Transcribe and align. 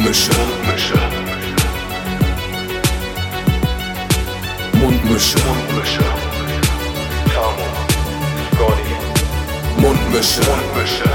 Mundmische. 0.00 0.32
Mundmische. 4.72 5.38
Mundmische. 5.46 6.04
Tamo. 7.34 7.66
Scotty. 8.54 8.94
Mundmische. 9.76 10.40
Mundmische. 10.40 11.10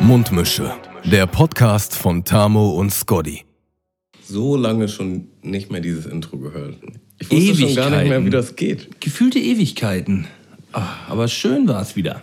Mundmische. 0.00 0.72
Der 1.04 1.26
Podcast 1.26 1.96
von 1.96 2.24
Tamo 2.24 2.70
und 2.70 2.92
Scotty. 2.92 3.44
So 4.22 4.56
lange 4.56 4.86
schon 4.86 5.26
nicht 5.42 5.72
mehr 5.72 5.80
dieses 5.80 6.06
Intro 6.06 6.38
gehört. 6.38 6.76
Ich 7.18 7.28
wusste 7.28 7.56
schon 7.56 7.74
gar 7.74 7.90
nicht 7.90 8.08
mehr, 8.08 8.24
wie 8.24 8.30
das 8.30 8.54
geht. 8.54 9.00
Gefühlte 9.00 9.40
Ewigkeiten. 9.40 10.28
Ah, 10.72 10.94
aber 11.08 11.26
schön 11.26 11.66
war 11.66 11.82
es 11.82 11.96
wieder. 11.96 12.22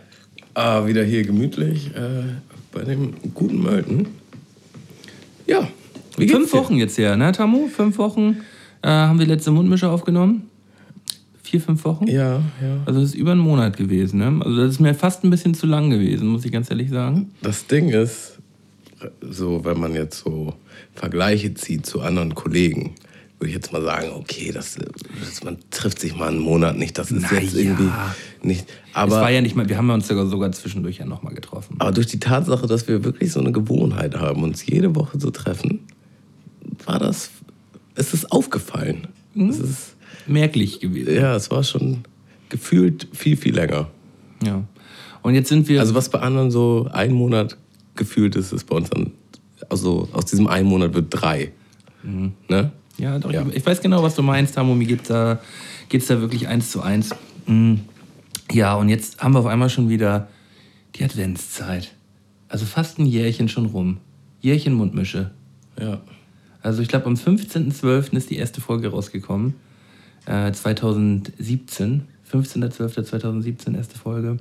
Ah, 0.53 0.87
wieder 0.87 1.03
hier 1.03 1.23
gemütlich 1.23 1.93
äh, 1.93 2.23
bei 2.71 2.83
dem 2.83 3.13
guten 3.33 3.61
Mölten. 3.61 4.07
Ja, 5.47 5.67
wie 6.17 6.25
geht's 6.25 6.37
Fünf 6.37 6.51
dir? 6.51 6.57
Wochen 6.57 6.75
jetzt 6.75 6.97
her, 6.97 7.15
ne, 7.15 7.31
Tamu? 7.31 7.67
Fünf 7.67 7.97
Wochen 7.97 8.37
äh, 8.81 8.87
haben 8.87 9.19
wir 9.19 9.25
letzte 9.25 9.51
Mundmische 9.51 9.89
aufgenommen. 9.89 10.49
Vier, 11.41 11.61
fünf 11.61 11.83
Wochen? 11.83 12.07
Ja, 12.07 12.41
ja. 12.61 12.77
Also 12.85 12.99
das 12.99 13.09
ist 13.09 13.15
über 13.15 13.31
einen 13.31 13.39
Monat 13.39 13.75
gewesen, 13.75 14.19
ne? 14.19 14.39
Also 14.45 14.57
das 14.57 14.73
ist 14.73 14.79
mir 14.79 14.93
fast 14.93 15.23
ein 15.23 15.31
bisschen 15.31 15.55
zu 15.55 15.65
lang 15.65 15.89
gewesen, 15.89 16.27
muss 16.27 16.45
ich 16.45 16.51
ganz 16.51 16.69
ehrlich 16.69 16.91
sagen. 16.91 17.31
Das 17.41 17.65
Ding 17.65 17.89
ist, 17.89 18.37
so 19.21 19.65
wenn 19.65 19.79
man 19.79 19.95
jetzt 19.95 20.19
so 20.19 20.53
Vergleiche 20.93 21.53
zieht 21.55 21.87
zu 21.87 22.01
anderen 22.01 22.35
Kollegen, 22.35 22.93
würde 23.39 23.49
ich 23.49 23.55
jetzt 23.55 23.71
mal 23.71 23.81
sagen, 23.81 24.09
okay, 24.15 24.51
das, 24.51 24.77
das, 25.19 25.43
man 25.43 25.57
trifft 25.71 25.99
sich 25.99 26.15
mal 26.15 26.27
einen 26.27 26.39
Monat 26.39 26.77
nicht, 26.77 26.97
das 26.97 27.09
ist 27.11 27.25
Na 27.31 27.39
jetzt 27.39 27.55
irgendwie 27.55 27.89
nicht. 28.43 28.67
es 28.69 28.95
Aber, 28.95 29.21
war 29.21 29.31
ja 29.31 29.41
nicht 29.41 29.55
mal, 29.55 29.69
wir 29.69 29.77
haben 29.77 29.89
uns 29.89 30.07
sogar, 30.07 30.25
sogar 30.27 30.51
zwischendurch 30.51 30.97
ja 30.97 31.05
nochmal 31.05 31.33
getroffen. 31.33 31.75
aber 31.79 31.91
durch 31.91 32.07
die 32.07 32.19
Tatsache, 32.19 32.67
dass 32.67 32.87
wir 32.87 33.03
wirklich 33.03 33.31
so 33.31 33.39
eine 33.39 33.51
Gewohnheit 33.53 34.15
haben, 34.15 34.43
uns 34.43 34.65
jede 34.65 34.93
Woche 34.95 35.17
zu 35.17 35.31
treffen, 35.31 35.79
war 36.85 36.99
das, 36.99 37.29
es 37.95 38.13
ist 38.13 38.31
aufgefallen. 38.31 39.07
Mhm. 39.33 39.49
Es 39.49 39.59
ist, 39.59 39.95
Merklich 40.27 40.79
gewesen. 40.79 41.15
ja, 41.15 41.35
es 41.35 41.49
war 41.49 41.63
schon 41.63 42.03
gefühlt 42.49 43.07
viel, 43.13 43.35
viel 43.37 43.55
länger. 43.55 43.89
Ja. 44.43 44.63
Und 45.21 45.33
jetzt 45.33 45.49
sind 45.49 45.67
wir. 45.67 45.79
Also 45.79 45.95
was 45.95 46.09
bei 46.09 46.19
anderen 46.19 46.51
so 46.51 46.87
ein 46.91 47.13
Monat 47.13 47.57
gefühlt 47.95 48.35
ist, 48.35 48.51
ist 48.53 48.65
bei 48.65 48.75
uns 48.75 48.89
dann, 48.89 49.11
also 49.69 50.07
aus 50.13 50.25
diesem 50.25 50.47
einen 50.47 50.67
Monat 50.67 50.93
wird 50.93 51.07
drei. 51.09 51.51
Ne? 52.47 52.71
Ja, 52.99 53.17
doch, 53.17 53.31
Ja. 53.31 53.45
Ich, 53.49 53.57
ich 53.57 53.65
weiß 53.65 53.81
genau, 53.81 54.03
was 54.03 54.15
du 54.15 54.21
meinst, 54.21 54.55
Tamu. 54.55 54.75
Mir 54.75 54.87
geht's 54.87 55.07
da, 55.07 55.39
geht's 55.87 56.07
da 56.07 56.21
wirklich 56.21 56.47
eins 56.47 56.71
zu 56.71 56.81
eins. 56.81 57.15
Mm. 57.45 57.75
Ja, 58.51 58.75
und 58.75 58.89
jetzt 58.89 59.21
haben 59.21 59.33
wir 59.33 59.39
auf 59.39 59.45
einmal 59.45 59.69
schon 59.69 59.89
wieder 59.89 60.27
die 60.95 61.03
Adventszeit. 61.03 61.93
Also 62.47 62.65
fast 62.65 62.99
ein 62.99 63.05
Jährchen 63.05 63.47
schon 63.47 63.67
rum. 63.67 63.97
Jährchen 64.41 64.73
Mundmische. 64.73 65.31
Ja. 65.79 66.01
Also 66.61 66.81
ich 66.81 66.87
glaube, 66.87 67.05
am 67.05 67.13
15.12. 67.13 68.17
ist 68.17 68.29
die 68.29 68.37
erste 68.37 68.59
Folge 68.59 68.89
rausgekommen. 68.89 69.53
Äh, 70.25 70.51
2017. 70.51 72.07
15.12.2017 72.31 73.75
erste 73.75 73.97
Folge. 73.97 74.37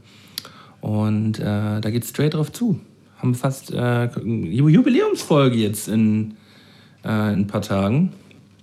Und 0.80 1.38
äh, 1.38 1.80
da 1.80 1.90
geht 1.90 2.04
straight 2.04 2.34
drauf 2.34 2.52
zu. 2.52 2.80
Haben 3.18 3.34
fast 3.34 3.72
äh, 3.72 3.76
eine 3.76 4.10
Jubiläumsfolge 4.16 5.56
jetzt 5.56 5.88
in, 5.88 6.34
äh, 7.04 7.32
in 7.32 7.40
ein 7.40 7.46
paar 7.46 7.62
Tagen. 7.62 8.12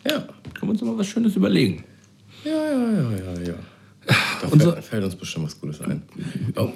Ja. 0.07 0.19
Können 0.53 0.61
wir 0.61 0.69
uns 0.69 0.81
mal 0.81 0.97
was 0.97 1.07
Schönes 1.07 1.35
überlegen. 1.35 1.83
Ja, 2.43 2.51
ja, 2.51 2.91
ja, 2.91 3.11
ja, 3.11 3.41
ja. 3.47 3.53
Da 4.41 4.49
so- 4.49 4.71
fällt, 4.71 4.83
fällt 4.85 5.03
uns 5.03 5.15
bestimmt 5.15 5.45
was 5.45 5.59
Gutes 5.59 5.81
ein. 5.81 6.03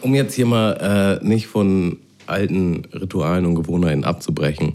Um- 0.02 0.16
jetzt 0.16 0.34
hier 0.34 0.46
mal 0.48 1.20
äh, 1.22 1.26
nicht 1.26 1.48
von 1.48 1.98
alten 2.26 2.86
Ritualen 2.94 3.46
und 3.46 3.56
Gewohnheiten 3.56 4.04
abzubrechen, 4.04 4.74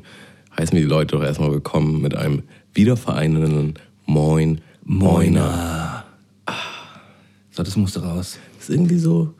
heißen 0.56 0.72
wir 0.76 0.82
die 0.82 0.88
Leute 0.88 1.16
doch 1.16 1.22
erstmal 1.24 1.50
willkommen 1.50 2.00
mit 2.00 2.14
einem 2.14 2.42
wiedervereinenden 2.74 3.74
Moin, 4.06 4.60
Moiner. 4.84 6.04
So, 7.50 7.62
das 7.62 7.76
musste 7.76 8.02
raus. 8.02 8.38
Ist 8.58 8.70
irgendwie 8.70 8.98
so, 8.98 9.34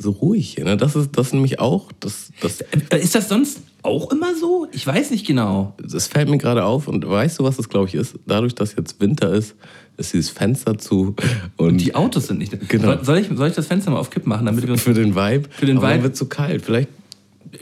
so 0.00 0.10
ruhig 0.10 0.54
hier. 0.54 0.64
Ne? 0.64 0.76
Das 0.76 0.96
ist 0.96 1.10
das 1.16 1.32
nämlich 1.32 1.58
auch, 1.60 1.92
das, 2.00 2.30
das, 2.40 2.60
Äh, 2.90 2.98
Ist 3.00 3.14
das 3.14 3.28
sonst 3.28 3.60
auch 3.82 4.10
immer 4.10 4.34
so? 4.34 4.66
Ich 4.72 4.86
weiß 4.86 5.10
nicht 5.10 5.26
genau. 5.26 5.74
das 5.82 6.06
fällt 6.06 6.28
mir 6.28 6.38
gerade 6.38 6.64
auf 6.64 6.88
und 6.88 7.08
weißt 7.08 7.38
du, 7.38 7.44
was 7.44 7.56
das 7.56 7.68
glaube 7.68 7.88
ich 7.88 7.94
ist? 7.94 8.18
Dadurch, 8.26 8.54
dass 8.54 8.74
jetzt 8.76 9.00
Winter 9.00 9.32
ist, 9.32 9.54
ist 9.96 10.12
dieses 10.12 10.30
Fenster 10.30 10.78
zu 10.78 11.14
und 11.56 11.78
Die 11.78 11.94
Autos 11.94 12.26
sind 12.28 12.38
nicht. 12.38 12.68
Genau. 12.68 13.02
Soll, 13.02 13.18
ich, 13.18 13.28
soll 13.34 13.48
ich 13.48 13.54
das 13.54 13.66
Fenster 13.66 13.90
mal 13.90 13.98
auf 13.98 14.10
Kipp 14.10 14.26
machen, 14.26 14.46
damit 14.46 14.64
wir 14.64 14.72
uns 14.72 14.82
für 14.82 14.94
den 14.94 15.14
Vibe. 15.14 15.48
Für 15.50 15.66
den 15.66 15.80
Vibe. 15.80 16.02
wird 16.04 16.16
zu 16.16 16.26
kalt. 16.26 16.64
Vielleicht 16.64 16.88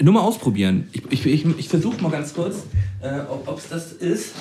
nur 0.01 0.15
mal 0.15 0.21
ausprobieren? 0.21 0.89
Ich, 0.93 1.03
ich, 1.11 1.27
ich, 1.27 1.59
ich 1.59 1.69
versuche 1.69 2.01
mal 2.03 2.11
ganz 2.11 2.35
kurz, 2.35 2.65
äh, 3.01 3.21
ob 3.29 3.59
es 3.59 3.69
das 3.69 3.93
ist. 3.93 4.35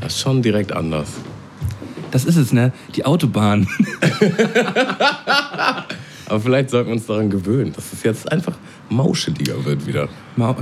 das 0.00 0.14
ist 0.14 0.20
schon 0.20 0.40
direkt 0.42 0.72
anders. 0.72 1.08
Das 2.14 2.24
ist 2.24 2.36
es, 2.36 2.52
ne? 2.52 2.72
Die 2.94 3.04
Autobahn. 3.04 3.66
Aber 6.26 6.40
vielleicht 6.40 6.70
sollten 6.70 6.88
wir 6.88 6.94
uns 6.94 7.06
daran 7.06 7.28
gewöhnen, 7.28 7.72
dass 7.74 7.92
es 7.92 8.02
jetzt 8.04 8.30
einfach 8.30 8.56
mauscheliger 8.88 9.62
wird 9.64 9.84
wieder. 9.86 10.08
Mau- 10.36 10.56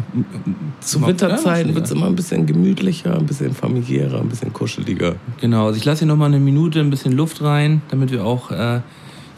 Zu 0.80 1.06
Winterzeiten 1.06 1.74
wird 1.74 1.84
es 1.84 1.90
immer 1.92 2.06
ein 2.06 2.16
bisschen 2.16 2.46
gemütlicher, 2.46 3.16
ein 3.16 3.26
bisschen 3.26 3.54
familiärer, 3.54 4.20
ein 4.20 4.28
bisschen 4.30 4.52
kuscheliger. 4.52 5.16
Genau, 5.42 5.66
also 5.66 5.76
ich 5.78 5.84
lasse 5.84 6.00
hier 6.00 6.08
nochmal 6.08 6.28
eine 6.28 6.40
Minute 6.40 6.80
ein 6.80 6.88
bisschen 6.90 7.12
Luft 7.12 7.42
rein, 7.42 7.82
damit 7.90 8.10
wir 8.10 8.24
auch 8.24 8.50
äh, 8.50 8.80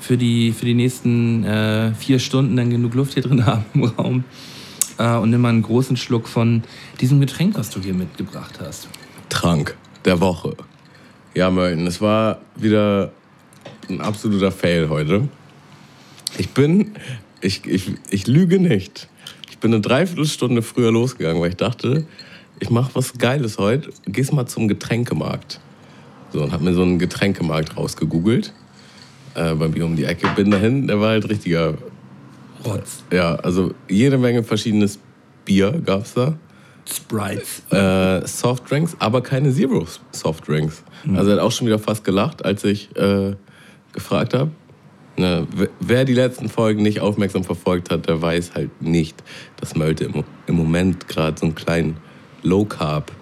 für, 0.01 0.17
die, 0.17 0.53
für 0.53 0.65
die 0.67 0.75
nächsten 0.75 1.45
äh, 1.45 1.93
vier 1.95 2.19
Stunden 2.21 2.57
dann 2.57 2.71
genug 2.71 2.95
Luft 2.95 3.15
hier 3.15 3.23
drin 3.25 3.45
haben 3.47 3.65
im 3.75 3.85
Raum. 3.85 4.25
Äh, 4.99 5.17
und 5.17 5.31
nimm 5.31 5.41
mal 5.43 5.49
einen 5.49 5.63
großen 5.63 5.97
Schluck 5.97 6.29
von 6.29 6.63
diesem 7.01 7.19
Getränk, 7.21 7.59
was 7.59 7.71
du 7.71 7.81
hier 7.81 7.95
mitgebracht 7.95 8.61
hast. 8.65 8.89
Trank 9.29 9.77
der 10.05 10.21
Woche. 10.21 10.55
Ja, 11.35 11.51
Mölten, 11.51 11.85
es 11.89 12.01
war 12.01 12.39
wieder 12.55 13.11
ein 13.89 14.01
absoluter 14.01 14.53
Fail 14.53 14.89
heute. 14.89 15.29
Ich 16.39 16.51
bin, 16.51 16.93
ich, 17.41 17.67
ich, 17.67 17.93
ich 18.09 18.29
lüge 18.29 18.61
nicht. 18.61 19.09
Ich 19.51 19.59
bin 19.59 19.73
eine 19.73 19.81
Dreiviertelstunde 19.81 20.63
früher 20.63 20.93
losgegangen, 20.93 21.43
weil 21.43 21.51
ich 21.51 21.57
dachte, 21.57 22.07
ich 22.61 22.71
mache 22.71 22.95
was 22.95 23.15
Geiles 23.19 23.59
heute. 23.59 23.91
Gehst 24.07 24.33
mal 24.33 24.47
zum 24.47 24.69
Getränkemarkt. 24.69 25.59
So, 26.33 26.41
und 26.41 26.53
hab 26.53 26.61
mir 26.61 26.73
so 26.73 26.83
einen 26.83 27.01
Getränkemarkt 27.01 27.77
rausgegoogelt. 27.77 28.53
Äh, 29.35 29.57
bei 29.57 29.67
mir 29.67 29.87
um 29.87 29.97
die 29.97 30.05
Ecke. 30.05 30.29
Bin 30.37 30.53
dahin, 30.53 30.87
der 30.87 31.01
war 31.01 31.11
halt 31.11 31.29
richtiger 31.29 31.75
Rotz. 32.65 33.03
Ja, 33.11 33.35
also 33.35 33.75
jede 33.89 34.19
Menge 34.19 34.45
verschiedenes 34.45 35.01
Bier 35.45 35.83
gab's 35.85 36.15
da. 36.15 36.39
Sprites. 36.91 37.63
Äh, 37.71 38.27
Softdrinks, 38.27 38.97
aber 38.99 39.23
keine 39.23 39.53
Zero 39.53 39.87
Softdrinks. 40.13 40.83
Also 41.15 41.31
er 41.31 41.37
hat 41.37 41.43
auch 41.43 41.53
schon 41.53 41.67
wieder 41.67 41.79
fast 41.79 42.05
gelacht, 42.05 42.45
als 42.45 42.65
ich 42.65 42.95
äh, 42.97 43.35
gefragt 43.93 44.35
habe. 44.35 44.51
Ne, 45.17 45.47
wer- 45.81 46.05
die 46.05 46.15
letzten 46.15 46.49
Folgen 46.49 46.83
nicht 46.83 47.01
aufmerksam 47.01 47.45
verfolgt 47.45 47.91
hat, 47.91 48.09
der 48.09 48.21
weiß 48.21 48.53
halt 48.55 48.83
nicht, 48.83 49.23
dass 49.61 49.77
Mölte 49.77 50.05
im, 50.05 50.25
im 50.47 50.57
Moment 50.57 51.07
gerade 51.09 51.39
so 51.39 51.47
einen 51.47 51.55
kleinen 51.55 51.99
Low 52.43 52.65
Carb 52.65 53.13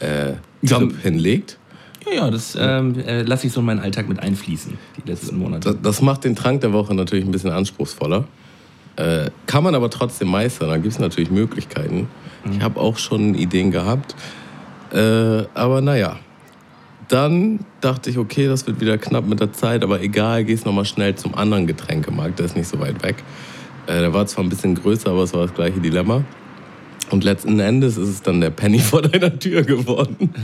äh, 0.00 0.32
Ja. 0.62 0.80
Hinlegt. 1.02 1.58
Ja, 2.06 2.14
ja, 2.24 2.30
das 2.30 2.56
ähm, 2.58 2.98
äh, 3.00 3.22
lasse 3.22 3.46
ich 3.46 3.52
so 3.52 3.60
in 3.60 3.66
meinen 3.66 3.80
Alltag 3.80 4.08
mit 4.08 4.20
einfließen, 4.20 4.78
die 4.96 5.08
letzten 5.10 5.38
Monate. 5.38 5.68
Das, 5.74 5.76
das 5.82 6.00
macht 6.02 6.24
den 6.24 6.34
Trank 6.34 6.62
der 6.62 6.72
Woche 6.72 6.94
natürlich 6.94 7.24
ein 7.26 7.30
bisschen 7.30 7.50
anspruchsvoller. 7.50 8.24
Äh, 8.96 9.30
kann 9.46 9.62
man 9.62 9.74
aber 9.74 9.90
trotzdem 9.90 10.28
meistern. 10.28 10.68
Da 10.70 10.76
gibt 10.76 10.94
es 10.94 10.98
natürlich 10.98 11.30
Möglichkeiten. 11.30 12.08
Ich 12.52 12.60
habe 12.62 12.80
auch 12.80 12.98
schon 12.98 13.34
Ideen 13.34 13.70
gehabt. 13.70 14.14
Äh, 14.92 15.44
aber 15.54 15.80
naja. 15.80 16.16
Dann 17.08 17.60
dachte 17.80 18.10
ich, 18.10 18.18
okay, 18.18 18.48
das 18.48 18.66
wird 18.66 18.82
wieder 18.82 18.98
knapp 18.98 19.26
mit 19.26 19.40
der 19.40 19.52
Zeit, 19.54 19.82
aber 19.82 20.02
egal, 20.02 20.44
gehst 20.44 20.66
nochmal 20.66 20.84
schnell 20.84 21.14
zum 21.14 21.34
anderen 21.34 21.66
Getränkemarkt, 21.66 22.38
der 22.38 22.44
ist 22.44 22.54
nicht 22.54 22.68
so 22.68 22.78
weit 22.80 23.02
weg. 23.02 23.24
Äh, 23.86 24.00
der 24.00 24.12
war 24.12 24.26
zwar 24.26 24.44
ein 24.44 24.50
bisschen 24.50 24.74
größer, 24.74 25.08
aber 25.10 25.22
es 25.22 25.32
war 25.32 25.42
das 25.46 25.54
gleiche 25.54 25.80
Dilemma. 25.80 26.22
Und 27.10 27.24
letzten 27.24 27.58
Endes 27.58 27.96
ist 27.96 28.08
es 28.08 28.22
dann 28.22 28.42
der 28.42 28.50
Penny 28.50 28.78
vor 28.78 29.02
deiner 29.02 29.38
Tür 29.38 29.62
geworden. 29.62 30.30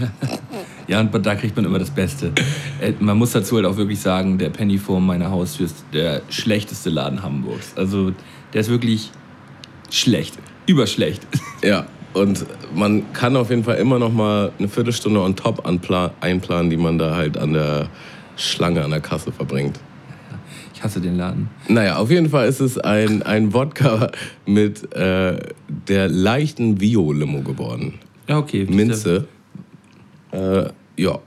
Ja, 0.86 1.00
und 1.00 1.24
da 1.24 1.34
kriegt 1.34 1.56
man 1.56 1.64
immer 1.64 1.78
das 1.78 1.88
Beste. 1.88 2.30
Äh, 2.78 2.92
man 3.00 3.16
muss 3.16 3.32
dazu 3.32 3.56
halt 3.56 3.64
auch 3.64 3.78
wirklich 3.78 4.00
sagen, 4.00 4.36
der 4.36 4.50
Penny 4.50 4.76
vor 4.76 5.00
meiner 5.00 5.30
Haustür 5.30 5.64
ist 5.64 5.82
der 5.94 6.20
schlechteste 6.28 6.90
Laden 6.90 7.22
Hamburgs. 7.22 7.72
Also 7.74 8.12
der 8.52 8.60
ist 8.60 8.68
wirklich 8.68 9.10
schlecht. 9.90 10.38
Überschlecht. 10.66 11.26
Ja, 11.62 11.86
und 12.14 12.46
man 12.74 13.12
kann 13.12 13.36
auf 13.36 13.50
jeden 13.50 13.64
Fall 13.64 13.76
immer 13.76 13.98
noch 13.98 14.12
mal 14.12 14.52
eine 14.58 14.68
Viertelstunde 14.68 15.20
on 15.20 15.36
top 15.36 15.66
einplanen, 15.66 16.70
die 16.70 16.76
man 16.76 16.98
da 16.98 17.14
halt 17.14 17.36
an 17.36 17.52
der 17.52 17.88
Schlange 18.36 18.82
an 18.82 18.90
der 18.90 19.00
Kasse 19.00 19.32
verbringt. 19.32 19.78
Ich 20.74 20.82
hasse 20.82 21.00
den 21.00 21.16
Laden. 21.16 21.50
Naja, 21.68 21.96
auf 21.96 22.10
jeden 22.10 22.30
Fall 22.30 22.48
ist 22.48 22.60
es 22.60 22.78
ein, 22.78 23.22
ein 23.22 23.52
Wodka 23.52 24.10
mit 24.46 24.92
äh, 24.94 25.38
der 25.88 26.08
leichten 26.08 26.80
Vio-Limo 26.80 27.42
geworden. 27.42 27.94
Ja, 28.28 28.38
okay. 28.38 28.66
Minze. 28.68 29.26
Äh, 30.32 30.64
ja. 30.96 31.18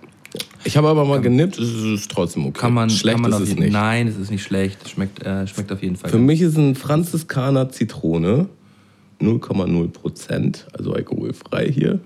Ich 0.63 0.75
habe 0.75 0.89
aber 0.89 1.06
mal 1.06 1.22
genippt, 1.22 1.57
es 1.60 1.69
ist 1.69 2.12
trotzdem 2.12 2.45
okay. 2.45 2.60
Kann 2.60 2.74
man, 2.74 2.89
Schlecht 2.89 3.22
kann 3.22 3.30
man 3.30 3.42
ist 3.42 3.50
es 3.50 3.56
nicht. 3.56 3.72
Nein, 3.72 4.07
es 4.07 4.18
ist 4.18 4.31
nicht 4.31 4.44
schlecht. 4.44 4.80
Es 4.84 4.92
schmeckt, 4.92 5.24
äh, 5.24 5.48
schmeckt 5.48 5.72
auf 5.72 5.81
jeden 5.81 5.95
Fall. 5.95 6.10
Für 6.10 6.18
mich 6.18 6.42
ist 6.42 6.57
ein 6.57 6.75
Franziskaner 6.75 7.69
Zitrone 7.69 8.50
0,0%, 9.21 10.57
also 10.73 10.93
alkoholfrei 10.93 11.71
hier, 11.71 11.99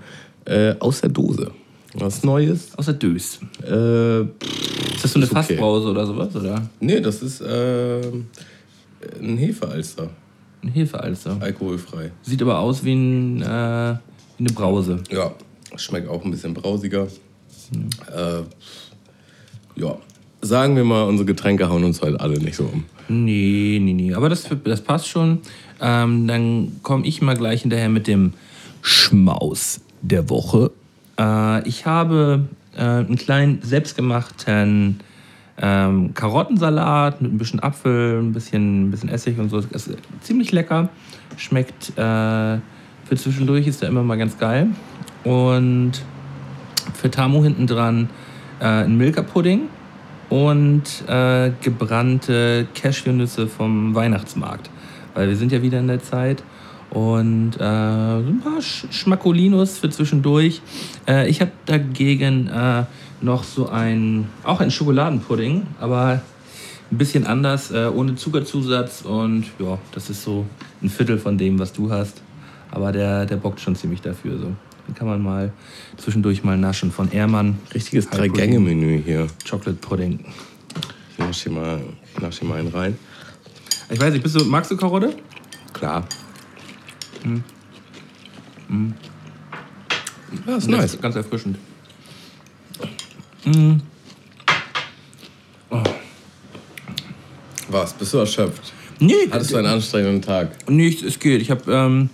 äh, 0.46 0.76
aus 0.80 1.02
der 1.02 1.10
Dose. 1.10 1.52
Was 1.94 2.24
Neues. 2.24 2.70
Aus 2.78 2.86
der 2.86 2.94
Dös. 2.96 3.40
Äh, 3.64 4.22
Ist 4.22 5.04
das 5.04 5.12
so 5.12 5.20
eine 5.20 5.26
okay. 5.26 5.36
Fassbrause 5.36 5.90
oder 5.90 6.06
sowas? 6.06 6.36
Oder 6.36 6.70
nee, 6.80 7.02
das 7.02 7.22
ist 7.22 7.42
äh, 7.42 8.02
ein 9.20 9.38
Hefealster, 9.38 10.10
ein 10.64 10.70
Hefealster? 10.70 11.38
alkoholfrei. 11.40 12.12
Sieht 12.22 12.42
aber 12.42 12.60
aus 12.60 12.84
wie, 12.86 12.94
ein, 12.94 13.42
äh, 13.42 13.46
wie 13.46 14.46
eine 14.46 14.54
Brause. 14.54 15.04
Ja, 15.10 15.34
schmeckt 15.76 16.08
auch 16.08 16.24
ein 16.24 16.32
bisschen 16.32 16.54
brausiger. 16.54 17.08
Äh, 18.14 18.42
ja, 19.76 19.98
sagen 20.42 20.76
wir 20.76 20.84
mal, 20.84 21.04
unsere 21.04 21.26
Getränke 21.26 21.70
hauen 21.70 21.84
uns 21.84 22.02
halt 22.02 22.20
alle 22.20 22.40
nicht 22.40 22.56
so 22.56 22.64
um. 22.64 22.86
Nee, 23.10 23.80
nee, 23.82 23.94
nee. 23.94 24.14
Aber 24.14 24.30
das, 24.30 24.48
das 24.64 24.82
passt 24.82 25.08
schon. 25.08 25.40
Ähm, 25.82 26.28
dann 26.28 26.80
komme 26.84 27.06
ich 27.06 27.22
mal 27.22 27.36
gleich 27.36 27.62
hinterher 27.62 27.90
mit 27.90 28.08
dem 28.08 28.34
Schmaus 28.82 29.82
der 30.02 30.30
Woche. 30.30 30.72
Äh, 31.20 31.68
ich 31.68 31.86
habe 31.86 32.46
äh, 32.76 32.82
einen 32.82 33.16
kleinen 33.16 33.62
selbstgemachten 33.62 35.00
ähm, 35.62 36.14
Karottensalat 36.14 37.22
mit 37.22 37.34
ein 37.34 37.38
bisschen 37.38 37.60
Apfel, 37.60 38.20
ein 38.20 38.34
bisschen, 38.34 38.88
ein 38.88 38.92
bisschen 38.92 39.10
Essig 39.10 39.38
und 39.40 39.50
so. 39.50 39.62
Das 39.62 39.88
ist 39.88 39.98
ziemlich 40.22 40.52
lecker. 40.52 40.90
Schmeckt 41.38 41.90
äh, 41.98 42.60
für 43.06 43.16
zwischendurch 43.16 43.68
ist 43.68 43.82
der 43.82 43.90
immer 43.90 44.04
mal 44.04 44.18
ganz 44.18 44.38
geil. 44.38 44.68
Und 45.24 45.94
für 46.94 47.12
Tamu 47.12 47.44
hinten 47.44 47.68
dran 47.68 48.10
äh, 48.60 48.66
ein 48.66 48.98
Milka-Pudding 48.98 49.64
und 50.30 50.84
äh, 51.08 51.52
gebrannte 51.62 52.68
Cashewnüsse 52.74 53.48
vom 53.48 53.94
Weihnachtsmarkt. 53.94 54.70
Weil 55.14 55.30
wir 55.30 55.36
sind 55.36 55.52
ja 55.52 55.62
wieder 55.62 55.80
in 55.80 55.88
der 55.88 56.02
Zeit. 56.02 56.44
Und 56.92 57.54
äh, 57.58 57.64
ein 57.64 58.42
paar 58.44 58.62
Sch 58.62 58.86
Schmackolinos 58.92 59.78
für 59.78 59.90
zwischendurch. 59.90 60.62
Äh, 61.08 61.30
ich 61.30 61.40
habe 61.40 61.52
dagegen 61.66 62.48
äh, 62.48 62.84
noch 63.22 63.44
so 63.46 63.70
ein, 63.70 64.28
auch 64.44 64.60
ein 64.60 64.72
Schokoladenpudding, 64.72 65.68
aber 65.80 66.22
ein 66.92 66.98
bisschen 66.98 67.26
anders, 67.26 67.72
äh, 67.72 67.90
ohne 67.94 68.16
Zuckerzusatz. 68.16 69.04
Und 69.04 69.46
ja, 69.60 69.78
das 69.94 70.10
ist 70.10 70.24
so 70.24 70.46
ein 70.82 70.90
Viertel 70.90 71.18
von 71.18 71.38
dem, 71.38 71.60
was 71.60 71.72
du 71.72 71.90
hast. 71.90 72.22
Aber 72.72 72.92
der, 72.92 73.26
der 73.26 73.38
bockt 73.38 73.62
schon 73.62 73.76
ziemlich 73.76 74.02
dafür. 74.02 74.38
So. 74.38 74.52
Den 74.88 74.96
kann 74.96 75.08
man 75.08 75.22
mal 75.22 75.54
zwischendurch 75.96 76.44
mal 76.44 76.58
naschen. 76.58 76.92
Von 76.92 77.12
Ehrmann. 77.12 77.58
Richtiges. 77.74 78.10
Drei-Gänge-Menü 78.10 79.02
hier. 79.04 79.28
Chocolate 79.50 79.78
Pudding. 79.80 80.26
Ich 81.12 81.18
nasche 81.18 81.50
hier 81.50 81.60
mal, 81.60 81.80
ich 82.14 82.22
nasche 82.22 82.42
hier 82.42 82.50
mal 82.50 82.60
einen 82.60 82.68
rein. 82.68 82.98
Ich 83.92 84.00
weiß 84.00 84.14
nicht, 84.14 84.24
bist 84.24 84.36
du, 84.40 84.46
magst 84.46 84.72
du 84.72 84.78
Karotte? 84.78 85.16
Klar. 85.74 86.08
Ja, 90.48 90.56
ist 90.56 90.70
nice. 90.70 91.00
ganz 91.02 91.16
erfrischend. 91.16 91.58
Was? 97.70 97.94
Bist 97.94 98.14
du 98.14 98.18
erschöpft? 98.20 98.74
Nee, 99.00 99.14
Hattest 99.32 99.52
du 99.52 99.58
einen 99.58 99.68
anstrengenden 99.68 100.22
Tag? 100.22 100.70
nee 100.70 100.90
es- 100.90 101.02
es 101.02 101.20
geht. 101.20 101.42
Ich 101.42 101.50
habe 101.50 101.72
ähm, 101.72 102.10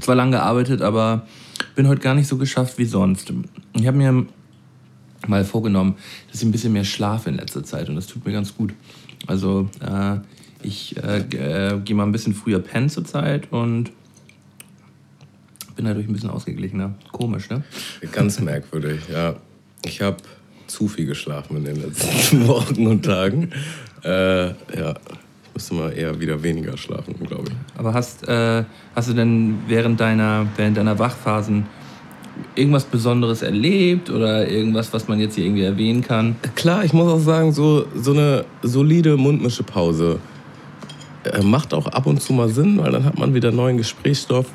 zwar 0.00 0.14
lange 0.14 0.32
gearbeitet, 0.32 0.82
aber 0.82 1.26
bin 1.74 1.88
heute 1.88 2.00
gar 2.00 2.14
nicht 2.14 2.28
so 2.28 2.36
geschafft 2.36 2.78
wie 2.78 2.84
sonst. 2.84 3.32
Ich 3.74 3.86
habe 3.86 3.96
mir 3.96 4.26
mal 5.26 5.44
vorgenommen, 5.44 5.94
dass 6.30 6.40
ich 6.42 6.46
ein 6.48 6.52
bisschen 6.52 6.72
mehr 6.72 6.84
schlafe 6.84 7.30
in 7.30 7.36
letzter 7.36 7.62
Zeit 7.64 7.88
und 7.88 7.96
das 7.96 8.06
tut 8.06 8.26
mir 8.26 8.32
ganz 8.32 8.54
gut. 8.54 8.74
Also 9.26 9.68
äh, 9.80 10.16
ich 10.62 10.96
äh, 11.02 11.18
äh, 11.18 11.80
gehe 11.80 11.96
mal 11.96 12.04
ein 12.04 12.12
bisschen 12.12 12.34
früher 12.34 12.58
pennen 12.58 12.88
zur 12.88 13.04
Zeit 13.04 13.52
und 13.52 13.90
bin 15.76 15.84
dadurch 15.86 16.06
ein 16.06 16.12
bisschen 16.12 16.30
ausgeglichener. 16.30 16.94
Komisch, 17.12 17.48
ne? 17.50 17.62
Ganz 18.12 18.40
merkwürdig, 18.40 19.00
ja. 19.12 19.36
Ich 19.84 20.00
habe 20.00 20.18
zu 20.66 20.88
viel 20.88 21.06
geschlafen 21.06 21.56
in 21.56 21.64
den 21.64 21.76
letzten 21.76 22.46
Wochen 22.46 22.86
und 22.86 23.04
Tagen. 23.04 23.50
Äh, 24.04 24.46
ja, 24.48 24.94
ich 25.44 25.54
müsste 25.54 25.74
mal 25.74 25.90
eher 25.90 26.18
wieder 26.20 26.42
weniger 26.42 26.76
schlafen, 26.76 27.14
glaube 27.26 27.44
ich. 27.48 27.78
Aber 27.78 27.94
hast, 27.94 28.26
äh, 28.28 28.64
hast 28.94 29.08
du 29.08 29.14
denn 29.14 29.58
während 29.68 30.00
deiner, 30.00 30.46
während 30.56 30.76
deiner 30.76 30.98
Wachphasen 30.98 31.66
irgendwas 32.54 32.84
Besonderes 32.84 33.42
erlebt 33.42 34.10
oder 34.10 34.48
irgendwas, 34.48 34.92
was 34.92 35.08
man 35.08 35.20
jetzt 35.20 35.34
hier 35.34 35.44
irgendwie 35.44 35.64
erwähnen 35.64 36.02
kann? 36.02 36.36
Klar, 36.54 36.84
ich 36.84 36.92
muss 36.92 37.10
auch 37.10 37.20
sagen, 37.20 37.52
so, 37.52 37.86
so 37.94 38.12
eine 38.12 38.44
solide 38.62 39.16
Mundmischepause 39.16 40.18
äh, 40.18 40.31
macht 41.42 41.74
auch 41.74 41.86
ab 41.86 42.06
und 42.06 42.20
zu 42.20 42.32
mal 42.32 42.48
Sinn, 42.48 42.78
weil 42.78 42.92
dann 42.92 43.04
hat 43.04 43.18
man 43.18 43.34
wieder 43.34 43.52
neuen 43.52 43.76
Gesprächsstoff. 43.76 44.46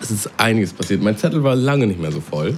Es 0.00 0.10
ist 0.10 0.30
einiges 0.36 0.72
passiert. 0.72 1.02
Mein 1.02 1.16
Zettel 1.16 1.44
war 1.44 1.54
lange 1.54 1.86
nicht 1.86 2.00
mehr 2.00 2.10
so 2.10 2.20
voll. 2.20 2.56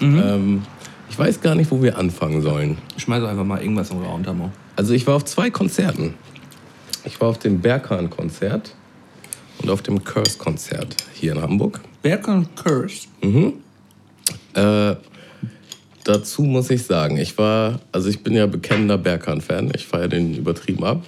Ähm, 0.00 0.62
ich 1.08 1.18
weiß 1.18 1.40
gar 1.40 1.54
nicht, 1.54 1.70
wo 1.70 1.82
wir 1.82 1.96
anfangen 1.96 2.42
sollen. 2.42 2.78
Schmeiß 2.96 3.22
einfach 3.22 3.44
mal 3.44 3.60
irgendwas 3.60 3.90
im 3.90 4.02
Raum, 4.02 4.24
Tamo. 4.24 4.50
Also 4.74 4.94
ich 4.94 5.06
war 5.06 5.14
auf 5.14 5.24
zwei 5.24 5.50
Konzerten. 5.50 6.14
Ich 7.04 7.20
war 7.20 7.28
auf 7.28 7.38
dem 7.38 7.60
Berghahn-Konzert 7.60 8.74
und 9.62 9.70
auf 9.70 9.82
dem 9.82 10.02
Curse-Konzert 10.02 10.96
hier 11.12 11.32
in 11.32 11.42
Hamburg. 11.42 11.80
Berkan 12.02 12.48
Curse. 12.56 13.06
Äh, 14.54 14.96
dazu 16.04 16.42
muss 16.42 16.70
ich 16.70 16.84
sagen, 16.84 17.16
ich 17.16 17.38
war, 17.38 17.80
also 17.92 18.08
ich 18.08 18.22
bin 18.24 18.34
ja 18.34 18.46
bekennender 18.46 18.98
Berghahn-Fan. 18.98 19.70
Ich 19.74 19.86
feiere 19.86 20.08
den 20.08 20.34
übertrieben 20.34 20.84
ab 20.84 21.04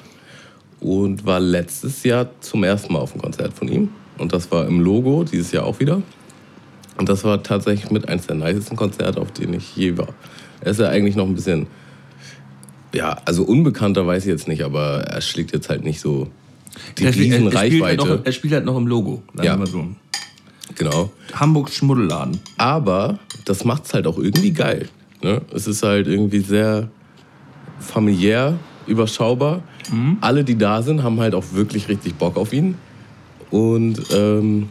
und 0.85 1.25
war 1.25 1.41
letztes 1.41 2.05
Jahr 2.05 2.29
zum 2.41 2.63
ersten 2.63 2.93
Mal 2.93 2.99
auf 3.01 3.13
dem 3.13 3.21
Konzert 3.23 3.55
von 3.55 3.69
ihm. 3.69 3.89
Und 4.19 4.33
das 4.35 4.51
war 4.53 4.67
im 4.67 4.81
Logo, 4.81 5.25
dieses 5.25 5.51
Jahr 5.51 5.65
auch 5.65 5.81
wieder. 5.81 6.03
Und 6.99 7.09
das 7.09 7.25
war 7.25 7.43
tatsächlich 7.43 7.91
mit 7.91 8.09
eins 8.09 8.27
der 8.27 8.37
nicesten 8.37 8.77
Konzerte, 8.77 9.21
auf 9.21 9.33
denen 9.33 9.55
ich 9.55 9.75
je 9.75 9.97
war. 9.97 10.09
Er 10.61 10.71
ist 10.73 10.81
ja 10.81 10.89
eigentlich 10.91 11.17
noch 11.17 11.27
ein 11.27 11.35
bisschen, 11.35 11.67
ja, 12.95 13.17
also 13.25 13.45
unbekannter 13.45 14.07
weiß 14.07 14.25
ich 14.25 14.29
jetzt 14.29 14.47
nicht, 14.47 14.63
aber 14.63 15.01
er 15.05 15.21
schlägt 15.23 15.53
jetzt 15.53 15.69
halt 15.71 15.83
nicht 15.85 16.01
so 16.01 16.29
die 16.99 17.05
Er 17.05 17.11
er- 17.11 17.17
riesen 17.17 17.33
er 17.33 17.39
spielt 17.39 17.55
halt 17.55 17.73
Reichweite. 17.73 18.07
noch, 18.17 18.25
er 18.27 18.33
spielt 18.33 18.53
halt 18.53 18.65
noch 18.67 18.77
im 18.77 18.87
Logo. 18.87 19.23
Sagen 19.35 19.47
Ja. 19.47 19.53
wir 19.55 19.59
mal 19.61 19.67
so. 19.67 19.87
Genau. 20.77 21.11
Hamburgs 21.35 21.77
Schmuddelladen. 21.77 22.41
Aber 22.59 23.19
das 23.47 23.65
macht 23.65 23.87
es 23.87 23.95
halt 23.95 24.07
auch 24.07 24.19
irgendwie 24.19 24.53
geil. 24.53 24.89
Ne? 25.23 25.41
Es 25.53 25.67
ist 25.67 25.83
halt 25.83 26.07
irgendwie 26.09 26.41
sehr 26.41 26.89
familiär, 27.81 28.59
überschaubar. 28.87 29.63
Alle, 30.21 30.45
die 30.45 30.57
da 30.57 30.83
sind, 30.83 31.03
haben 31.03 31.21
halt 31.21 31.35
auch 31.35 31.45
wirklich 31.53 31.89
richtig 31.89 32.15
Bock 32.17 32.37
auf 32.37 32.53
ihn. 32.53 32.77
Und 33.51 34.01
ähm, 34.13 34.69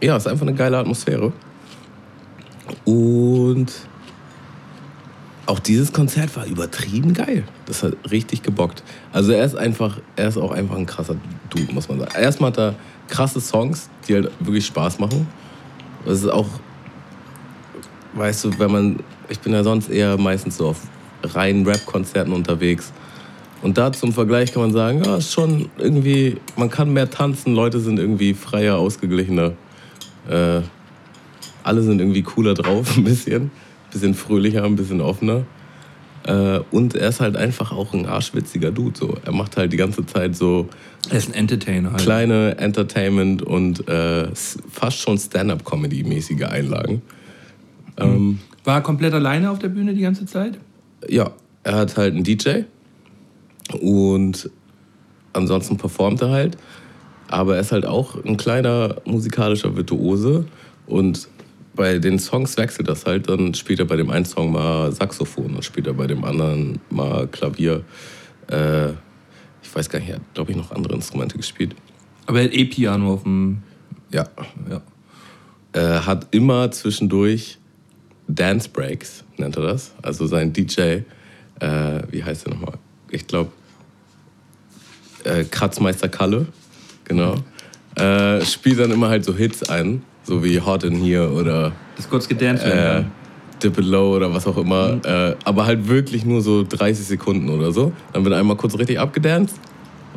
ja, 0.00 0.16
es 0.16 0.24
ist 0.24 0.32
einfach 0.32 0.46
eine 0.46 0.54
geile 0.54 0.78
Atmosphäre. 0.78 1.32
Und 2.84 3.72
auch 5.46 5.60
dieses 5.60 5.92
Konzert 5.92 6.34
war 6.36 6.44
übertrieben 6.46 7.14
geil. 7.14 7.44
Das 7.66 7.82
hat 7.82 7.94
richtig 8.10 8.42
gebockt. 8.42 8.82
Also 9.12 9.32
er 9.32 9.44
ist 9.44 9.56
einfach, 9.56 9.98
er 10.16 10.28
ist 10.28 10.36
auch 10.36 10.50
einfach 10.50 10.76
ein 10.76 10.86
krasser 10.86 11.16
Dude, 11.50 11.72
muss 11.72 11.88
man 11.88 12.00
sagen. 12.00 12.12
Erstmal 12.20 12.50
hat 12.50 12.58
er 12.58 12.74
krasse 13.08 13.40
Songs, 13.40 13.88
die 14.08 14.14
halt 14.14 14.30
wirklich 14.40 14.66
Spaß 14.66 14.98
machen. 14.98 15.28
Das 16.04 16.18
ist 16.18 16.28
auch, 16.28 16.48
weißt 18.14 18.44
du, 18.44 18.58
wenn 18.58 18.72
man, 18.72 18.96
ich 19.28 19.38
bin 19.38 19.52
ja 19.52 19.62
sonst 19.62 19.88
eher 19.88 20.18
meistens 20.18 20.56
so 20.56 20.68
auf 20.68 20.80
reinen 21.22 21.66
Rap-Konzerten 21.66 22.32
unterwegs. 22.32 22.92
Und 23.62 23.78
da 23.78 23.92
zum 23.92 24.12
Vergleich 24.12 24.52
kann 24.52 24.62
man 24.62 24.72
sagen, 24.72 25.02
ja, 25.04 25.16
ist 25.16 25.32
schon 25.32 25.70
irgendwie, 25.78 26.36
man 26.56 26.70
kann 26.70 26.92
mehr 26.92 27.10
tanzen, 27.10 27.54
Leute 27.54 27.80
sind 27.80 27.98
irgendwie 27.98 28.34
freier, 28.34 28.76
ausgeglichener. 28.76 29.52
Äh, 30.28 30.60
alle 31.62 31.82
sind 31.82 32.00
irgendwie 32.00 32.22
cooler 32.22 32.54
drauf, 32.54 32.94
ein 32.96 33.04
bisschen. 33.04 33.44
Ein 33.44 33.50
bisschen 33.92 34.14
fröhlicher, 34.14 34.64
ein 34.64 34.76
bisschen 34.76 35.00
offener. 35.00 35.44
Äh, 36.24 36.60
und 36.70 36.94
er 36.94 37.08
ist 37.08 37.20
halt 37.20 37.36
einfach 37.36 37.72
auch 37.72 37.92
ein 37.94 38.06
arschwitziger 38.06 38.70
Dude. 38.70 38.98
So. 38.98 39.16
Er 39.24 39.32
macht 39.32 39.56
halt 39.56 39.72
die 39.72 39.76
ganze 39.76 40.04
Zeit 40.04 40.36
so 40.36 40.68
Er 41.08 41.18
ist 41.18 41.28
ein 41.28 41.34
Entertainer 41.34 41.92
halt. 41.92 42.02
kleine 42.02 42.58
Entertainment 42.58 43.42
und 43.42 43.88
äh, 43.88 44.28
fast 44.70 44.98
schon 44.98 45.18
Stand-up-Comedy-mäßige 45.18 46.42
Einlagen. 46.44 47.02
Ähm, 47.96 48.40
War 48.64 48.76
er 48.76 48.80
komplett 48.82 49.14
alleine 49.14 49.50
auf 49.50 49.58
der 49.58 49.68
Bühne 49.68 49.94
die 49.94 50.02
ganze 50.02 50.26
Zeit? 50.26 50.58
ja, 51.08 51.30
er 51.62 51.76
hat 51.76 51.96
halt 51.96 52.14
einen 52.14 52.24
DJ 52.24 52.62
und 53.74 54.50
ansonsten 55.32 55.76
performt 55.76 56.22
er 56.22 56.30
halt. 56.30 56.56
Aber 57.28 57.56
er 57.56 57.60
ist 57.60 57.72
halt 57.72 57.84
auch 57.86 58.22
ein 58.24 58.36
kleiner 58.36 58.96
musikalischer 59.04 59.76
Virtuose 59.76 60.46
und 60.86 61.28
bei 61.74 61.98
den 61.98 62.18
Songs 62.18 62.56
wechselt 62.56 62.88
das 62.88 63.04
halt. 63.04 63.28
Dann 63.28 63.52
spielt 63.54 63.80
er 63.80 63.84
bei 63.86 63.96
dem 63.96 64.10
einen 64.10 64.24
Song 64.24 64.52
mal 64.52 64.92
Saxophon, 64.92 65.52
dann 65.54 65.62
spielt 65.62 65.86
er 65.86 65.94
bei 65.94 66.06
dem 66.06 66.24
anderen 66.24 66.80
mal 66.90 67.26
Klavier. 67.26 67.82
Äh, 68.48 68.90
ich 69.62 69.74
weiß 69.74 69.90
gar 69.90 69.98
nicht, 69.98 70.08
er 70.08 70.16
hat, 70.16 70.34
glaube 70.34 70.52
ich, 70.52 70.56
noch 70.56 70.70
andere 70.70 70.94
Instrumente 70.94 71.36
gespielt. 71.36 71.74
Aber 72.26 72.38
er 72.40 72.46
hat 72.46 72.54
eh 72.54 72.64
Piano 72.64 73.14
auf 73.14 73.24
dem. 73.24 73.62
Ja, 74.12 74.24
Ja. 74.70 74.80
äh, 75.72 76.00
hat 76.00 76.28
immer 76.30 76.70
zwischendurch 76.70 77.58
Dance 78.28 78.68
Breaks, 78.68 79.24
nennt 79.36 79.56
er 79.56 79.62
das. 79.64 79.92
Also 80.00 80.26
sein 80.26 80.52
DJ, 80.52 80.80
äh, 80.80 81.02
wie 82.10 82.22
heißt 82.24 82.46
er 82.46 82.54
nochmal? 82.54 82.78
Ich 83.10 83.26
glaube, 83.26 83.50
äh, 85.24 85.44
Kratzmeister 85.44 86.08
Kalle, 86.08 86.46
genau. 87.04 87.36
äh, 87.96 88.44
spielt 88.44 88.80
dann 88.80 88.90
immer 88.90 89.08
halt 89.08 89.24
so 89.24 89.34
Hits 89.34 89.68
ein, 89.68 90.02
so 90.22 90.42
wie 90.44 90.60
Hot 90.60 90.84
in 90.84 90.96
Here 90.96 91.30
oder 91.32 91.72
Das 91.96 92.08
kurz 92.08 92.28
gedanced 92.28 92.66
werden 92.66 93.06
äh. 93.06 93.62
Dip 93.62 93.78
It 93.78 93.86
Low 93.86 94.16
oder 94.16 94.32
was 94.32 94.46
auch 94.46 94.56
immer. 94.58 95.00
Äh, 95.04 95.34
aber 95.44 95.66
halt 95.66 95.88
wirklich 95.88 96.24
nur 96.24 96.42
so 96.42 96.62
30 96.62 97.06
Sekunden 97.06 97.48
oder 97.48 97.72
so. 97.72 97.92
Dann 98.12 98.24
wird 98.24 98.34
einmal 98.34 98.56
kurz 98.56 98.76
richtig 98.78 99.00
abgedanced, 99.00 99.56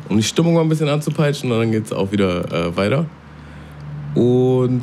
um 0.08 0.16
die 0.16 0.22
Stimmung 0.22 0.54
mal 0.54 0.60
ein 0.60 0.68
bisschen 0.68 0.88
anzupeitschen 0.88 1.50
und 1.50 1.58
dann 1.58 1.72
geht 1.72 1.86
es 1.86 1.92
auch 1.92 2.12
wieder 2.12 2.52
äh, 2.52 2.76
weiter. 2.76 3.06
Und 4.14 4.82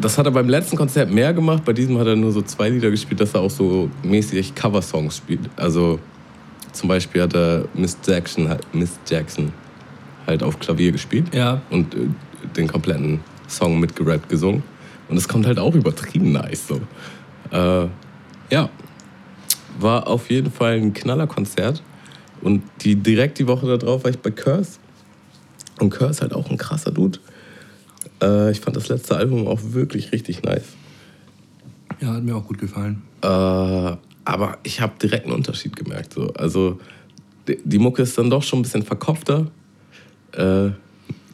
das 0.00 0.18
hat 0.18 0.26
er 0.26 0.32
beim 0.32 0.48
letzten 0.48 0.76
Konzert 0.76 1.10
mehr 1.10 1.34
gemacht. 1.34 1.64
Bei 1.64 1.72
diesem 1.72 1.98
hat 1.98 2.06
er 2.06 2.16
nur 2.16 2.32
so 2.32 2.42
zwei 2.42 2.68
Lieder 2.68 2.90
gespielt, 2.90 3.20
dass 3.20 3.34
er 3.34 3.40
auch 3.40 3.50
so 3.50 3.90
mäßig 4.02 4.54
Cover-Songs 4.54 5.16
spielt. 5.16 5.50
Also 5.56 5.98
zum 6.72 6.88
Beispiel 6.88 7.22
hat 7.22 7.34
er 7.34 7.66
Miss 7.74 7.96
Jackson, 8.06 8.48
Miss 8.72 8.98
Jackson 9.08 9.52
halt 10.26 10.42
auf 10.42 10.58
Klavier 10.58 10.92
gespielt 10.92 11.34
Ja. 11.34 11.60
und 11.70 11.94
äh, 11.94 11.98
den 12.56 12.66
kompletten 12.68 13.20
Song 13.48 13.78
mitgerappt 13.80 14.28
gesungen. 14.28 14.62
Und 15.08 15.16
es 15.16 15.28
kommt 15.28 15.46
halt 15.46 15.58
auch 15.58 15.74
übertrieben 15.74 16.32
nice 16.32 16.66
so. 16.68 16.80
Äh, 17.50 17.88
ja, 18.50 18.68
war 19.78 20.06
auf 20.06 20.30
jeden 20.30 20.50
Fall 20.50 20.74
ein 20.74 20.92
Knallerkonzert. 20.92 21.82
Und 22.40 22.62
die, 22.80 22.96
direkt 22.96 23.38
die 23.38 23.46
Woche 23.46 23.76
darauf 23.78 24.04
war 24.04 24.10
ich 24.10 24.18
bei 24.18 24.30
Curse. 24.30 24.78
Und 25.80 25.90
Curse 25.90 26.10
ist 26.10 26.22
halt 26.22 26.34
auch 26.34 26.50
ein 26.50 26.56
krasser 26.56 26.90
Dude. 26.90 27.18
Äh, 28.22 28.50
ich 28.52 28.60
fand 28.60 28.76
das 28.76 28.88
letzte 28.88 29.16
Album 29.16 29.46
auch 29.46 29.60
wirklich 29.62 30.12
richtig 30.12 30.42
nice. 30.42 30.64
Ja, 32.00 32.14
hat 32.14 32.22
mir 32.22 32.34
auch 32.36 32.46
gut 32.46 32.58
gefallen. 32.58 33.02
Äh, 33.22 33.96
aber 34.24 34.58
ich 34.62 34.80
habe 34.80 34.92
direkt 35.00 35.24
einen 35.26 35.34
Unterschied 35.34 35.76
gemerkt. 35.76 36.14
So. 36.14 36.32
Also 36.34 36.80
die, 37.48 37.58
die 37.64 37.78
Mucke 37.78 38.02
ist 38.02 38.16
dann 38.18 38.30
doch 38.30 38.42
schon 38.42 38.60
ein 38.60 38.62
bisschen 38.62 38.82
verkopfter. 38.82 39.50
Äh, 40.32 40.70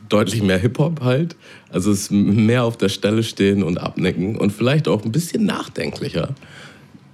deutlich 0.08 0.42
mehr 0.42 0.58
Hip-Hop 0.58 1.02
halt. 1.02 1.36
Also 1.70 1.90
es 1.90 2.02
ist 2.02 2.10
mehr 2.10 2.64
auf 2.64 2.76
der 2.78 2.88
Stelle 2.88 3.22
stehen 3.22 3.62
und 3.62 3.78
abnicken 3.78 4.36
und 4.36 4.52
vielleicht 4.52 4.88
auch 4.88 5.04
ein 5.04 5.12
bisschen 5.12 5.44
nachdenklicher. 5.44 6.34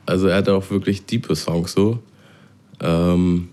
Also 0.06 0.28
er 0.28 0.36
hat 0.36 0.48
auch 0.48 0.70
wirklich 0.70 1.04
diepe 1.06 1.34
Songs 1.34 1.72
so. 1.72 1.98
Ähm, 2.80 3.48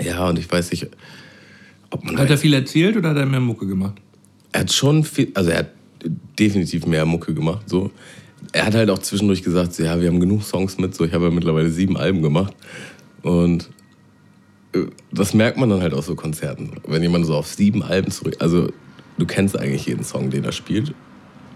ja, 0.00 0.28
und 0.28 0.38
ich 0.38 0.50
weiß 0.50 0.70
nicht, 0.70 0.88
ob 1.90 2.04
man 2.04 2.18
Hat 2.18 2.30
er 2.30 2.38
viel 2.38 2.54
erzählt 2.54 2.96
oder 2.96 3.10
hat 3.10 3.16
er 3.16 3.26
mehr 3.26 3.40
Mucke 3.40 3.66
gemacht? 3.66 4.00
er 4.52 4.60
hat 4.60 4.72
schon 4.72 5.04
viel, 5.04 5.30
also 5.34 5.50
er 5.50 5.58
hat 5.58 5.70
definitiv 6.38 6.86
mehr 6.86 7.04
Mucke 7.04 7.34
gemacht. 7.34 7.68
So. 7.68 7.90
Er 8.52 8.66
hat 8.66 8.74
halt 8.74 8.90
auch 8.90 8.98
zwischendurch 8.98 9.42
gesagt, 9.42 9.74
so, 9.74 9.82
ja, 9.82 10.00
wir 10.00 10.08
haben 10.08 10.20
genug 10.20 10.42
Songs 10.42 10.78
mit, 10.78 10.94
so 10.94 11.04
ich 11.04 11.12
habe 11.12 11.26
ja 11.26 11.30
mittlerweile 11.30 11.70
sieben 11.70 11.96
Alben 11.96 12.22
gemacht. 12.22 12.54
Und 13.22 13.68
äh, 14.72 14.86
das 15.12 15.34
merkt 15.34 15.58
man 15.58 15.68
dann 15.68 15.82
halt 15.82 15.94
auf 15.94 16.06
so 16.06 16.14
Konzerten. 16.14 16.72
Wenn 16.86 17.02
jemand 17.02 17.26
so 17.26 17.34
auf 17.34 17.46
sieben 17.46 17.82
Alben 17.82 18.10
zurück, 18.10 18.36
also 18.38 18.68
du 19.18 19.26
kennst 19.26 19.58
eigentlich 19.58 19.86
jeden 19.86 20.04
Song, 20.04 20.30
den 20.30 20.44
er 20.44 20.52
spielt, 20.52 20.94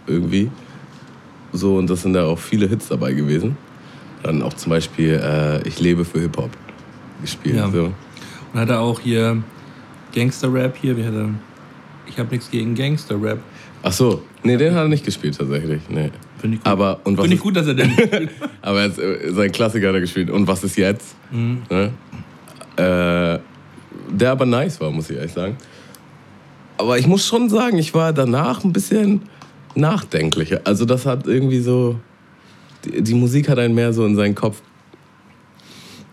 irgendwie. 0.06 0.50
So, 1.52 1.76
und 1.76 1.88
das 1.88 2.02
sind 2.02 2.14
da 2.14 2.25
auch 2.25 2.38
viele 2.38 2.68
Hits 2.68 2.88
dabei 2.88 3.12
gewesen. 3.12 3.56
Dann 4.22 4.42
auch 4.42 4.54
zum 4.54 4.70
Beispiel 4.70 5.20
äh, 5.22 5.66
Ich 5.66 5.80
lebe 5.80 6.04
für 6.04 6.20
Hip-Hop 6.20 6.50
gespielt. 7.20 7.56
Ja. 7.56 7.70
So. 7.70 7.92
Und 8.52 8.61
hat 8.61 8.70
er 8.70 8.80
auch 8.80 9.00
hier 9.00 9.42
Gangster-Rap 10.14 10.76
hier, 10.76 10.96
wie 10.96 11.04
hat 11.04 11.14
er... 11.14 11.30
Ich 12.06 12.18
habe 12.18 12.30
nichts 12.30 12.50
gegen 12.50 12.75
Gangster-Rap. 12.75 13.38
Ach 13.82 13.92
so, 13.92 14.22
nee, 14.42 14.56
den 14.56 14.75
hat 14.75 14.82
er 14.82 14.88
nicht 14.88 15.04
gespielt 15.04 15.37
tatsächlich. 15.38 15.82
Nee. 15.88 16.11
Finde 16.42 16.56
ich 16.56 16.62
gut. 16.64 16.70
Aber, 16.72 17.00
und 17.04 17.16
was 17.16 17.22
Finde 17.22 17.34
ich 17.37 17.38
ist- 17.40 17.42
gut, 17.44 17.56
dass 17.56 17.66
er 17.68 17.75
den 17.75 17.90
spielt. 17.92 18.30
Aber 18.61 18.80
er 18.82 18.99
äh, 18.99 19.32
sein 19.32 19.52
Klassiker 19.52 19.88
hat 19.88 19.94
er 19.94 20.00
gespielt. 20.00 20.28
Und 20.28 20.46
was 20.49 20.64
ist 20.64 20.76
jetzt? 20.76 21.14
Ne? 21.30 21.92
Äh, 22.76 23.38
der 24.11 24.30
aber 24.32 24.44
nice 24.44 24.80
war, 24.80 24.90
muss 24.90 25.08
ich 25.08 25.16
ehrlich 25.16 25.32
sagen. 25.32 25.56
Aber 26.78 26.99
ich 26.99 27.06
muss 27.06 27.25
schon 27.25 27.49
sagen, 27.49 27.78
ich 27.78 27.94
war 27.94 28.12
danach 28.12 28.64
ein 28.64 28.72
bisschen 28.72 29.22
nachdenklicher. 29.76 30.61
Also 30.64 30.84
das 30.84 31.06
hat 31.06 31.26
irgendwie 31.28 31.61
so... 31.61 31.99
Die, 32.84 33.00
die 33.02 33.14
Musik 33.14 33.49
hat 33.49 33.58
einen 33.61 33.75
mehr 33.76 33.92
so 33.92 34.04
in 34.04 34.16
seinen 34.16 34.34
Kopf... 34.34 34.61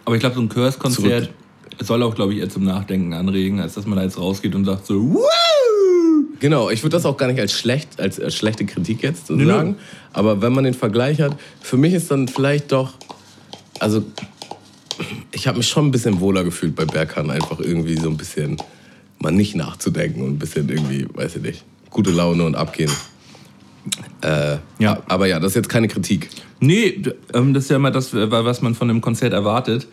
Aber 0.06 0.16
ich 0.16 0.20
glaube, 0.20 0.36
so 0.36 0.42
ein 0.42 0.50
Curse-Konzert 0.50 1.32
soll 1.80 2.04
auch, 2.04 2.14
glaube 2.14 2.34
ich, 2.34 2.40
eher 2.40 2.50
zum 2.50 2.66
Nachdenken 2.66 3.14
anregen, 3.14 3.60
als 3.60 3.74
dass 3.74 3.88
man 3.88 3.98
da 3.98 4.04
jetzt 4.04 4.20
rausgeht 4.20 4.54
und 4.54 4.66
sagt 4.66 4.86
so, 4.86 4.96
Woo! 5.02 5.20
Genau, 6.40 6.70
ich 6.70 6.84
würde 6.84 6.96
das 6.96 7.06
auch 7.06 7.18
gar 7.18 7.28
nicht 7.28 7.40
als 7.40 7.54
schlecht, 7.54 8.00
als, 8.00 8.20
als 8.20 8.36
schlechte 8.36 8.66
Kritik 8.66 9.04
jetzt 9.04 9.28
so 9.28 9.36
nö. 9.36 9.46
sagen. 9.46 9.76
Aber 10.14 10.42
wenn 10.42 10.54
man 10.54 10.64
den 10.64 10.74
Vergleich 10.74 11.22
hat, 11.22 11.38
für 11.62 11.78
mich 11.78 11.94
ist 11.94 12.10
dann 12.12 12.28
vielleicht 12.28 12.72
doch, 12.72 12.94
also 13.80 14.04
ich 15.32 15.48
habe 15.48 15.58
mich 15.58 15.68
schon 15.68 15.88
ein 15.88 15.92
bisschen 15.92 16.20
wohler 16.20 16.44
gefühlt 16.44 16.76
bei 16.76 16.86
Berkan, 16.86 17.30
einfach 17.30 17.60
irgendwie 17.60 17.98
so 17.98 18.10
ein 18.10 18.18
bisschen 18.18 18.58
mal 19.20 19.32
nicht 19.32 19.56
nachzudenken 19.56 20.22
und 20.22 20.32
ein 20.32 20.40
bisschen 20.40 20.70
irgendwie, 20.70 21.08
weiß 21.14 21.38
ich 21.38 21.42
nicht, 21.42 21.64
gute 21.90 22.12
Laune 22.12 22.44
und 22.46 22.56
abgehen. 22.56 22.92
Äh, 24.22 24.58
Ja. 24.80 25.02
Aber 25.08 25.28
ja, 25.28 25.40
das 25.40 25.52
ist 25.52 25.56
jetzt 25.56 25.70
keine 25.70 25.88
Kritik. 25.88 26.30
Nee, 26.60 27.02
ähm, 27.34 27.54
das 27.54 27.66
ist 27.66 27.70
ja 27.70 27.78
immer 27.78 27.92
das, 27.92 28.14
was 28.14 28.62
man 28.62 28.76
von 28.76 28.90
einem 28.90 29.02
Konzert 29.02 29.34
erwartet. 29.34 29.88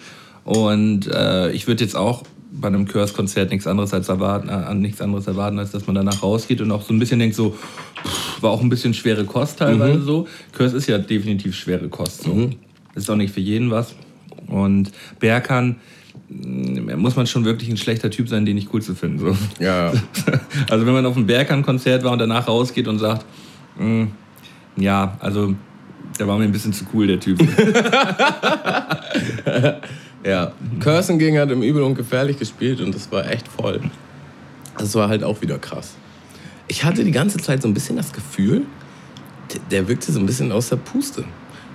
Und 0.44 1.08
äh, 1.08 1.50
ich 1.52 1.66
würde 1.66 1.82
jetzt 1.82 1.96
auch 1.96 2.22
bei 2.52 2.68
einem 2.68 2.86
Curse-Konzert 2.86 3.50
nichts 3.50 3.66
anderes 3.66 3.92
als 3.92 4.08
erwarten, 4.08 4.48
äh, 4.48 4.74
nichts 4.74 5.00
anderes 5.00 5.26
erwarten, 5.26 5.58
als 5.58 5.72
dass 5.72 5.86
man 5.86 5.94
danach 5.96 6.22
rausgeht 6.22 6.60
und 6.60 6.70
auch 6.70 6.82
so 6.82 6.92
ein 6.94 6.98
bisschen 6.98 7.18
denkt, 7.18 7.34
so 7.34 7.50
pff, 7.50 8.42
war 8.42 8.50
auch 8.50 8.60
ein 8.62 8.68
bisschen 8.68 8.94
schwere 8.94 9.24
Kost 9.24 9.58
teilweise 9.58 10.00
so. 10.02 10.26
Curse 10.52 10.76
ist 10.76 10.86
ja 10.86 10.98
definitiv 10.98 11.54
schwere 11.54 11.88
Kost. 11.88 12.22
So. 12.22 12.50
Ist 12.94 13.10
auch 13.10 13.16
nicht 13.16 13.34
für 13.34 13.40
jeden 13.40 13.70
was. 13.70 13.94
Und 14.46 14.92
Berkan 15.18 15.76
mh, 16.28 16.96
muss 16.96 17.16
man 17.16 17.26
schon 17.26 17.44
wirklich 17.44 17.68
ein 17.68 17.76
schlechter 17.76 18.10
Typ 18.10 18.28
sein, 18.28 18.46
den 18.46 18.54
nicht 18.54 18.72
cool 18.72 18.80
zu 18.82 18.94
finden. 18.94 19.18
So. 19.18 19.36
Ja, 19.62 19.92
Also 20.70 20.86
wenn 20.86 20.94
man 20.94 21.04
auf 21.06 21.16
einem 21.16 21.26
Berkan-Konzert 21.26 22.04
war 22.04 22.12
und 22.12 22.18
danach 22.20 22.48
rausgeht 22.48 22.88
und 22.88 22.98
sagt, 22.98 23.26
"Mm, 23.78 24.04
ja, 24.76 25.16
also 25.20 25.54
der 26.18 26.26
war 26.28 26.38
mir 26.38 26.44
ein 26.44 26.52
bisschen 26.52 26.72
zu 26.72 26.84
cool, 26.94 27.06
der 27.06 27.20
Typ. 27.20 27.38
ja. 30.26 30.52
Cursen 30.80 31.18
ging 31.18 31.38
hat 31.38 31.50
im 31.50 31.62
Übel 31.62 31.82
und 31.82 31.94
Gefährlich 31.94 32.38
gespielt 32.38 32.80
und 32.80 32.94
das 32.94 33.10
war 33.12 33.30
echt 33.30 33.48
voll. 33.48 33.80
Das 34.78 34.94
war 34.94 35.08
halt 35.08 35.24
auch 35.24 35.40
wieder 35.40 35.58
krass. 35.58 35.94
Ich 36.68 36.84
hatte 36.84 37.04
die 37.04 37.12
ganze 37.12 37.38
Zeit 37.38 37.62
so 37.62 37.68
ein 37.68 37.74
bisschen 37.74 37.96
das 37.96 38.12
Gefühl, 38.12 38.62
der- 39.70 39.88
wirkte 39.88 40.12
so 40.12 40.18
ein 40.18 40.26
bisschen 40.26 40.52
aus 40.52 40.68
der 40.68 40.76
Puste. 40.76 41.24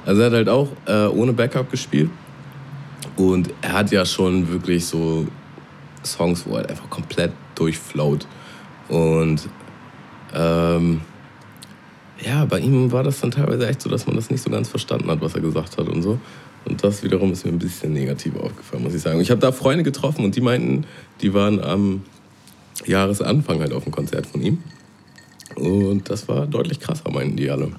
Also 0.06 0.22
er 0.22 0.28
hat 0.28 0.34
halt 0.34 0.50
auch 0.50 0.70
äh, 0.86 1.06
ohne 1.08 1.34
Backup 1.34 1.72
gespielt. 1.72 2.10
Und 3.16 3.52
er 3.62 3.74
hat 3.74 3.92
ja 3.92 4.06
schon 4.06 4.50
wirklich 4.52 4.86
so 4.86 5.28
Songs, 6.04 6.46
wo 6.46 6.58
er 6.58 6.70
einfach 6.70 6.90
komplett 6.90 7.32
durchflowt. 7.56 8.28
Und 8.90 9.48
ähm, 10.34 11.02
ja, 12.24 12.46
bei 12.46 12.60
ihm 12.60 12.92
war 12.92 13.04
das 13.04 13.20
dann 13.20 13.32
teilweise 13.32 13.68
echt 13.68 13.82
so, 13.82 13.90
dass 13.90 14.06
man 14.08 14.16
das 14.16 14.30
nicht 14.30 14.42
so 14.44 14.50
ganz 14.50 14.70
verstanden 14.70 15.10
hat, 15.10 15.22
was 15.22 15.34
er 15.36 15.42
gesagt 15.42 15.78
hat 15.78 15.88
und 15.88 16.02
so. 16.02 16.20
Und 16.66 16.84
das 16.84 17.04
wiederum 17.04 17.32
ist 17.32 17.46
mir 17.46 17.52
ein 17.52 17.60
bisschen 17.60 17.94
negativ 17.94 18.36
aufgefallen, 18.36 18.84
muss 18.84 18.94
ich 18.94 19.02
sagen. 19.02 19.20
Ich 19.20 19.32
habe 19.32 19.42
da 19.42 19.52
Freunde 19.52 19.84
getroffen 19.84 20.24
und 20.24 20.36
die 20.36 20.42
meinten, 20.42 20.86
die 21.22 21.34
waren 21.34 21.60
am 21.64 22.04
Jahresanfang 22.86 23.60
halt 23.60 23.74
auf 23.74 23.84
dem 23.84 23.92
Konzert 23.92 24.28
von 24.28 24.42
ihm. 24.42 24.60
Und 25.56 26.10
das 26.10 26.28
war 26.28 26.48
deutlich 26.48 26.80
krasser, 26.80 27.10
meinten 27.12 27.36
die 27.36 27.50
alle. 27.50 27.72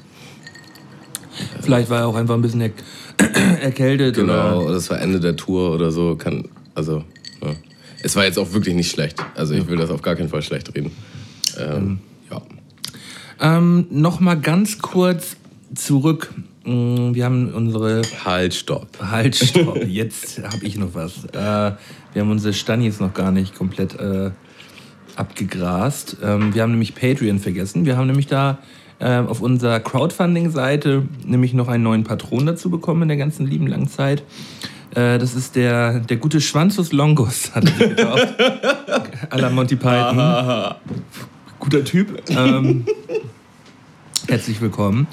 Vielleicht 1.61 1.89
war 1.91 2.01
er 2.01 2.07
auch 2.07 2.17
einfach 2.17 2.35
ein 2.35 2.43
bisschen 2.43 2.61
er 2.61 2.71
erkältet. 3.63 4.17
Genau, 4.17 4.63
Oder 4.63 4.75
das 4.75 4.91
war 4.91 5.01
Ende 5.01 5.21
der 5.21 5.37
Tour 5.37 5.73
oder 5.75 5.91
so. 5.91 6.17
Kann, 6.17 6.49
also, 6.75 7.05
ja. 7.41 7.55
Es 8.03 8.17
war 8.17 8.25
jetzt 8.25 8.39
auch 8.39 8.53
wirklich 8.53 8.75
nicht 8.75 8.91
schlecht. 8.91 9.25
Also 9.35 9.55
ich 9.55 9.67
will 9.69 9.77
das 9.77 9.91
auf 9.91 10.03
gar 10.03 10.17
keinen 10.17 10.29
Fall 10.29 10.43
schlecht 10.43 10.75
reden. 10.75 10.91
Ähm, 11.59 12.01
ja. 12.31 12.43
ähm, 13.41 13.87
Nochmal 13.91 14.41
ganz 14.41 14.79
kurz 14.81 15.37
zurück. 15.75 16.35
Mm, 16.65 17.15
Wir 17.15 17.25
haben 17.25 17.53
unsere 17.53 18.03
Halt, 18.25 18.55
stopp. 18.55 18.89
Halt, 19.01 19.37
stopp, 19.37 19.85
jetzt 19.87 20.43
habe 20.43 20.65
ich 20.65 20.77
noch 20.77 20.95
was. 20.95 21.25
Äh, 21.33 21.33
wir 22.13 22.23
haben 22.23 22.31
unsere 22.31 22.53
Stannis 22.55 23.01
noch 23.01 23.15
gar 23.15 23.31
nicht 23.33 23.55
komplett 23.55 23.99
äh, 23.99 24.31
abgegrast. 25.17 26.19
Ähm, 26.23 26.55
wir 26.55 26.63
haben 26.63 26.71
nämlich 26.73 26.95
Patreon 26.95 27.39
vergessen. 27.39 27.85
Wir 27.85 27.97
haben 27.97 28.07
nämlich 28.07 28.27
da 28.27 28.59
äh, 28.99 29.19
auf 29.19 29.41
unserer 29.41 29.81
Crowdfunding-Seite 29.81 31.03
nämlich 31.27 31.53
noch 31.55 31.69
einen 31.69 31.83
neuen 31.83 32.05
Patron 32.05 32.47
dazu 32.47 32.71
bekommen 32.71 33.03
in 33.03 33.09
der 33.09 33.17
ganzen 33.17 33.47
lieben 33.47 33.67
langen 33.67 33.89
Zeit. 33.89 34.23
Äh, 34.95 35.19
das 35.19 35.35
ist 35.35 35.57
der, 35.57 36.01
der 36.01 36.19
gute 36.19 36.41
Schwanzus 36.41 36.93
Longus, 36.93 37.51
hat 37.55 37.65
er 37.81 37.89
getauft. 37.89 38.41
à 39.31 39.41
la 39.41 39.51
Monty 39.51 39.77
Python. 39.77 40.75
Guter 41.59 41.85
Typ. 41.85 42.23
Ähm, 42.31 42.85
herzlich 44.29 44.61
willkommen. 44.61 45.07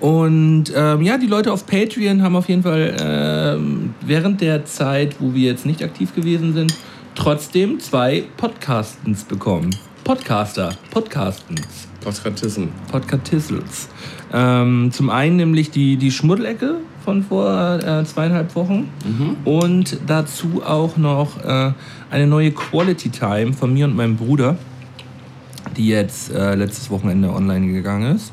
Und 0.00 0.72
ähm, 0.74 1.02
ja, 1.02 1.18
die 1.18 1.26
Leute 1.26 1.52
auf 1.52 1.66
Patreon 1.66 2.22
haben 2.22 2.36
auf 2.36 2.48
jeden 2.48 2.62
Fall 2.62 2.96
ähm, 3.00 3.94
während 4.00 4.40
der 4.40 4.64
Zeit, 4.64 5.16
wo 5.20 5.34
wir 5.34 5.50
jetzt 5.50 5.66
nicht 5.66 5.82
aktiv 5.82 6.14
gewesen 6.14 6.52
sind, 6.52 6.74
trotzdem 7.14 7.80
zwei 7.80 8.24
Podcastens 8.36 9.24
bekommen. 9.24 9.74
Podcaster, 10.04 10.70
Podcastens, 10.90 11.88
Postkartissen. 12.00 12.68
Podcastissels. 12.90 13.88
Ähm, 14.32 14.90
zum 14.92 15.10
einen 15.10 15.36
nämlich 15.36 15.70
die, 15.70 15.96
die 15.96 16.10
Schmuddelecke 16.10 16.76
von 17.04 17.22
vor 17.24 17.78
äh, 17.82 18.04
zweieinhalb 18.04 18.54
Wochen 18.54 18.88
und 19.44 19.98
dazu 20.06 20.62
auch 20.64 20.96
noch 20.96 21.44
äh, 21.44 21.72
eine 22.10 22.26
neue 22.26 22.52
Quality 22.52 23.10
Time 23.10 23.52
von 23.52 23.74
mir 23.74 23.86
und 23.86 23.96
meinem 23.96 24.16
Bruder. 24.16 24.56
die 25.76 25.88
jetzt 25.88 26.32
äh, 26.32 26.54
letztes 26.54 26.90
Wochenende 26.90 27.30
online 27.30 27.72
gegangen 27.72 28.16
ist. 28.16 28.32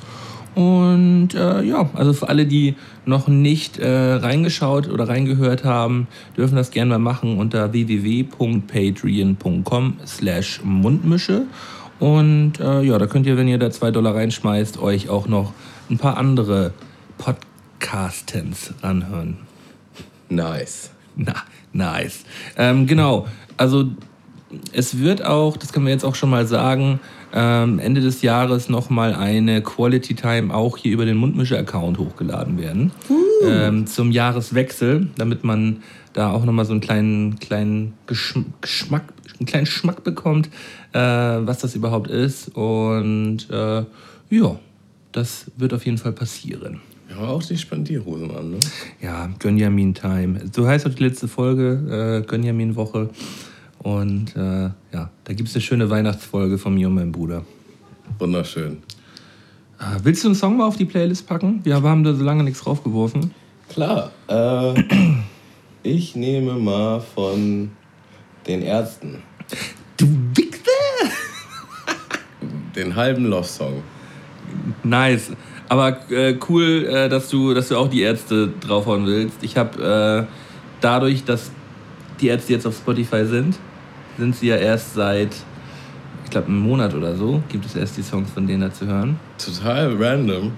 Und 0.55 1.35
äh, 1.35 1.61
ja, 1.63 1.89
also 1.93 2.13
für 2.13 2.29
alle, 2.29 2.45
die 2.45 2.75
noch 3.05 3.27
nicht 3.27 3.77
äh, 3.77 4.13
reingeschaut 4.13 4.87
oder 4.89 5.09
reingehört 5.09 5.65
haben, 5.65 6.07
dürfen 6.37 6.55
das 6.55 6.71
gerne 6.71 6.91
mal 6.91 6.99
machen 6.99 7.37
unter 7.37 7.73
www.patreon.com 7.73 9.97
slash 10.05 10.61
Mundmische. 10.63 11.47
Und 11.99 12.53
äh, 12.59 12.81
ja, 12.81 12.97
da 12.97 13.07
könnt 13.07 13.27
ihr, 13.27 13.35
wenn 13.37 13.49
ihr 13.49 13.57
da 13.57 13.69
zwei 13.69 13.91
Dollar 13.91 14.15
reinschmeißt, 14.15 14.79
euch 14.79 15.09
auch 15.09 15.27
noch 15.27 15.51
ein 15.89 15.97
paar 15.97 16.15
andere 16.17 16.71
Podcastens 17.17 18.73
anhören. 18.81 19.39
Nice. 20.29 20.91
Na, 21.17 21.33
nice. 21.73 22.23
Ähm, 22.57 22.87
genau, 22.87 23.27
also 23.57 23.89
es 24.73 24.99
wird 24.99 25.23
auch, 25.23 25.57
das 25.57 25.73
können 25.73 25.85
wir 25.85 25.93
jetzt 25.93 26.05
auch 26.05 26.15
schon 26.15 26.29
mal 26.29 26.47
sagen, 26.47 26.99
ähm, 27.35 27.79
Ende 27.79 27.99
des 27.99 28.21
Jahres 28.21 28.69
nochmal 28.69 29.13
eine 29.13 29.61
Quality 29.61 30.15
Time 30.15 30.53
auch 30.53 30.77
hier 30.77 30.93
über 30.93 31.05
den 31.05 31.17
Mundmische-Account 31.17 31.99
hochgeladen 31.99 32.57
werden. 32.57 32.91
Uh. 33.09 33.45
Ähm, 33.45 33.87
zum 33.87 34.11
Jahreswechsel, 34.11 35.09
damit 35.17 35.43
man 35.43 35.83
da 36.13 36.31
auch 36.31 36.45
nochmal 36.45 36.65
so 36.65 36.71
einen 36.71 36.81
kleinen, 36.81 37.37
kleinen 37.39 37.93
Geschmack, 38.07 39.13
einen 39.37 39.45
kleinen 39.45 39.65
Schmack 39.65 40.03
bekommt, 40.05 40.47
äh, 40.93 40.99
was 40.99 41.59
das 41.59 41.75
überhaupt 41.75 42.09
ist. 42.09 42.55
Und 42.55 43.49
äh, 43.51 43.83
ja, 44.29 44.59
das 45.11 45.51
wird 45.57 45.73
auf 45.73 45.85
jeden 45.85 45.97
Fall 45.97 46.13
passieren. 46.13 46.79
Ja, 47.09 47.27
auch 47.27 47.43
die 47.43 47.57
Spandierhosen 47.57 48.31
an, 48.31 48.51
ne? 48.51 48.57
Ja, 49.01 49.29
Gönjamin 49.39 49.93
Time. 49.93 50.39
So 50.51 50.65
heißt 50.65 50.87
auch 50.87 50.93
die 50.93 51.03
letzte 51.03 51.27
Folge, 51.27 52.23
äh, 52.23 52.27
Gönjamin 52.27 52.75
Woche. 52.75 53.09
Und 53.85 54.35
äh, 54.35 54.71
ja, 54.93 55.11
da 55.25 55.33
gibt 55.33 55.47
es 55.47 55.53
eine 55.53 55.61
schöne 55.61 55.87
Weihnachtsfolge 55.91 56.57
von 56.57 56.73
mir 56.73 56.87
und 56.87 56.95
meinem 56.95 57.11
Bruder. 57.11 57.45
Wunderschön. 58.17 58.77
Äh, 59.79 59.99
willst 60.01 60.23
du 60.23 60.29
einen 60.29 60.35
Song 60.35 60.57
mal 60.57 60.65
auf 60.65 60.75
die 60.75 60.85
Playlist 60.85 61.27
packen? 61.27 61.59
Wir 61.63 61.75
haben 61.83 62.03
da 62.03 62.15
so 62.15 62.23
lange 62.23 62.43
nichts 62.43 62.63
draufgeworfen. 62.63 63.29
Klar. 63.69 64.11
Äh, 64.27 64.83
ich 65.83 66.15
nehme 66.15 66.53
mal 66.55 66.99
von 66.99 67.69
den 68.47 68.63
Ärzten. 68.63 69.21
Du 69.97 70.07
Wichser! 70.33 71.11
den 72.75 72.95
halben 72.95 73.27
Love-Song. 73.27 73.83
Nice. 74.83 75.31
Aber 75.69 76.09
äh, 76.09 76.35
cool, 76.49 76.87
äh, 76.89 77.07
dass, 77.07 77.29
du, 77.29 77.53
dass 77.53 77.67
du 77.67 77.77
auch 77.77 77.87
die 77.91 78.01
Ärzte 78.01 78.51
draufhauen 78.61 79.05
willst. 79.05 79.43
Ich 79.43 79.57
habe 79.57 80.25
äh, 80.27 80.33
dadurch, 80.81 81.23
dass 81.23 81.51
die 82.19 82.29
Ärzte 82.29 82.53
jetzt 82.53 82.65
auf 82.65 82.75
Spotify 82.75 83.25
sind, 83.25 83.59
sind 84.17 84.35
sie 84.35 84.47
ja 84.47 84.55
erst 84.57 84.93
seit, 84.95 85.29
ich 86.23 86.29
glaube, 86.31 86.47
einem 86.47 86.59
Monat 86.59 86.93
oder 86.93 87.15
so, 87.15 87.41
gibt 87.49 87.65
es 87.65 87.75
erst 87.75 87.97
die 87.97 88.01
Songs 88.03 88.29
von 88.31 88.47
denen 88.47 88.61
da 88.61 88.71
zu 88.73 88.85
hören. 88.87 89.19
Total 89.37 89.95
random, 89.99 90.51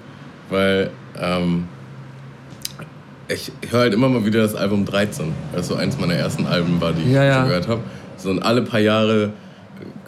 weil 0.49 0.89
ähm, 1.19 1.65
ich 3.27 3.51
höre 3.69 3.81
halt 3.81 3.93
immer 3.93 4.07
mal 4.09 4.25
wieder 4.25 4.41
das 4.41 4.55
Album 4.55 4.85
13, 4.85 5.33
weil 5.53 5.63
so 5.63 5.75
eins 5.75 5.97
meiner 5.99 6.13
ersten 6.13 6.45
Alben 6.45 6.79
war, 6.79 6.93
die 6.93 7.11
ja, 7.11 7.23
ich 7.23 7.29
ja. 7.29 7.43
gehört 7.43 7.67
habe. 7.67 7.81
So 8.15 8.29
und 8.29 8.39
alle 8.41 8.61
paar 8.61 8.79
Jahre 8.79 9.31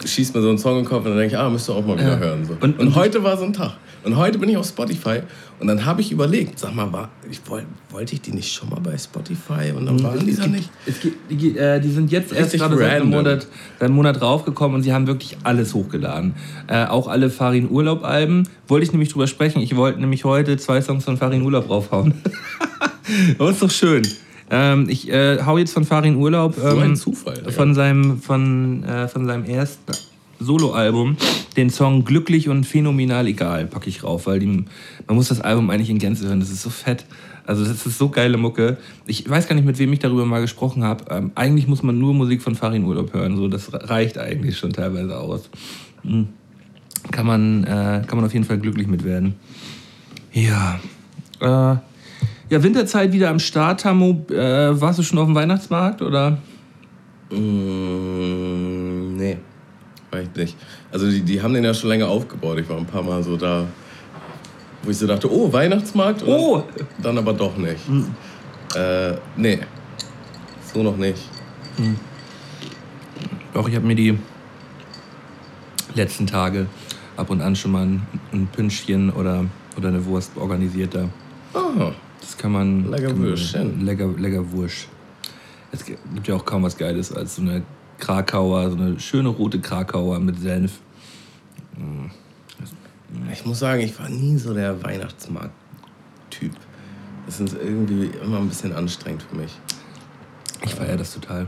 schießt 0.04 0.34
mir 0.34 0.40
so 0.42 0.50
ein 0.50 0.58
Song 0.58 0.78
im 0.78 0.84
Kopf 0.84 1.04
und 1.04 1.10
dann 1.10 1.18
denke 1.18 1.34
ich, 1.34 1.38
ah, 1.40 1.48
müsst 1.50 1.68
ihr 1.68 1.74
auch 1.74 1.84
mal 1.84 1.98
wieder 1.98 2.12
Ja. 2.12 2.18
hören. 2.18 2.44
So. 2.44 2.54
Und- 2.54 2.62
Und, 2.62 2.78
und- 2.80 2.94
heute 2.94 3.22
war 3.22 3.36
so 3.36 3.44
ein 3.44 3.52
Tag. 3.52 3.72
Und 4.02 4.16
heute 4.16 4.38
bin 4.38 4.48
ich 4.48 4.56
auf 4.56 4.66
Spotify 4.66 5.20
und 5.58 5.66
dann 5.66 5.84
habe 5.84 6.00
ich 6.00 6.10
überlegt, 6.10 6.58
sag 6.58 6.74
mal, 6.74 6.90
war, 6.90 7.10
ich 7.30 7.40
wollte 7.90 8.14
ich 8.14 8.22
die 8.22 8.32
nicht 8.32 8.52
schon 8.52 8.70
mal 8.70 8.80
bei 8.80 8.96
Spotify 8.96 9.72
und 9.76 9.84
dann 9.86 10.02
waren 10.02 10.24
die 10.24 10.34
da 10.34 10.46
nicht. 10.46 10.70
Es 10.86 11.00
gibt, 11.00 11.30
die, 11.30 11.56
äh, 11.56 11.80
die 11.80 11.90
sind 11.90 12.10
jetzt 12.10 12.32
erst 12.32 12.54
gerade 12.54 12.76
seit 12.78 13.02
einem. 13.02 13.10
Monat, 13.10 13.46
seit 13.78 13.86
einem 13.86 13.94
Monat 13.94 14.20
draufgekommen 14.20 14.76
und 14.76 14.82
sie 14.82 14.92
haben 14.94 15.06
wirklich 15.06 15.36
alles 15.42 15.74
hochgeladen. 15.74 16.34
Äh, 16.66 16.86
auch 16.86 17.08
alle 17.08 17.28
Farin 17.28 17.70
Urlaub 17.70 18.04
Alben. 18.04 18.48
Wollte 18.68 18.86
ich 18.86 18.92
nämlich 18.92 19.10
drüber 19.10 19.26
sprechen. 19.26 19.60
Ich 19.60 19.76
wollte 19.76 20.00
nämlich 20.00 20.24
heute 20.24 20.56
zwei 20.56 20.80
Songs 20.80 21.04
von 21.04 21.18
Farin 21.18 21.42
Urlaub 21.42 21.66
draufhauen. 21.66 22.14
Aber 23.38 23.50
ist 23.50 23.60
doch 23.60 23.70
schön. 23.70 24.02
Ähm, 24.50 24.86
ich 24.88 25.10
äh, 25.10 25.42
hau 25.44 25.58
jetzt 25.58 25.72
von 25.72 25.84
Farin 25.84 26.16
Urlaub 26.16 26.54
So 26.56 26.66
ein 26.66 26.90
ähm, 26.90 26.96
Zufall. 26.96 27.34
Digga. 27.34 27.50
von 27.50 27.74
seinem, 27.74 28.20
von, 28.20 28.82
äh, 28.84 29.08
von 29.08 29.26
seinem 29.26 29.44
ersten 29.44 29.92
Soloalbum 30.40 31.16
den 31.56 31.70
Song 31.70 32.04
Glücklich 32.04 32.48
und 32.48 32.64
phänomenal 32.64 33.26
egal 33.26 33.66
packe 33.66 33.88
ich 33.88 34.02
rauf, 34.04 34.26
weil 34.26 34.38
die, 34.38 34.46
man 34.46 35.16
muss 35.16 35.28
das 35.28 35.40
Album 35.40 35.70
eigentlich 35.70 35.90
in 35.90 35.98
Gänze 35.98 36.26
hören. 36.26 36.40
Das 36.40 36.50
ist 36.50 36.62
so 36.62 36.70
fett. 36.70 37.04
Also 37.46 37.64
das 37.64 37.86
ist 37.86 37.98
so 37.98 38.08
geile 38.08 38.36
Mucke. 38.36 38.78
Ich 39.06 39.28
weiß 39.28 39.48
gar 39.48 39.54
nicht, 39.56 39.64
mit 39.64 39.78
wem 39.78 39.92
ich 39.92 39.98
darüber 39.98 40.24
mal 40.24 40.40
gesprochen 40.40 40.84
habe. 40.84 41.04
Ähm, 41.10 41.32
eigentlich 41.34 41.66
muss 41.66 41.82
man 41.82 41.98
nur 41.98 42.14
Musik 42.14 42.42
von 42.42 42.54
Farin 42.54 42.84
Urlaub 42.84 43.12
hören. 43.12 43.36
So, 43.36 43.48
das 43.48 43.70
reicht 43.72 44.18
eigentlich 44.18 44.56
schon 44.56 44.72
teilweise 44.72 45.18
aus. 45.18 45.50
Mhm. 46.02 46.28
Kann 47.10 47.26
man, 47.26 47.64
äh, 47.64 48.02
kann 48.06 48.16
man 48.16 48.24
auf 48.24 48.32
jeden 48.32 48.44
Fall 48.44 48.58
glücklich 48.58 48.86
mit 48.86 49.04
werden. 49.04 49.34
Ja. 50.32 50.78
Äh, 51.40 51.76
ja, 52.50 52.62
Winterzeit 52.62 53.12
wieder 53.12 53.30
am 53.30 53.38
Start, 53.38 53.80
Tammo. 53.80 54.26
Äh, 54.30 54.80
warst 54.80 54.98
du 54.98 55.02
schon 55.02 55.18
auf 55.18 55.26
dem 55.26 55.34
Weihnachtsmarkt 55.34 56.02
oder? 56.02 56.38
Mm, 57.30 57.36
nee, 57.36 58.79
war 60.10 60.20
ich 60.20 60.34
nicht. 60.34 60.56
Also 60.92 61.08
die, 61.10 61.20
die 61.20 61.40
haben 61.42 61.54
den 61.54 61.64
ja 61.64 61.74
schon 61.74 61.88
länger 61.90 62.08
aufgebaut. 62.08 62.58
Ich 62.58 62.68
war 62.68 62.76
ein 62.76 62.86
paar 62.86 63.02
Mal 63.02 63.22
so 63.22 63.36
da, 63.36 63.66
wo 64.82 64.90
ich 64.90 64.98
so 64.98 65.06
dachte, 65.06 65.30
oh, 65.32 65.52
Weihnachtsmarkt? 65.52 66.22
Oh! 66.26 66.62
Dann 67.02 67.18
aber 67.18 67.32
doch 67.32 67.56
nicht. 67.56 67.80
Äh, 68.74 69.14
nee, 69.36 69.58
so 70.72 70.82
noch 70.82 70.96
nicht. 70.96 71.22
Doch, 73.52 73.68
ich 73.68 73.74
habe 73.74 73.86
mir 73.86 73.94
die 73.96 74.18
letzten 75.94 76.26
Tage 76.26 76.66
ab 77.16 77.30
und 77.30 77.40
an 77.40 77.56
schon 77.56 77.72
mal 77.72 77.84
ein, 77.86 78.02
ein 78.32 78.46
Pünschchen 78.46 79.10
oder, 79.10 79.44
oder 79.76 79.88
eine 79.88 80.04
Wurst 80.06 80.32
organisiert 80.36 80.94
da. 80.94 81.08
Ah, 81.54 81.92
Das 82.20 82.36
kann 82.36 82.52
man. 82.52 82.90
Lecker 82.90 83.16
Würstchen. 83.16 83.84
Lecker, 83.84 84.08
lecker 84.16 84.52
Wurst. 84.52 84.88
Es 85.72 85.84
gibt 85.84 86.26
ja 86.26 86.34
auch 86.34 86.44
kaum 86.44 86.62
was 86.62 86.76
Geiles 86.76 87.12
als 87.12 87.36
so 87.36 87.42
eine 87.42 87.62
Krakauer, 88.00 88.70
so 88.70 88.76
eine 88.76 88.98
schöne 88.98 89.28
rote 89.28 89.60
Krakauer 89.60 90.18
mit 90.18 90.40
Senf. 90.40 90.72
ich 93.32 93.44
muss 93.44 93.58
sagen, 93.58 93.82
ich 93.82 93.98
war 93.98 94.08
nie 94.08 94.36
so 94.36 94.54
der 94.54 94.82
Weihnachtsmarkt-Typ. 94.82 96.52
Das 97.26 97.40
ist 97.40 97.54
irgendwie 97.54 98.10
immer 98.22 98.38
ein 98.38 98.48
bisschen 98.48 98.72
anstrengend 98.72 99.22
für 99.22 99.36
mich. 99.36 99.52
Ich 100.64 100.74
feiere 100.74 100.96
das 100.96 101.14
total. 101.14 101.46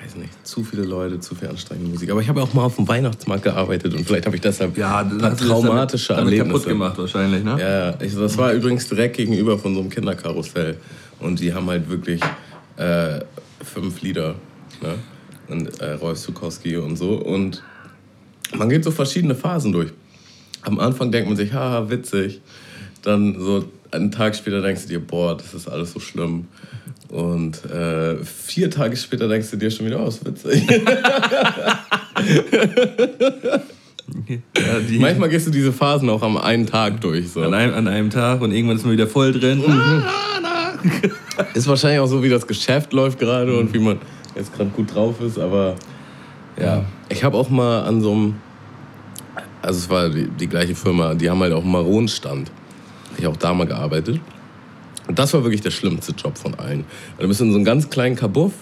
Weiß 0.00 0.16
nicht, 0.16 0.46
zu 0.46 0.64
viele 0.64 0.84
Leute, 0.84 1.20
zu 1.20 1.34
viel 1.34 1.48
anstrengende 1.48 1.90
Musik. 1.90 2.10
Aber 2.10 2.22
ich 2.22 2.28
habe 2.28 2.42
auch 2.42 2.54
mal 2.54 2.64
auf 2.64 2.76
dem 2.76 2.88
Weihnachtsmarkt 2.88 3.44
gearbeitet 3.44 3.92
und 3.94 4.06
vielleicht 4.06 4.24
habe 4.24 4.36
ich 4.36 4.42
deshalb 4.42 4.78
ein 4.78 5.18
paar 5.18 5.36
traumatische 5.36 6.14
damit, 6.14 6.32
damit 6.32 6.38
Erlebnisse. 6.38 6.52
kaputt 6.52 6.66
gemacht 6.66 6.98
wahrscheinlich, 6.98 7.44
ne? 7.44 7.56
Ja, 7.60 7.90
ja. 7.90 8.00
Ich, 8.00 8.14
das 8.14 8.38
war 8.38 8.52
übrigens 8.52 8.88
direkt 8.88 9.16
gegenüber 9.16 9.58
von 9.58 9.74
so 9.74 9.80
einem 9.80 9.90
Kinderkarussell. 9.90 10.78
Und 11.18 11.40
die 11.40 11.52
haben 11.52 11.68
halt 11.68 11.90
wirklich 11.90 12.22
äh, 12.78 13.20
fünf 13.62 14.00
Lieder. 14.00 14.36
Ne? 14.80 14.94
Und 15.50 15.80
äh, 15.80 15.92
Rolf 15.92 16.18
Zukowski 16.18 16.76
und 16.76 16.96
so. 16.96 17.14
Und 17.14 17.62
man 18.56 18.68
geht 18.68 18.84
so 18.84 18.90
verschiedene 18.90 19.34
Phasen 19.34 19.72
durch. 19.72 19.90
Am 20.62 20.78
Anfang 20.78 21.10
denkt 21.10 21.28
man 21.28 21.36
sich, 21.36 21.52
haha, 21.52 21.90
witzig. 21.90 22.40
Dann 23.02 23.40
so 23.40 23.64
einen 23.90 24.10
Tag 24.10 24.36
später 24.36 24.60
denkst 24.60 24.82
du 24.82 24.88
dir, 24.88 25.00
boah, 25.00 25.36
das 25.36 25.54
ist 25.54 25.68
alles 25.68 25.92
so 25.92 26.00
schlimm. 26.00 26.46
Und 27.08 27.64
äh, 27.64 28.16
vier 28.24 28.70
Tage 28.70 28.96
später 28.96 29.26
denkst 29.28 29.50
du 29.50 29.56
dir 29.56 29.70
schon 29.70 29.86
wieder, 29.86 30.04
oh, 30.04 30.08
ist 30.08 30.24
witzig. 30.24 30.64
Ja, 34.56 34.80
Manchmal 34.98 35.28
gehst 35.28 35.46
du 35.46 35.50
diese 35.50 35.72
Phasen 35.72 36.08
auch 36.08 36.22
am 36.22 36.36
einen 36.36 36.66
Tag 36.66 37.00
durch. 37.00 37.30
So. 37.30 37.42
an, 37.42 37.54
einem, 37.54 37.74
an 37.74 37.88
einem 37.88 38.10
Tag 38.10 38.40
und 38.40 38.52
irgendwann 38.52 38.76
ist 38.76 38.84
man 38.84 38.92
wieder 38.92 39.06
voll 39.06 39.32
drin. 39.32 39.62
Ist 41.54 41.68
wahrscheinlich 41.68 42.00
auch 42.00 42.06
so, 42.06 42.22
wie 42.22 42.28
das 42.28 42.46
Geschäft 42.46 42.92
läuft 42.92 43.18
gerade 43.18 43.58
und 43.58 43.72
wie 43.74 43.78
man 43.78 43.98
jetzt 44.34 44.54
gerade 44.54 44.70
gut 44.70 44.94
drauf 44.94 45.20
ist, 45.20 45.38
aber 45.38 45.76
ja. 46.60 46.84
Ich 47.08 47.24
habe 47.24 47.36
auch 47.36 47.48
mal 47.48 47.84
an 47.84 48.00
so 48.00 48.12
einem, 48.12 48.34
also 49.62 49.78
es 49.78 49.90
war 49.90 50.08
die, 50.08 50.28
die 50.28 50.46
gleiche 50.46 50.74
Firma, 50.74 51.14
die 51.14 51.30
haben 51.30 51.40
halt 51.40 51.52
auch 51.52 51.62
einen 51.62 51.72
Maronenstand. 51.72 52.50
Ich 53.16 53.24
habe 53.24 53.34
auch 53.34 53.38
da 53.38 53.54
mal 53.54 53.66
gearbeitet. 53.66 54.20
Und 55.08 55.18
das 55.18 55.34
war 55.34 55.42
wirklich 55.42 55.60
der 55.60 55.70
schlimmste 55.70 56.12
Job 56.12 56.38
von 56.38 56.54
allen. 56.54 56.84
Du 57.18 57.26
bist 57.26 57.40
in 57.40 57.50
so 57.50 57.56
einem 57.56 57.64
ganz 57.64 57.90
kleinen 57.90 58.14
Kabuff 58.14 58.52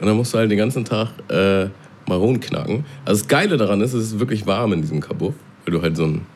und 0.00 0.06
dann 0.06 0.16
musst 0.16 0.34
du 0.34 0.38
halt 0.38 0.50
den 0.50 0.58
ganzen 0.58 0.84
Tag 0.84 1.10
äh, 1.28 1.68
Maronen 2.08 2.40
knacken. 2.40 2.84
Also 3.04 3.20
das 3.22 3.28
Geile 3.28 3.56
daran 3.56 3.80
ist, 3.80 3.92
es 3.92 4.12
ist 4.12 4.18
wirklich 4.18 4.46
warm 4.46 4.72
in 4.72 4.80
diesem 4.80 5.00
Kabuff, 5.00 5.34
weil 5.64 5.74
du 5.74 5.82
halt 5.82 5.96
so 5.96 6.04
einen, 6.04 6.26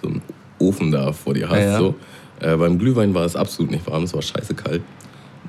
so 0.00 0.08
einen 0.08 0.22
Ofen 0.58 0.90
da 0.90 1.12
vor 1.12 1.34
dir 1.34 1.48
hast. 1.48 1.58
Ja, 1.58 1.64
ja. 1.64 1.78
So. 1.78 1.94
Äh, 2.40 2.56
beim 2.56 2.78
Glühwein 2.78 3.14
war 3.14 3.24
es 3.24 3.34
absolut 3.34 3.70
nicht 3.70 3.86
warm, 3.86 4.02
es 4.02 4.12
war 4.12 4.20
scheiße 4.20 4.54
kalt. 4.54 4.82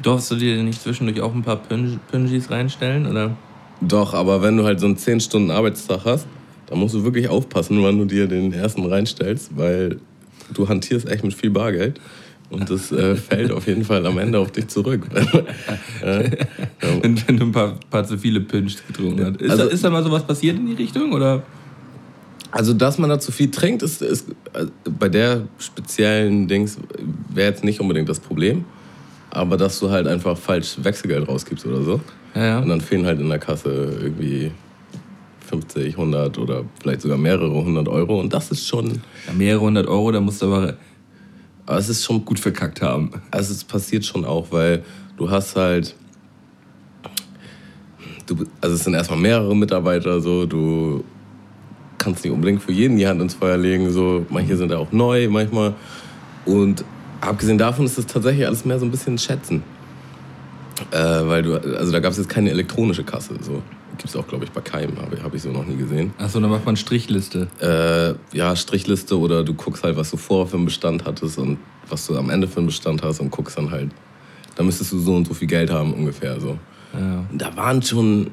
Darfst 0.03 0.29
du 0.31 0.35
dir 0.35 0.61
nicht 0.63 0.81
zwischendurch 0.81 1.21
auch 1.21 1.33
ein 1.33 1.43
paar 1.43 1.57
Pünjis 1.57 2.49
reinstellen? 2.51 3.07
Oder? 3.07 3.35
Doch, 3.81 4.13
aber 4.13 4.41
wenn 4.41 4.57
du 4.57 4.63
halt 4.63 4.79
so 4.79 4.85
einen 4.85 4.97
10 4.97 5.19
Stunden 5.19 5.51
Arbeitstag 5.51 6.01
hast, 6.05 6.27
dann 6.67 6.79
musst 6.79 6.95
du 6.95 7.03
wirklich 7.03 7.29
aufpassen, 7.29 7.81
wann 7.83 7.97
du 7.97 8.05
dir 8.05 8.27
den 8.27 8.51
ersten 8.53 8.85
reinstellst, 8.85 9.51
weil 9.55 9.99
du 10.53 10.67
hantierst 10.67 11.07
echt 11.09 11.23
mit 11.23 11.33
viel 11.33 11.49
Bargeld. 11.49 11.99
Und 12.49 12.69
das 12.69 12.91
äh, 12.91 13.15
fällt 13.17 13.51
auf 13.51 13.67
jeden 13.67 13.83
Fall 13.83 14.05
am 14.05 14.17
Ende 14.17 14.39
auf 14.39 14.51
dich 14.51 14.67
zurück. 14.67 15.07
Äh, 16.03 16.29
Wenn, 17.01 17.19
wenn 17.27 17.37
du 17.37 17.45
ein 17.45 17.51
paar, 17.51 17.73
paar 17.89 18.03
zu 18.05 18.17
viele 18.19 18.39
Pünsch 18.39 18.75
getrunken 18.87 19.25
hast. 19.25 19.41
Ist, 19.41 19.49
Also- 19.51 19.63
da, 19.65 19.69
ist 19.71 19.83
da 19.83 19.89
mal 19.89 20.03
sowas 20.03 20.23
passiert 20.25 20.57
in 20.57 20.67
die 20.67 20.73
Richtung? 20.75 21.11
Oder? 21.11 21.41
Also, 22.51 22.73
dass 22.73 22.97
man 22.99 23.09
da 23.09 23.19
zu 23.19 23.31
viel 23.31 23.49
trinkt, 23.51 23.81
ist, 23.81 24.01
ist 24.01 24.29
äh, 24.53 24.65
bei 24.97 25.09
der 25.09 25.43
speziellen 25.57 26.47
Dings 26.47 26.77
wäre 27.29 27.49
jetzt 27.49 27.63
nicht 27.63 27.79
unbedingt 27.81 28.07
das 28.07 28.19
Problem. 28.19 28.63
Aber 29.31 29.57
dass 29.57 29.79
du 29.79 29.89
halt 29.89 30.07
einfach 30.07 30.37
falsch 30.37 30.77
Wechselgeld 30.81 31.27
rausgibst 31.27 31.65
oder 31.65 31.81
so. 31.81 32.01
Ja, 32.35 32.45
ja. 32.45 32.59
Und 32.59 32.69
dann 32.69 32.81
fehlen 32.81 33.05
halt 33.05 33.19
in 33.19 33.29
der 33.29 33.39
Kasse 33.39 33.69
irgendwie 34.01 34.51
50, 35.47 35.93
100 35.97 36.37
oder 36.37 36.63
vielleicht 36.81 37.01
sogar 37.01 37.17
mehrere 37.17 37.49
hundert 37.63 37.87
Euro. 37.87 38.19
Und 38.19 38.33
das 38.33 38.51
ist 38.51 38.67
schon. 38.67 39.01
Ja, 39.27 39.33
mehrere 39.37 39.61
hundert 39.61 39.87
Euro, 39.87 40.11
da 40.11 40.19
musst 40.19 40.41
du 40.41 40.47
aber 40.47 40.75
Aber 41.65 41.77
es 41.77 41.89
ist 41.89 42.05
schon 42.05 42.23
gut 42.23 42.39
verkackt 42.39 42.81
haben. 42.81 43.11
Also 43.31 43.53
es 43.53 43.63
passiert 43.63 44.05
schon 44.05 44.23
auch, 44.25 44.47
weil 44.51 44.83
du 45.17 45.29
hast 45.29 45.55
halt, 45.55 45.95
du, 48.25 48.45
also 48.61 48.75
es 48.75 48.83
sind 48.83 48.93
erstmal 48.93 49.19
mehrere 49.19 49.55
Mitarbeiter, 49.55 50.21
so 50.21 50.45
du 50.45 51.03
kannst 51.97 52.23
nicht 52.23 52.33
unbedingt 52.33 52.61
für 52.61 52.71
jeden 52.71 52.95
die 52.97 53.07
Hand 53.07 53.21
ins 53.21 53.33
Feuer 53.33 53.57
legen, 53.57 53.91
so 53.91 54.25
manche 54.29 54.55
sind 54.55 54.71
ja 54.71 54.77
auch 54.77 54.91
neu, 54.93 55.27
manchmal 55.29 55.73
und 56.45 56.85
abgesehen 57.21 57.57
davon 57.57 57.85
ist 57.85 57.97
es 57.97 58.05
tatsächlich 58.05 58.45
alles 58.45 58.65
mehr 58.65 58.79
so 58.79 58.85
ein 58.85 58.91
bisschen 58.91 59.17
Schätzen, 59.17 59.63
äh, 60.91 60.97
weil 60.97 61.43
du, 61.43 61.55
also 61.77 61.91
da 61.91 61.99
gab 61.99 62.11
es 62.11 62.17
jetzt 62.17 62.29
keine 62.29 62.49
elektronische 62.51 63.03
Kasse, 63.03 63.35
so 63.41 63.61
gibt 63.97 64.09
es 64.09 64.15
auch 64.15 64.27
glaube 64.27 64.45
ich 64.45 64.51
bei 64.51 64.61
keinem, 64.61 64.95
habe 65.01 65.21
hab 65.23 65.33
ich 65.33 65.41
so 65.41 65.49
noch 65.49 65.65
nie 65.65 65.75
gesehen. 65.75 66.13
Achso, 66.19 66.39
dann 66.39 66.51
macht 66.51 66.65
man 66.65 66.75
Strichliste. 66.77 67.47
Äh, 67.59 68.37
ja, 68.37 68.55
Strichliste 68.55 69.17
oder 69.19 69.43
du 69.43 69.53
guckst 69.55 69.83
halt, 69.83 69.97
was 69.97 70.11
du 70.11 70.17
vorher 70.17 70.45
für 70.47 70.57
einen 70.57 70.65
Bestand 70.65 71.05
hattest 71.05 71.37
und 71.39 71.57
was 71.89 72.05
du 72.05 72.15
am 72.17 72.29
Ende 72.29 72.47
für 72.47 72.57
einen 72.57 72.67
Bestand 72.67 73.01
hast 73.01 73.19
und 73.21 73.31
guckst 73.31 73.57
dann 73.57 73.71
halt, 73.71 73.91
da 74.55 74.63
müsstest 74.63 74.91
du 74.91 74.99
so 74.99 75.15
und 75.15 75.27
so 75.27 75.33
viel 75.33 75.47
Geld 75.47 75.71
haben 75.71 75.93
ungefähr 75.93 76.39
so. 76.39 76.59
Ja. 76.93 77.25
Und 77.31 77.41
da 77.41 77.55
waren 77.55 77.81
schon, 77.81 78.31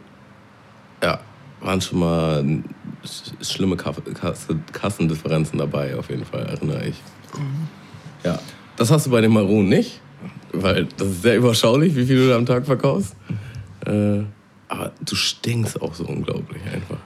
ja, 1.03 1.19
waren 1.61 1.81
schon 1.81 1.99
mal 1.99 2.45
sch- 3.05 3.33
schlimme 3.43 3.77
Kassendifferenzen 3.77 5.59
dabei, 5.59 5.97
auf 5.97 6.11
jeden 6.11 6.25
Fall, 6.27 6.43
erinnere 6.47 6.87
ich. 6.89 7.01
Ja, 8.23 8.39
das 8.77 8.91
hast 8.91 9.07
du 9.07 9.11
bei 9.11 9.21
den 9.21 9.33
Maronen 9.33 9.69
nicht, 9.69 10.01
weil 10.53 10.87
das 10.97 11.09
ist 11.09 11.23
sehr 11.23 11.37
überschaulich, 11.37 11.95
wie 11.97 12.05
viel 12.07 12.17
du 12.17 12.29
da 12.29 12.37
am 12.37 12.47
Tag 12.47 12.67
verkaufst. 12.67 13.15
Äh, 13.87 14.21
aber 14.69 14.93
du 15.05 15.15
stinkst 15.15 15.81
auch 15.83 15.95
so 15.95 16.05
unglaublich 16.07 16.63
einfach. 16.73 16.99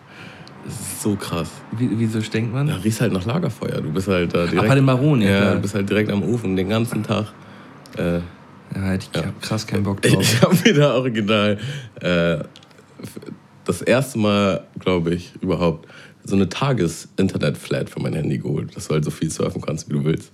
Das 0.64 0.74
ist 0.74 1.02
so 1.02 1.16
krass. 1.16 1.50
Wie, 1.76 1.88
wieso 1.92 2.20
stinkt 2.20 2.52
man? 2.52 2.66
Da 2.66 2.76
riechst 2.76 3.00
halt 3.00 3.12
nach 3.12 3.24
Lagerfeuer. 3.24 3.81
Du 3.81 3.90
bist 3.90 4.09
halt 4.09 4.35
da 4.35 4.46
direkt. 4.46 4.68
bei 4.68 4.74
den 4.74 4.85
Maronen, 4.85 5.22
ja, 5.22 5.31
ja. 5.44 5.54
du 5.54 5.61
bist 5.61 5.74
halt 5.74 5.88
direkt 5.88 6.11
am 6.11 6.22
Ofen 6.22 6.57
den 6.57 6.68
ganzen 6.68 7.02
Tag. 7.02 7.26
Äh, 7.96 8.20
Ja, 8.74 8.94
ich 8.94 9.09
Ja. 9.14 9.33
krass 9.40 9.66
keinen 9.66 9.83
Bock 9.85 10.02
drauf. 10.02 10.20
ich 10.20 10.42
habe 10.42 10.54
mir 10.64 10.74
da 10.74 10.94
original 10.94 11.59
äh, 12.00 12.38
das 13.64 13.83
erste 13.83 14.18
Mal, 14.18 14.64
glaube 14.78 15.14
ich, 15.14 15.33
überhaupt 15.40 15.88
so 16.24 16.37
eine 16.37 16.48
Tages-Internet-Flat 16.48 17.88
für 17.88 18.00
mein 18.00 18.12
Handy 18.14 18.38
geholt, 18.38 18.76
dass 18.76 18.88
du 18.88 18.94
halt 18.94 19.04
so 19.04 19.11
viel 19.11 19.31
surfen 19.31 19.62
kannst, 19.62 19.88
wie 19.88 19.94
du 19.94 20.04
willst. 20.04 20.33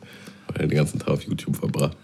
Weil 0.56 0.68
den 0.68 0.76
ganzen 0.76 0.98
Tag 0.98 1.08
auf 1.08 1.22
YouTube 1.22 1.56
verbracht. 1.56 1.96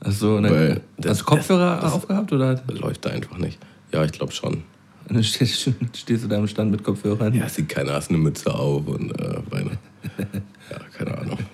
Achso, 0.00 0.36
und 0.36 0.44
Weil 0.44 0.68
dann 0.74 0.80
das- 0.98 1.10
hast 1.12 1.20
du 1.20 1.24
Kopfhörer 1.24 1.78
das- 1.80 1.92
aufgehabt 1.92 2.32
oder 2.32 2.54
Das 2.54 2.78
läuft 2.78 3.04
da 3.04 3.10
einfach 3.10 3.38
nicht. 3.38 3.58
Ja, 3.92 4.04
ich 4.04 4.12
glaube 4.12 4.32
schon. 4.32 4.54
Und 5.08 5.14
dann 5.16 5.24
stehst, 5.24 5.70
stehst 5.96 6.24
du 6.24 6.28
da 6.28 6.36
am 6.36 6.46
Stand 6.46 6.70
mit 6.70 6.84
Kopfhörern? 6.84 7.32
Ja, 7.34 7.48
sieht 7.48 7.68
keiner, 7.68 7.94
hast 7.94 8.10
eine 8.10 8.18
Mütze 8.18 8.54
auf 8.54 8.86
und 8.86 9.10
äh, 9.20 9.38
Beine. 9.50 9.70
Ja, 10.70 10.78
keine 10.96 11.16
Ahnung. 11.18 11.38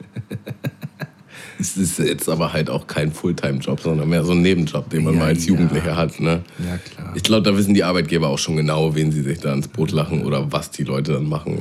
Es 1.59 1.77
ist 1.77 1.99
jetzt 2.01 2.29
aber 2.29 2.53
halt 2.53 2.69
auch 2.69 2.87
kein 2.89 3.13
Fulltime-Job, 3.13 3.81
sondern 3.81 4.09
mehr 4.09 4.25
so 4.25 4.33
ein 4.33 4.43
Nebenjob, 4.43 4.91
den 4.91 5.05
man 5.05 5.15
Ja, 5.15 5.21
mal 5.21 5.27
als 5.29 5.47
ja. 5.47 5.53
Jugendlicher 5.53 5.97
hat. 5.97 6.19
Ne? 6.21 6.43
Ja, 6.59 6.77
klar. 6.79 7.13
Ich 7.15 7.23
glaube, 7.23 7.43
da 7.43 7.57
wissen 7.57 7.75
die 7.75 7.85
Arbeitgeber 7.85 8.29
auch 8.29 8.39
schon 8.39 8.57
genau, 8.57 8.95
wen 8.97 9.13
sie 9.13 9.23
sich 9.23 9.39
da 9.39 9.53
ins 9.55 9.69
Boot 9.69 9.93
lachen 9.93 10.25
oder 10.25 10.51
was 10.53 10.71
die 10.73 10.83
Leute 10.83 11.13
dann 11.13 11.29
machen. 11.29 11.61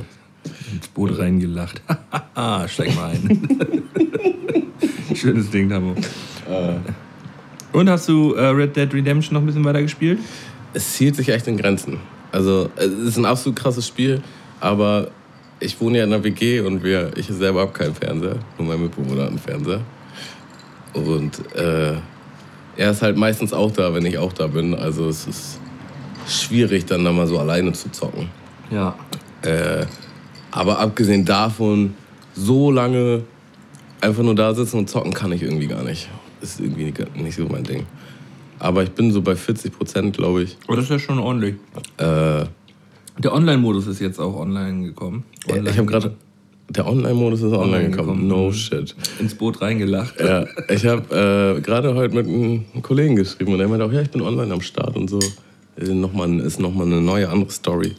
Ins 0.74 0.88
Boot 0.88 1.18
reingelacht. 1.18 1.82
Haha, 2.34 2.68
steig 2.68 2.94
mal 2.94 3.10
ein. 3.10 3.82
Schönes 5.14 5.50
Ding, 5.50 5.68
Tamo. 5.68 5.94
Äh. 6.48 6.74
Und 7.72 7.88
hast 7.88 8.08
du 8.08 8.34
äh, 8.34 8.46
Red 8.46 8.76
Dead 8.76 8.92
Redemption 8.92 9.34
noch 9.34 9.42
ein 9.42 9.46
bisschen 9.46 9.64
weiter 9.64 9.82
gespielt? 9.82 10.18
Es 10.74 10.96
hielt 10.96 11.16
sich 11.16 11.28
echt 11.28 11.46
in 11.46 11.56
Grenzen. 11.56 11.98
Also, 12.32 12.70
es 12.76 12.90
ist 12.90 13.16
ein 13.16 13.24
absolut 13.24 13.58
krasses 13.58 13.86
Spiel, 13.86 14.20
aber 14.60 15.08
ich 15.60 15.80
wohne 15.80 15.98
ja 15.98 16.04
in 16.04 16.12
einer 16.12 16.24
WG 16.24 16.60
und 16.60 16.82
wir, 16.82 17.12
ich 17.16 17.26
selber 17.26 17.60
habe 17.60 17.72
keinen 17.72 17.94
Fernseher, 17.94 18.36
nur 18.58 18.68
mein 18.68 18.82
Mitbewohner 18.82 19.22
hat 19.22 19.28
einen 19.28 19.38
Fernseher. 19.38 19.80
Und 20.92 21.54
äh, 21.54 21.94
er 22.76 22.90
ist 22.90 23.02
halt 23.02 23.16
meistens 23.16 23.52
auch 23.52 23.70
da, 23.70 23.94
wenn 23.94 24.04
ich 24.04 24.18
auch 24.18 24.32
da 24.32 24.48
bin. 24.48 24.74
Also, 24.74 25.08
es 25.08 25.26
ist 25.26 25.60
schwierig, 26.28 26.86
dann 26.86 27.04
da 27.04 27.12
mal 27.12 27.26
so 27.26 27.38
alleine 27.38 27.72
zu 27.72 27.90
zocken. 27.90 28.28
Ja. 28.70 28.96
Äh, 29.42 29.86
aber 30.54 30.78
abgesehen 30.78 31.24
davon, 31.24 31.94
so 32.34 32.70
lange 32.70 33.22
einfach 34.00 34.22
nur 34.22 34.34
da 34.34 34.54
sitzen 34.54 34.78
und 34.78 34.88
zocken 34.90 35.12
kann 35.12 35.32
ich 35.32 35.42
irgendwie 35.42 35.66
gar 35.66 35.82
nicht. 35.82 36.08
Ist 36.40 36.60
irgendwie 36.60 36.92
nicht 37.16 37.36
so 37.36 37.46
mein 37.46 37.64
Ding. 37.64 37.86
Aber 38.58 38.82
ich 38.82 38.90
bin 38.90 39.10
so 39.12 39.20
bei 39.22 39.34
40 39.34 39.72
Prozent, 39.76 40.16
glaube 40.16 40.42
ich. 40.44 40.56
Oh, 40.68 40.74
das 40.74 40.84
ist 40.84 40.90
ja 40.90 40.98
schon 40.98 41.18
ordentlich. 41.18 41.56
Äh, 41.98 42.44
Der 43.18 43.32
Online-Modus 43.32 43.86
ist 43.86 44.00
jetzt 44.00 44.18
auch 44.18 44.36
online 44.36 44.84
gekommen. 44.86 45.24
Online 45.48 45.70
ich 45.70 45.76
habe 45.76 45.86
gerade. 45.86 46.14
Der 46.70 46.86
Online-Modus 46.86 47.40
ist 47.40 47.52
online, 47.52 47.62
Online 47.62 47.90
gekommen. 47.90 48.28
gekommen. 48.28 48.28
No 48.28 48.52
shit. 48.52 48.94
ins 49.20 49.34
Boot 49.34 49.60
reingelacht. 49.60 50.18
Ja, 50.18 50.46
ich 50.70 50.86
habe 50.86 51.56
äh, 51.58 51.60
gerade 51.60 51.94
heute 51.94 52.14
mit 52.14 52.26
einem 52.26 52.64
Kollegen 52.80 53.16
geschrieben 53.16 53.52
und 53.52 53.60
er 53.60 53.68
meinte 53.68 53.84
auch, 53.84 53.92
ja, 53.92 54.00
ich 54.00 54.10
bin 54.10 54.22
online 54.22 54.52
am 54.52 54.62
Start 54.62 54.96
und 54.96 55.10
so. 55.10 55.18
Ist 55.76 55.90
nochmal 55.90 56.40
ist 56.40 56.60
noch 56.60 56.72
mal 56.72 56.86
eine 56.86 57.00
neue, 57.02 57.28
andere 57.28 57.50
Story. 57.50 57.92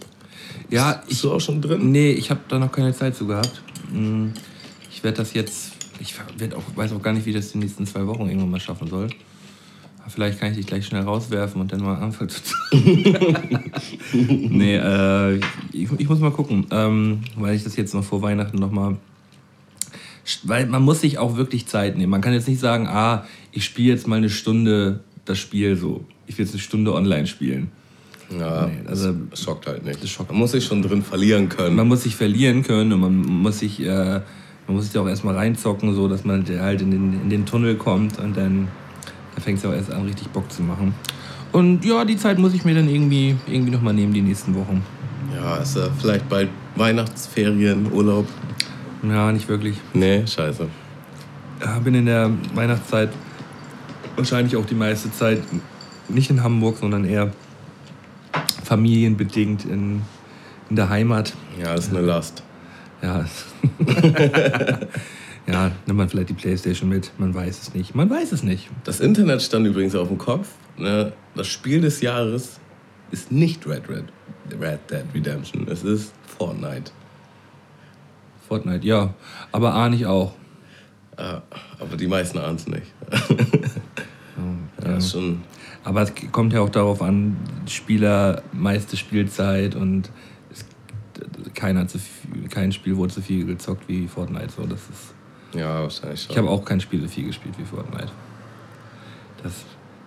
Ja, 0.69 0.93
Bist 0.93 1.11
ich, 1.11 1.21
du 1.21 1.31
auch 1.33 1.39
schon 1.41 1.61
drin? 1.61 1.91
nee, 1.91 2.11
ich 2.11 2.29
habe 2.29 2.41
da 2.47 2.59
noch 2.59 2.71
keine 2.71 2.93
Zeit 2.93 3.15
zu 3.15 3.27
gehabt. 3.27 3.61
Mm, 3.91 4.27
Ich 4.91 5.03
werde 5.03 5.17
das 5.17 5.33
jetzt, 5.33 5.73
ich 5.99 6.15
werd 6.37 6.53
auch, 6.55 6.63
weiß 6.75 6.91
auch 6.93 7.01
gar 7.01 7.13
nicht, 7.13 7.25
wie 7.25 7.31
ich 7.31 7.35
das 7.35 7.51
die 7.51 7.57
nächsten 7.59 7.85
zwei 7.85 8.05
Wochen 8.07 8.27
irgendwann 8.27 8.51
mal 8.51 8.59
schaffen 8.59 8.87
soll. 8.87 9.09
Vielleicht 10.07 10.39
kann 10.39 10.51
ich 10.51 10.57
dich 10.57 10.67
gleich 10.67 10.85
schnell 10.85 11.01
rauswerfen 11.01 11.59
und 11.61 11.71
dann 11.71 11.81
mal 11.81 11.95
anfangen 11.95 12.29
zu 12.29 12.41
Nee, 14.13 14.75
äh, 14.75 15.37
ich, 15.71 15.89
ich 15.97 16.07
muss 16.07 16.19
mal 16.19 16.31
gucken, 16.31 16.67
ähm, 16.69 17.21
weil 17.35 17.55
ich 17.55 17.63
das 17.63 17.75
jetzt 17.75 17.95
noch 17.95 18.03
vor 18.03 18.21
Weihnachten 18.21 18.57
noch 18.57 18.71
mal 18.71 18.97
weil 20.43 20.65
man 20.65 20.81
muss 20.81 21.01
sich 21.01 21.17
auch 21.19 21.37
wirklich 21.37 21.67
Zeit 21.67 21.97
nehmen. 21.97 22.09
Man 22.09 22.21
kann 22.21 22.33
jetzt 22.33 22.47
nicht 22.47 22.59
sagen, 22.59 22.87
ah, 22.87 23.25
ich 23.51 23.63
spiele 23.63 23.93
jetzt 23.93 24.07
mal 24.07 24.15
eine 24.15 24.29
Stunde 24.29 25.01
das 25.25 25.37
Spiel 25.37 25.75
so. 25.75 26.03
Ich 26.27 26.37
will 26.37 26.45
jetzt 26.45 26.53
eine 26.53 26.61
Stunde 26.61 26.93
online 26.93 27.27
spielen. 27.27 27.69
Ja, 28.29 28.67
Nee, 28.67 28.87
also- 28.87 29.13
das 29.29 29.41
schockt 29.41 29.67
halt 29.67 29.85
nicht. 29.85 30.01
Das 30.01 30.09
schockt 30.09 30.31
Man 30.31 30.39
muss 30.39 30.51
sich 30.51 30.65
schon 30.65 30.81
drin 30.81 31.03
verlieren 31.03 31.49
können. 31.49 31.75
Man 31.75 31.87
muss 31.87 32.03
sich 32.03 32.15
verlieren 32.15 32.63
können 32.63 32.91
und 32.93 32.99
man 32.99 33.15
muss 33.17 33.59
sich, 33.59 33.79
äh, 33.81 34.21
man 34.67 34.75
muss 34.75 34.85
sich 34.85 34.93
da 34.93 35.01
auch 35.01 35.07
erstmal 35.07 35.35
reinzocken, 35.35 35.93
so 35.93 36.07
dass 36.07 36.23
man 36.25 36.43
halt 36.59 36.81
in 36.81 36.91
den, 36.91 37.21
in 37.21 37.29
den 37.29 37.45
Tunnel 37.45 37.75
kommt 37.75 38.17
und 38.19 38.35
dann, 38.35 38.67
dann 39.35 39.43
fängt 39.43 39.57
es 39.57 39.63
ja 39.63 39.69
auch 39.69 39.73
erst 39.75 39.91
an, 39.91 40.03
richtig 40.03 40.27
Bock 40.29 40.51
zu 40.51 40.63
machen. 40.63 40.93
Und 41.51 41.85
ja, 41.85 42.03
die 42.03 42.17
Zeit 42.17 42.39
muss 42.39 42.53
ich 42.53 42.65
mir 42.65 42.75
dann 42.75 42.89
irgendwie, 42.89 43.35
irgendwie 43.47 43.71
nochmal 43.71 43.93
nehmen, 43.93 44.13
die 44.13 44.21
nächsten 44.21 44.55
Wochen. 44.55 44.83
Ja, 45.33 45.57
ist 45.57 45.77
ja 45.77 45.87
vielleicht 45.99 46.27
bald 46.27 46.49
Weihnachtsferien, 46.75 47.91
Urlaub. 47.91 48.27
Ja, 49.07 49.31
nicht 49.31 49.47
wirklich. 49.47 49.77
Nee, 49.93 50.25
scheiße. 50.25 50.67
Ja, 51.61 51.79
bin 51.79 51.93
in 51.95 52.05
der 52.07 52.31
Weihnachtszeit 52.53 53.09
wahrscheinlich 54.15 54.55
auch 54.55 54.65
die 54.65 54.75
meiste 54.75 55.11
Zeit 55.11 55.41
nicht 56.09 56.29
in 56.29 56.43
Hamburg, 56.43 56.77
sondern 56.77 57.05
eher 57.05 57.31
familienbedingt 58.65 59.65
in, 59.65 60.01
in 60.69 60.75
der 60.75 60.89
Heimat. 60.89 61.33
Ja, 61.61 61.73
ist 61.73 61.89
eine 61.89 62.01
Last. 62.01 62.43
Ja, 63.01 63.25
ja, 65.47 65.71
nimmt 65.85 65.97
man 65.97 66.09
vielleicht 66.09 66.29
die 66.29 66.33
Playstation 66.33 66.89
mit, 66.89 67.11
man 67.17 67.33
weiß 67.33 67.61
es 67.61 67.73
nicht. 67.73 67.93
Man 67.93 68.09
weiß 68.09 68.31
es 68.31 68.43
nicht. 68.43 68.69
Das 68.83 68.99
Internet 68.99 69.41
stand 69.41 69.67
übrigens 69.67 69.95
auf 69.95 70.07
dem 70.07 70.17
Kopf. 70.17 70.49
Ne? 70.77 71.13
Das 71.35 71.47
Spiel 71.47 71.81
des 71.81 72.01
Jahres 72.01 72.59
ist 73.11 73.31
nicht 73.31 73.67
Red, 73.67 73.87
Red, 73.89 74.05
Red 74.59 74.79
Dead 74.89 75.05
Redemption. 75.13 75.67
Es 75.69 75.83
ist 75.83 76.13
Fortnite. 76.37 76.91
Fortnite, 78.47 78.85
ja. 78.85 79.13
Aber 79.51 79.73
ahne 79.73 79.95
ich 79.95 80.05
auch. 80.05 80.33
Ja, 81.17 81.43
aber 81.79 81.95
die 81.97 82.07
meisten 82.07 82.39
ahnen 82.39 82.55
es 82.55 82.67
nicht. 82.67 82.87
Ja. 83.11 83.35
Ja, 84.83 84.97
ist 84.97 85.11
schon. 85.11 85.43
Aber 85.85 86.01
es 86.01 86.11
kommt 86.31 86.51
ja 86.51 86.61
auch 86.61 86.69
darauf 86.69 87.01
an, 87.01 87.37
Spieler, 87.67 88.41
meiste 88.51 88.97
Spielzeit 88.97 89.75
und 89.75 90.09
es, 90.51 90.65
keiner 91.53 91.87
so 91.87 91.99
viel, 91.99 92.49
kein 92.49 92.71
Spiel 92.71 92.97
wurde 92.97 93.13
so 93.13 93.21
viel 93.21 93.45
gezockt 93.45 93.87
wie 93.87 94.07
Fortnite. 94.07 94.49
So, 94.57 94.63
das 94.63 94.79
ist, 94.81 95.13
Ja, 95.57 95.83
wahrscheinlich 95.83 96.23
schon. 96.23 96.31
ich 96.31 96.37
habe 96.39 96.49
auch 96.49 96.65
kein 96.65 96.81
Spiel 96.81 97.01
so 97.01 97.07
viel 97.07 97.27
gespielt 97.27 97.53
wie 97.59 97.63
Fortnite. 97.63 98.09
Das, 99.43 99.53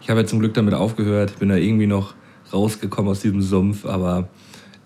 ich 0.01 0.11
habe 0.11 0.21
ja 0.21 0.27
zum 0.27 0.41
Glück 0.41 0.53
damit 0.55 0.75
aufgehört, 0.75 1.39
bin 1.39 1.49
da 1.49 1.55
irgendwie 1.55 1.87
noch 1.87 2.15
rausgekommen 2.53 3.11
aus 3.13 3.21
diesem 3.21 3.41
Sumpf, 3.41 3.87
aber 3.87 4.29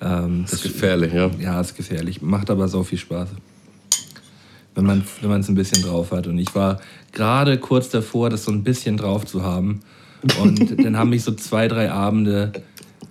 ähm, 0.03 0.43
das 0.43 0.55
ist 0.55 0.63
gefährlich, 0.75 1.15
ja. 1.15 1.31
Ja, 1.39 1.59
ist 1.61 1.75
gefährlich. 1.75 2.21
Macht 2.21 2.51
aber 2.51 2.69
so 2.69 2.83
viel 2.85 2.99
Spaß. 2.99 3.31
Wenn 4.75 4.85
man 4.85 5.05
wenn 5.23 5.31
man 5.31 5.41
es 5.41 5.49
ein 5.49 5.55
bisschen 5.55 5.83
drauf 5.83 6.13
hat. 6.13 6.27
Und 6.27 6.39
ich 6.39 6.55
war 6.55 6.81
gerade 7.13 7.57
kurz 7.59 7.89
davor, 7.89 8.29
das 8.29 8.45
so 8.45 8.53
ein 8.53 8.63
bisschen 8.63 8.99
drauf 8.99 9.25
zu 9.25 9.43
haben. 9.43 9.81
Und 10.41 10.85
dann 10.85 10.97
haben 10.97 11.11
mich 11.11 11.23
so 11.23 11.33
zwei, 11.33 11.69
drei 11.69 11.91
Abende 11.91 12.53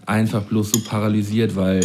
einfach 0.06 0.43
bloß 0.43 0.71
so 0.71 0.80
paralysiert, 0.84 1.56
weil 1.56 1.82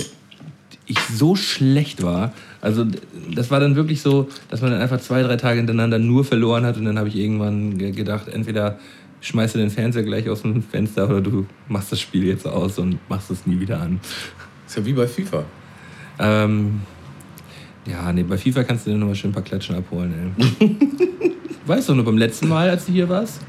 ich 0.86 0.98
so 1.00 1.34
schlecht 1.34 2.02
war. 2.02 2.32
Also 2.60 2.86
das 3.34 3.50
war 3.50 3.60
dann 3.60 3.76
wirklich 3.76 4.00
so, 4.00 4.28
dass 4.48 4.62
man 4.62 4.70
dann 4.70 4.80
einfach 4.80 5.00
zwei, 5.00 5.22
drei 5.22 5.36
Tage 5.36 5.58
hintereinander 5.58 5.98
nur 5.98 6.24
verloren 6.24 6.64
hat 6.64 6.76
und 6.76 6.84
dann 6.84 6.98
habe 6.98 7.08
ich 7.08 7.16
irgendwann 7.16 7.76
gedacht, 7.78 8.28
entweder 8.28 8.78
schmeißt 9.20 9.56
du 9.56 9.58
den 9.58 9.70
Fernseher 9.70 10.04
gleich 10.04 10.28
aus 10.28 10.42
dem 10.42 10.62
Fenster 10.62 11.08
oder 11.08 11.20
du 11.20 11.46
machst 11.68 11.90
das 11.90 12.00
Spiel 12.00 12.26
jetzt 12.26 12.46
aus 12.46 12.78
und 12.78 12.98
machst 13.08 13.30
es 13.30 13.46
nie 13.46 13.58
wieder 13.58 13.80
an. 13.80 14.00
Ist 14.66 14.76
ja 14.76 14.84
wie 14.84 14.92
bei 14.92 15.06
FIFA. 15.06 15.44
Ähm, 16.18 16.80
ja, 17.86 18.12
nee, 18.12 18.22
bei 18.22 18.38
FIFA 18.38 18.64
kannst 18.64 18.86
du 18.86 18.90
dir 18.90 18.96
nochmal 18.96 19.14
schön 19.14 19.30
ein 19.30 19.34
paar 19.34 19.42
Klatschen 19.42 19.76
abholen, 19.76 20.34
ey. 20.38 20.76
weißt 21.66 21.88
du 21.88 21.94
nur 21.94 22.04
beim 22.04 22.18
letzten 22.18 22.48
Mal, 22.48 22.70
als 22.70 22.86
du 22.86 22.92
hier 22.92 23.08
warst? 23.08 23.40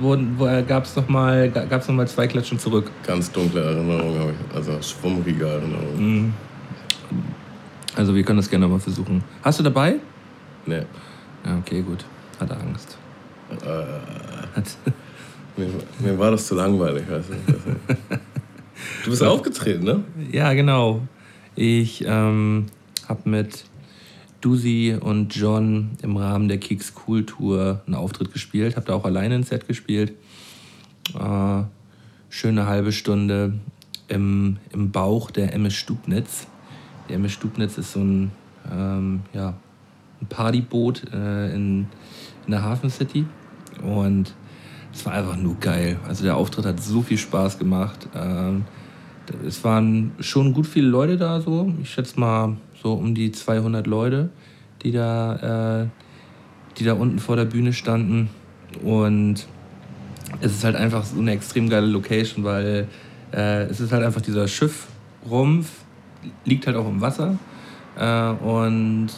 Wo, 0.00 0.16
wo 0.36 0.44
gab 0.66 0.84
es 0.84 0.96
nochmal 0.96 1.48
noch 1.48 1.88
mal 1.88 2.08
zwei 2.08 2.26
Klatschen 2.26 2.58
zurück. 2.58 2.90
Ganz 3.06 3.30
dunkle 3.30 3.62
Erinnerungen 3.62 4.18
habe 4.18 4.32
ich, 4.32 4.56
also 4.56 4.72
schwummrige 4.82 5.46
Erinnerungen. 5.46 6.22
Mhm. 6.22 6.34
Also 7.94 8.14
wir 8.14 8.22
können 8.22 8.38
das 8.38 8.50
gerne 8.50 8.68
mal 8.68 8.78
versuchen. 8.78 9.22
Hast 9.42 9.58
du 9.58 9.62
dabei? 9.62 9.96
Nee. 10.66 10.82
Ja, 11.44 11.58
okay, 11.58 11.82
gut. 11.82 12.04
Hat 12.38 12.50
er 12.50 12.60
Angst. 12.60 12.98
Äh, 13.50 13.60
mir, 15.56 15.68
mir, 16.00 16.18
war 16.18 16.32
das 16.32 16.46
zu 16.46 16.54
langweilig, 16.54 17.04
weißt 17.08 17.30
du. 17.30 17.34
Du 19.04 19.10
bist 19.10 19.22
aufgetreten, 19.22 19.84
ne? 19.84 20.04
Ja, 20.30 20.52
genau. 20.52 21.00
Ich 21.54 22.04
ähm, 22.06 22.66
habe 23.08 23.28
mit 23.28 23.64
Dusi 24.46 24.96
und 25.00 25.34
John 25.34 25.90
im 26.02 26.16
Rahmen 26.16 26.46
der 26.46 26.58
Kicks 26.58 26.92
Cool 27.04 27.26
Tour 27.26 27.82
einen 27.84 27.96
Auftritt 27.96 28.32
gespielt. 28.32 28.76
Habe 28.76 28.86
da 28.86 28.94
auch 28.94 29.04
alleine 29.04 29.34
ein 29.34 29.42
Set 29.42 29.66
gespielt. 29.66 30.12
Äh, 31.18 31.62
schöne 32.28 32.66
halbe 32.66 32.92
Stunde 32.92 33.54
im, 34.06 34.58
im 34.72 34.92
Bauch 34.92 35.32
der 35.32 35.52
MS 35.52 35.74
Stubnitz. 35.74 36.46
Der 37.08 37.16
MS 37.16 37.32
Stubnitz 37.32 37.76
ist 37.76 37.90
so 37.90 37.98
ein, 37.98 38.30
ähm, 38.72 39.22
ja, 39.32 39.54
ein 40.20 40.26
Partyboot 40.28 41.12
äh, 41.12 41.52
in, 41.52 41.88
in 42.46 42.50
der 42.52 42.62
Hafen 42.62 42.88
City. 42.88 43.26
Und 43.82 44.32
es 44.92 45.04
war 45.04 45.14
einfach 45.14 45.36
nur 45.36 45.56
geil. 45.56 45.98
Also 46.06 46.22
der 46.22 46.36
Auftritt 46.36 46.66
hat 46.66 46.80
so 46.80 47.02
viel 47.02 47.18
Spaß 47.18 47.58
gemacht. 47.58 48.08
Äh, 48.14 48.60
es 49.44 49.64
waren 49.64 50.12
schon 50.20 50.52
gut 50.52 50.68
viele 50.68 50.86
Leute 50.86 51.16
da, 51.16 51.40
so. 51.40 51.74
Ich 51.82 51.90
schätze 51.90 52.20
mal 52.20 52.56
so 52.86 52.92
um 52.92 53.16
die 53.16 53.32
200 53.32 53.84
Leute, 53.88 54.30
die 54.82 54.92
da, 54.92 55.82
äh, 55.82 55.86
die 56.78 56.84
da 56.84 56.92
unten 56.92 57.18
vor 57.18 57.34
der 57.34 57.44
Bühne 57.44 57.72
standen. 57.72 58.30
Und 58.84 59.44
es 60.40 60.52
ist 60.52 60.62
halt 60.62 60.76
einfach 60.76 61.04
so 61.04 61.18
eine 61.18 61.32
extrem 61.32 61.68
geile 61.68 61.86
Location, 61.86 62.44
weil 62.44 62.86
äh, 63.32 63.64
es 63.64 63.80
ist 63.80 63.90
halt 63.90 64.04
einfach 64.04 64.20
dieser 64.20 64.46
Schiffrumpf, 64.46 65.68
liegt 66.44 66.68
halt 66.68 66.76
auch 66.76 66.86
im 66.86 67.00
Wasser. 67.00 67.36
Äh, 67.98 68.30
und 68.44 69.08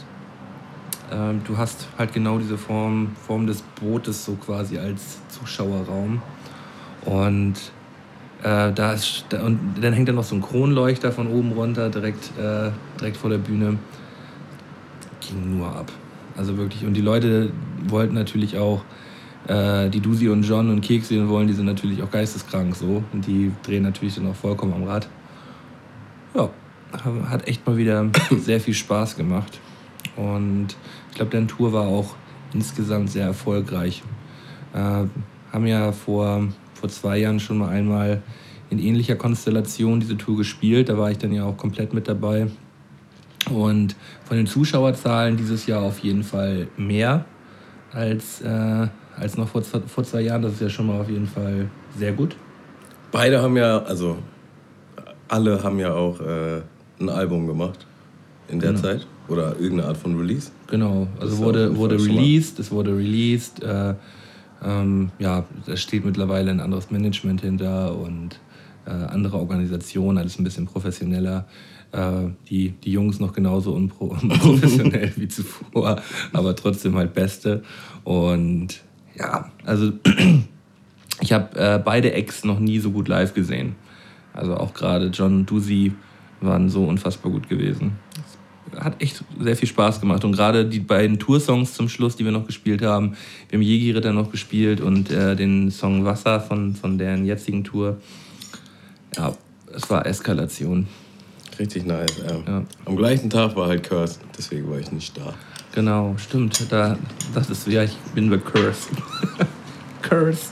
äh, 1.11 1.35
du 1.47 1.59
hast 1.59 1.89
halt 1.99 2.15
genau 2.15 2.39
diese 2.39 2.57
Form, 2.57 3.11
Form 3.27 3.47
des 3.47 3.61
Bootes 3.61 4.25
so 4.25 4.33
quasi 4.37 4.79
als 4.79 5.19
Zuschauerraum. 5.29 6.23
Und 7.05 7.55
äh, 8.43 8.73
da 8.73 8.93
ist, 8.93 9.25
da, 9.31 9.43
und 9.43 9.59
dann 9.81 9.93
hängt 9.93 10.09
da 10.09 10.13
noch 10.13 10.25
so 10.25 10.37
ein 10.37 10.43
Kronleuchter 10.43 11.11
von 11.11 11.27
oben 11.27 11.53
runter, 11.53 11.89
direkt, 11.91 12.31
äh, 12.39 12.71
direkt 12.99 13.17
vor 13.17 13.31
der 13.31 13.39
Bühne. 13.39 13.79
Ging 15.21 15.59
nur 15.59 15.69
ab. 15.69 15.91
Also 16.37 16.57
wirklich. 16.57 16.85
Und 16.85 16.95
die 16.95 17.01
Leute 17.01 17.51
wollten 17.89 18.15
natürlich 18.15 18.57
auch, 18.57 18.85
äh, 19.49 19.89
die 19.91 20.01
Dusi 20.01 20.29
und 20.29 20.43
John 20.45 20.71
und 20.71 20.81
Keks 20.83 21.09
sehen 21.09 21.29
wollen, 21.29 21.49
die 21.49 21.55
sind 21.55 21.67
natürlich 21.67 22.03
auch 22.03 22.11
geisteskrank 22.11 22.77
so. 22.77 23.03
Und 23.13 23.27
die 23.27 23.51
drehen 23.65 23.83
natürlich 23.83 24.15
dann 24.15 24.29
auch 24.29 24.37
vollkommen 24.37 24.73
am 24.73 24.85
Rad. 24.85 25.09
Ja, 26.35 26.51
hat 27.29 27.49
echt 27.49 27.67
mal 27.67 27.77
wieder 27.77 28.07
sehr 28.39 28.61
viel 28.61 28.75
Spaß 28.75 29.17
gemacht. 29.17 29.59
Und 30.17 30.77
ich 31.11 31.17
glaube, 31.17 31.33
deren 31.33 31.49
Tour 31.49 31.73
war 31.73 31.89
auch 31.89 32.15
insgesamt 32.55 33.11
sehr 33.11 33.27
erfolgreich. 33.27 34.03
Äh, 34.75 35.07
haben 35.53 35.67
ja 35.67 35.93
vor 35.93 36.47
vor 36.79 36.89
zwei 36.89 37.19
Jahren 37.19 37.41
schon 37.41 37.59
mal 37.59 37.69
einmal 37.69 38.23
in 38.71 38.79
ähnlicher 38.79 39.17
Konstellation 39.17 40.01
diese 40.01 40.17
Tour 40.17 40.37
gespielt. 40.37 40.89
Da 40.89 40.99
war 40.99 41.11
ich 41.11 41.19
dann 41.19 41.33
ja 41.33 41.45
auch 41.45 41.57
komplett 41.57 41.93
mit 41.93 42.09
dabei. 42.09 42.49
Und 43.51 43.97
von 44.25 44.37
den 44.37 44.47
Zuschauerzahlen 44.47 45.37
dieses 45.37 45.67
Jahr 45.67 45.83
auf 45.83 46.01
jeden 46.01 46.23
Fall 46.23 46.69
mehr 46.77 47.25
als, 47.93 48.43
äh, 48.43 48.89
als 49.17 49.37
noch 49.37 49.49
vor, 49.49 49.63
vor 49.63 50.05
zwei 50.05 50.21
Jahren. 50.23 50.43
Das 50.43 50.53
ist 50.53 50.61
ja 50.61 50.69
schon 50.69 50.87
mal 50.87 51.01
auf 51.01 51.09
jeden 51.09 51.27
Fall 51.27 51.69
sehr 51.97 52.13
gut. 52.13 52.37
Beide 53.11 53.41
haben 53.41 53.57
ja, 53.57 53.79
also 53.79 54.19
alle 55.29 55.63
haben 55.63 55.79
ja 55.79 55.95
auch 55.95 56.21
äh, 56.21 56.61
ein 57.01 57.09
Album 57.09 57.47
gemacht 57.47 57.87
in 58.49 58.61
der 58.61 58.73
genau. 58.73 58.83
Zeit 58.83 59.07
oder 59.29 59.57
irgendeine 59.59 59.89
Art 59.89 59.97
von 59.97 60.19
Release. 60.19 60.51
Genau, 60.67 61.07
also 61.21 61.39
wurde, 61.39 61.77
wurde 61.77 61.97
released, 61.97 62.59
es 62.59 62.71
wurde 62.71 62.97
released. 62.97 63.63
Äh, 63.63 63.95
ähm, 64.65 65.11
ja, 65.19 65.45
da 65.67 65.77
steht 65.77 66.05
mittlerweile 66.05 66.51
ein 66.51 66.61
anderes 66.61 66.91
Management 66.91 67.43
hinter 67.43 67.97
und 67.97 68.41
äh, 68.87 68.91
andere 68.91 69.39
Organisationen, 69.39 70.19
alles 70.19 70.39
ein 70.39 70.45
bisschen 70.45 70.67
professioneller. 70.67 71.47
Äh, 71.93 72.31
die, 72.51 72.71
die 72.71 72.93
Jungs 72.93 73.21
noch 73.21 73.33
genauso 73.33 73.73
unprofessionell 73.75 75.13
wie 75.17 75.29
zuvor, 75.29 76.03
aber 76.33 76.57
trotzdem 76.57 76.97
halt 76.97 77.15
Beste. 77.15 77.63
Und 78.05 78.83
ja, 79.17 79.51
also 79.65 79.93
ich 81.21 81.33
habe 81.33 81.59
äh, 81.59 81.81
beide 81.83 82.13
Ex 82.13 82.45
noch 82.45 82.59
nie 82.59 82.79
so 82.79 82.91
gut 82.91 83.09
live 83.09 83.35
gesehen. 83.35 83.77
Also 84.35 84.57
auch 84.57 84.75
gerade 84.75 85.07
John 85.07 85.39
und 85.39 85.51
Dusi 85.51 85.93
waren 86.41 86.69
so 86.69 86.85
unfassbar 86.85 87.33
gut 87.33 87.49
gewesen 87.49 87.93
hat 88.81 89.03
echt 89.03 89.25
sehr 89.41 89.57
viel 89.57 89.69
Spaß 89.69 90.01
gemacht. 90.01 90.25
Und 90.25 90.33
gerade 90.33 90.65
die 90.65 90.81
beiden 90.81 91.19
Tour-Songs 91.19 91.75
zum 91.75 91.89
Schluss, 91.89 92.17
die 92.17 92.25
wir 92.25 92.33
noch 92.33 92.47
gespielt 92.47 92.83
haben, 92.83 93.17
wir 93.49 93.59
haben 93.59 93.63
Jegi-Ritter 93.63 94.13
noch 94.13 94.31
gespielt 94.31 94.81
und 94.81 95.11
äh, 95.11 95.37
den 95.37 95.71
Song 95.71 96.05
Wasser 96.05 96.41
von, 96.41 96.75
von 96.75 96.99
deren 96.99 97.25
jetzigen 97.25 97.65
Tour. 97.65 97.99
Ja, 99.17 99.33
es 99.75 99.89
war 99.91 100.07
Eskalation. 100.07 100.87
Richtig 101.59 101.87
nice, 101.87 102.23
ja. 102.25 102.37
ja. 102.47 102.65
Am 102.85 102.97
gleichen 102.97 103.31
Tag 103.31 103.57
war 103.57 103.69
halt 103.69 103.83
Curse, 103.83 104.21
deswegen 104.37 104.71
war 104.71 104.79
ich 104.79 104.93
nicht 104.93 105.17
da. 105.17 105.35
Genau, 105.75 106.15
stimmt. 106.17 106.67
Da 106.71 106.97
dachtest 107.35 107.67
du, 107.67 107.71
ja, 107.71 107.83
ich 107.83 107.97
bin 108.15 108.31
the 108.31 108.39
Curse. 108.39 108.91
Curse. 110.03 110.51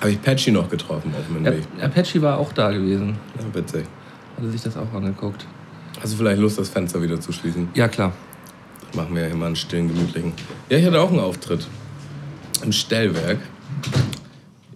Habe 0.00 0.10
ich 0.10 0.20
Patchy 0.20 0.50
noch 0.50 0.68
getroffen 0.68 1.12
auf 1.16 1.28
meinem 1.28 1.44
Weg. 1.54 1.94
Patchy 1.94 2.20
war 2.20 2.38
auch 2.38 2.52
da 2.52 2.72
gewesen. 2.72 3.16
Ja, 3.38 3.54
witzig. 3.54 3.84
Hat 4.36 4.44
er 4.44 4.50
sich 4.50 4.62
das 4.62 4.76
auch 4.76 4.92
angeguckt. 4.92 5.46
Hast 6.02 6.14
du 6.14 6.16
vielleicht 6.16 6.40
Lust, 6.40 6.58
das 6.58 6.68
Fenster 6.68 7.00
wieder 7.00 7.20
zu 7.20 7.30
schließen? 7.30 7.68
Ja, 7.74 7.86
klar. 7.86 8.12
Machen 8.92 9.14
wir 9.14 9.22
ja 9.22 9.28
immer 9.28 9.46
einen 9.46 9.54
stillen, 9.54 9.86
gemütlichen. 9.86 10.32
Ja, 10.68 10.78
ich 10.78 10.84
hatte 10.84 11.00
auch 11.00 11.10
einen 11.10 11.20
Auftritt. 11.20 11.68
Im 12.60 12.72
Stellwerk 12.72 13.38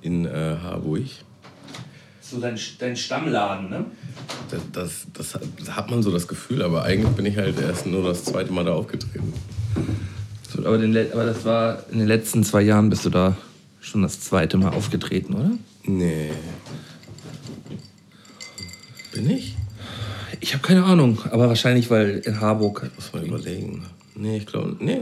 in 0.03 0.25
äh, 0.25 0.57
Harburg. 0.62 1.03
So 2.21 2.39
dein, 2.39 2.57
dein 2.79 2.97
Stammladen, 2.97 3.71
ne? 3.71 3.87
Das, 4.73 5.07
das, 5.12 5.39
das, 5.59 5.75
hat 5.77 5.91
man 5.91 6.01
so 6.05 6.12
das 6.12 6.29
Gefühl, 6.29 6.62
aber 6.62 6.85
eigentlich 6.85 7.11
bin 7.17 7.27
ich 7.27 7.37
halt 7.37 7.61
erst 7.61 7.87
nur 7.87 8.05
das 8.05 8.23
zweite 8.23 8.53
Mal 8.53 8.65
da 8.65 8.75
aufgetreten. 8.75 9.33
So, 10.49 10.65
aber, 10.65 10.79
den, 10.79 10.97
aber 11.12 11.25
das 11.25 11.45
war 11.45 11.83
in 11.91 11.99
den 11.99 12.07
letzten 12.07 12.45
zwei 12.45 12.62
Jahren 12.62 12.89
bist 12.89 13.05
du 13.05 13.11
da 13.11 13.37
schon 13.81 14.03
das 14.03 14.21
zweite 14.21 14.59
Mal 14.59 14.73
aufgetreten, 14.73 15.35
oder? 15.35 15.51
Nee. 15.85 16.31
Bin 19.12 19.29
ich? 19.29 19.57
Ich 20.47 20.55
habe 20.55 20.63
keine 20.63 20.85
Ahnung, 20.85 21.19
aber 21.33 21.49
wahrscheinlich, 21.49 21.91
weil 21.91 22.19
in 22.19 22.41
Harburg. 22.41 22.89
Muss 22.95 23.13
man 23.13 23.27
überlegen. 23.27 23.85
Nee, 24.15 24.37
ich 24.37 24.47
glaube, 24.47 24.77
nee. 24.79 25.01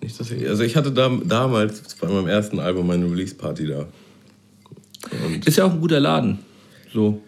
Nicht, 0.00 0.18
dass 0.18 0.30
ich, 0.30 0.48
also 0.48 0.62
ich 0.62 0.74
hatte 0.74 0.90
da, 0.90 1.10
damals 1.22 1.82
bei 1.96 2.08
meinem 2.08 2.28
ersten 2.28 2.58
Album 2.58 2.86
meine 2.86 3.04
Release-Party 3.04 3.66
da. 3.66 3.86
Und 5.26 5.46
ist 5.46 5.58
ja 5.58 5.66
auch 5.66 5.72
ein 5.72 5.82
guter 5.82 6.00
Laden. 6.00 6.38
So. 6.94 7.20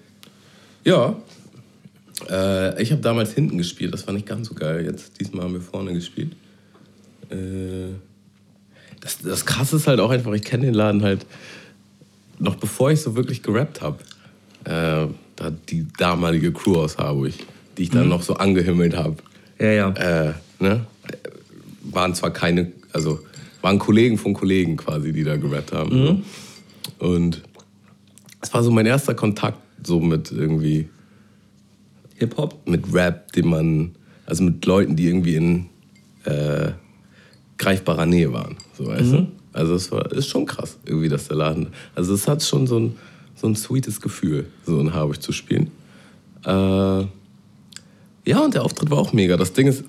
Ja. 0.82 1.14
Äh, 2.30 2.82
ich 2.82 2.90
habe 2.90 3.02
damals 3.02 3.34
hinten 3.34 3.58
gespielt, 3.58 3.92
das 3.92 4.06
war 4.06 4.14
nicht 4.14 4.24
ganz 4.24 4.48
so 4.48 4.54
geil. 4.54 4.86
Jetzt, 4.86 5.20
diesmal 5.20 5.44
haben 5.44 5.52
wir 5.52 5.60
vorne 5.60 5.92
gespielt. 5.92 6.32
Äh, 7.28 7.92
das, 9.02 9.18
das 9.18 9.44
Krasse 9.44 9.76
ist 9.76 9.86
halt 9.86 10.00
auch 10.00 10.08
einfach, 10.08 10.32
ich 10.32 10.42
kenne 10.42 10.64
den 10.64 10.74
Laden 10.74 11.02
halt 11.02 11.26
noch 12.38 12.54
bevor 12.54 12.92
ich 12.92 13.02
so 13.02 13.14
wirklich 13.14 13.42
gerappt 13.42 13.82
habe. 13.82 13.98
Äh, 14.64 15.08
die 15.68 15.86
damalige 15.98 16.52
Crew 16.52 16.76
aus 16.76 16.98
Harburg, 16.98 17.32
die 17.76 17.84
ich 17.84 17.90
dann 17.90 18.04
mhm. 18.04 18.10
noch 18.10 18.22
so 18.22 18.34
angehimmelt 18.34 18.96
habe. 18.96 19.16
Ja, 19.58 19.70
ja. 19.70 19.90
Äh, 19.90 20.34
ne? 20.60 20.86
Waren 21.82 22.14
zwar 22.14 22.30
keine, 22.30 22.72
also 22.92 23.20
waren 23.62 23.78
Kollegen 23.78 24.18
von 24.18 24.34
Kollegen 24.34 24.76
quasi, 24.76 25.12
die 25.12 25.24
da 25.24 25.36
gerappt 25.36 25.72
haben. 25.72 25.90
Mhm. 25.90 26.04
Ne? 26.04 26.22
Und 26.98 27.42
es 28.40 28.52
war 28.52 28.62
so 28.62 28.70
mein 28.70 28.86
erster 28.86 29.14
Kontakt 29.14 29.58
so 29.84 30.00
mit 30.00 30.32
irgendwie 30.32 30.88
Hip-Hop? 32.16 32.66
Mit 32.66 32.92
Rap, 32.92 33.32
den 33.32 33.48
man, 33.48 33.94
also 34.24 34.42
mit 34.42 34.64
Leuten, 34.64 34.96
die 34.96 35.06
irgendwie 35.06 35.36
in 35.36 35.66
äh, 36.24 36.72
greifbarer 37.58 38.06
Nähe 38.06 38.32
waren. 38.32 38.56
So, 38.76 38.86
weißt 38.86 39.12
mhm. 39.12 39.12
du? 39.12 39.26
Also 39.52 39.74
es 39.74 39.90
war, 39.90 40.10
ist 40.12 40.28
schon 40.28 40.46
krass, 40.46 40.78
irgendwie, 40.84 41.08
dass 41.08 41.28
der 41.28 41.36
Laden. 41.36 41.68
Also 41.94 42.14
es 42.14 42.28
hat 42.28 42.42
schon 42.42 42.66
so 42.66 42.78
ein 42.78 42.96
so 43.36 43.46
ein 43.46 43.54
sweetes 43.54 44.00
Gefühl, 44.00 44.46
so 44.64 44.80
in 44.80 44.92
Harburg 44.92 45.22
zu 45.22 45.30
spielen. 45.32 45.70
Äh, 46.44 47.04
Ja, 48.26 48.40
und 48.40 48.54
der 48.54 48.64
Auftritt 48.64 48.90
war 48.90 48.98
auch 48.98 49.12
mega. 49.12 49.36
Das 49.36 49.52
Ding 49.52 49.68
ist, 49.68 49.84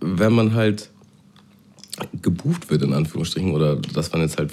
wenn 0.00 0.32
man 0.32 0.54
halt 0.54 0.88
gebucht 2.22 2.70
wird, 2.70 2.82
in 2.82 2.92
Anführungsstrichen, 2.92 3.50
oder 3.50 3.74
das 3.74 4.12
waren 4.12 4.20
jetzt 4.22 4.38
halt 4.38 4.52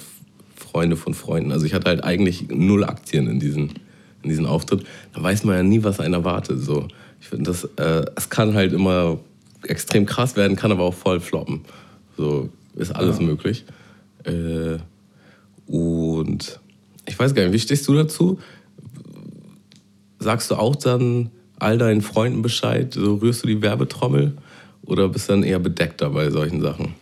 Freunde 0.56 0.96
von 0.96 1.14
Freunden. 1.14 1.52
Also 1.52 1.64
ich 1.64 1.74
hatte 1.74 1.88
halt 1.88 2.02
eigentlich 2.02 2.48
null 2.48 2.82
Aktien 2.82 3.28
in 3.28 3.38
diesen, 3.38 3.74
in 4.24 4.30
diesen 4.30 4.46
Auftritt. 4.46 4.84
Da 5.14 5.22
weiß 5.22 5.44
man 5.44 5.54
ja 5.56 5.62
nie, 5.62 5.84
was 5.84 6.00
einen 6.00 6.14
erwartet. 6.14 6.60
So. 6.60 6.88
Ich 7.20 7.28
finde, 7.28 7.50
das, 7.50 7.64
äh, 7.76 8.04
es 8.16 8.28
kann 8.30 8.54
halt 8.54 8.72
immer 8.72 9.20
extrem 9.62 10.04
krass 10.04 10.34
werden, 10.34 10.56
kann 10.56 10.72
aber 10.72 10.82
auch 10.82 10.94
voll 10.94 11.20
floppen. 11.20 11.60
So 12.16 12.48
ist 12.74 12.90
alles 12.90 13.18
ja. 13.20 13.26
möglich. 13.26 13.64
Äh, 14.24 14.78
und 15.66 16.58
ich 17.08 17.18
weiß 17.18 17.34
gar 17.34 17.42
nicht, 17.42 17.52
wie 17.52 17.58
stehst 17.58 17.88
du 17.88 17.94
dazu? 17.94 18.38
Sagst 20.18 20.50
du 20.50 20.56
auch 20.56 20.76
dann 20.76 21.30
all 21.58 21.78
deinen 21.78 22.02
Freunden 22.02 22.42
Bescheid? 22.42 22.92
So 22.94 23.16
rührst 23.16 23.42
du 23.42 23.48
die 23.48 23.62
Werbetrommel? 23.62 24.36
Oder 24.82 25.08
bist 25.08 25.28
du 25.28 25.32
dann 25.32 25.42
eher 25.42 25.58
bedeckter 25.58 26.10
bei 26.10 26.30
solchen 26.30 26.60
Sachen? 26.60 26.94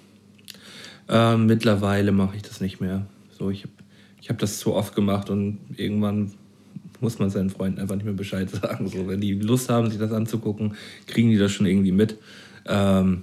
Äh, 1.09 1.37
mittlerweile 1.37 2.13
mache 2.13 2.37
ich 2.37 2.43
das 2.43 2.61
nicht 2.61 2.81
mehr. 2.81 3.07
So, 3.39 3.51
ich 3.51 3.63
habe 3.63 3.73
ich 4.21 4.31
hab 4.31 4.39
das 4.39 4.59
zu 4.59 4.75
oft 4.75 4.95
gemacht 4.95 5.31
und 5.31 5.59
irgendwann 5.77 6.33
muss 7.01 7.19
man 7.19 7.31
seinen 7.31 7.51
Freunden 7.51 7.81
einfach 7.81 7.95
nicht 7.95 8.05
mehr 8.05 8.15
Bescheid 8.15 8.51
sagen. 8.63 8.89
So, 8.89 9.07
wenn 9.09 9.21
die 9.21 9.35
Lust 9.35 9.69
haben, 9.69 9.91
sich 9.91 9.99
das 9.99 10.13
anzugucken, 10.13 10.75
kriegen 11.07 11.31
die 11.31 11.39
das 11.39 11.53
schon 11.53 11.67
irgendwie 11.67 11.93
mit. 11.93 12.17
Ähm, 12.67 13.23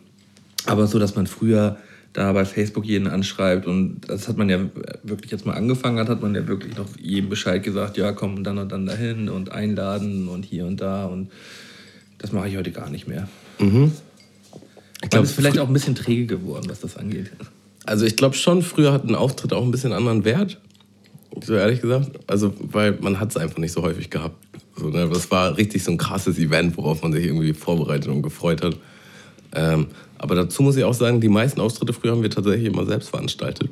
aber 0.65 0.87
so, 0.87 0.99
dass 0.99 1.15
man 1.15 1.27
früher 1.27 1.77
da 2.13 2.31
bei 2.31 2.45
Facebook 2.45 2.85
jeden 2.85 3.07
anschreibt 3.07 3.65
und 3.65 4.01
das 4.07 4.27
hat 4.27 4.37
man 4.37 4.49
ja 4.49 4.59
wirklich 5.01 5.31
jetzt 5.31 5.45
mal 5.45 5.53
angefangen 5.53 5.99
hat, 5.99 6.09
hat 6.09 6.21
man 6.21 6.35
ja 6.35 6.47
wirklich 6.47 6.77
noch 6.77 6.87
jedem 6.99 7.29
Bescheid 7.29 7.63
gesagt, 7.63 7.97
ja 7.97 8.11
komm 8.11 8.43
dann 8.43 8.59
und 8.59 8.71
dann 8.71 8.85
dahin 8.85 9.29
und 9.29 9.51
einladen 9.51 10.27
und 10.27 10.45
hier 10.45 10.65
und 10.65 10.79
da 10.79 11.05
und 11.05 11.29
das 12.19 12.31
mache 12.31 12.47
ich 12.47 12.55
heute 12.55 12.71
gar 12.71 12.89
nicht 12.89 13.07
mehr. 13.07 13.27
Mhm. 13.59 13.91
Ich 15.01 15.09
glaube, 15.09 15.25
es 15.25 15.31
ist 15.31 15.35
vielleicht 15.35 15.59
auch 15.59 15.67
ein 15.67 15.73
bisschen 15.73 15.95
träge 15.95 16.37
geworden, 16.37 16.65
was 16.69 16.79
das 16.79 16.95
angeht. 16.95 17.31
Also 17.85 18.05
ich 18.05 18.15
glaube 18.15 18.35
schon, 18.35 18.61
früher 18.61 18.93
hat 18.93 19.03
ein 19.03 19.15
Auftritt 19.15 19.51
auch 19.51 19.63
ein 19.63 19.71
bisschen 19.71 19.91
anderen 19.91 20.23
Wert. 20.23 20.59
So 21.43 21.55
ehrlich 21.55 21.81
gesagt. 21.81 22.11
Also, 22.27 22.53
weil 22.59 22.97
man 23.01 23.19
hat 23.19 23.31
es 23.31 23.37
einfach 23.37 23.57
nicht 23.57 23.71
so 23.71 23.81
häufig 23.81 24.09
gehabt. 24.09 24.37
So, 24.75 24.89
ne? 24.89 25.09
Das 25.11 25.29
war 25.31 25.57
richtig 25.57 25.83
so 25.83 25.91
ein 25.91 25.97
krasses 25.97 26.37
Event, 26.37 26.77
worauf 26.77 27.01
man 27.01 27.11
sich 27.11 27.25
irgendwie 27.25 27.53
vorbereitet 27.53 28.07
und 28.07 28.21
gefreut 28.21 28.63
hat. 28.63 28.77
Ähm, 29.53 29.87
aber 30.23 30.35
dazu 30.35 30.63
muss 30.63 30.77
ich 30.77 30.85
auch 30.85 30.93
sagen, 30.93 31.19
die 31.19 31.27
meisten 31.27 31.59
Auftritte 31.59 31.91
früher 31.91 32.13
haben 32.13 32.23
wir 32.23 32.29
tatsächlich 32.29 32.71
immer 32.71 32.85
selbst 32.85 33.09
veranstaltet. 33.09 33.69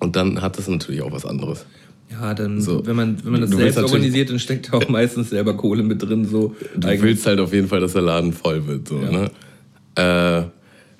Und 0.00 0.16
dann 0.16 0.40
hat 0.40 0.56
das 0.56 0.66
natürlich 0.66 1.02
auch 1.02 1.12
was 1.12 1.26
anderes. 1.26 1.66
Ja, 2.10 2.32
dann, 2.32 2.62
so, 2.62 2.86
wenn, 2.86 2.96
man, 2.96 3.22
wenn 3.22 3.32
man 3.32 3.42
das 3.42 3.50
selbst 3.50 3.78
organisiert, 3.78 4.30
dann 4.30 4.38
steckt 4.38 4.72
da 4.72 4.78
auch 4.78 4.88
meistens 4.88 5.28
selber 5.28 5.54
Kohle 5.58 5.82
mit 5.82 6.02
drin. 6.02 6.24
So. 6.24 6.56
Du 6.74 6.88
Eigentlich. 6.88 7.02
willst 7.02 7.26
halt 7.26 7.38
auf 7.38 7.52
jeden 7.52 7.68
Fall, 7.68 7.80
dass 7.80 7.92
der 7.92 8.00
Laden 8.00 8.32
voll 8.32 8.66
wird. 8.66 8.88
So, 8.88 8.98
ja. 8.98 9.10
ne? 9.10 10.50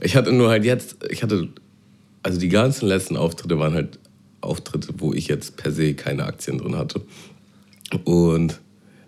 äh, 0.01 0.05
ich 0.05 0.17
hatte 0.17 0.33
nur 0.33 0.51
halt 0.51 0.67
jetzt, 0.67 0.99
ich 1.09 1.23
hatte, 1.23 1.49
also 2.23 2.39
die 2.39 2.51
ganzen 2.51 2.89
letzten 2.89 3.17
Auftritte 3.17 3.59
waren 3.59 3.73
halt 3.73 3.99
Auftritte, 4.43 4.93
wo 4.99 5.15
ich 5.15 5.29
jetzt 5.29 5.57
per 5.57 5.73
se 5.73 5.95
keine 5.95 6.25
Aktien 6.25 6.59
drin 6.59 6.77
hatte. 6.77 7.01
Und 8.05 8.61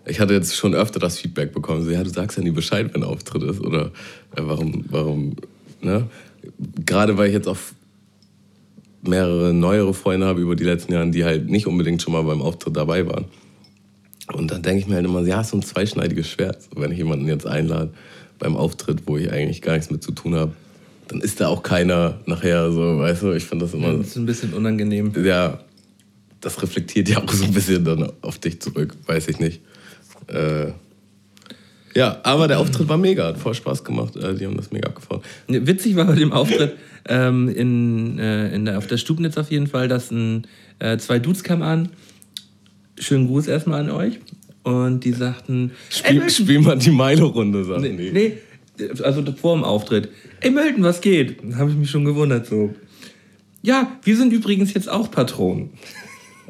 ich 0.05 0.19
hatte 0.19 0.33
jetzt 0.33 0.55
schon 0.55 0.73
öfter 0.73 0.99
das 0.99 1.19
Feedback 1.19 1.53
bekommen, 1.53 1.83
so, 1.83 1.91
ja, 1.91 2.03
du 2.03 2.09
sagst 2.09 2.37
ja 2.37 2.43
nie 2.43 2.51
Bescheid, 2.51 2.91
wenn 2.93 3.03
ein 3.03 3.09
Auftritt 3.09 3.43
ist. 3.43 3.61
Oder 3.61 3.91
äh, 4.35 4.41
warum, 4.41 4.85
warum, 4.89 5.35
ne? 5.83 6.07
Gerade 6.85 7.17
weil 7.17 7.27
ich 7.27 7.33
jetzt 7.33 7.47
auch 7.47 7.57
mehrere 9.03 9.53
neuere 9.53 9.93
Freunde 9.93 10.27
habe 10.27 10.41
über 10.41 10.55
die 10.55 10.63
letzten 10.63 10.93
Jahre, 10.93 11.09
die 11.09 11.23
halt 11.23 11.49
nicht 11.49 11.67
unbedingt 11.67 12.01
schon 12.01 12.13
mal 12.13 12.23
beim 12.23 12.41
Auftritt 12.41 12.75
dabei 12.75 13.07
waren. 13.07 13.25
Und 14.33 14.51
dann 14.51 14.61
denke 14.61 14.79
ich 14.79 14.87
mir 14.87 14.95
halt 14.95 15.05
immer, 15.05 15.21
ja, 15.21 15.43
so 15.43 15.57
ein 15.57 15.63
zweischneidiges 15.63 16.29
Schwert. 16.29 16.59
Wenn 16.75 16.91
ich 16.91 16.97
jemanden 16.97 17.27
jetzt 17.27 17.45
einlade 17.45 17.91
beim 18.39 18.55
Auftritt, 18.55 19.03
wo 19.05 19.17
ich 19.17 19.31
eigentlich 19.31 19.61
gar 19.61 19.73
nichts 19.73 19.91
mit 19.91 20.03
zu 20.03 20.11
tun 20.11 20.35
habe, 20.35 20.53
dann 21.07 21.19
ist 21.19 21.41
da 21.41 21.47
auch 21.47 21.63
keiner 21.63 22.19
nachher 22.25 22.71
so, 22.71 22.99
weißt 22.99 23.23
du, 23.23 23.31
ich 23.33 23.43
finde 23.43 23.65
das 23.65 23.73
immer. 23.73 23.93
Das 23.93 24.07
ist 24.07 24.17
ein 24.17 24.25
bisschen 24.25 24.53
unangenehm. 24.53 25.11
Ja, 25.23 25.59
das 26.39 26.61
reflektiert 26.61 27.09
ja 27.09 27.21
auch 27.21 27.31
so 27.31 27.43
ein 27.43 27.53
bisschen 27.53 27.83
dann 27.83 28.11
auf 28.21 28.39
dich 28.39 28.61
zurück, 28.61 28.95
weiß 29.05 29.27
ich 29.27 29.39
nicht. 29.39 29.61
Äh, 30.27 30.71
ja, 31.95 32.19
aber 32.23 32.47
der 32.47 32.59
Auftritt 32.59 32.87
war 32.87 32.97
mega, 32.97 33.25
hat 33.25 33.37
voll 33.37 33.53
Spaß 33.53 33.83
gemacht. 33.83 34.15
Äh, 34.15 34.35
die 34.35 34.45
haben 34.45 34.57
das 34.57 34.71
mega 34.71 34.89
abgefahren. 34.89 35.21
Witzig 35.47 35.95
war 35.95 36.05
bei 36.05 36.15
dem 36.15 36.31
Auftritt 36.31 36.73
ähm, 37.07 37.49
in, 37.49 38.19
äh, 38.19 38.53
in 38.53 38.65
der, 38.65 38.77
auf 38.77 38.87
der 38.87 38.97
Stubnitz 38.97 39.37
auf 39.37 39.51
jeden 39.51 39.67
Fall, 39.67 39.87
dass 39.87 40.11
ein, 40.11 40.47
äh, 40.79 40.97
zwei 40.97 41.19
Dudes 41.19 41.43
kamen 41.43 41.63
an. 41.63 41.89
Schönen 42.99 43.27
Gruß 43.27 43.47
erstmal 43.47 43.81
an 43.81 43.89
euch. 43.89 44.19
Und 44.63 45.03
die 45.03 45.11
sagten: 45.11 45.71
Spiel, 45.89 46.29
spiel 46.29 46.59
mal 46.59 46.77
die 46.77 46.91
Meile-Runde, 46.91 47.65
sagen 47.65 47.81
nee, 47.81 47.97
die. 47.97 48.11
Nee, 48.11 48.37
also 49.03 49.23
vor 49.33 49.55
dem 49.55 49.63
Auftritt. 49.63 50.09
Ey, 50.39 50.51
Melton, 50.51 50.83
was 50.83 51.01
geht? 51.01 51.37
Da 51.43 51.57
habe 51.57 51.71
ich 51.71 51.77
mich 51.77 51.89
schon 51.89 52.05
gewundert 52.05 52.45
so. 52.45 52.73
Ja, 53.63 53.97
wir 54.03 54.17
sind 54.17 54.33
übrigens 54.33 54.73
jetzt 54.73 54.89
auch 54.89 55.09
Patronen. 55.11 55.71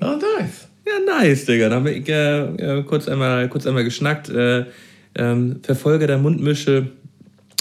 Oh, 0.01 0.17
nice. 0.39 0.67
Ja, 0.85 1.19
nice, 1.19 1.45
Digga. 1.45 1.69
Da 1.69 1.75
haben 1.75 1.85
wir 1.85 2.59
äh, 2.59 2.83
kurz, 2.83 3.07
einmal, 3.07 3.47
kurz 3.49 3.67
einmal 3.67 3.83
geschnackt. 3.83 4.29
Äh, 4.29 4.65
ähm, 5.15 5.59
Verfolger 5.63 6.07
der 6.07 6.17
Mundmische 6.17 6.91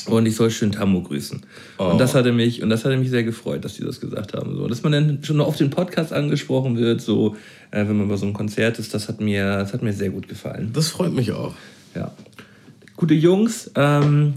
und 0.06 0.26
ich 0.26 0.36
soll 0.36 0.50
schön 0.50 0.72
Tammo 0.72 1.02
grüßen. 1.02 1.42
Oh. 1.78 1.84
Und 1.84 1.98
das 1.98 2.14
hatte 2.14 2.32
mich 2.32 2.62
und 2.62 2.70
das 2.70 2.84
hatte 2.84 2.96
mich 2.96 3.10
sehr 3.10 3.24
gefreut, 3.24 3.64
dass 3.64 3.74
die 3.74 3.84
das 3.84 4.00
gesagt 4.00 4.34
haben. 4.34 4.56
So, 4.56 4.66
dass 4.66 4.82
man 4.82 4.92
dann 4.92 5.24
schon 5.24 5.40
auf 5.40 5.56
den 5.56 5.70
Podcast 5.70 6.12
angesprochen 6.12 6.76
wird, 6.76 7.00
so 7.00 7.36
äh, 7.70 7.86
wenn 7.86 7.96
man 7.96 8.08
bei 8.08 8.16
so 8.16 8.26
einem 8.26 8.34
Konzert 8.34 8.78
ist, 8.78 8.94
das 8.94 9.08
hat 9.08 9.20
mir, 9.20 9.44
das 9.58 9.72
hat 9.72 9.82
mir 9.82 9.92
sehr 9.92 10.10
gut 10.10 10.28
gefallen. 10.28 10.70
Das 10.72 10.88
freut 10.88 11.12
mich 11.12 11.32
auch. 11.32 11.54
Ja. 11.94 12.12
Gute 12.96 13.14
Jungs, 13.14 13.70
ähm, 13.76 14.34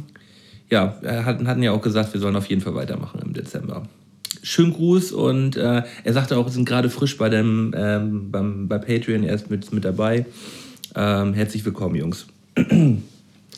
ja, 0.70 0.98
hatten, 1.04 1.48
hatten 1.48 1.64
ja 1.64 1.72
auch 1.72 1.82
gesagt, 1.82 2.14
wir 2.14 2.22
sollen 2.22 2.36
auf 2.36 2.48
jeden 2.48 2.62
Fall 2.62 2.76
weitermachen 2.76 3.22
im 3.24 3.34
Dezember 3.34 3.88
schönen 4.44 4.74
Gruß 4.74 5.14
und 5.14 5.56
äh, 5.56 5.84
er 6.04 6.14
sagte 6.14 6.38
auch, 6.38 6.46
wir 6.46 6.52
sind 6.52 6.66
gerade 6.66 6.90
frisch 6.90 7.18
bei 7.18 7.30
dem 7.30 7.74
ähm, 7.76 8.30
beim, 8.30 8.68
bei 8.68 8.78
Patreon 8.78 9.24
erst 9.24 9.50
mit, 9.50 9.72
mit 9.72 9.86
dabei. 9.86 10.26
Ähm, 10.96 11.34
herzlich 11.34 11.64
willkommen, 11.66 11.96
Jungs. 11.96 12.28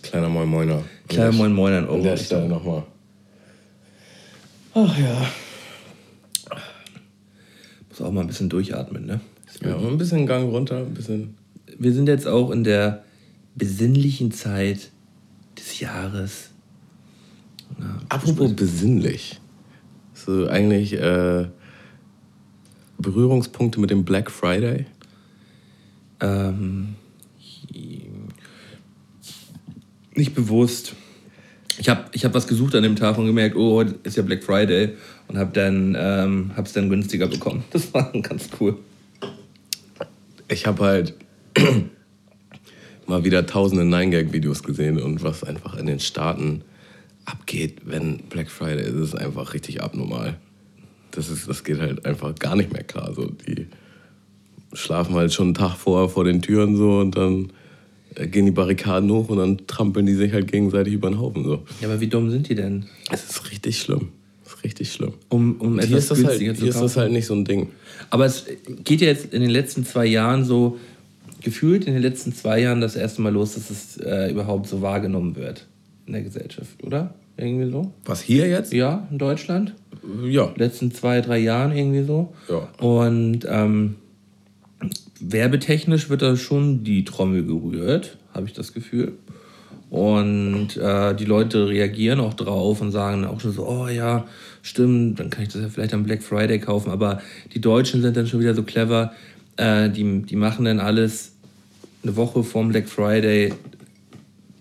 Kleiner 0.02 0.30
Moin 0.30 0.48
Moiner. 0.48 0.84
Kleiner 1.08 1.32
Moin 1.32 1.54
Moiner 1.54 1.80
in 1.80 1.90
An 1.90 2.04
der 2.04 2.18
Stelle 2.18 2.48
nochmal. 2.48 2.84
Ach 4.74 4.98
ja. 4.98 5.28
Muss 7.90 8.02
auch 8.02 8.12
mal 8.12 8.22
ein 8.22 8.28
bisschen 8.28 8.50
durchatmen, 8.50 9.06
ne? 9.06 9.22
Ja, 9.62 9.78
ein 9.78 9.98
bisschen 9.98 10.28
Gang 10.28 10.52
runter, 10.52 10.80
ein 10.80 10.94
bisschen. 10.94 11.36
Wir 11.78 11.94
sind 11.94 12.08
jetzt 12.08 12.28
auch 12.28 12.52
in 12.52 12.64
der 12.64 13.04
besinnlichen 13.56 14.32
Zeit 14.32 14.92
des 15.58 15.80
Jahres. 15.80 16.50
Ja, 17.80 18.00
Apropos 18.10 18.54
besinnlich 18.54 19.40
du 20.26 20.48
eigentlich 20.48 20.94
äh, 20.94 21.46
Berührungspunkte 22.98 23.80
mit 23.80 23.90
dem 23.90 24.06
Black 24.06 24.32
Friday? 24.32 24.86
Ähm, 26.20 26.96
nicht 30.16 30.36
bewusst. 30.36 30.96
Ich 31.78 31.90
habe 31.90 32.06
ich 32.14 32.24
hab 32.24 32.34
was 32.34 32.48
gesucht 32.48 32.74
an 32.76 32.84
dem 32.84 32.96
Tag 32.96 33.18
und 33.18 33.26
gemerkt, 33.26 33.56
oh, 33.56 33.76
heute 33.76 33.96
ist 34.04 34.16
ja 34.16 34.24
Black 34.24 34.44
Friday 34.44 34.94
und 35.28 35.38
habe 35.38 35.52
dann 35.54 35.96
ähm, 36.00 36.52
hab's 36.56 36.74
dann 36.74 36.90
günstiger 36.90 37.28
bekommen. 37.28 37.64
Das 37.72 37.94
war 37.94 38.12
ganz 38.22 38.50
cool. 38.60 38.78
Ich 40.48 40.66
habe 40.66 40.84
halt 40.84 41.14
mal 43.08 43.24
wieder 43.24 43.46
tausende 43.46 43.84
Nine-Gag-Videos 43.84 44.64
gesehen 44.64 45.02
und 45.02 45.24
was 45.24 45.44
einfach 45.44 45.76
in 45.76 45.88
den 45.88 46.00
Staaten 46.00 46.64
abgeht, 47.26 47.82
wenn 47.86 48.20
Black 48.30 48.50
Friday 48.50 48.86
ist, 48.86 48.96
ist 48.96 49.16
einfach 49.16 49.54
richtig 49.54 49.82
abnormal. 49.82 50.38
Das, 51.12 51.30
ist, 51.30 51.50
das 51.50 51.64
geht 51.64 51.80
halt 51.80 52.06
einfach 52.06 52.36
gar 52.36 52.56
nicht 52.56 52.72
mehr 52.72 52.84
klar. 52.84 53.14
So, 53.14 53.26
die 53.26 53.68
schlafen 54.74 55.16
halt 55.16 55.34
schon 55.34 55.48
einen 55.48 55.54
Tag 55.56 55.76
vorher 55.76 56.10
vor 56.10 56.24
den 56.24 56.42
Türen 56.42 56.76
so 56.78 57.00
und 57.00 57.18
dann 57.18 57.52
gehen 58.16 58.46
die 58.46 58.52
Barrikaden 58.52 59.12
hoch 59.12 59.30
und 59.30 59.38
dann 59.38 59.68
trampeln 59.68 60.06
die 60.06 60.14
sich 60.14 60.34
halt 60.34 60.52
gegenseitig 60.52 60.94
über 60.94 61.10
den 61.10 61.20
Haufen. 61.20 61.44
So. 61.44 61.64
Ja, 61.82 61.88
aber 61.88 62.00
wie 62.00 62.08
dumm 62.08 62.30
sind 62.30 62.50
die 62.50 62.56
denn? 62.56 62.86
Es 63.12 63.24
ist 63.30 63.52
richtig 63.52 63.80
schlimm. 63.80 64.10
Es 64.46 64.54
ist 64.54 64.64
richtig 64.64 64.92
schlimm. 64.92 65.14
Um, 65.30 65.56
um 65.60 65.80
hier 65.80 65.98
ist, 65.98 66.12
das 66.12 66.24
halt, 66.24 66.40
hier 66.40 66.54
ist 66.54 66.82
das 66.82 66.98
halt 66.98 67.12
nicht 67.12 67.26
so 67.26 67.34
ein 67.34 67.46
Ding. 67.46 67.70
Aber 68.10 68.26
es 68.26 68.46
geht 68.84 69.02
ja 69.02 69.08
jetzt 69.08 69.34
in 69.34 69.42
den 69.42 69.50
letzten 69.50 69.86
zwei 69.86 70.06
Jahren 70.06 70.46
so, 70.46 70.78
gefühlt 71.42 71.86
in 71.86 71.94
den 71.94 72.02
letzten 72.02 72.34
zwei 72.34 72.62
Jahren 72.62 72.82
das 72.82 72.96
erste 72.96 73.22
Mal 73.22 73.34
los, 73.34 73.56
dass 73.56 73.70
es 73.70 73.98
äh, 73.98 74.32
überhaupt 74.32 74.68
so 74.68 74.82
wahrgenommen 74.82 75.36
wird 75.36 75.68
in 76.08 76.14
der 76.14 76.24
Gesellschaft, 76.24 76.84
oder? 76.84 77.16
Irgendwie 77.38 77.70
so. 77.70 77.92
Was 78.06 78.22
hier 78.22 78.48
jetzt? 78.48 78.72
Ja, 78.74 79.08
in 79.12 79.18
Deutschland. 79.18 79.76
Ja. 80.24 80.54
Letzten 80.56 80.92
zwei, 80.92 81.22
drei 81.22 81.40
Jahren 81.40 81.76
irgendwie 81.76 82.04
so. 82.04 82.34
Ja. 82.48 82.70
Und 82.86 83.46
ähm, 83.50 83.96
werbetechnisch 85.20 86.10
wird 86.10 86.22
da 86.22 86.36
schon 86.36 86.84
die 86.84 87.06
Trommel 87.06 87.46
gerührt, 87.46 88.18
habe 88.34 88.48
ich 88.48 88.54
das 88.54 88.74
Gefühl. 88.74 89.14
Und 89.90 90.78
äh, 90.78 91.16
die 91.16 91.26
Leute 91.26 91.70
reagieren 91.70 92.20
auch 92.20 92.34
drauf 92.34 92.82
und 92.82 92.92
sagen 92.92 93.26
auch 93.26 93.40
schon 93.40 93.52
so, 93.52 93.68
oh 93.68 93.88
ja, 93.88 94.26
stimmt, 94.62 95.20
dann 95.20 95.30
kann 95.30 95.44
ich 95.44 95.50
das 95.50 95.62
ja 95.62 95.70
vielleicht 95.70 95.94
am 95.94 96.04
Black 96.04 96.24
Friday 96.24 96.60
kaufen. 96.60 96.92
Aber 96.92 97.22
die 97.54 97.62
Deutschen 97.62 98.02
sind 98.02 98.18
dann 98.18 98.28
schon 98.28 98.40
wieder 98.40 98.56
so 98.56 98.64
clever, 98.64 99.14
äh, 99.58 99.90
die, 99.90 100.24
die 100.24 100.36
machen 100.36 100.66
dann 100.66 100.80
alles 100.80 101.34
eine 102.04 102.16
Woche 102.16 102.44
vorm 102.44 102.70
Black 102.70 102.90
Friday 102.90 103.54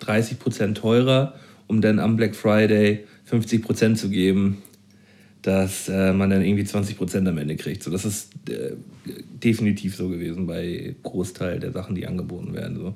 30% 0.00 0.74
teurer, 0.74 1.34
um 1.66 1.80
dann 1.80 1.98
am 1.98 2.16
Black 2.16 2.36
Friday 2.36 3.04
50% 3.30 3.94
zu 3.96 4.10
geben, 4.10 4.62
dass 5.44 5.88
äh, 5.90 6.14
man 6.14 6.30
dann 6.30 6.42
irgendwie 6.42 6.64
20% 6.64 7.28
am 7.28 7.36
Ende 7.36 7.56
kriegt. 7.56 7.82
So, 7.82 7.90
das 7.90 8.06
ist 8.06 8.30
äh, 8.48 8.76
definitiv 9.06 9.94
so 9.94 10.08
gewesen 10.08 10.46
bei 10.46 10.96
Großteil 11.02 11.60
der 11.60 11.70
Sachen, 11.70 11.94
die 11.94 12.06
angeboten 12.06 12.54
werden. 12.54 12.78
So. 12.78 12.94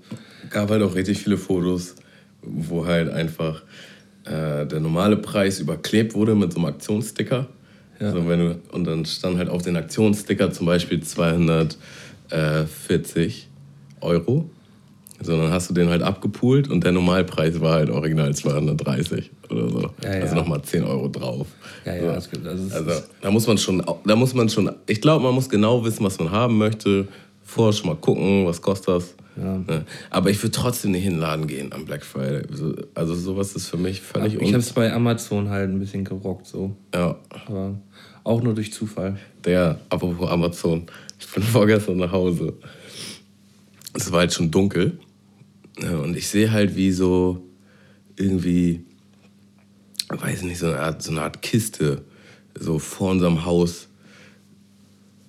Gab 0.49 0.71
halt 0.71 0.83
auch 0.83 0.95
richtig 0.95 1.19
viele 1.19 1.37
Fotos, 1.37 1.97
wo 2.41 2.87
halt 2.87 3.11
einfach 3.11 3.65
äh, 4.25 4.65
der 4.65 4.81
normale 4.81 5.19
Preis 5.19 5.61
überklebt 5.61 6.15
wurde 6.15 6.35
mit 6.35 6.51
so 6.51 6.59
einem 6.59 6.69
Aktionssticker. 6.69 7.49
Ja. 8.01 8.07
Also 8.07 8.27
wenn 8.27 8.41
du, 8.41 8.59
und 8.73 8.85
dann 8.85 9.05
stand 9.05 9.37
halt 9.37 9.51
auf 9.51 9.61
den 9.61 9.77
Aktionssticker 9.77 10.51
zum 10.51 10.65
Beispiel 10.65 11.03
240 11.03 13.51
Euro. 14.01 14.49
So, 15.21 15.37
dann 15.37 15.51
hast 15.51 15.69
du 15.69 15.75
den 15.75 15.91
halt 15.91 16.03
abgepoolt 16.03 16.71
und 16.71 16.83
der 16.83 16.93
Normalpreis 16.93 17.61
war 17.61 17.75
halt 17.75 17.91
original 17.91 18.35
230 18.35 19.33
oder 19.51 19.69
so. 19.69 19.91
Ja, 20.03 20.15
ja. 20.15 20.23
Also 20.23 20.35
nochmal 20.35 20.63
10 20.63 20.85
Euro 20.85 21.09
drauf. 21.09 21.47
Ja, 21.85 21.95
ja, 21.95 22.01
so. 22.01 22.07
das 22.09 22.31
gibt, 22.31 22.47
also, 22.47 22.75
also 22.75 23.03
da 23.21 23.31
muss 23.31 23.47
man 23.47 23.59
schon, 23.59 23.85
da 24.05 24.17
muss 24.17 24.35
man 24.35 24.49
schon, 24.49 24.71
ich 24.87 25.01
glaube, 25.01 25.25
man 25.25 25.35
muss 25.35 25.49
genau 25.49 25.85
wissen, 25.85 26.05
was 26.05 26.19
man 26.19 26.31
haben 26.31 26.59
möchte. 26.59 27.09
Vorher 27.45 27.73
schon 27.73 27.87
mal 27.89 27.97
gucken, 27.97 28.47
was 28.47 28.61
kostet 28.61 28.89
das. 28.89 29.15
Ja. 29.37 29.59
Ne? 29.59 29.85
Aber 30.11 30.31
ich 30.31 30.43
würde 30.43 30.53
trotzdem 30.53 30.91
nicht 30.91 31.05
in 31.05 31.13
den 31.13 31.21
Laden 31.21 31.47
gehen 31.47 31.73
am 31.73 31.85
Black 31.85 32.05
Friday. 32.05 32.43
Also 32.95 33.15
sowas 33.15 33.55
ist 33.55 33.69
für 33.69 33.77
mich 33.77 34.01
völlig 34.01 34.35
Ich 34.35 34.49
habe 34.49 34.59
es 34.59 34.73
bei 34.73 34.93
Amazon 34.93 35.49
halt 35.49 35.71
ein 35.71 35.79
bisschen 35.79 36.05
gerockt 36.05 36.47
so. 36.47 36.75
Ja. 36.95 37.17
Aber 37.47 37.75
auch 38.25 38.43
nur 38.43 38.55
durch 38.55 38.73
Zufall. 38.73 39.17
Der, 39.45 39.79
apropos 39.89 40.29
Amazon. 40.29 40.87
Ich 41.19 41.27
bin 41.29 41.43
vorgestern 41.43 41.97
nach 41.97 42.13
Hause. 42.13 42.55
Es 43.95 44.11
war 44.13 44.21
halt 44.21 44.33
schon 44.33 44.51
dunkel. 44.51 44.99
Und 45.81 46.17
ich 46.17 46.29
sehe 46.29 46.51
halt, 46.51 46.75
wie 46.77 46.91
so 46.91 47.43
irgendwie, 48.17 48.85
weiß 50.11 50.43
nicht, 50.43 50.59
so 50.59 50.67
eine 50.67 50.81
Art, 50.81 51.03
so 51.03 51.11
eine 51.11 51.23
Art 51.23 51.43
Kiste 51.43 52.05
so 52.61 52.79
vor 52.79 53.11
unserem 53.11 53.45
Haus 53.45 53.89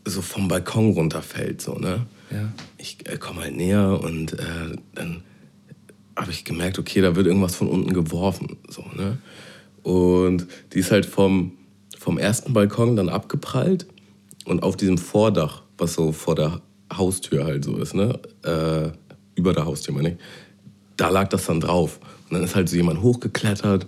so 0.06 0.22
vom 0.22 0.48
Balkon 0.48 0.94
runterfällt. 0.94 1.62
So, 1.62 1.76
ne? 1.76 2.06
Ja. 2.32 2.52
Ich 2.78 2.98
äh, 3.08 3.18
komme 3.18 3.42
halt 3.42 3.56
näher 3.56 4.00
und 4.02 4.34
äh, 4.34 4.76
dann 4.96 5.24
habe 6.16 6.32
ich 6.32 6.46
gemerkt, 6.46 6.80
okay, 6.80 7.02
da 7.02 7.16
wird 7.16 7.28
irgendwas 7.28 7.56
von 7.56 7.68
unten 7.68 7.94
geworfen. 7.94 8.58
So, 8.70 8.84
ne? 8.96 9.18
Und 9.84 10.48
die 10.74 10.80
ist 10.80 10.92
halt 10.92 11.06
vom, 11.06 11.54
vom 11.98 12.18
ersten 12.18 12.54
Balkon 12.54 12.96
dann 12.96 13.10
abgeprallt 13.10 13.88
und 14.46 14.64
auf 14.64 14.76
diesem 14.76 14.98
Vordach, 14.98 15.64
was 15.78 15.94
so 15.94 16.12
vor 16.12 16.36
der 16.36 16.62
Haustür 16.92 17.46
halt 17.46 17.64
so 17.64 17.78
ist, 17.78 17.94
ne? 17.94 18.20
Äh, 18.44 18.92
über 19.36 19.54
der 19.54 19.66
Haustür 19.66 19.94
meine 19.94 20.12
ich, 20.12 20.18
da 20.98 21.10
lag 21.10 21.30
das 21.30 21.46
dann 21.46 21.62
drauf. 21.62 22.00
Und 22.30 22.36
dann 22.36 22.44
ist 22.44 22.56
halt 22.56 22.68
so 22.68 22.76
jemand 22.76 23.02
hochgeklettert 23.02 23.88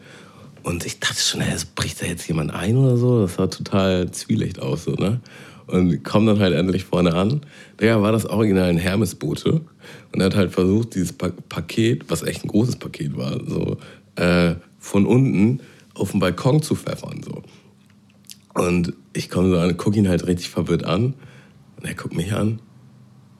und 0.63 0.85
ich 0.85 0.99
dachte 0.99 1.19
schon, 1.19 1.41
ey, 1.41 1.55
bricht 1.75 2.01
da 2.01 2.05
jetzt 2.05 2.27
jemand 2.27 2.53
ein 2.53 2.77
oder 2.77 2.97
so? 2.97 3.21
Das 3.21 3.35
sah 3.35 3.47
total 3.47 4.11
zwielicht 4.11 4.59
aus, 4.59 4.83
so, 4.83 4.91
ne? 4.91 5.21
Und 5.67 6.03
komm 6.03 6.25
dann 6.25 6.39
halt 6.39 6.53
endlich 6.53 6.83
vorne 6.83 7.13
an. 7.13 7.41
Digga, 7.79 8.01
war 8.01 8.11
das 8.11 8.25
original 8.25 8.69
ein 8.69 8.77
Hermesbote. 8.77 9.61
Und 10.11 10.19
er 10.19 10.25
hat 10.25 10.35
halt 10.35 10.51
versucht, 10.51 10.95
dieses 10.95 11.13
pa 11.13 11.31
Paket, 11.49 12.09
was 12.09 12.23
echt 12.23 12.43
ein 12.43 12.49
großes 12.49 12.75
Paket 12.75 13.15
war, 13.15 13.39
so, 13.47 13.77
äh, 14.15 14.55
von 14.79 15.05
unten 15.05 15.61
auf 15.93 16.11
den 16.11 16.19
Balkon 16.19 16.61
zu 16.61 16.75
pfeffern. 16.75 17.21
So. 17.23 17.41
Und 18.53 18.93
ich 19.13 19.29
komme 19.29 19.49
so 19.49 19.57
an, 19.57 19.77
gucke 19.77 19.97
ihn 19.97 20.09
halt 20.09 20.27
richtig 20.27 20.49
verwirrt 20.49 20.83
an. 20.83 21.13
Und 21.77 21.85
er 21.85 21.93
guckt 21.93 22.15
mich 22.15 22.33
an. 22.33 22.59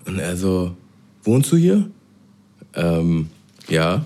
Und 0.05 0.19
er 0.19 0.38
so, 0.38 0.76
wohnst 1.24 1.51
du 1.51 1.57
hier? 1.57 1.89
Ähm, 2.76 3.30
ja. 3.67 4.05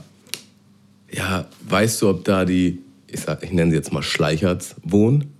Ja, 1.11 1.47
weißt 1.69 2.01
du, 2.01 2.09
ob 2.09 2.23
da 2.25 2.43
die, 2.43 2.81
ich, 3.15 3.21
sag, 3.21 3.43
ich 3.43 3.51
nenne 3.51 3.71
sie 3.71 3.77
jetzt 3.77 3.93
mal 3.93 4.03
Schleicherts, 4.03 4.75
wohnen? 4.83 5.33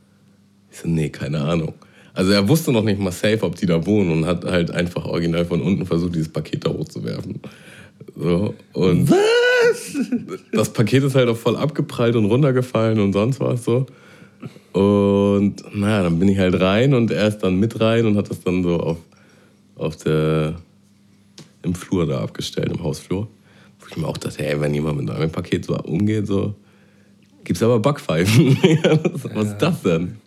Ich 0.72 0.80
so, 0.80 0.88
nee, 0.88 1.10
keine 1.10 1.42
Ahnung. 1.42 1.74
Also 2.14 2.32
er 2.32 2.48
wusste 2.48 2.72
noch 2.72 2.84
nicht 2.84 3.00
mal 3.00 3.12
safe, 3.12 3.44
ob 3.44 3.56
die 3.56 3.66
da 3.66 3.86
wohnen 3.86 4.12
und 4.12 4.26
hat 4.26 4.46
halt 4.46 4.72
einfach 4.72 5.06
original 5.06 5.44
von 5.46 5.62
unten 5.62 5.86
versucht, 5.86 6.16
dieses 6.16 6.30
Paket 6.30 6.66
da 6.66 6.70
hochzuwerfen. 6.70 7.42
So, 8.16 8.54
und 8.72 9.12
was? 9.12 9.98
Das 10.54 10.72
Paket 10.72 11.04
ist 11.04 11.16
halt 11.16 11.28
auch 11.28 11.36
voll 11.36 11.58
abgeprallt 11.58 12.16
und 12.16 12.26
runtergefallen 12.26 13.00
und 13.00 13.12
sonst 13.12 13.42
was 13.42 13.66
so. 13.66 13.86
Und 14.72 15.56
naja, 15.76 16.04
dann 16.04 16.18
bin 16.18 16.30
ich 16.30 16.38
halt 16.38 16.60
rein 16.60 16.94
und 16.94 17.12
er 17.12 17.28
ist 17.28 17.40
dann 17.40 17.60
mit 17.60 17.80
rein 17.82 18.06
und 18.06 18.16
hat 18.16 18.30
das 18.30 18.42
dann 18.42 18.64
so 18.64 18.80
auf, 18.80 18.98
auf 19.76 19.98
der, 19.98 20.56
im 21.64 21.76
Flur 21.76 22.06
da 22.06 22.22
abgestellt, 22.22 22.72
im 22.72 22.82
Hausflur. 22.82 23.28
Wo 23.80 23.86
ich 23.90 23.98
mir 23.98 24.08
auch 24.08 24.18
dachte, 24.18 24.48
ey, 24.48 24.60
wenn 24.62 24.74
jemand 24.74 25.02
mit 25.02 25.10
einem 25.10 25.32
Paket 25.32 25.66
so 25.66 25.78
umgeht, 25.78 26.28
so, 26.28 26.56
gibt's 27.46 27.64
aber 27.64 27.80
Backpfeifen. 27.80 28.58
was 29.34 29.48
ist 29.48 29.58
das 29.60 29.82
denn? 29.82 30.18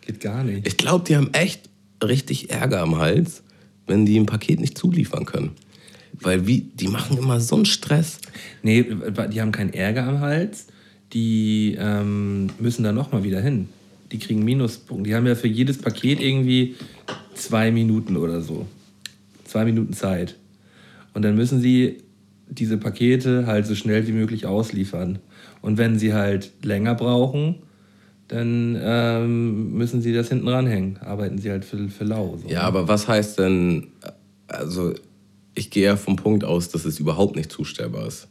Geht 0.00 0.20
gar 0.20 0.42
nicht. 0.42 0.66
Ich 0.66 0.76
glaube, 0.76 1.04
die 1.04 1.16
haben 1.16 1.32
echt 1.32 1.68
richtig 2.02 2.50
Ärger 2.50 2.80
am 2.80 2.96
Hals, 2.96 3.42
wenn 3.86 4.06
die 4.06 4.18
ein 4.18 4.26
Paket 4.26 4.60
nicht 4.60 4.78
zuliefern 4.78 5.26
können. 5.26 5.50
Weil 6.20 6.46
wie, 6.46 6.60
die 6.60 6.88
machen 6.88 7.18
immer 7.18 7.40
so 7.40 7.56
einen 7.56 7.64
Stress. 7.64 8.18
Nee, 8.62 8.84
die 9.32 9.40
haben 9.40 9.52
keinen 9.52 9.72
Ärger 9.72 10.04
am 10.04 10.20
Hals. 10.20 10.68
Die 11.12 11.76
ähm, 11.78 12.50
müssen 12.58 12.84
da 12.84 12.92
nochmal 12.92 13.22
wieder 13.22 13.40
hin. 13.40 13.68
Die 14.12 14.18
kriegen 14.18 14.44
Minuspunkte. 14.44 15.10
Die 15.10 15.14
haben 15.14 15.26
ja 15.26 15.34
für 15.34 15.48
jedes 15.48 15.78
Paket 15.78 16.20
irgendwie 16.20 16.76
zwei 17.34 17.70
Minuten 17.70 18.16
oder 18.16 18.40
so. 18.40 18.66
Zwei 19.44 19.64
Minuten 19.64 19.92
Zeit. 19.92 20.36
Und 21.14 21.22
dann 21.22 21.34
müssen 21.34 21.60
sie 21.60 21.98
diese 22.48 22.76
Pakete 22.76 23.46
halt 23.46 23.66
so 23.66 23.74
schnell 23.74 24.06
wie 24.06 24.12
möglich 24.12 24.46
ausliefern. 24.46 25.18
Und 25.62 25.78
wenn 25.78 25.98
sie 25.98 26.12
halt 26.12 26.52
länger 26.62 26.94
brauchen, 26.94 27.62
dann 28.28 28.78
ähm, 28.80 29.72
müssen 29.72 30.02
sie 30.02 30.12
das 30.12 30.28
hinten 30.28 30.48
ranhängen. 30.48 30.98
Arbeiten 30.98 31.38
sie 31.38 31.50
halt 31.50 31.64
für, 31.64 31.88
für 31.88 32.04
lau. 32.04 32.38
So. 32.42 32.48
Ja, 32.48 32.62
aber 32.62 32.88
was 32.88 33.08
heißt 33.08 33.38
denn, 33.38 33.88
also 34.48 34.92
ich 35.54 35.70
gehe 35.70 35.84
ja 35.84 35.96
vom 35.96 36.16
Punkt 36.16 36.44
aus, 36.44 36.68
dass 36.68 36.84
es 36.84 36.98
überhaupt 36.98 37.36
nicht 37.36 37.52
zustellbar 37.52 38.06
ist. 38.06 38.28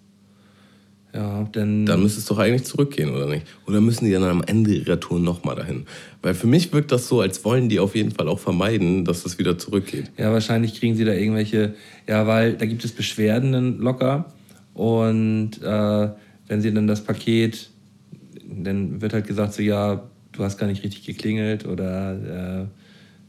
Ja, 1.14 1.44
denn. 1.44 1.86
Dann 1.86 2.02
müsste 2.02 2.20
es 2.20 2.26
doch 2.26 2.38
eigentlich 2.38 2.64
zurückgehen, 2.64 3.14
oder 3.14 3.28
nicht? 3.28 3.46
Oder 3.68 3.82
müssen 3.82 4.06
die 4.06 4.12
dann 4.12 4.24
am 4.24 4.44
Ende 4.44 4.74
ihrer 4.74 5.00
Tour 5.00 5.20
nochmal 5.20 5.56
dahin? 5.56 5.86
Weil 6.22 6.34
für 6.34 6.48
mich 6.48 6.72
wirkt 6.72 6.92
das 6.92 7.08
so, 7.08 7.20
als 7.20 7.44
wollen 7.44 7.68
die 7.68 7.80
auf 7.80 7.96
jeden 7.96 8.12
Fall 8.12 8.30
auch 8.30 8.40
vermeiden, 8.40 9.04
dass 9.04 9.26
es 9.26 9.38
wieder 9.38 9.58
zurückgeht. 9.58 10.10
Ja, 10.18 10.32
wahrscheinlich 10.32 10.80
kriegen 10.80 10.96
sie 10.96 11.04
da 11.04 11.12
irgendwelche. 11.12 11.76
Ja, 12.08 12.28
weil 12.28 12.54
da 12.54 12.66
gibt 12.66 12.86
es 12.86 12.94
Beschwerden 12.94 13.80
locker. 13.80 14.34
Und 14.74 15.62
äh, 15.62 16.10
wenn 16.52 16.60
sie 16.60 16.74
dann 16.74 16.86
das 16.86 17.02
Paket 17.02 17.70
dann 18.64 19.02
wird 19.02 19.14
halt 19.14 19.26
gesagt, 19.26 19.54
so 19.54 19.62
ja, 19.62 20.04
du 20.34 20.44
hast 20.44 20.58
gar 20.58 20.68
nicht 20.68 20.84
richtig 20.84 21.06
geklingelt 21.06 21.66
oder 21.66 22.68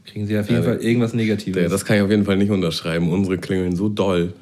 äh, 0.05 0.09
kriegen 0.09 0.27
sie 0.27 0.37
auf 0.37 0.49
jeden 0.49 0.61
ja, 0.61 0.69
Fall 0.69 0.77
irgendwas 0.83 1.13
Negatives. 1.13 1.53
Der, 1.53 1.69
das 1.69 1.85
kann 1.85 1.95
ich 1.95 2.01
auf 2.01 2.09
jeden 2.09 2.25
Fall 2.25 2.35
nicht 2.35 2.51
unterschreiben. 2.51 3.09
Unsere 3.09 3.37
klingeln 3.37 3.77
so 3.77 3.87
doll. 3.87 4.33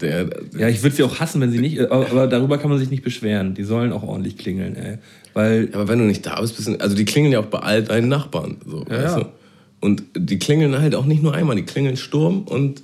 Der, 0.00 0.30
ja, 0.56 0.68
ich 0.68 0.84
würde 0.84 0.94
sie 0.94 1.02
auch 1.02 1.18
hassen, 1.18 1.40
wenn 1.40 1.50
sie 1.50 1.58
nicht, 1.58 1.80
aber 1.80 2.28
darüber 2.28 2.58
kann 2.58 2.70
man 2.70 2.78
sich 2.78 2.90
nicht 2.90 3.02
beschweren. 3.02 3.54
Die 3.54 3.64
sollen 3.64 3.92
auch 3.92 4.04
ordentlich 4.04 4.38
klingeln, 4.38 4.76
ey. 4.76 4.98
Weil, 5.34 5.68
aber 5.72 5.88
wenn 5.88 5.98
du 5.98 6.04
nicht 6.04 6.24
da 6.24 6.40
bist, 6.40 6.54
bist 6.54 6.68
du, 6.68 6.80
also 6.80 6.94
die 6.94 7.04
klingeln 7.04 7.32
ja 7.32 7.40
auch 7.40 7.46
bei 7.46 7.58
all 7.58 7.82
deinen 7.82 8.08
Nachbarn. 8.08 8.58
So, 8.64 8.84
ja, 8.88 9.02
weißt 9.02 9.16
du? 9.16 9.26
Und 9.80 10.04
die 10.16 10.38
klingeln 10.38 10.78
halt 10.78 10.94
auch 10.94 11.06
nicht 11.06 11.22
nur 11.22 11.34
einmal, 11.34 11.56
die 11.56 11.64
klingeln 11.64 11.96
Sturm 11.96 12.42
und 12.42 12.82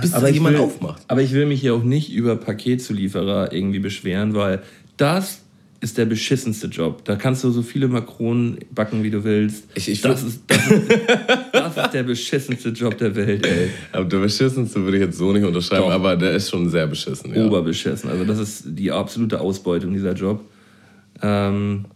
bis 0.00 0.12
aber 0.12 0.28
jemand 0.28 0.56
will, 0.56 0.64
aufmacht. 0.64 1.02
Aber 1.08 1.22
ich 1.22 1.32
will 1.32 1.46
mich 1.46 1.60
hier 1.60 1.74
auch 1.74 1.82
nicht 1.82 2.12
über 2.12 2.36
Paketzulieferer 2.36 3.52
irgendwie 3.52 3.78
beschweren, 3.78 4.34
weil 4.34 4.62
das 4.96 5.40
ist 5.80 5.96
der 5.96 6.04
beschissenste 6.04 6.66
Job. 6.66 7.04
Da 7.06 7.16
kannst 7.16 7.42
du 7.42 7.50
so 7.50 7.62
viele 7.62 7.88
Makronen 7.88 8.58
backen, 8.70 9.02
wie 9.02 9.10
du 9.10 9.24
willst. 9.24 9.64
Ich, 9.74 9.88
ich 9.88 10.02
das, 10.02 10.22
ist, 10.22 10.42
das, 10.46 10.70
ist, 10.70 10.90
das, 11.52 11.76
ist, 11.76 11.94
der 11.94 12.02
beschissenste 12.02 12.68
Job 12.68 12.98
der 12.98 13.16
Welt, 13.16 13.46
ey. 13.46 13.70
Aber 13.92 14.04
der 14.04 14.18
beschissenste 14.18 14.82
würde 14.84 14.98
ich 14.98 15.04
jetzt 15.04 15.16
so 15.16 15.32
nicht 15.32 15.44
unterschreiben, 15.44 15.84
Doch. 15.84 15.92
aber 15.92 16.16
der 16.16 16.32
ist 16.32 16.50
schon 16.50 16.68
sehr 16.68 16.86
beschissen. 16.86 17.34
Ja. 17.34 17.46
Oberbeschissen. 17.46 18.10
Also 18.10 18.24
das 18.24 18.38
ist 18.38 18.64
die 18.66 18.92
absolute 18.92 19.40
Ausbeutung 19.40 19.94
dieser 19.94 20.12
Job. 20.12 20.44
Ähm, 21.22 21.86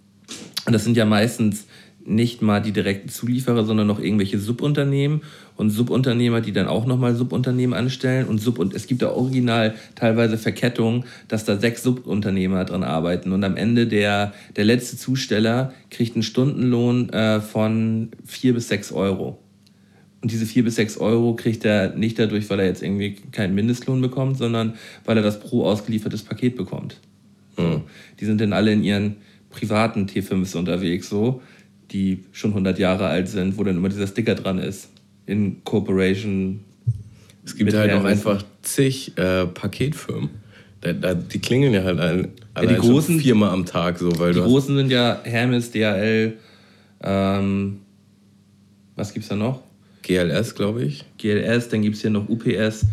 das 0.64 0.84
sind 0.84 0.96
ja 0.96 1.04
meistens 1.04 1.66
nicht 2.06 2.42
mal 2.42 2.60
die 2.60 2.72
direkten 2.72 3.08
Zulieferer, 3.08 3.64
sondern 3.64 3.86
noch 3.86 3.98
irgendwelche 3.98 4.38
Subunternehmen 4.38 5.22
und 5.56 5.70
Subunternehmer, 5.70 6.40
die 6.40 6.52
dann 6.52 6.66
auch 6.66 6.86
nochmal 6.86 7.14
Subunternehmen 7.14 7.74
anstellen. 7.76 8.26
Und 8.26 8.38
Sub 8.38 8.58
und 8.58 8.74
es 8.74 8.86
gibt 8.86 9.02
da 9.02 9.10
original 9.12 9.74
teilweise 9.94 10.36
Verkettungen, 10.36 11.04
dass 11.28 11.44
da 11.44 11.56
sechs 11.56 11.82
Subunternehmer 11.82 12.64
dran 12.64 12.82
arbeiten. 12.82 13.32
Und 13.32 13.44
am 13.44 13.56
Ende 13.56 13.86
der, 13.86 14.34
der 14.56 14.64
letzte 14.64 14.96
Zusteller 14.96 15.72
kriegt 15.90 16.14
einen 16.14 16.22
Stundenlohn 16.22 17.08
äh, 17.10 17.40
von 17.40 18.10
vier 18.24 18.54
bis 18.54 18.68
sechs 18.68 18.92
Euro. 18.92 19.38
Und 20.20 20.30
diese 20.30 20.46
vier 20.46 20.64
bis 20.64 20.76
sechs 20.76 20.96
Euro 20.96 21.34
kriegt 21.34 21.64
er 21.64 21.94
nicht 21.94 22.18
dadurch, 22.18 22.48
weil 22.50 22.60
er 22.60 22.66
jetzt 22.66 22.82
irgendwie 22.82 23.16
keinen 23.32 23.54
Mindestlohn 23.54 24.00
bekommt, 24.00 24.38
sondern 24.38 24.74
weil 25.04 25.16
er 25.16 25.22
das 25.22 25.40
pro 25.40 25.64
ausgeliefertes 25.64 26.22
Paket 26.22 26.56
bekommt. 26.56 26.98
Mhm. 27.56 27.82
Die 28.20 28.24
sind 28.24 28.40
dann 28.40 28.52
alle 28.52 28.72
in 28.72 28.82
ihren 28.82 29.16
privaten 29.50 30.06
T5s 30.06 30.56
unterwegs, 30.56 31.08
so 31.08 31.42
die 31.90 32.24
schon 32.32 32.50
100 32.50 32.78
Jahre 32.78 33.06
alt 33.06 33.28
sind, 33.28 33.56
wo 33.58 33.64
dann 33.64 33.76
immer 33.76 33.88
dieser 33.88 34.06
Sticker 34.06 34.34
dran 34.34 34.58
ist. 34.58 34.88
In 35.26 35.62
Corporation. 35.64 36.60
Es 37.44 37.56
gibt 37.56 37.72
halt 37.74 37.92
auch 37.92 38.04
einfach 38.04 38.42
zig 38.62 39.16
äh, 39.16 39.46
Paketfirmen. 39.46 40.30
Da, 40.80 40.92
da, 40.92 41.14
die 41.14 41.38
klingeln 41.38 41.72
ja 41.72 41.82
halt 41.82 41.98
ein, 41.98 42.28
Ja, 42.56 42.66
die 42.66 42.74
großen, 42.74 43.18
viermal 43.20 43.50
am 43.50 43.64
Tag 43.64 43.98
so, 43.98 44.18
weil 44.18 44.34
die 44.34 44.40
großen 44.40 44.76
sind 44.76 44.90
ja 44.90 45.20
Hermes, 45.24 45.70
DHL, 45.70 46.34
ähm, 47.02 47.78
was 48.96 49.12
gibt's 49.12 49.28
da 49.28 49.36
noch? 49.36 49.62
GLS, 50.02 50.54
glaube 50.54 50.84
ich. 50.84 51.04
GLS, 51.18 51.68
dann 51.68 51.82
gibt 51.82 51.96
es 51.96 52.02
hier 52.02 52.10
noch 52.10 52.28
UPS. 52.28 52.86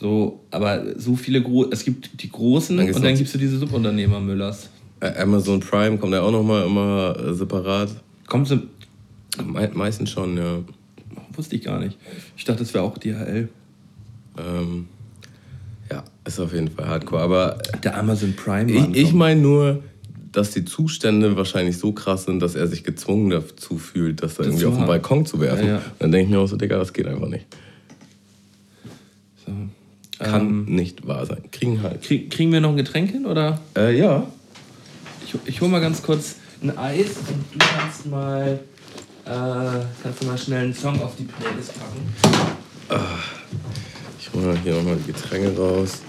So, 0.00 0.40
aber 0.50 0.98
so 0.98 1.16
viele 1.16 1.42
große, 1.42 1.68
es 1.72 1.84
gibt 1.84 2.22
die 2.22 2.30
großen 2.30 2.76
Dann 2.76 2.86
und 2.92 3.04
dann 3.04 3.14
gibt 3.14 3.26
es 3.26 3.32
so 3.32 3.38
diese 3.38 3.58
Subunternehmer 3.58 4.20
Müllers. 4.20 4.68
Ä- 5.00 5.16
Amazon 5.18 5.60
Prime 5.60 5.98
kommt 5.98 6.12
ja 6.14 6.22
auch 6.22 6.32
nochmal 6.32 6.66
immer 6.66 7.14
äh, 7.18 7.34
separat. 7.34 7.90
Kommt 8.26 8.48
so, 8.48 8.58
Me 9.44 9.70
meistens 9.74 10.10
schon, 10.10 10.36
ja. 10.36 10.58
wusste 11.34 11.56
ich 11.56 11.62
gar 11.64 11.78
nicht. 11.80 11.98
Ich 12.36 12.44
dachte, 12.44 12.60
das 12.60 12.72
wäre 12.74 12.84
auch 12.84 12.96
DHL. 12.98 13.48
Ähm, 14.38 14.86
ja, 15.90 16.02
ist 16.24 16.40
auf 16.40 16.52
jeden 16.52 16.68
Fall 16.70 16.86
hardcore. 16.86 17.22
Aber 17.22 17.58
Der 17.82 17.96
Amazon 17.98 18.34
Prime. 18.34 18.70
ich, 18.70 18.96
ich 18.96 19.12
meine 19.12 19.40
nur, 19.40 19.82
dass 20.32 20.50
die 20.50 20.64
Zustände 20.64 21.36
wahrscheinlich 21.36 21.78
so 21.78 21.92
krass 21.92 22.24
sind, 22.24 22.40
dass 22.40 22.54
er 22.56 22.66
sich 22.66 22.82
gezwungen 22.82 23.30
dazu 23.30 23.78
fühlt, 23.78 24.22
das 24.22 24.34
da 24.34 24.38
Das 24.44 24.46
irgendwie 24.52 24.66
auf 24.66 24.76
den. 24.76 24.86
Balkon 24.86 25.26
zu 25.26 25.40
werfen. 25.40 25.66
Ja, 25.66 25.74
ja. 25.74 25.82
Dann 26.00 26.10
denke 26.10 26.24
ich 26.26 26.30
mir 26.30 26.40
auch 26.40 26.46
so, 26.48 26.56
Digga, 26.56 26.78
das 26.78 26.92
geht 26.92 27.06
einfach 27.06 27.28
nicht. 27.28 27.46
so. 29.46 29.52
Kann 30.18 30.42
Ähm, 30.48 30.64
nicht 30.66 31.06
wahr 31.06 31.26
sein. 31.26 31.42
Kriegen 31.50 31.82
halt. 31.82 32.02
krieg, 32.02 32.30
kriegen 32.30 32.52
wir 32.52 32.60
noch 32.60 32.70
ein 32.70 32.76
Getränk 32.76 33.10
hin 33.10 33.26
oder? 33.26 33.60
Äh, 33.76 33.98
ja. 33.98 34.26
Ich, 35.26 35.34
ich 35.46 35.60
hole 35.60 35.70
mal 35.70 35.80
ganz 35.80 36.02
kurz 36.02 36.36
ein 36.64 36.78
Eis 36.78 37.08
und 37.28 37.44
du 37.52 37.58
kannst 37.58 38.06
mal, 38.06 38.58
äh, 39.26 39.30
kannst 40.02 40.22
du 40.22 40.26
mal 40.26 40.38
schnell 40.38 40.64
einen 40.64 40.74
Song 40.74 41.00
auf 41.02 41.14
die 41.16 41.24
Playlist 41.24 41.72
packen. 41.78 43.04
Ich 44.18 44.32
hole 44.32 44.46
mal 44.46 44.58
hier 44.58 44.74
nochmal 44.74 44.96
die 44.96 45.12
Getränke 45.12 45.56
raus. 45.56 46.00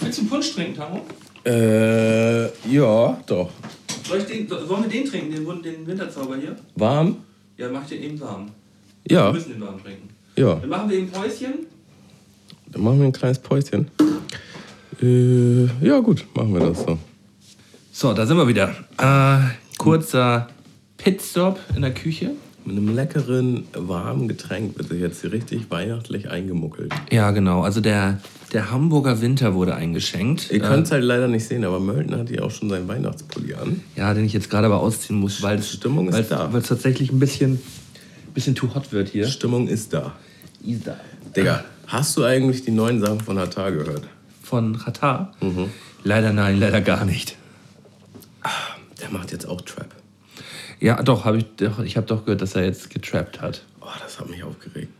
Willst 0.00 0.18
du 0.18 0.22
einen 0.22 0.30
Punsch 0.30 0.52
trinken, 0.54 0.74
Tamo? 0.76 1.00
Äh, 1.44 2.44
ja, 2.70 3.18
doch. 3.26 3.50
Soll 4.06 4.18
ich 4.18 4.24
den, 4.26 4.48
so- 4.48 4.64
sollen 4.66 4.82
wir 4.82 4.90
den 4.90 5.04
trinken, 5.08 5.32
den, 5.32 5.62
den 5.62 5.86
Winterzauber 5.86 6.36
hier? 6.36 6.56
Warm? 6.76 7.16
Ja, 7.56 7.68
mach 7.70 7.86
den 7.86 8.02
eben 8.02 8.20
warm. 8.20 8.50
Ja. 9.08 9.26
Wir 9.28 9.32
müssen 9.32 9.52
den 9.52 9.60
warm 9.62 9.82
trinken. 9.82 10.08
Ja. 10.36 10.54
Dann 10.56 10.68
machen 10.68 10.90
wir 10.90 10.98
eben 10.98 11.10
Päuschen. 11.10 11.66
Dann 12.70 12.82
machen 12.82 12.98
wir 13.00 13.06
ein 13.06 13.12
kleines 13.12 13.38
Päuschen. 13.38 13.90
Äh, 15.02 15.64
ja, 15.86 15.98
gut, 16.00 16.26
machen 16.34 16.52
wir 16.54 16.60
das 16.60 16.82
so. 16.82 16.98
So, 17.98 18.12
da 18.12 18.26
sind 18.26 18.36
wir 18.36 18.46
wieder. 18.46 18.74
Äh, 18.98 19.38
kurzer 19.78 20.48
Pitstop 20.98 21.58
in 21.74 21.80
der 21.80 21.94
Küche. 21.94 22.32
Mit 22.66 22.76
einem 22.76 22.94
leckeren, 22.94 23.64
warmen 23.72 24.28
Getränk 24.28 24.76
wird 24.76 24.90
sich 24.90 25.00
jetzt 25.00 25.22
hier 25.22 25.32
richtig 25.32 25.70
weihnachtlich 25.70 26.28
eingemuckelt. 26.28 26.92
Ja, 27.10 27.30
genau. 27.30 27.62
Also 27.62 27.80
der, 27.80 28.20
der 28.52 28.70
Hamburger 28.70 29.22
Winter 29.22 29.54
wurde 29.54 29.76
eingeschenkt. 29.76 30.50
Ihr 30.50 30.62
Äh, 30.62 30.66
könnt 30.68 30.84
es 30.84 30.92
halt 30.92 31.04
leider 31.04 31.26
nicht 31.26 31.48
sehen, 31.48 31.64
aber 31.64 31.80
Mölten 31.80 32.14
hat 32.18 32.28
hier 32.28 32.44
auch 32.44 32.50
schon 32.50 32.68
seinen 32.68 32.86
Weihnachtspulli 32.86 33.54
an. 33.54 33.80
Ja, 33.96 34.12
den 34.12 34.26
ich 34.26 34.34
jetzt 34.34 34.50
gerade 34.50 34.66
aber 34.66 34.80
ausziehen 34.80 35.18
muss, 35.18 35.40
weil 35.40 35.58
es 35.58 35.72
Stimmung 35.72 36.10
ist 36.10 36.30
da. 36.30 36.52
Weil 36.52 36.60
es 36.60 36.68
tatsächlich 36.68 37.10
ein 37.10 37.18
bisschen, 37.18 37.62
bisschen 38.34 38.54
too 38.54 38.74
hot 38.74 38.92
wird 38.92 39.08
hier. 39.08 39.26
Stimmung 39.26 39.68
ist 39.68 39.94
da. 39.94 40.12
Ist 40.62 40.86
da. 40.86 41.00
Digga, 41.34 41.64
hast 41.86 42.14
du 42.18 42.24
eigentlich 42.24 42.62
die 42.62 42.72
neuen 42.72 43.00
Sachen 43.00 43.20
von 43.20 43.38
Hatar 43.38 43.72
gehört? 43.72 44.02
Von 44.42 44.74
Ratar? 44.74 45.32
Mhm. 45.40 45.70
Leider 46.04 46.34
nein, 46.34 46.60
leider 46.60 46.82
gar 46.82 47.06
nicht. 47.06 47.35
Der 49.00 49.10
macht 49.10 49.32
jetzt 49.32 49.46
auch 49.46 49.60
Trap. 49.60 49.94
Ja, 50.80 51.02
doch, 51.02 51.24
habe 51.24 51.38
ich 51.38 51.46
doch, 51.56 51.78
ich 51.80 51.96
habe 51.96 52.06
doch 52.06 52.24
gehört, 52.24 52.42
dass 52.42 52.54
er 52.54 52.64
jetzt 52.64 52.90
getrappt 52.90 53.40
hat. 53.40 53.64
Oh, 53.80 53.86
das 54.02 54.18
hat 54.20 54.28
mich 54.28 54.42
aufgeregt. 54.42 54.92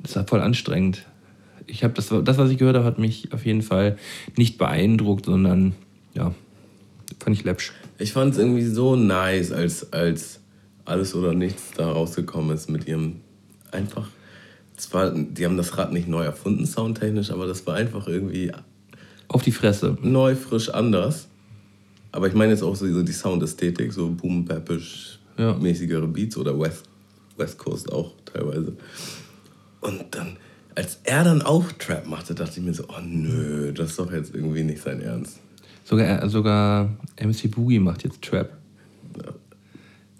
Das 0.00 0.16
war 0.16 0.26
voll 0.26 0.40
anstrengend. 0.40 1.06
Ich 1.66 1.84
habe 1.84 1.94
das, 1.94 2.08
das, 2.08 2.38
was 2.38 2.50
ich 2.50 2.58
gehört 2.58 2.76
habe, 2.76 2.84
hat 2.84 2.98
mich 2.98 3.32
auf 3.32 3.46
jeden 3.46 3.62
Fall 3.62 3.96
nicht 4.36 4.58
beeindruckt, 4.58 5.26
sondern 5.26 5.74
ja, 6.14 6.34
fand 7.22 7.36
ich 7.36 7.44
läppsch. 7.44 7.72
Ich 7.98 8.12
fand 8.12 8.32
es 8.32 8.38
irgendwie 8.38 8.64
so 8.66 8.96
nice, 8.96 9.52
als, 9.52 9.92
als 9.92 10.40
alles 10.84 11.14
oder 11.14 11.32
nichts 11.32 11.70
da 11.76 11.90
rausgekommen 11.90 12.54
ist 12.54 12.68
mit 12.68 12.88
ihrem 12.88 13.20
einfach. 13.70 14.08
Zwar, 14.76 15.10
die 15.12 15.44
haben 15.44 15.56
das 15.56 15.78
Rad 15.78 15.92
nicht 15.92 16.08
neu 16.08 16.24
erfunden, 16.24 16.66
soundtechnisch, 16.66 17.30
aber 17.30 17.46
das 17.46 17.66
war 17.66 17.76
einfach 17.76 18.08
irgendwie 18.08 18.50
Auf 19.28 19.42
die 19.42 19.52
Fresse. 19.52 19.96
neu, 20.02 20.34
frisch, 20.34 20.68
anders. 20.70 21.28
Aber 22.12 22.28
ich 22.28 22.34
meine 22.34 22.52
jetzt 22.52 22.62
auch 22.62 22.76
so 22.76 23.02
die 23.02 23.12
Soundästhetik, 23.12 23.92
so 23.92 24.08
boom 24.10 24.44
bappisch 24.44 25.18
Ja. 25.38 25.54
mäßigere 25.54 26.06
Beats 26.06 26.36
oder 26.36 26.58
West, 26.58 26.84
West 27.36 27.58
Coast 27.58 27.90
auch 27.90 28.12
teilweise. 28.26 28.74
Und 29.80 30.04
dann, 30.10 30.36
als 30.74 30.98
er 31.04 31.24
dann 31.24 31.42
auch 31.42 31.64
Trap 31.72 32.06
machte, 32.06 32.34
dachte 32.34 32.60
ich 32.60 32.64
mir 32.66 32.74
so, 32.74 32.84
oh 32.88 33.00
nö, 33.02 33.72
das 33.72 33.90
ist 33.90 33.98
doch 33.98 34.12
jetzt 34.12 34.34
irgendwie 34.34 34.62
nicht 34.62 34.82
sein 34.82 35.00
Ernst. 35.00 35.40
Sogar, 35.84 36.28
sogar 36.28 36.90
MC 37.20 37.50
Boogie 37.50 37.78
macht 37.80 38.04
jetzt 38.04 38.22
Trap. 38.22 38.50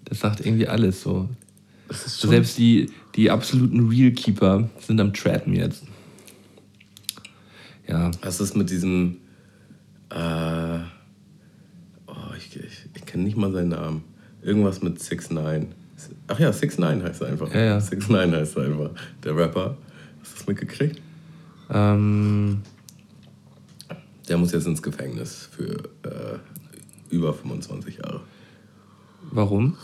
Das 0.06 0.20
sagt 0.20 0.44
irgendwie 0.44 0.66
alles 0.66 1.02
so. 1.02 1.28
Das 1.88 2.06
ist 2.06 2.20
So 2.20 2.28
Selbst 2.28 2.58
die, 2.58 2.90
die 3.14 3.30
absoluten 3.30 3.88
Real-Keeper 3.88 4.68
sind 4.78 5.00
am 5.00 5.12
Trappen 5.12 5.54
jetzt. 5.54 5.84
Ja, 7.86 8.10
Was 8.22 8.40
ist 8.40 8.56
mit 8.56 8.70
diesem. 8.70 9.18
Äh, 10.10 10.78
ich, 12.50 12.56
ich, 12.56 12.86
ich 12.94 13.06
kenne 13.06 13.24
nicht 13.24 13.36
mal 13.36 13.52
seinen 13.52 13.70
Namen. 13.70 14.04
Irgendwas 14.42 14.82
mit 14.82 15.00
6 15.00 15.30
9 15.30 15.74
Ach 16.26 16.38
ja, 16.40 16.52
6 16.52 16.78
9 16.78 17.02
heißt 17.02 17.20
er 17.22 17.28
einfach. 17.28 17.54
Ja, 17.54 17.60
ja. 17.60 17.80
6 17.80 18.08
9 18.08 18.32
heißt 18.32 18.56
er 18.56 18.64
einfach. 18.64 18.90
Der 19.22 19.36
Rapper. 19.36 19.76
Hast 20.20 20.32
du 20.32 20.38
das 20.38 20.46
mitgekriegt? 20.48 21.00
ähm, 21.72 22.60
Der 24.28 24.36
muss 24.36 24.50
jetzt 24.52 24.66
ins 24.66 24.82
Gefängnis 24.82 25.48
für 25.52 25.74
äh, 26.04 26.38
über 27.10 27.32
25 27.32 27.98
Jahre. 27.98 28.20
warum? 29.30 29.76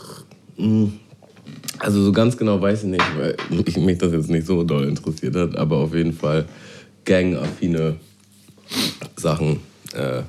Also 1.79 2.03
so 2.03 2.11
ganz 2.11 2.35
genau 2.35 2.61
weiß 2.61 2.83
ich 2.83 2.89
nicht, 2.89 3.17
weil 3.17 3.37
ich, 3.65 3.77
mich 3.77 3.97
das 3.97 4.11
jetzt 4.11 4.29
nicht 4.29 4.45
so 4.45 4.63
doll 4.63 4.85
interessiert 4.89 5.35
hat, 5.37 5.55
aber 5.55 5.77
auf 5.77 5.95
jeden 5.95 6.13
Fall 6.13 6.45
gangaffine 7.05 7.95
Sachen. 9.15 9.61
Äh, 9.93 10.23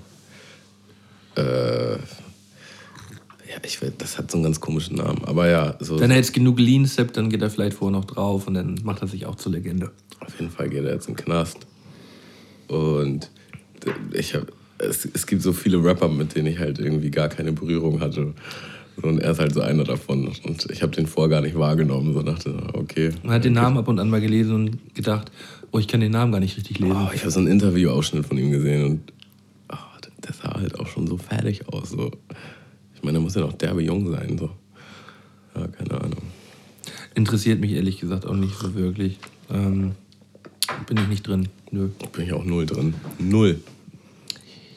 äh, 1.40 1.98
ich 3.62 3.80
will, 3.82 3.92
das 3.96 4.18
hat 4.18 4.30
so 4.30 4.36
einen 4.36 4.44
ganz 4.44 4.60
komischen 4.60 4.96
Namen, 4.96 5.24
aber 5.24 5.48
ja, 5.48 5.76
so, 5.80 5.98
Wenn 6.00 6.10
er 6.10 6.16
jetzt 6.16 6.32
genug 6.32 6.58
Lean 6.58 6.86
steppt, 6.86 7.16
dann 7.16 7.30
geht 7.30 7.42
er 7.42 7.50
vielleicht 7.50 7.76
vorher 7.76 7.98
noch 7.98 8.04
drauf 8.04 8.46
und 8.46 8.54
dann 8.54 8.80
macht 8.82 9.02
er 9.02 9.08
sich 9.08 9.26
auch 9.26 9.36
zur 9.36 9.52
Legende. 9.52 9.90
auf 10.20 10.38
jeden 10.38 10.50
Fall 10.50 10.68
geht 10.68 10.84
er 10.84 10.94
jetzt 10.94 11.08
in 11.08 11.16
den 11.16 11.24
Knast. 11.24 11.58
Und 12.68 13.30
ich 14.12 14.34
hab, 14.34 14.46
es, 14.78 15.08
es 15.12 15.26
gibt 15.26 15.42
so 15.42 15.52
viele 15.52 15.82
Rapper, 15.82 16.08
mit 16.08 16.34
denen 16.36 16.46
ich 16.46 16.58
halt 16.58 16.78
irgendwie 16.78 17.10
gar 17.10 17.28
keine 17.28 17.52
Berührung 17.52 18.00
hatte. 18.00 18.34
Und 19.02 19.18
er 19.18 19.32
ist 19.32 19.40
halt 19.40 19.54
so 19.54 19.60
einer 19.60 19.84
davon. 19.84 20.30
Und 20.44 20.70
ich 20.70 20.82
habe 20.82 20.92
den 20.92 21.06
vorher 21.06 21.30
gar 21.30 21.40
nicht 21.40 21.58
wahrgenommen. 21.58 22.12
So 22.14 22.22
dachte, 22.22 22.54
okay. 22.74 23.10
Man 23.22 23.34
hat 23.34 23.44
den 23.44 23.54
Namen 23.54 23.78
ab 23.78 23.88
und 23.88 23.98
an 23.98 24.10
mal 24.10 24.20
gelesen 24.20 24.54
und 24.54 24.94
gedacht, 24.94 25.30
oh, 25.72 25.78
ich 25.78 25.88
kann 25.88 26.00
den 26.00 26.12
Namen 26.12 26.32
gar 26.32 26.40
nicht 26.40 26.56
richtig 26.56 26.78
lesen. 26.78 26.96
Oh, 26.96 27.10
ich 27.14 27.22
habe 27.22 27.30
so 27.30 27.40
einen 27.40 27.48
Interviewausschnitt 27.48 28.26
von 28.26 28.38
ihm 28.38 28.50
gesehen 28.50 28.84
und 28.84 29.12
oh, 29.72 29.76
der 30.24 30.32
sah 30.32 30.54
halt 30.54 30.78
auch 30.78 30.86
schon 30.86 31.06
so 31.06 31.16
fertig 31.16 31.66
aus. 31.68 31.90
So. 31.90 32.10
Ich 33.00 33.04
meine, 33.04 33.14
der 33.14 33.22
muss 33.22 33.34
ja 33.34 33.40
noch 33.40 33.54
derbe 33.54 33.82
jung 33.82 34.10
sein. 34.10 34.36
So. 34.36 34.50
Ja, 35.56 35.66
keine 35.68 36.02
Ahnung. 36.02 36.20
Interessiert 37.14 37.58
mich 37.58 37.72
ehrlich 37.72 37.98
gesagt 37.98 38.26
auch 38.26 38.34
nicht 38.34 38.54
so 38.54 38.74
wirklich. 38.74 39.18
Ähm, 39.48 39.92
bin 40.86 40.98
ich 40.98 41.08
nicht 41.08 41.26
drin. 41.26 41.48
Nö. 41.70 41.88
Bin 42.12 42.24
ich 42.26 42.34
auch 42.34 42.44
null 42.44 42.66
drin. 42.66 42.92
Null. 43.18 43.60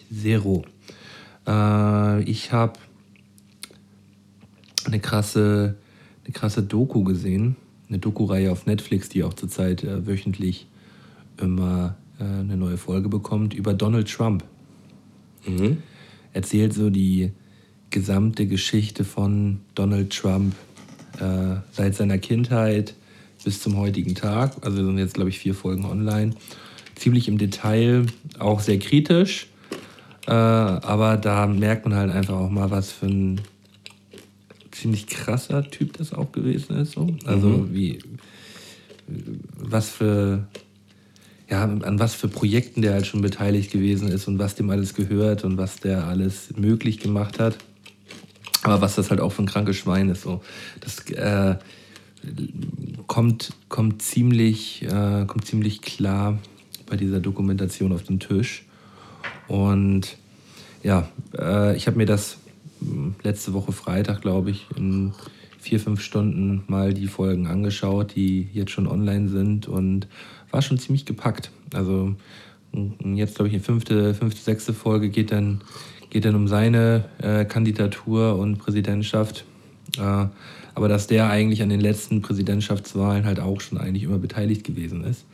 Zero. 0.10 0.64
Äh, 1.46 2.24
ich 2.24 2.54
habe 2.54 2.80
eine 4.86 5.02
krasse, 5.02 5.76
eine 6.24 6.32
krasse 6.32 6.64
Doku 6.64 7.04
gesehen. 7.04 7.58
Eine 7.90 8.00
Doku-Reihe 8.00 8.54
auf 8.54 8.66
Netflix, 8.66 9.10
die 9.10 9.26
auch 9.26 9.34
zurzeit 9.34 9.84
äh, 9.84 10.08
wöchentlich 10.08 10.66
immer 11.36 11.98
äh, 12.22 12.24
eine 12.24 12.56
neue 12.56 12.78
Folge 12.78 13.10
bekommt, 13.10 13.54
über 13.54 13.74
Donald 13.74 14.10
Trump. 14.10 14.46
Mhm. 15.46 15.80
Erzählt 16.32 16.74
so 16.74 16.90
die 16.90 17.34
gesamte 17.94 18.48
Geschichte 18.48 19.06
von 19.06 19.62
Donald 19.76 20.12
Trump 20.12 20.56
äh, 21.20 21.58
seit 21.72 21.96
seiner 21.96 22.18
Kindheit 22.18 22.96
bis 23.46 23.62
zum 23.62 23.78
heutigen 23.78 24.16
Tag. 24.16 24.56
Also 24.62 24.84
sind 24.84 24.98
jetzt, 24.98 25.14
glaube 25.14 25.30
ich, 25.30 25.40
vier 25.40 25.54
Folgen 25.54 25.86
online. 25.86 26.34
Ziemlich 26.96 27.28
im 27.28 27.38
Detail, 27.38 28.08
auch 28.40 28.60
sehr 28.60 28.80
kritisch. 28.80 29.48
Äh, 30.28 30.32
aber 30.32 31.18
da 31.18 31.46
merkt 31.48 31.86
man 31.86 31.96
halt 31.96 32.12
einfach 32.12 32.36
auch 32.36 32.50
mal, 32.50 32.72
was 32.72 32.92
für 32.92 33.06
ein 33.06 33.42
ziemlich 34.72 35.08
krasser 35.08 35.70
Typ 35.70 35.98
das 35.98 36.14
auch 36.14 36.32
gewesen 36.32 36.76
ist. 36.78 36.94
So. 36.94 37.08
Also 37.26 37.68
wie 37.72 38.00
was 39.56 39.90
für 39.90 40.48
ja, 41.50 41.64
an 41.64 42.00
was 42.00 42.16
für 42.16 42.30
Projekten 42.30 42.82
der 42.82 42.94
halt 42.94 43.06
schon 43.06 43.22
beteiligt 43.22 43.72
gewesen 43.72 44.08
ist 44.08 44.28
und 44.28 44.40
was 44.40 44.56
dem 44.56 44.70
alles 44.70 44.96
gehört 44.96 45.44
und 45.44 45.58
was 45.58 45.78
der 45.78 46.08
alles 46.08 46.54
möglich 46.56 47.00
gemacht 47.00 47.40
hat. 47.40 47.58
Aber 48.64 48.82
was 48.82 48.96
das 48.96 49.10
halt 49.10 49.20
auch 49.20 49.32
für 49.32 49.44
ein 49.44 49.48
krankes 49.48 49.78
Schwein 49.78 50.10
ist. 50.10 50.24
So. 50.24 50.42
Das 50.80 51.00
äh, 51.10 51.56
kommt, 53.08 53.54
kommt, 53.70 54.02
ziemlich, 54.02 54.84
äh, 54.84 55.26
kommt 55.26 55.46
ziemlich 55.46 55.82
klar 55.82 56.40
bei 56.86 56.96
dieser 56.96 57.20
Dokumentation 57.20 57.92
auf 57.92 58.04
den 58.04 58.20
Tisch. 58.20 58.66
Und 59.48 60.18
ja, 60.82 61.08
äh, 61.38 61.76
ich 61.76 61.88
habe 61.88 61.98
mir 61.98 62.06
das 62.06 62.38
hm, 62.80 63.16
letzte 63.24 63.54
Woche 63.54 63.72
Freitag, 63.72 64.22
glaube 64.22 64.52
ich, 64.52 64.66
in 64.76 65.14
vier, 65.60 65.80
fünf 65.80 66.02
Stunden 66.02 66.64
mal 66.68 66.94
die 66.94 67.08
Folgen 67.08 67.48
angeschaut, 67.48 68.16
die 68.16 68.50
jetzt 68.54 68.72
schon 68.72 68.88
online 68.88 69.30
sind 69.30 69.68
und 69.68 70.08
war 70.52 70.62
schon 70.62 70.78
ziemlich 70.78 71.06
gepackt. 71.06 71.52
Also 71.74 72.16
hm, 72.74 73.16
jetzt, 73.16 73.36
glaube 73.36 73.50
ich, 73.50 73.54
die 73.54 73.62
fünfte, 73.62 74.14
fünfte, 74.14 74.42
sechste 74.42 74.74
Folge 74.74 75.10
geht 75.10 75.32
dann, 75.32 75.62
geht 76.14 76.26
dann 76.26 76.36
um 76.36 76.48
seine 76.48 77.06
äh, 77.18 77.44
Kandidatur 77.44 78.38
und 78.38 78.60
Präsidentschaft. 78.60 79.46
Äh, 79.98 80.28
aber 80.76 80.88
dass 80.88 81.08
der 81.08 81.30
eigentlich 81.30 81.62
an 81.64 81.70
den 81.70 81.82
letzten 81.82 82.22
Präsidentschaftswahlen 82.22 83.26
halt 83.26 83.40
auch 83.40 83.60
schon 83.62 83.80
eigentlich 83.80 84.04
immer 84.04 84.20
beteiligt 84.20 84.64
gewesen 84.64 85.04
ist 85.04 85.26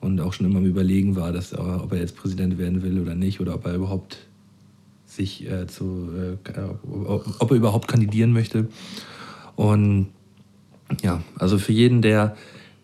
und 0.00 0.20
auch 0.20 0.32
schon 0.32 0.46
immer 0.46 0.58
am 0.58 0.66
Überlegen 0.66 1.16
war, 1.16 1.32
dass, 1.32 1.56
ob 1.56 1.92
er 1.92 1.98
jetzt 1.98 2.16
Präsident 2.16 2.58
werden 2.58 2.82
will 2.82 3.00
oder 3.00 3.14
nicht 3.14 3.40
oder 3.40 3.54
ob 3.54 3.66
er 3.66 3.74
überhaupt 3.74 4.18
sich 5.06 5.48
äh, 5.48 5.66
zu, 5.66 6.10
äh, 6.44 6.60
ob 7.38 7.50
er 7.50 7.56
überhaupt 7.56 7.88
kandidieren 7.88 8.32
möchte. 8.32 8.68
Und 9.54 10.08
ja, 11.02 11.22
also 11.38 11.58
für 11.58 11.72
jeden, 11.72 12.02
der 12.02 12.36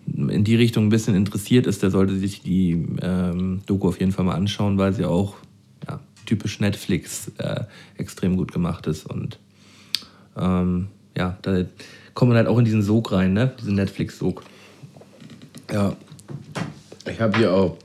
in 0.06 0.44
die 0.44 0.56
Richtung 0.56 0.86
ein 0.86 0.90
bisschen 0.90 1.14
interessiert 1.14 1.66
ist, 1.66 1.82
der 1.82 1.90
sollte 1.90 2.16
sich 2.16 2.42
die 2.42 2.86
ähm, 3.02 3.62
Doku 3.66 3.88
auf 3.88 3.98
jeden 3.98 4.12
Fall 4.12 4.24
mal 4.24 4.34
anschauen, 4.34 4.78
weil 4.78 4.92
sie 4.92 5.04
auch 5.04 5.36
typisch 6.24 6.60
Netflix 6.60 7.30
äh, 7.38 7.64
extrem 7.96 8.36
gut 8.36 8.52
gemacht 8.52 8.86
ist. 8.86 9.06
Und 9.06 9.38
ähm, 10.36 10.88
ja, 11.16 11.38
da 11.42 11.64
kommt 12.14 12.30
man 12.30 12.38
halt 12.38 12.48
auch 12.48 12.58
in 12.58 12.64
diesen 12.64 12.82
Sog 12.82 13.12
rein, 13.12 13.32
ne? 13.32 13.52
diesen 13.60 13.74
Netflix-Sog. 13.74 14.42
Ja, 15.72 15.96
ich 17.10 17.20
habe 17.20 17.36
hier 17.38 17.52
auch, 17.52 17.76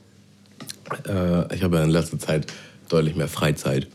äh, 1.07 1.55
ich 1.55 1.63
habe 1.63 1.77
ja 1.77 1.83
in 1.83 1.89
letzter 1.89 2.19
Zeit 2.19 2.51
deutlich 2.89 3.15
mehr 3.15 3.27
Freizeit. 3.27 3.87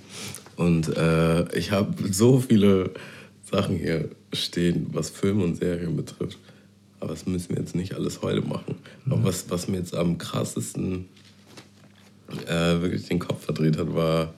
Und 0.57 0.97
äh, 0.97 1.57
ich 1.57 1.73
habe 1.73 1.95
so 2.11 2.41
viele 2.41 2.91
Sachen 3.51 3.77
hier 3.77 4.09
stehen, 4.33 4.89
was 4.93 5.11
Film 5.11 5.43
und 5.43 5.57
Serien 5.57 5.97
betrifft. 5.97 6.39
Aber 7.01 7.11
das 7.11 7.27
müssen 7.27 7.51
wir 7.51 7.59
jetzt 7.59 7.75
nicht 7.75 7.95
alles 7.95 8.23
heute 8.23 8.41
machen. 8.41 8.77
Mhm. 9.05 9.13
Aber 9.13 9.25
was, 9.25 9.51
was 9.51 9.69
mir 9.69 9.79
jetzt 9.79 9.95
am 9.95 10.19
krassesten 10.19 11.09
äh, 12.47 12.81
wirklich 12.81 13.07
den 13.07 13.19
Kopf 13.19 13.45
verdreht 13.45 13.79
hat, 13.79 13.95
war, 13.95 14.35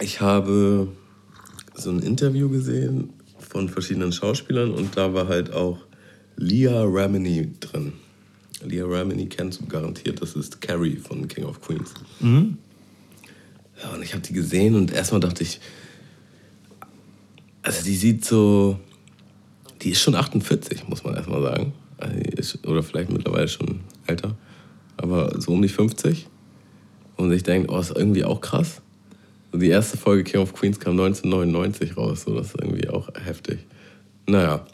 ich 0.00 0.20
habe 0.20 0.88
so 1.74 1.90
ein 1.90 2.00
Interview 2.00 2.48
gesehen 2.48 3.12
von 3.38 3.68
verschiedenen 3.68 4.12
Schauspielern 4.12 4.72
und 4.72 4.96
da 4.96 5.14
war 5.14 5.28
halt 5.28 5.52
auch 5.52 5.78
Leah 6.36 6.82
Remini 6.84 7.52
drin. 7.60 7.92
Leah 8.62 8.86
Remini 8.86 9.26
kennst 9.26 9.60
du 9.60 9.66
garantiert, 9.66 10.20
das 10.22 10.34
ist 10.34 10.60
Carrie 10.60 10.96
von 10.96 11.28
King 11.28 11.44
of 11.44 11.60
Queens. 11.60 11.94
Mhm. 12.20 12.58
Ja, 13.82 13.90
und 13.90 14.02
ich 14.02 14.12
habe 14.12 14.22
die 14.22 14.32
gesehen 14.32 14.74
und 14.74 14.92
erstmal 14.92 15.20
dachte 15.20 15.42
ich, 15.42 15.60
also 17.62 17.84
die 17.84 17.96
sieht 17.96 18.24
so, 18.24 18.78
die 19.82 19.90
ist 19.90 20.00
schon 20.00 20.14
48, 20.14 20.88
muss 20.88 21.04
man 21.04 21.14
erstmal 21.14 21.42
sagen. 21.42 21.72
Also 21.98 22.16
ist, 22.18 22.66
oder 22.66 22.82
vielleicht 22.82 23.10
mittlerweile 23.10 23.48
schon 23.48 23.80
älter, 24.06 24.36
aber 24.96 25.40
so 25.40 25.52
um 25.52 25.62
die 25.62 25.68
50. 25.68 26.26
Und 27.16 27.32
ich 27.32 27.42
denke, 27.42 27.72
oh, 27.72 27.78
ist 27.78 27.92
irgendwie 27.94 28.24
auch 28.24 28.40
krass. 28.40 28.80
Und 29.52 29.60
die 29.60 29.68
erste 29.68 29.96
Folge 29.96 30.24
King 30.24 30.40
of 30.40 30.52
Queens 30.52 30.80
kam 30.80 30.98
1999 30.98 31.96
raus, 31.96 32.24
so 32.26 32.34
das 32.34 32.48
ist 32.48 32.60
irgendwie 32.60 32.88
auch 32.88 33.08
heftig. 33.24 33.60
Naja, 34.26 34.66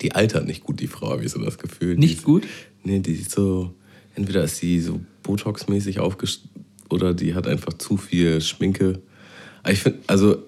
die 0.00 0.12
altert 0.12 0.46
nicht 0.46 0.62
gut, 0.62 0.80
die 0.80 0.86
Frau, 0.86 1.10
habe 1.10 1.24
ich 1.24 1.32
so 1.32 1.40
das 1.40 1.58
Gefühl. 1.58 1.96
Nicht 1.96 2.20
die, 2.20 2.24
gut? 2.24 2.46
Nee, 2.84 3.00
die 3.00 3.14
ist 3.14 3.32
so, 3.32 3.74
entweder 4.14 4.44
ist 4.44 4.58
sie 4.58 4.80
so 4.80 5.00
Botox-mäßig 5.24 5.98
aufgestellt 5.98 6.50
oder 6.90 7.14
die 7.14 7.34
hat 7.34 7.46
einfach 7.46 7.72
zu 7.74 7.96
viel 7.96 8.40
Schminke. 8.40 9.00
Ich 9.68 9.80
finde, 9.80 9.98
also 10.06 10.42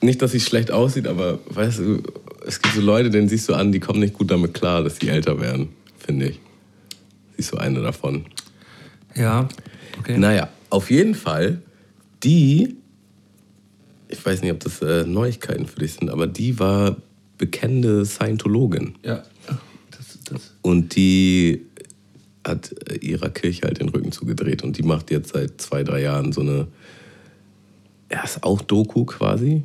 nicht, 0.00 0.22
dass 0.22 0.32
sie 0.32 0.40
schlecht 0.40 0.70
aussieht, 0.70 1.06
aber 1.06 1.38
weißt 1.50 1.78
du, 1.80 2.02
es 2.46 2.60
gibt 2.60 2.74
so 2.74 2.80
Leute, 2.80 3.10
denen 3.10 3.28
siehst 3.28 3.48
du 3.48 3.54
an, 3.54 3.72
die 3.72 3.80
kommen 3.80 4.00
nicht 4.00 4.14
gut 4.14 4.30
damit 4.30 4.54
klar, 4.54 4.82
dass 4.82 4.96
sie 4.96 5.08
älter 5.08 5.40
werden, 5.40 5.68
finde 5.98 6.28
ich. 6.28 6.40
Sie 7.36 7.40
ist 7.40 7.48
so 7.48 7.58
eine 7.58 7.82
davon. 7.82 8.24
Ja, 9.14 9.48
okay. 9.98 10.16
Naja, 10.16 10.48
auf 10.70 10.90
jeden 10.90 11.14
Fall, 11.14 11.60
die, 12.22 12.76
ich 14.08 14.24
weiß 14.24 14.42
nicht, 14.42 14.52
ob 14.52 14.60
das 14.60 14.80
äh, 14.80 15.04
Neuigkeiten 15.04 15.66
für 15.66 15.80
dich 15.80 15.94
sind, 15.94 16.10
aber 16.10 16.26
die 16.26 16.58
war 16.58 16.96
bekennende 17.38 18.06
Scientologin. 18.06 18.94
Ja. 19.02 19.22
Das, 19.90 20.18
das. 20.24 20.54
Und 20.62 20.96
die 20.96 21.66
hat 22.46 22.74
äh, 22.90 22.96
ihrer 22.96 23.30
Kirche 23.30 23.62
halt 23.62 23.80
den 23.80 23.88
Rücken 23.88 24.12
zugedreht 24.12 24.62
und 24.62 24.78
die 24.78 24.82
macht 24.82 25.10
jetzt 25.10 25.32
seit 25.32 25.60
zwei, 25.60 25.82
drei 25.82 26.02
Jahren 26.02 26.32
so 26.32 26.40
eine, 26.40 26.68
ja, 28.10 28.22
ist 28.22 28.42
auch 28.42 28.62
Doku 28.62 29.04
quasi, 29.04 29.62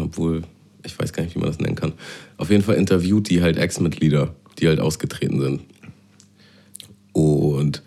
obwohl, 0.00 0.42
ich 0.84 0.98
weiß 0.98 1.12
gar 1.12 1.22
nicht, 1.22 1.34
wie 1.34 1.38
man 1.38 1.48
das 1.48 1.58
nennen 1.58 1.76
kann. 1.76 1.92
Auf 2.36 2.50
jeden 2.50 2.62
Fall 2.62 2.76
interviewt 2.76 3.30
die 3.30 3.42
halt 3.42 3.56
Ex-Mitglieder, 3.56 4.34
die 4.58 4.68
halt 4.68 4.80
ausgetreten 4.80 5.40
sind. 5.40 5.62
Und 7.14 7.82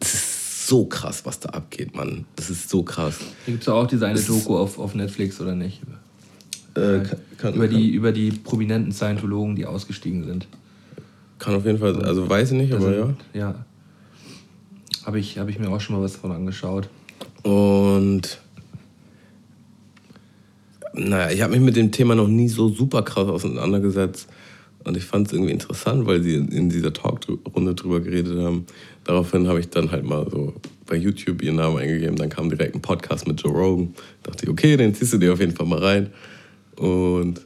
das 0.00 0.12
ist 0.12 0.66
so 0.66 0.84
krass, 0.84 1.24
was 1.24 1.40
da 1.40 1.50
abgeht, 1.50 1.94
Mann. 1.94 2.26
Das 2.36 2.50
ist 2.50 2.68
so 2.68 2.82
krass. 2.82 3.18
Da 3.46 3.52
gibt 3.52 3.62
es 3.62 3.68
auch 3.68 3.86
diese 3.86 4.06
eine 4.06 4.20
Doku 4.20 4.58
auf, 4.58 4.78
auf 4.78 4.94
Netflix, 4.94 5.40
oder 5.40 5.54
nicht? 5.54 5.80
Äh, 6.74 7.00
kann, 7.00 7.18
kann, 7.38 7.54
über, 7.54 7.68
die, 7.68 7.90
über 7.90 8.12
die 8.12 8.32
prominenten 8.32 8.92
Scientologen, 8.92 9.56
die 9.56 9.64
ausgestiegen 9.64 10.24
sind. 10.24 10.48
Kann 11.38 11.54
auf 11.54 11.64
jeden 11.64 11.78
Fall, 11.78 12.04
also 12.04 12.28
weiß 12.28 12.50
ich 12.52 12.58
nicht, 12.58 12.72
aber 12.72 12.86
also, 12.86 13.14
ja. 13.32 13.40
Ja. 13.40 13.64
Habe 15.06 15.18
ich, 15.18 15.38
hab 15.38 15.48
ich 15.48 15.58
mir 15.58 15.68
auch 15.68 15.80
schon 15.80 15.96
mal 15.96 16.02
was 16.02 16.14
davon 16.14 16.32
angeschaut. 16.32 16.88
Und 17.42 18.40
naja, 20.94 21.30
ich 21.30 21.42
habe 21.42 21.52
mich 21.52 21.60
mit 21.60 21.76
dem 21.76 21.92
Thema 21.92 22.14
noch 22.14 22.28
nie 22.28 22.48
so 22.48 22.68
super 22.68 23.02
krass 23.02 23.28
auseinandergesetzt. 23.28 24.28
Und 24.84 24.96
ich 24.96 25.04
fand 25.04 25.26
es 25.26 25.32
irgendwie 25.32 25.52
interessant, 25.52 26.06
weil 26.06 26.22
sie 26.22 26.34
in 26.34 26.68
dieser 26.68 26.92
Talkrunde 26.92 27.74
drüber 27.74 28.00
geredet 28.00 28.38
haben. 28.38 28.66
Daraufhin 29.04 29.48
habe 29.48 29.60
ich 29.60 29.70
dann 29.70 29.90
halt 29.90 30.04
mal 30.04 30.28
so 30.30 30.54
bei 30.86 30.96
YouTube 30.96 31.42
ihren 31.42 31.56
Namen 31.56 31.78
eingegeben. 31.78 32.16
Dann 32.16 32.28
kam 32.28 32.50
direkt 32.50 32.74
ein 32.74 32.82
Podcast 32.82 33.26
mit 33.26 33.42
Joe 33.42 33.52
Rogan. 33.52 33.94
Dachte 34.22 34.44
ich, 34.44 34.50
okay, 34.50 34.76
den 34.76 34.94
ziehst 34.94 35.14
du 35.14 35.18
dir 35.18 35.32
auf 35.32 35.40
jeden 35.40 35.56
Fall 35.56 35.66
mal 35.66 35.78
rein. 35.78 36.12
Und 36.76 37.40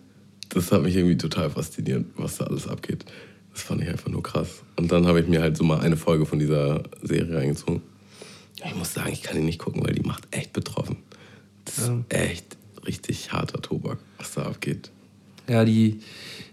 das 0.49 0.73
hat 0.73 0.83
mich 0.83 0.97
irgendwie 0.97 1.17
total 1.17 1.51
fasziniert, 1.51 2.07
was 2.17 2.39
da 2.39 2.47
alles 2.47 2.67
abgeht. 2.67 3.05
Das 3.53 3.63
fand 3.63 3.83
ich 3.83 3.89
einfach 3.89 4.11
nur 4.11 4.23
krass. 4.23 4.63
Und 4.77 4.91
dann 4.91 5.07
habe 5.07 5.21
ich 5.21 5.29
mir 5.29 5.41
halt 5.41 5.57
so 5.57 5.65
mal 5.65 5.81
eine 5.81 5.97
Folge 5.97 6.27
von 6.27 6.39
dieser 6.39 6.83
Serie 7.03 7.37
reingezogen. 7.37 7.83
Ich 8.65 8.75
muss 8.75 8.95
sagen, 8.95 9.13
ich 9.13 9.23
kann 9.23 9.37
die 9.37 9.43
nicht 9.43 9.61
gucken, 9.61 9.85
weil 9.87 9.95
die 9.95 10.03
macht 10.03 10.27
echt 10.33 10.53
betroffen. 10.53 10.97
Das 11.65 11.79
ist 11.79 11.91
echt 12.09 12.57
richtig 12.87 13.33
harter 13.33 13.61
Tobak, 13.61 13.99
was 14.17 14.35
da 14.35 14.43
abgeht. 14.43 14.91
Ja, 15.49 15.65
die. 15.65 16.01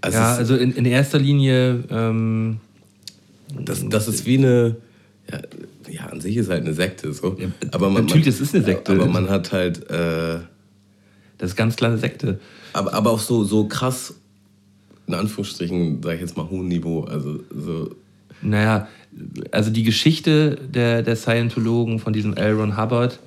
Also, 0.06 0.20
ja, 0.20 0.36
also 0.36 0.56
in, 0.56 0.72
in 0.74 0.86
erster 0.86 1.18
Linie. 1.18 1.84
Ähm, 1.90 2.60
das, 3.60 3.88
das 3.90 4.08
ist 4.08 4.26
wie 4.28 4.38
eine. 4.38 4.76
Ja, 5.32 5.40
ja, 5.90 6.06
an 6.08 6.22
sich 6.22 6.38
ist 6.38 6.50
halt 6.50 6.62
eine 6.62 6.74
Sekte 6.74 7.12
so. 7.12 7.36
Ja, 7.40 7.48
aber 7.72 7.90
man, 7.90 8.04
natürlich, 8.04 8.28
das 8.28 8.40
ist 8.40 8.54
eine 8.54 8.64
Sekte. 8.64 8.94
Aber 8.94 9.08
man 9.08 9.30
hat 9.30 9.52
halt. 9.52 9.90
Äh, 9.90 10.42
das 11.40 11.52
ist 11.52 11.56
ganz 11.56 11.76
klar 11.76 11.90
eine 11.90 12.00
Sekte. 12.00 12.40
Aber, 12.74 12.94
aber 12.94 13.10
auch 13.10 13.20
so, 13.20 13.44
so 13.44 13.68
krass, 13.68 14.14
in 15.08 15.16
Anführungsstrichen, 15.16 16.04
sage 16.04 16.16
ich 16.16 16.22
jetzt 16.22 16.38
mal, 16.38 16.48
hohem 16.50 16.68
Niveau. 16.68 17.02
Also 17.06 17.40
so. 17.50 17.96
Naja, 18.44 18.88
also 19.52 19.72
die 19.72 19.84
Geschichte 19.84 20.60
der, 20.72 21.02
der 21.02 21.16
Scientologen 21.16 21.98
von 21.98 22.14
diesem 22.14 22.36
L. 22.36 22.54
Ron 22.54 22.78
Hubbard 22.78 23.20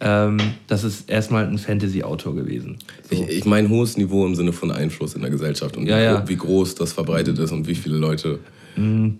ähm, 0.00 0.38
das 0.66 0.84
ist 0.84 1.08
erstmal 1.08 1.46
ein 1.46 1.58
Fantasy-Autor 1.58 2.34
gewesen. 2.34 2.78
So. 3.10 3.16
Ich, 3.16 3.38
ich 3.38 3.44
meine 3.44 3.68
hohes 3.68 3.96
Niveau 3.96 4.26
im 4.26 4.34
Sinne 4.34 4.52
von 4.52 4.70
Einfluss 4.70 5.14
in 5.14 5.22
der 5.22 5.30
Gesellschaft 5.30 5.76
und 5.76 5.86
ja, 5.86 5.98
wie, 5.98 6.02
ja. 6.02 6.28
wie, 6.28 6.36
groß 6.36 6.74
das 6.74 6.92
verbreitet 6.92 7.38
ist 7.38 7.52
und 7.52 7.66
wie 7.66 7.74
viele 7.74 7.96
Leute. 7.96 8.38
Mhm. 8.76 9.18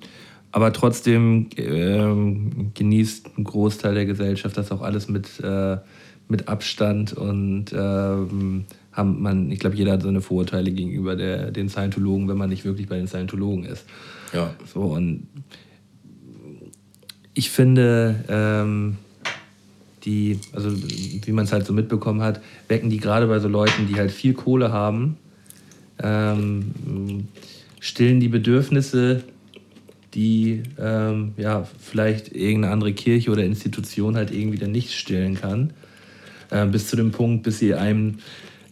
Aber 0.53 0.72
trotzdem 0.72 1.49
ähm, 1.57 2.72
genießt 2.74 3.39
ein 3.39 3.45
Großteil 3.45 3.95
der 3.95 4.07
Gesellschaft 4.07 4.57
das 4.57 4.70
auch 4.70 4.83
alles 4.83 5.09
mit, 5.09 5.41
äh, 5.43 5.79
mit 6.29 6.49
Abstand 6.49 7.12
und 7.14 7.72
ähm, 7.72 8.64
haben 8.93 9.22
man, 9.22 9.51
ich 9.51 9.59
glaube, 9.59 9.77
jeder 9.77 9.93
hat 9.93 10.03
seine 10.03 10.20
Vorurteile 10.20 10.70
gegenüber 10.72 11.16
der, 11.16 11.51
den 11.51 11.68
Scientologen, 11.68 12.29
wenn 12.29 12.39
man 12.39 12.49
nicht 12.49 12.64
wirklich 12.64 12.89
bei 12.89 12.97
den 12.97 13.07
Scientologen 13.07 13.64
ist. 13.64 13.85
Ja. 14.33 14.55
So, 14.72 14.81
und 14.81 15.27
ich 17.35 17.51
finde, 17.51 18.24
ähm, 18.29 18.97
die, 20.07 20.38
also 20.52 20.70
wie 20.72 21.32
man 21.32 21.44
es 21.44 21.52
halt 21.52 21.66
so 21.66 21.72
mitbekommen 21.72 22.22
hat, 22.22 22.40
wecken 22.68 22.88
die 22.88 22.98
gerade 22.98 23.26
bei 23.26 23.38
so 23.40 23.48
Leuten, 23.48 23.88
die 23.88 23.96
halt 23.96 24.11
viel 24.11 24.32
Kohle 24.32 24.72
haben, 24.72 25.16
ähm, 26.02 27.28
stillen 27.80 28.20
die 28.20 28.28
Bedürfnisse, 28.28 29.24
die 30.14 30.62
ähm, 30.78 31.32
ja, 31.36 31.66
vielleicht 31.78 32.34
irgendeine 32.34 32.72
andere 32.72 32.92
Kirche 32.92 33.30
oder 33.30 33.44
Institution 33.44 34.16
halt 34.16 34.30
irgendwie 34.30 34.59
dann 34.59 34.72
nicht 34.72 34.94
stillen 34.94 35.34
kann. 35.34 35.72
Äh, 36.50 36.66
bis 36.66 36.88
zu 36.88 36.96
dem 36.96 37.11
Punkt, 37.11 37.42
bis 37.42 37.59
sie 37.59 37.74
einem 37.74 38.18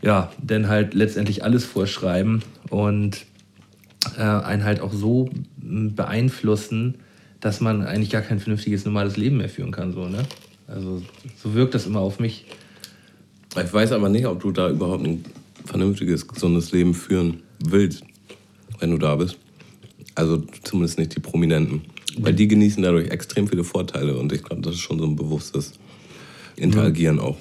ja, 0.05 0.31
dann 0.41 0.69
halt 0.69 0.95
letztendlich 0.95 1.45
alles 1.45 1.65
vorschreiben 1.65 2.43
und 2.69 3.25
äh, 4.19 4.23
einen 4.23 4.65
halt 4.65 4.81
auch 4.81 4.93
so 4.93 5.31
beeinflussen, 5.57 6.97
dass 7.41 7.61
man 7.61 7.83
eigentlich 7.83 8.11
gar 8.11 8.23
kein 8.23 8.39
vernünftiges 8.39 8.85
normales 8.85 9.17
Leben 9.17 9.39
mehr 9.39 9.49
führen 9.49 9.71
kann. 9.71 9.93
So, 9.93 10.07
ne? 10.07 10.25
Also 10.67 11.03
so 11.37 11.55
wirkt 11.55 11.75
das 11.75 11.87
immer 11.87 12.01
auf 12.01 12.19
mich. 12.19 12.47
Ich 13.63 13.73
weiß 13.73 13.93
aber 13.93 14.09
nicht, 14.09 14.27
ob 14.27 14.41
du 14.41 14.51
da 14.51 14.71
überhaupt 14.71 15.05
ein 15.05 15.25
vernünftiges, 15.65 16.27
gesundes 16.27 16.73
Leben 16.73 16.95
führen 16.95 17.43
willst, 17.59 18.03
wenn 18.81 18.91
du 18.91 18.99
da 18.99 19.17
bist. 19.17 19.39
Also 20.15 20.43
zumindest 20.63 20.99
nicht 20.99 21.15
die 21.15 21.21
Prominenten. 21.21 21.83
Weil 22.19 22.35
die 22.35 22.47
genießen 22.47 22.83
dadurch 22.83 23.11
extrem 23.11 23.49
viele 23.49 23.65
Vorteile 23.65 24.17
und 24.17 24.33
ich 24.33 24.43
glaube, 24.43 24.63
das 24.63 24.75
ist 24.75 24.81
schon 24.81 24.99
so 24.99 25.05
ein 25.05 25.17
bewusstes 25.17 25.73
Interagieren 26.57 27.19
auch. 27.19 27.37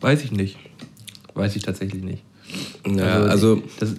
Weiß 0.00 0.24
ich 0.24 0.32
nicht. 0.32 0.58
Weiß 1.34 1.54
ich 1.54 1.62
tatsächlich 1.62 2.02
nicht. 2.02 2.22
Ja, 2.86 3.22
also 3.24 3.62
das, 3.78 3.94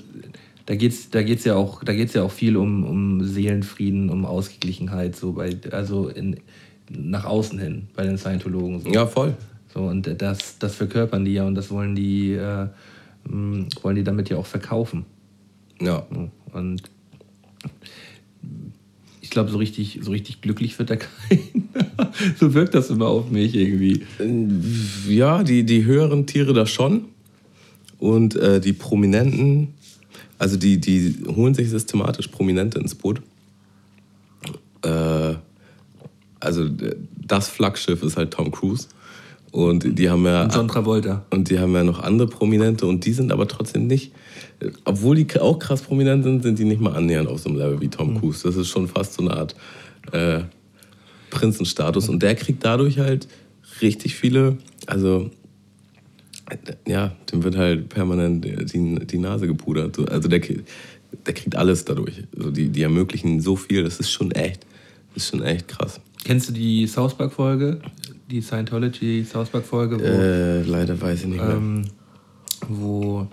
da 0.68 0.76
geht 0.76 0.92
es 0.92 1.10
da 1.10 1.24
geht's 1.24 1.46
ja, 1.46 1.56
auch, 1.56 1.84
da 1.84 1.94
geht's 1.94 2.14
ja 2.14 2.24
auch 2.24 2.32
viel 2.32 2.58
um, 2.58 2.84
um 2.84 3.24
Seelenfrieden, 3.24 4.10
um 4.10 4.26
Ausgeglichenheit, 4.26 5.16
so 5.16 5.32
bei, 5.32 5.58
also 5.72 6.10
in, 6.10 6.42
nach 6.90 7.26
außen 7.26 7.58
hin 7.58 7.88
bei 7.96 8.04
den 8.04 8.18
Scientologen. 8.18 8.82
So. 8.82 8.90
Ja, 8.92 9.08
voll. 9.08 9.36
So, 9.74 9.82
und 9.82 10.22
das, 10.22 10.60
das 10.60 10.76
verkörpern 10.76 11.24
die 11.26 11.34
ja 11.34 11.48
und 11.48 11.56
das 11.56 11.72
wollen 11.72 11.96
die, 11.96 12.34
äh, 12.34 12.68
mh, 13.30 13.68
wollen 13.82 13.96
die 13.96 14.04
damit 14.04 14.30
ja 14.30 14.38
auch 14.38 14.46
verkaufen. 14.46 15.06
Ja. 15.82 16.06
Und 16.52 16.84
ich 19.22 19.30
glaube, 19.30 19.50
so 19.50 19.58
richtig, 19.58 20.00
so 20.02 20.12
richtig 20.12 20.42
glücklich 20.42 20.78
wird 20.80 20.90
da 20.90 20.96
keiner. 21.30 22.12
so 22.38 22.54
wirkt 22.54 22.76
das 22.76 22.90
immer 22.90 23.08
auf 23.08 23.32
mich 23.32 23.56
irgendwie. 23.56 24.04
Ja, 25.08 25.44
die, 25.44 25.64
die 25.64 25.86
höheren 25.86 26.26
Tiere 26.26 26.54
da 26.54 26.66
schon. 26.66 27.06
Und 28.00 28.36
äh, 28.36 28.60
die 28.60 28.74
Prominenten, 28.74 29.74
also 30.38 30.58
die, 30.58 30.80
die 30.80 31.16
holen 31.28 31.54
sich 31.54 31.70
systematisch 31.70 32.28
Prominente 32.28 32.80
ins 32.80 32.96
Boot. 32.96 33.22
Äh, 34.84 35.36
also 36.40 36.66
äh, 36.66 36.96
das 37.16 37.50
Flaggschiff 37.50 38.04
ist 38.04 38.18
halt 38.18 38.32
Tom 38.32 38.52
Cruise. 38.52 38.88
Und 39.52 39.98
die 39.98 40.10
haben 40.10 40.26
ja. 40.26 40.44
Und 40.44 40.54
John 40.54 40.68
Travolta. 40.68 41.26
Und 41.32 41.50
die 41.50 41.58
haben 41.58 41.74
ja 41.74 41.84
noch 41.84 42.00
andere 42.00 42.28
Prominente 42.28 42.86
und 42.86 43.06
die 43.06 43.14
sind 43.14 43.32
aber 43.32 43.48
trotzdem 43.48 43.88
nicht, 43.88 44.12
obwohl 44.86 45.16
die 45.16 45.40
auch 45.40 45.58
krass 45.58 45.82
prominent 45.82 46.24
sind, 46.24 46.44
sind 46.44 46.60
die 46.60 46.66
nicht 46.66 46.82
mal 46.82 46.96
annähernd 46.96 47.30
auf 47.30 47.40
so 47.40 47.50
einem 47.50 47.58
Level 47.58 47.82
wie 47.82 47.88
Tom 47.88 48.20
Cruise. 48.20 48.44
Das 48.44 48.56
ist 48.56 48.68
schon 48.68 48.88
fast 48.88 49.14
so 49.14 49.24
eine 49.24 49.32
Art 49.32 49.56
äh, 50.12 50.42
Prinzenstatus 51.30 52.10
und 52.10 52.22
der 52.22 52.36
kriegt 52.36 52.64
dadurch 52.64 53.00
halt 53.00 53.28
richtig 53.82 54.16
viele, 54.16 54.58
also 54.86 55.30
ja, 56.88 57.14
dem 57.32 57.44
wird 57.44 57.58
halt 57.58 57.90
permanent 57.90 58.46
die, 58.46 59.06
die 59.06 59.18
Nase 59.18 59.48
gepudert. 59.48 59.96
So, 59.96 60.06
Also 60.06 60.28
der, 60.30 60.40
der 60.40 61.34
kriegt 61.34 61.56
alles 61.56 61.86
dadurch. 61.86 62.24
Also 62.38 62.52
die, 62.52 62.70
die 62.70 62.82
ermöglichen 62.84 63.42
so 63.42 63.56
viel, 63.56 63.84
das 63.84 64.00
ist 64.00 64.12
schon 64.12 64.32
echt, 64.32 64.66
das 65.14 65.24
ist 65.24 65.30
schon 65.30 65.44
echt 65.44 65.68
krass. 65.68 66.00
Kennst 66.24 66.50
du 66.50 66.54
die 66.54 66.88
South 66.88 67.16
Park-Folge? 67.18 67.80
Die 68.30 68.42
Scientology 68.42 69.24
South 69.24 69.50
Park-Folge, 69.50 70.00
wo, 70.00 70.04
Äh, 70.04 70.62
leider 70.64 71.00
weiß 71.00 71.22
ich 71.22 71.28
nicht 71.28 71.38
mehr. 71.44 71.56
ähm, 71.56 71.84
wo, 72.68 73.28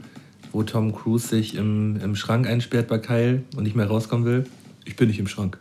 wo 0.53 0.63
Tom 0.63 0.95
Cruise 0.95 1.27
sich 1.29 1.57
im, 1.57 1.97
im 2.01 2.15
Schrank 2.15 2.47
einsperrt 2.47 2.89
bei 2.89 2.99
Kyle 2.99 3.43
und 3.57 3.65
nicht 3.65 3.75
mehr 3.77 3.87
rauskommen 3.87 4.25
will? 4.25 4.47
Ich 4.85 4.97
bin 4.97 5.09
nicht 5.09 5.19
im 5.19 5.27
Schrank. 5.27 5.59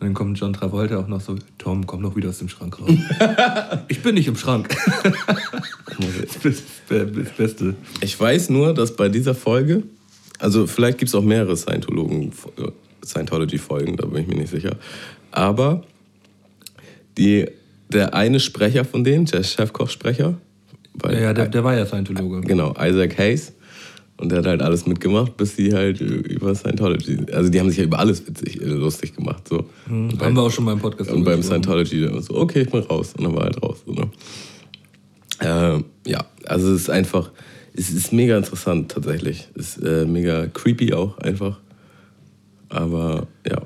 Und 0.00 0.06
dann 0.06 0.14
kommt 0.14 0.38
John 0.38 0.52
Travolta 0.52 0.96
auch 0.98 1.08
noch 1.08 1.20
so, 1.20 1.36
Tom, 1.58 1.84
komm 1.86 2.02
noch 2.02 2.14
wieder 2.14 2.28
aus 2.28 2.38
dem 2.38 2.48
Schrank 2.48 2.78
raus. 2.80 2.90
ich 3.88 4.00
bin 4.00 4.14
nicht 4.14 4.28
im 4.28 4.36
Schrank. 4.36 4.68
das, 6.42 6.62
das 6.88 7.30
Beste. 7.36 7.74
Ich 8.00 8.18
weiß 8.18 8.50
nur, 8.50 8.74
dass 8.74 8.94
bei 8.94 9.08
dieser 9.08 9.34
Folge, 9.34 9.82
also 10.38 10.68
vielleicht 10.68 10.98
gibt 10.98 11.08
es 11.08 11.14
auch 11.16 11.22
mehrere 11.24 11.56
Scientologen, 11.56 12.32
Scientology-Folgen, 13.04 13.96
da 13.96 14.06
bin 14.06 14.22
ich 14.22 14.28
mir 14.28 14.36
nicht 14.36 14.50
sicher. 14.50 14.76
Aber 15.32 15.82
die, 17.16 17.46
der 17.88 18.14
eine 18.14 18.38
Sprecher 18.38 18.84
von 18.84 19.02
denen, 19.02 19.24
der 19.24 19.42
Chefkoch-Sprecher, 19.42 20.38
Ja, 21.10 21.32
der, 21.32 21.48
der 21.48 21.64
war 21.64 21.76
ja 21.76 21.86
Scientologe. 21.86 22.42
genau, 22.42 22.72
Isaac 22.80 23.18
Hayes. 23.18 23.52
Und 24.18 24.30
der 24.30 24.38
hat 24.40 24.46
halt 24.46 24.62
alles 24.62 24.84
mitgemacht, 24.84 25.36
bis 25.36 25.54
sie 25.56 25.72
halt 25.72 26.00
über 26.00 26.52
Scientology, 26.54 27.18
also 27.32 27.48
die 27.50 27.60
haben 27.60 27.68
sich 27.68 27.78
ja 27.78 27.84
über 27.84 28.00
alles 28.00 28.26
witzig, 28.26 28.60
äh, 28.60 28.64
lustig 28.66 29.14
gemacht. 29.14 29.46
So. 29.48 29.64
Und 29.88 30.18
bei- 30.18 30.26
Haben 30.26 30.34
wir 30.34 30.42
auch 30.42 30.50
schon 30.50 30.64
mal 30.64 30.72
im 30.72 30.80
Podcast 30.80 31.10
und 31.12 31.22
beim. 31.24 31.40
Scientology 31.42 32.00
dann 32.02 32.20
so, 32.20 32.34
okay, 32.36 32.62
ich 32.62 32.70
bin 32.70 32.80
raus. 32.82 33.14
Und 33.16 33.24
dann 33.24 33.32
war 33.34 33.42
er 33.42 33.44
halt 33.46 33.62
raus. 33.62 33.78
So, 33.86 33.92
ne? 33.92 34.10
ähm, 35.40 35.84
ja, 36.06 36.24
also 36.46 36.72
es 36.74 36.82
ist 36.82 36.90
einfach, 36.90 37.30
es 37.74 37.90
ist 37.90 38.12
mega 38.12 38.36
interessant 38.36 38.90
tatsächlich. 38.90 39.46
Es 39.54 39.76
ist 39.76 39.84
äh, 39.84 40.04
mega 40.04 40.48
creepy 40.48 40.92
auch 40.94 41.16
einfach. 41.18 41.60
Aber 42.70 43.28
ja. 43.48 43.62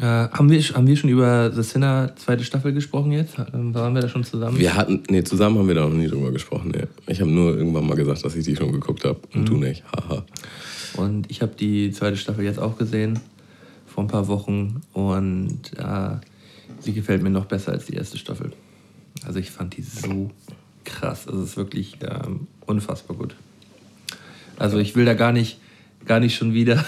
Äh, 0.00 0.04
haben, 0.04 0.48
wir, 0.48 0.62
haben 0.62 0.86
wir 0.86 0.96
schon 0.96 1.10
über 1.10 1.50
The 1.52 1.62
Sinner 1.62 2.12
zweite 2.14 2.44
Staffel 2.44 2.72
gesprochen 2.72 3.10
jetzt? 3.10 3.34
Ähm, 3.52 3.74
Waren 3.74 3.94
wir 3.94 4.02
da 4.02 4.08
schon 4.08 4.22
zusammen? 4.22 4.56
Wir 4.58 4.76
hatten, 4.76 5.02
nee, 5.08 5.24
zusammen 5.24 5.58
haben 5.58 5.66
wir 5.66 5.74
da 5.74 5.88
noch 5.88 5.94
nie 5.94 6.06
drüber 6.06 6.30
gesprochen. 6.30 6.72
Nee. 6.72 6.86
Ich 7.08 7.20
habe 7.20 7.30
nur 7.30 7.56
irgendwann 7.56 7.86
mal 7.86 7.96
gesagt, 7.96 8.24
dass 8.24 8.36
ich 8.36 8.44
die 8.44 8.54
schon 8.54 8.70
geguckt 8.70 9.04
habe. 9.04 9.18
Und 9.34 9.48
du 9.48 9.56
nicht. 9.56 9.82
Haha. 9.92 10.24
Und 10.96 11.28
ich 11.30 11.42
habe 11.42 11.52
die 11.58 11.90
zweite 11.90 12.16
Staffel 12.16 12.44
jetzt 12.44 12.60
auch 12.60 12.78
gesehen, 12.78 13.18
vor 13.86 14.04
ein 14.04 14.06
paar 14.06 14.28
Wochen. 14.28 14.82
Und 14.92 15.72
äh, 15.76 16.10
sie 16.78 16.92
gefällt 16.92 17.22
mir 17.22 17.30
noch 17.30 17.46
besser 17.46 17.72
als 17.72 17.86
die 17.86 17.94
erste 17.94 18.18
Staffel. 18.18 18.52
Also 19.26 19.40
ich 19.40 19.50
fand 19.50 19.76
die 19.76 19.82
so 19.82 20.30
krass. 20.84 21.26
Also 21.26 21.42
es 21.42 21.50
ist 21.50 21.56
wirklich 21.56 21.96
ähm, 22.02 22.46
unfassbar 22.66 23.16
gut. 23.16 23.34
Also 24.58 24.78
ich 24.78 24.94
will 24.94 25.04
da 25.04 25.14
gar 25.14 25.32
nicht, 25.32 25.58
gar 26.06 26.20
nicht 26.20 26.36
schon 26.36 26.54
wieder 26.54 26.84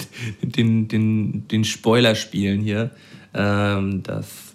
den, 0.42 0.88
den, 0.88 1.48
den 1.48 1.64
Spoiler 1.64 2.14
spielen 2.14 2.60
hier. 2.60 2.90
Ähm, 3.34 4.02
das 4.02 4.54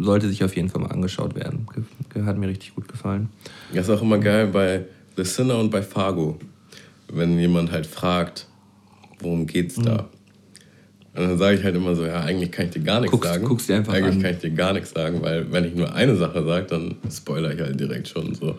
sollte 0.00 0.28
sich 0.28 0.42
auf 0.44 0.56
jeden 0.56 0.68
Fall 0.68 0.80
mal 0.80 0.90
angeschaut 0.90 1.34
werden. 1.34 1.66
Hat 2.24 2.38
mir 2.38 2.48
richtig 2.48 2.74
gut 2.74 2.88
gefallen. 2.88 3.28
Das 3.72 3.88
ist 3.88 3.94
auch 3.94 4.02
immer 4.02 4.18
geil 4.18 4.46
bei 4.48 4.84
The 5.16 5.24
Sinner 5.24 5.58
und 5.58 5.70
bei 5.70 5.82
Fargo. 5.82 6.38
Wenn 7.12 7.38
jemand 7.38 7.70
halt 7.70 7.86
fragt, 7.86 8.46
worum 9.20 9.46
geht's 9.46 9.76
da? 9.76 10.08
Und 11.14 11.22
dann 11.28 11.38
sage 11.38 11.58
ich 11.58 11.64
halt 11.64 11.76
immer 11.76 11.94
so, 11.94 12.04
ja, 12.04 12.20
eigentlich 12.22 12.50
kann 12.50 12.66
ich 12.66 12.72
dir 12.72 12.80
gar 12.82 13.00
nichts 13.00 13.12
Guckst- 13.16 13.28
sagen. 13.32 13.44
guckst 13.44 13.68
dir 13.68 13.76
einfach 13.76 13.92
eigentlich 13.94 14.16
an. 14.16 14.22
kann 14.22 14.32
ich 14.32 14.38
dir 14.38 14.50
gar 14.50 14.72
nichts 14.72 14.90
sagen, 14.90 15.22
weil 15.22 15.52
wenn 15.52 15.64
ich 15.64 15.74
nur 15.74 15.94
eine 15.94 16.16
Sache 16.16 16.44
sage, 16.44 16.66
dann 16.66 16.96
spoiler 17.10 17.52
ich 17.54 17.60
halt 17.60 17.78
direkt 17.78 18.08
schon 18.08 18.34
so. 18.34 18.56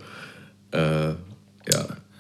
Äh, 0.71 1.09
ja. 1.09 1.15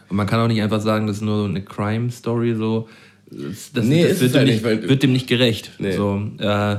Und 0.09 0.17
man 0.17 0.27
kann 0.27 0.39
auch 0.39 0.47
nicht 0.47 0.61
einfach 0.61 0.81
sagen, 0.81 1.07
das 1.07 1.17
ist 1.17 1.21
nur 1.23 1.39
so 1.39 1.45
eine 1.45 1.61
Crime-Story, 1.63 2.55
so. 2.55 2.87
Das, 3.31 3.71
das, 3.73 3.85
Nee, 3.85 4.07
das 4.07 4.19
wird, 4.21 4.33
dem 4.33 4.37
halt 4.39 4.47
nicht, 4.49 4.63
nicht, 4.65 4.89
wird 4.89 5.03
dem 5.03 5.11
nicht 5.13 5.27
gerecht. 5.27 5.71
Nee. 5.79 5.95
So, 5.95 6.21
äh, 6.37 6.77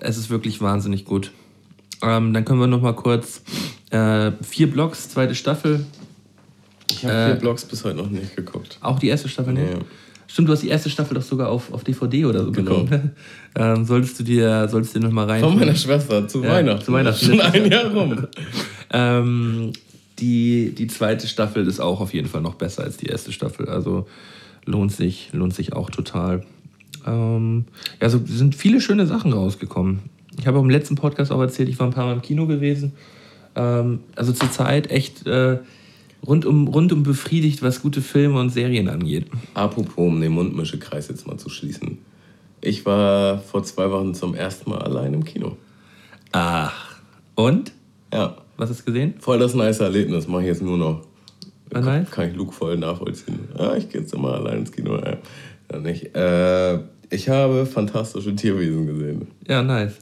es 0.00 0.16
ist 0.16 0.30
wirklich 0.30 0.60
wahnsinnig 0.60 1.04
gut. 1.04 1.30
Ähm, 2.02 2.32
dann 2.32 2.44
können 2.44 2.60
wir 2.60 2.66
noch 2.66 2.80
mal 2.82 2.94
kurz 2.94 3.42
äh, 3.90 4.32
vier 4.42 4.70
Blocks, 4.70 5.10
zweite 5.10 5.34
Staffel. 5.34 5.84
Ich 6.90 7.04
habe 7.04 7.14
Äh, 7.14 7.26
vier 7.26 7.34
Blogs 7.36 7.64
bis 7.64 7.84
heute 7.84 7.96
noch 7.98 8.10
nicht 8.10 8.34
geguckt. 8.36 8.78
Auch 8.80 8.98
die 8.98 9.08
erste 9.08 9.28
Staffel 9.28 9.52
nicht? 9.54 9.72
Nee. 9.74 9.84
Stimmt, 10.26 10.48
du 10.48 10.52
hast 10.52 10.62
die 10.62 10.68
erste 10.68 10.90
Staffel 10.90 11.14
doch 11.14 11.22
sogar 11.22 11.48
auf, 11.48 11.72
auf 11.72 11.84
DVD 11.84 12.24
oder 12.24 12.44
so 12.44 12.50
Genau. 12.52 12.82
bekommen. 12.84 13.12
ähm, 13.54 13.84
solltest 13.84 14.18
du 14.18 14.24
dir, 14.24 14.66
solltest 14.68 14.94
du 14.96 14.98
dir 15.00 15.06
noch 15.06 15.12
mal 15.12 15.26
rein. 15.26 15.40
Von 15.42 15.56
meiner 15.58 15.74
Schwester 15.76 16.26
zu 16.26 16.42
Ja, 16.42 16.50
Weihnachten. 16.54 16.84
zu 16.84 16.92
Weihnachten. 16.92 17.24
Schon 17.26 17.40
ein 17.40 17.70
Jahr 17.70 17.92
rum. 17.92 18.26
Ähm, 18.96 19.72
die, 20.18 20.74
die 20.74 20.86
zweite 20.86 21.26
Staffel 21.26 21.66
ist 21.66 21.80
auch 21.80 22.00
auf 22.00 22.14
jeden 22.14 22.28
Fall 22.28 22.40
noch 22.40 22.54
besser 22.54 22.84
als 22.84 22.96
die 22.96 23.06
erste 23.06 23.32
Staffel. 23.32 23.68
Also 23.68 24.06
lohnt 24.64 24.92
sich, 24.92 25.30
lohnt 25.32 25.54
sich 25.54 25.72
auch 25.72 25.90
total. 25.90 26.44
Ähm, 27.06 27.66
ja, 28.00 28.04
also 28.04 28.20
sind 28.24 28.54
viele 28.54 28.80
schöne 28.80 29.06
Sachen 29.06 29.32
rausgekommen. 29.32 30.00
Ich 30.38 30.46
habe 30.46 30.58
auch 30.58 30.62
im 30.62 30.70
letzten 30.70 30.94
Podcast 30.94 31.32
auch 31.32 31.40
erzählt, 31.40 31.68
ich 31.68 31.78
war 31.78 31.86
ein 31.86 31.92
paar 31.92 32.06
Mal 32.06 32.14
im 32.14 32.22
Kino 32.22 32.46
gewesen. 32.46 32.92
Ähm, 33.54 34.00
also 34.16 34.32
zurzeit 34.32 34.90
echt 34.90 35.26
äh, 35.26 35.58
rundum, 36.26 36.68
rundum 36.68 37.02
befriedigt, 37.02 37.62
was 37.62 37.82
gute 37.82 38.02
Filme 38.02 38.40
und 38.40 38.50
Serien 38.50 38.88
angeht. 38.88 39.26
Apropos, 39.54 40.06
um 40.06 40.20
den 40.20 40.32
Mundmischekreis 40.32 41.08
jetzt 41.08 41.26
mal 41.26 41.36
zu 41.36 41.48
schließen. 41.48 41.98
Ich 42.60 42.86
war 42.86 43.38
vor 43.38 43.62
zwei 43.62 43.90
Wochen 43.90 44.14
zum 44.14 44.34
ersten 44.34 44.70
Mal 44.70 44.80
allein 44.80 45.14
im 45.14 45.24
Kino. 45.24 45.56
Ach. 46.32 47.00
Und? 47.34 47.72
Ja, 48.12 48.36
Was 48.56 48.70
hast 48.70 48.80
du 48.80 48.84
gesehen? 48.84 49.14
voll 49.18 49.38
das 49.38 49.54
nice 49.54 49.80
Erlebnis. 49.80 50.28
Mache 50.28 50.42
ich 50.42 50.48
jetzt 50.48 50.62
nur 50.62 50.78
noch. 50.78 51.06
War 51.70 51.80
nice? 51.82 52.10
Kann 52.10 52.30
ich 52.30 52.36
Luke 52.36 52.52
voll 52.52 52.76
nachvollziehen. 52.78 53.40
Ja, 53.58 53.74
ich 53.76 53.88
gehe 53.88 54.00
jetzt 54.02 54.14
immer 54.14 54.34
allein 54.34 54.58
ins 54.60 54.72
Kino. 54.72 54.96
Ja, 54.96 55.16
ja 55.72 55.78
nicht. 55.80 56.14
Äh, 56.14 56.78
ich 57.10 57.28
habe 57.28 57.66
fantastische 57.66 58.34
Tierwesen 58.36 58.86
gesehen. 58.86 59.26
Ja, 59.48 59.62
nice. 59.62 59.94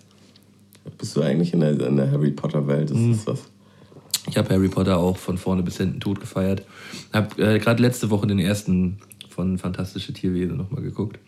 Bist 0.99 1.17
du 1.17 1.23
eigentlich 1.23 1.53
in 1.55 1.61
der, 1.61 1.79
in 1.81 1.97
der 1.97 2.11
Harry 2.11 2.31
Potter 2.33 2.67
Welt? 2.67 2.91
Ist 2.91 2.97
Mhm. 2.99 3.13
das 3.13 3.27
was? 3.27 3.43
Ich 4.29 4.37
habe 4.37 4.49
Harry 4.55 4.69
Potter 4.69 4.99
auch 4.99 5.17
von 5.17 5.39
vorne 5.39 5.63
bis 5.63 5.79
hinten 5.79 5.99
tot 6.01 6.21
gefeiert. 6.21 6.63
Habe 7.13 7.43
äh, 7.43 7.59
gerade 7.59 7.83
letzte 7.83 8.11
Woche 8.11 8.27
den 8.27 8.39
ersten 8.39 8.99
von 9.29 9.59
Fantastische 9.59 10.13
Tierwesen 10.13 10.57
nochmal 10.59 10.83
geguckt, 10.83 11.19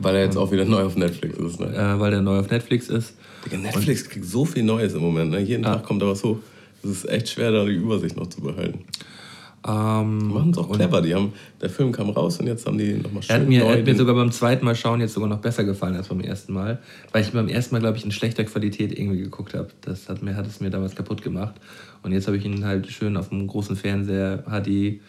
Weil 0.00 0.14
er 0.16 0.24
jetzt 0.24 0.36
auch 0.36 0.52
wieder 0.52 0.64
neu 0.64 0.82
auf 0.84 0.96
Netflix 0.96 1.36
ist. 1.38 1.58
Ne? 1.60 1.74
äh, 1.74 1.98
weil 1.98 2.10
der 2.12 2.22
neu 2.22 2.38
auf 2.38 2.50
Netflix 2.50 2.88
ist. 2.88 3.14
Digga, 3.44 3.56
Netflix 3.58 4.08
kriegt 4.08 4.24
so 4.26 4.44
viel 4.44 4.62
Neues 4.62 4.94
im 4.94 5.00
Moment. 5.02 5.30
Ne? 5.32 5.40
Jeden 5.40 5.64
Ja. 5.64 5.74
Tag 5.74 5.84
kommt 5.84 6.00
da 6.02 6.06
was 6.06 6.22
hoch. 6.22 6.38
Es 6.88 7.04
ist 7.04 7.10
echt 7.10 7.28
schwer, 7.28 7.52
da 7.52 7.64
die 7.64 7.74
Übersicht 7.74 8.16
noch 8.16 8.28
zu 8.28 8.40
behalten. 8.40 8.84
Ähm, 9.66 10.28
Machen 10.28 10.50
es 10.52 10.58
auch 10.58 10.70
clever. 10.70 11.02
Die 11.02 11.14
haben, 11.14 11.32
der 11.60 11.68
Film 11.68 11.90
kam 11.90 12.10
raus 12.10 12.38
und 12.38 12.46
jetzt 12.46 12.64
haben 12.66 12.78
die 12.78 12.94
nochmal 12.94 13.22
schön 13.22 13.34
Er 13.34 13.40
hat 13.40 13.48
mir, 13.48 13.60
neu 13.64 13.72
hat 13.72 13.84
mir 13.84 13.94
sogar 13.96 14.14
beim 14.14 14.30
zweiten 14.30 14.64
Mal 14.64 14.76
schauen 14.76 15.00
jetzt 15.00 15.14
sogar 15.14 15.28
noch 15.28 15.40
besser 15.40 15.64
gefallen 15.64 15.96
als 15.96 16.08
beim 16.08 16.20
ersten 16.20 16.52
Mal, 16.52 16.78
weil 17.12 17.22
ich 17.22 17.32
beim 17.32 17.48
ersten 17.48 17.74
Mal, 17.74 17.80
glaube 17.80 17.98
ich, 17.98 18.04
in 18.04 18.12
schlechter 18.12 18.44
Qualität 18.44 18.96
irgendwie 18.96 19.20
geguckt 19.20 19.54
habe. 19.54 19.68
Das 19.80 20.08
hat, 20.08 20.22
mir, 20.22 20.36
hat 20.36 20.46
es 20.46 20.60
mir 20.60 20.70
damals 20.70 20.94
kaputt 20.94 21.22
gemacht. 21.22 21.56
Und 22.02 22.12
jetzt 22.12 22.28
habe 22.28 22.36
ich 22.36 22.44
ihn 22.44 22.64
halt 22.64 22.86
schön 22.86 23.16
auf 23.16 23.30
dem 23.30 23.46
großen 23.46 23.74
Fernseher 23.74 24.44
HD 24.46 25.00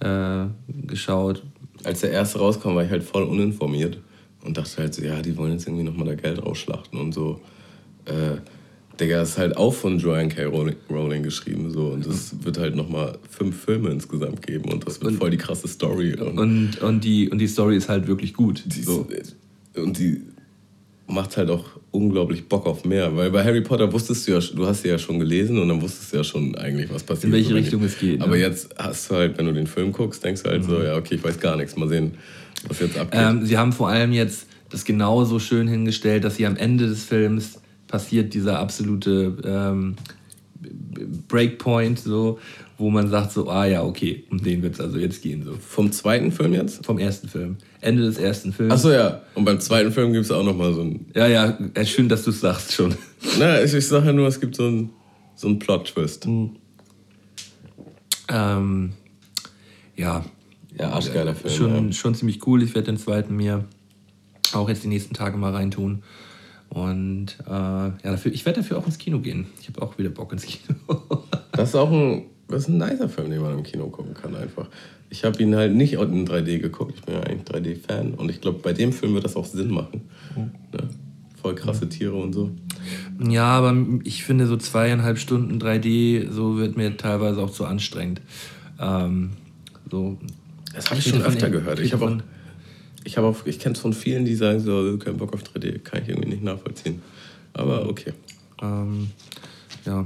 äh, 0.00 0.46
geschaut. 0.86 1.42
Als 1.84 2.00
der 2.00 2.10
erste 2.10 2.38
rauskam, 2.38 2.74
war 2.74 2.84
ich 2.84 2.90
halt 2.90 3.02
voll 3.02 3.22
uninformiert 3.22 3.98
und 4.44 4.58
dachte 4.58 4.82
halt 4.82 4.94
so, 4.94 5.02
ja, 5.02 5.22
die 5.22 5.36
wollen 5.36 5.52
jetzt 5.52 5.66
irgendwie 5.66 5.84
nochmal 5.84 6.06
da 6.06 6.14
Geld 6.14 6.44
rausschlachten 6.44 6.98
und 7.00 7.12
so. 7.12 7.40
Äh, 8.04 8.36
Digga, 9.00 9.22
ist 9.22 9.36
halt 9.38 9.56
auch 9.56 9.74
von 9.74 9.98
Joanne 9.98 10.28
K. 10.28 10.44
Rowling, 10.44 10.76
Rowling 10.90 11.22
geschrieben 11.22 11.70
so 11.70 11.88
und 11.88 12.06
es 12.06 12.34
wird 12.44 12.58
halt 12.58 12.74
nochmal 12.76 13.18
fünf 13.30 13.64
Filme 13.64 13.90
insgesamt 13.90 14.46
geben 14.46 14.70
und 14.72 14.86
das 14.86 15.00
wird 15.02 15.14
voll 15.14 15.30
die 15.30 15.36
krasse 15.36 15.68
Story. 15.68 16.14
Und, 16.14 16.38
Und, 16.38 16.82
und, 16.82 17.04
die, 17.04 17.28
und 17.28 17.38
die 17.38 17.46
Story 17.48 17.76
ist 17.76 17.88
halt 17.88 18.06
wirklich 18.06 18.32
gut. 18.34 18.62
die, 18.66 18.82
So. 18.82 19.06
und 19.76 19.98
die 19.98 20.22
macht 21.08 21.36
halt 21.36 21.50
auch 21.50 21.64
unglaublich 21.92 22.48
Bock 22.48 22.66
auf 22.66 22.84
mehr, 22.84 23.14
weil 23.16 23.30
bei 23.30 23.44
Harry 23.44 23.60
Potter 23.60 23.92
wusstest 23.92 24.26
du 24.26 24.32
ja, 24.32 24.40
du 24.40 24.66
hast 24.66 24.82
sie 24.82 24.88
ja 24.88 24.98
schon 24.98 25.18
gelesen 25.18 25.58
und 25.58 25.68
dann 25.68 25.80
wusstest 25.80 26.12
du 26.12 26.16
ja 26.18 26.24
schon 26.24 26.54
eigentlich, 26.56 26.92
was 26.92 27.02
passiert. 27.04 27.26
In 27.26 27.32
welche 27.32 27.50
oder 27.52 27.60
Richtung 27.60 27.84
es 27.84 27.98
geht, 27.98 28.20
Aber 28.22 28.32
ne? 28.32 28.40
jetzt 28.42 28.70
hast 28.76 29.10
du 29.10 29.14
halt, 29.14 29.38
wenn 29.38 29.46
du 29.46 29.52
den 29.52 29.66
Film 29.66 29.92
guckst, 29.92 30.24
denkst 30.24 30.42
du 30.42 30.50
halt 30.50 30.64
so, 30.64 30.82
ja, 30.82 30.96
okay, 30.96 31.14
ich 31.14 31.24
weiß 31.24 31.38
gar 31.38 31.56
nichts, 31.56 31.76
mal 31.76 31.88
sehen, 31.88 32.12
was 32.66 32.80
jetzt 32.80 32.98
abgeht. 32.98 33.20
Ähm, 33.22 33.46
sie 33.46 33.56
haben 33.56 33.72
vor 33.72 33.88
allem 33.88 34.12
jetzt 34.12 34.46
das 34.70 34.84
genauso 34.84 35.38
schön 35.38 35.68
hingestellt, 35.68 36.24
dass 36.24 36.36
sie 36.36 36.46
am 36.46 36.56
Ende 36.56 36.88
des 36.88 37.04
Films 37.04 37.60
passiert 37.86 38.34
dieser 38.34 38.58
absolute 38.58 39.36
ähm, 39.44 39.96
Breakpoint, 41.28 41.98
so, 41.98 42.38
wo 42.78 42.90
man 42.90 43.08
sagt 43.08 43.32
so, 43.32 43.48
ah 43.48 43.66
ja, 43.66 43.82
okay, 43.82 44.24
um 44.30 44.42
den 44.42 44.62
wird 44.62 44.74
es 44.74 44.80
also 44.80 44.98
jetzt 44.98 45.22
gehen. 45.22 45.44
So. 45.44 45.54
Vom 45.54 45.92
zweiten 45.92 46.32
Film 46.32 46.52
jetzt? 46.52 46.84
Vom 46.84 46.98
ersten 46.98 47.28
Film. 47.28 47.56
Ende 47.80 48.02
des 48.02 48.18
ersten 48.18 48.52
Films. 48.52 48.72
Achso, 48.72 48.90
ja. 48.90 49.22
Und 49.34 49.44
beim 49.44 49.60
zweiten 49.60 49.92
Film 49.92 50.12
gibt 50.12 50.24
es 50.24 50.30
auch 50.30 50.44
nochmal 50.44 50.74
so 50.74 50.82
ein. 50.82 51.06
Ja, 51.14 51.26
ja, 51.26 51.56
schön, 51.84 52.08
dass 52.08 52.24
du 52.24 52.30
es 52.30 52.40
sagst 52.40 52.72
schon. 52.72 52.94
Na, 53.38 53.62
ich, 53.62 53.72
ich 53.72 53.86
sage 53.86 54.06
ja 54.06 54.12
nur, 54.12 54.28
es 54.28 54.40
gibt 54.40 54.56
so 54.56 54.66
einen 54.66 54.90
so 55.34 55.54
Plot-Twist. 55.54 56.26
Ähm, 58.28 58.92
ja. 59.94 60.24
Ja, 60.78 60.90
arschgeiler 60.90 61.34
Film. 61.34 61.54
Schon, 61.54 61.86
ja. 61.86 61.92
schon 61.92 62.14
ziemlich 62.14 62.46
cool. 62.46 62.62
Ich 62.62 62.74
werde 62.74 62.86
den 62.86 62.98
zweiten 62.98 63.34
mir 63.34 63.64
auch 64.52 64.68
jetzt 64.68 64.84
die 64.84 64.88
nächsten 64.88 65.14
Tage 65.14 65.36
mal 65.36 65.52
reintun. 65.52 66.02
Und 66.68 67.38
äh, 67.46 67.50
ja, 67.50 67.92
dafür, 68.02 68.32
ich 68.32 68.44
werde 68.44 68.60
dafür 68.60 68.78
auch 68.78 68.86
ins 68.86 68.98
Kino 68.98 69.20
gehen. 69.20 69.46
Ich 69.60 69.68
habe 69.68 69.82
auch 69.82 69.98
wieder 69.98 70.10
Bock 70.10 70.32
ins 70.32 70.44
Kino. 70.44 70.74
Das 71.52 71.70
ist 71.70 71.74
auch 71.74 71.90
ein, 71.90 72.24
das 72.48 72.64
ist 72.64 72.68
ein 72.68 72.76
nicer 72.76 73.08
Film, 73.08 73.30
den 73.30 73.40
man 73.40 73.54
im 73.54 73.62
Kino 73.62 73.86
gucken 73.86 74.12
kann 74.12 74.36
einfach. 74.36 74.66
Ich 75.08 75.24
habe 75.24 75.42
ihn 75.42 75.56
halt 75.56 75.74
nicht 75.74 75.94
in 75.94 76.26
3D 76.26 76.58
geguckt. 76.58 76.92
Ich 76.96 77.02
bin 77.02 77.14
ja 77.14 77.22
eigentlich 77.22 77.48
3D-Fan. 77.48 78.12
Und 78.12 78.30
ich 78.30 78.42
glaube, 78.42 78.58
bei 78.58 78.74
dem 78.74 78.92
Film 78.92 79.14
wird 79.14 79.24
das 79.24 79.36
auch 79.36 79.46
Sinn 79.46 79.70
machen. 79.70 80.02
Ne? 80.36 80.50
Voll 81.40 81.54
krasse 81.54 81.88
Tiere 81.88 82.16
und 82.16 82.34
so. 82.34 82.50
Ja, 83.26 83.44
aber 83.44 83.74
ich 84.04 84.24
finde 84.24 84.46
so 84.46 84.58
zweieinhalb 84.58 85.18
Stunden 85.18 85.58
3D, 85.58 86.30
so 86.30 86.58
wird 86.58 86.76
mir 86.76 86.94
teilweise 86.98 87.40
auch 87.40 87.50
zu 87.50 87.64
anstrengend. 87.64 88.20
Ähm, 88.78 89.30
so. 89.90 90.18
Das 90.74 90.90
habe 90.90 91.00
ich 91.00 91.08
schon 91.08 91.22
öfter 91.22 91.48
gehört. 91.48 91.80
Ich 91.80 91.94
habe 91.94 92.04
auch, 92.04 92.16
ich 93.06 93.16
habe 93.16 93.28
auch, 93.28 93.46
ich 93.46 93.58
kenne 93.60 93.74
es 93.76 93.80
von 93.80 93.92
vielen, 93.92 94.24
die 94.24 94.34
sagen 94.34 94.58
so, 94.60 94.98
kein 94.98 95.16
Bock 95.16 95.32
auf 95.32 95.42
3D, 95.44 95.78
kann 95.78 96.02
ich 96.02 96.08
irgendwie 96.08 96.28
nicht 96.30 96.42
nachvollziehen. 96.42 97.00
Aber 97.52 97.88
okay. 97.88 98.12
Ähm, 98.60 99.10
ja, 99.84 100.04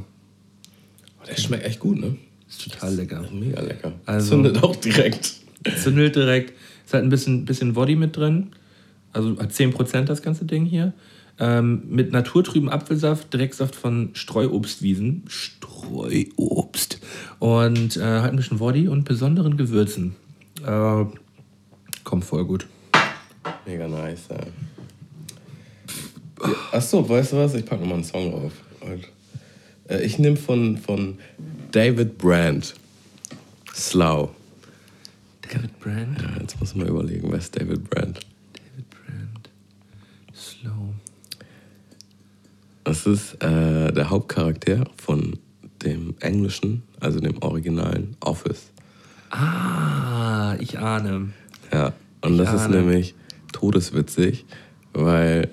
Der 1.27 1.37
schmeckt 1.37 1.65
echt 1.65 1.81
gut, 1.81 1.99
ne? 1.99 2.17
ist 2.49 2.63
total 2.71 2.95
lecker. 2.95 3.25
Mega 3.33 3.61
lecker. 3.63 3.93
Also- 4.05 4.31
Zündet 4.31 4.63
auch 4.63 4.77
direkt. 4.77 5.35
Zündelt 5.83 6.15
direkt. 6.17 6.53
Ist 6.85 6.93
halt 6.95 7.05
ein 7.05 7.11
bisschen, 7.11 7.45
bisschen 7.47 7.73
Body 7.73 7.97
mit 7.97 8.17
drin. 8.17 8.49
Also 9.13 9.39
hat 9.39 9.51
10% 9.53 10.03
das 10.05 10.21
ganze 10.23 10.45
Ding 10.45 10.67
hier. 10.67 10.93
Ähm, 11.39 11.83
mit 11.89 12.13
naturtrüben 12.13 12.69
Apfelsaft, 12.69 13.33
Direktsaft 13.33 13.75
von 13.75 14.11
Streuobstwiesen. 14.13 15.25
Streuobst. 15.27 17.01
Und 17.39 17.97
äh, 17.97 18.01
halt 18.03 18.33
ein 18.33 18.37
bisschen 18.37 18.59
Body 18.59 18.89
und 18.89 19.05
besonderen 19.05 19.57
Gewürzen. 19.57 20.17
Äh, 20.67 21.05
kommt 22.05 22.25
voll 22.25 22.45
gut. 22.45 22.67
Mega 23.67 23.89
nice, 23.89 24.29
ja. 24.31 24.39
Achso, 26.73 27.07
weißt 27.07 27.33
du 27.33 27.37
was? 27.39 27.55
Ich 27.55 27.65
packe 27.67 27.83
nochmal 27.83 27.97
einen 27.97 28.05
Song 28.05 28.33
auf. 28.35 28.53
Äh, 29.89 30.03
Ich 30.05 30.19
nehme 30.19 30.37
von, 30.37 30.79
von 30.79 31.19
David 31.73 32.17
Brand. 32.19 32.75
Slow. 33.75 34.31
David 35.43 35.79
Brand. 35.81 36.21
Ja, 36.21 36.41
jetzt 36.41 36.59
muss 36.61 36.71
ich 36.71 36.77
mal 36.77 36.89
überlegen, 36.89 37.31
wer 37.31 37.39
ist 37.39 37.55
David 37.59 37.89
Brand? 37.91 38.21
David 38.53 38.91
Brand. 38.91 39.51
Slow. 40.35 40.95
Das 42.85 43.07
ist 43.07 43.35
äh, 43.43 43.93
der 43.93 44.09
Hauptcharakter 44.11 44.85
von 44.97 45.39
dem 45.83 46.15
englischen, 46.21 46.83
also 47.01 47.21
dem 47.21 47.41
originalen 47.43 48.17
Office. 48.21 48.71
Ah, 49.31 50.57
ich 50.59 50.79
ahne. 50.79 51.31
Ja, 51.73 51.93
und 52.23 52.33
Ich 52.33 52.39
das 52.39 52.55
ist 52.55 52.61
ahne. 52.63 52.79
nämlich 52.79 53.15
todeswitzig, 53.53 54.45
weil, 54.93 55.49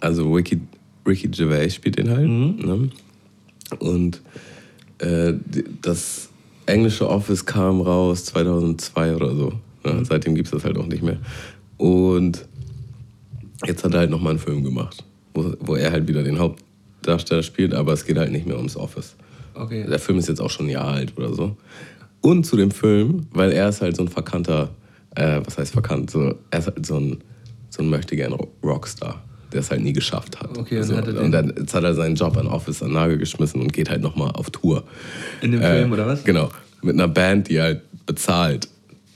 also 0.00 0.32
Ricky, 0.32 0.60
Ricky 1.06 1.28
Gervais 1.28 1.74
spielt 1.74 1.98
den 1.98 2.10
halt. 2.10 2.28
Ne? 2.28 2.90
Und 3.78 4.20
äh, 4.98 5.34
das 5.82 6.28
englische 6.66 7.08
Office 7.08 7.44
kam 7.44 7.80
raus 7.80 8.24
2002 8.26 9.16
oder 9.16 9.34
so. 9.34 9.52
Ne? 9.84 10.04
Seitdem 10.04 10.34
gibt 10.34 10.46
es 10.46 10.52
das 10.52 10.64
halt 10.64 10.78
auch 10.78 10.86
nicht 10.86 11.02
mehr. 11.02 11.18
Und 11.76 12.46
jetzt 13.66 13.84
hat 13.84 13.94
er 13.94 14.00
halt 14.00 14.10
nochmal 14.10 14.32
einen 14.32 14.38
Film 14.38 14.64
gemacht, 14.64 15.04
wo, 15.34 15.54
wo 15.60 15.74
er 15.76 15.92
halt 15.92 16.08
wieder 16.08 16.22
den 16.22 16.38
Hauptdarsteller 16.38 17.42
spielt, 17.42 17.74
aber 17.74 17.92
es 17.92 18.04
geht 18.04 18.18
halt 18.18 18.32
nicht 18.32 18.46
mehr 18.46 18.56
ums 18.56 18.76
Office. 18.76 19.16
Okay. 19.54 19.86
Der 19.88 19.98
Film 19.98 20.18
ist 20.18 20.28
jetzt 20.28 20.40
auch 20.40 20.50
schon 20.50 20.66
ein 20.66 20.70
Jahr 20.70 20.88
alt 20.88 21.16
oder 21.16 21.34
so. 21.34 21.56
Und 22.20 22.44
zu 22.44 22.56
dem 22.56 22.70
Film, 22.70 23.26
weil 23.32 23.52
er 23.52 23.68
ist 23.68 23.80
halt 23.80 23.96
so 23.96 24.02
ein 24.02 24.08
verkannter, 24.08 24.70
äh, 25.16 25.40
was 25.44 25.58
heißt 25.58 25.72
verkannt, 25.72 26.10
so, 26.10 26.34
er 26.50 26.58
ist 26.58 26.66
halt 26.66 26.86
so 26.86 26.96
ein, 26.96 27.18
so 27.70 27.82
ein 27.82 27.90
möchtegern 27.90 28.34
Rockstar, 28.62 29.22
der 29.52 29.60
es 29.60 29.70
halt 29.70 29.82
nie 29.82 29.92
geschafft 29.92 30.40
hat. 30.40 30.56
Okay, 30.58 30.78
und 30.78 30.84
so, 30.84 30.96
hat 30.96 31.06
er 31.06 31.12
den- 31.14 31.24
und 31.24 31.32
dann, 31.32 31.52
jetzt 31.56 31.74
hat 31.74 31.84
er 31.84 31.94
seinen 31.94 32.14
Job 32.16 32.36
an 32.36 32.46
Office 32.46 32.82
an 32.82 32.92
Nagel 32.92 33.18
geschmissen 33.18 33.60
und 33.60 33.72
geht 33.72 33.90
halt 33.90 34.02
nochmal 34.02 34.30
auf 34.32 34.50
Tour. 34.50 34.84
In 35.40 35.52
dem 35.52 35.60
Film, 35.60 35.92
oder 35.92 36.06
was? 36.06 36.24
Genau, 36.24 36.50
mit 36.82 36.94
einer 36.94 37.08
Band, 37.08 37.48
die 37.48 37.60
halt 37.60 37.82
bezahlt. 38.06 38.68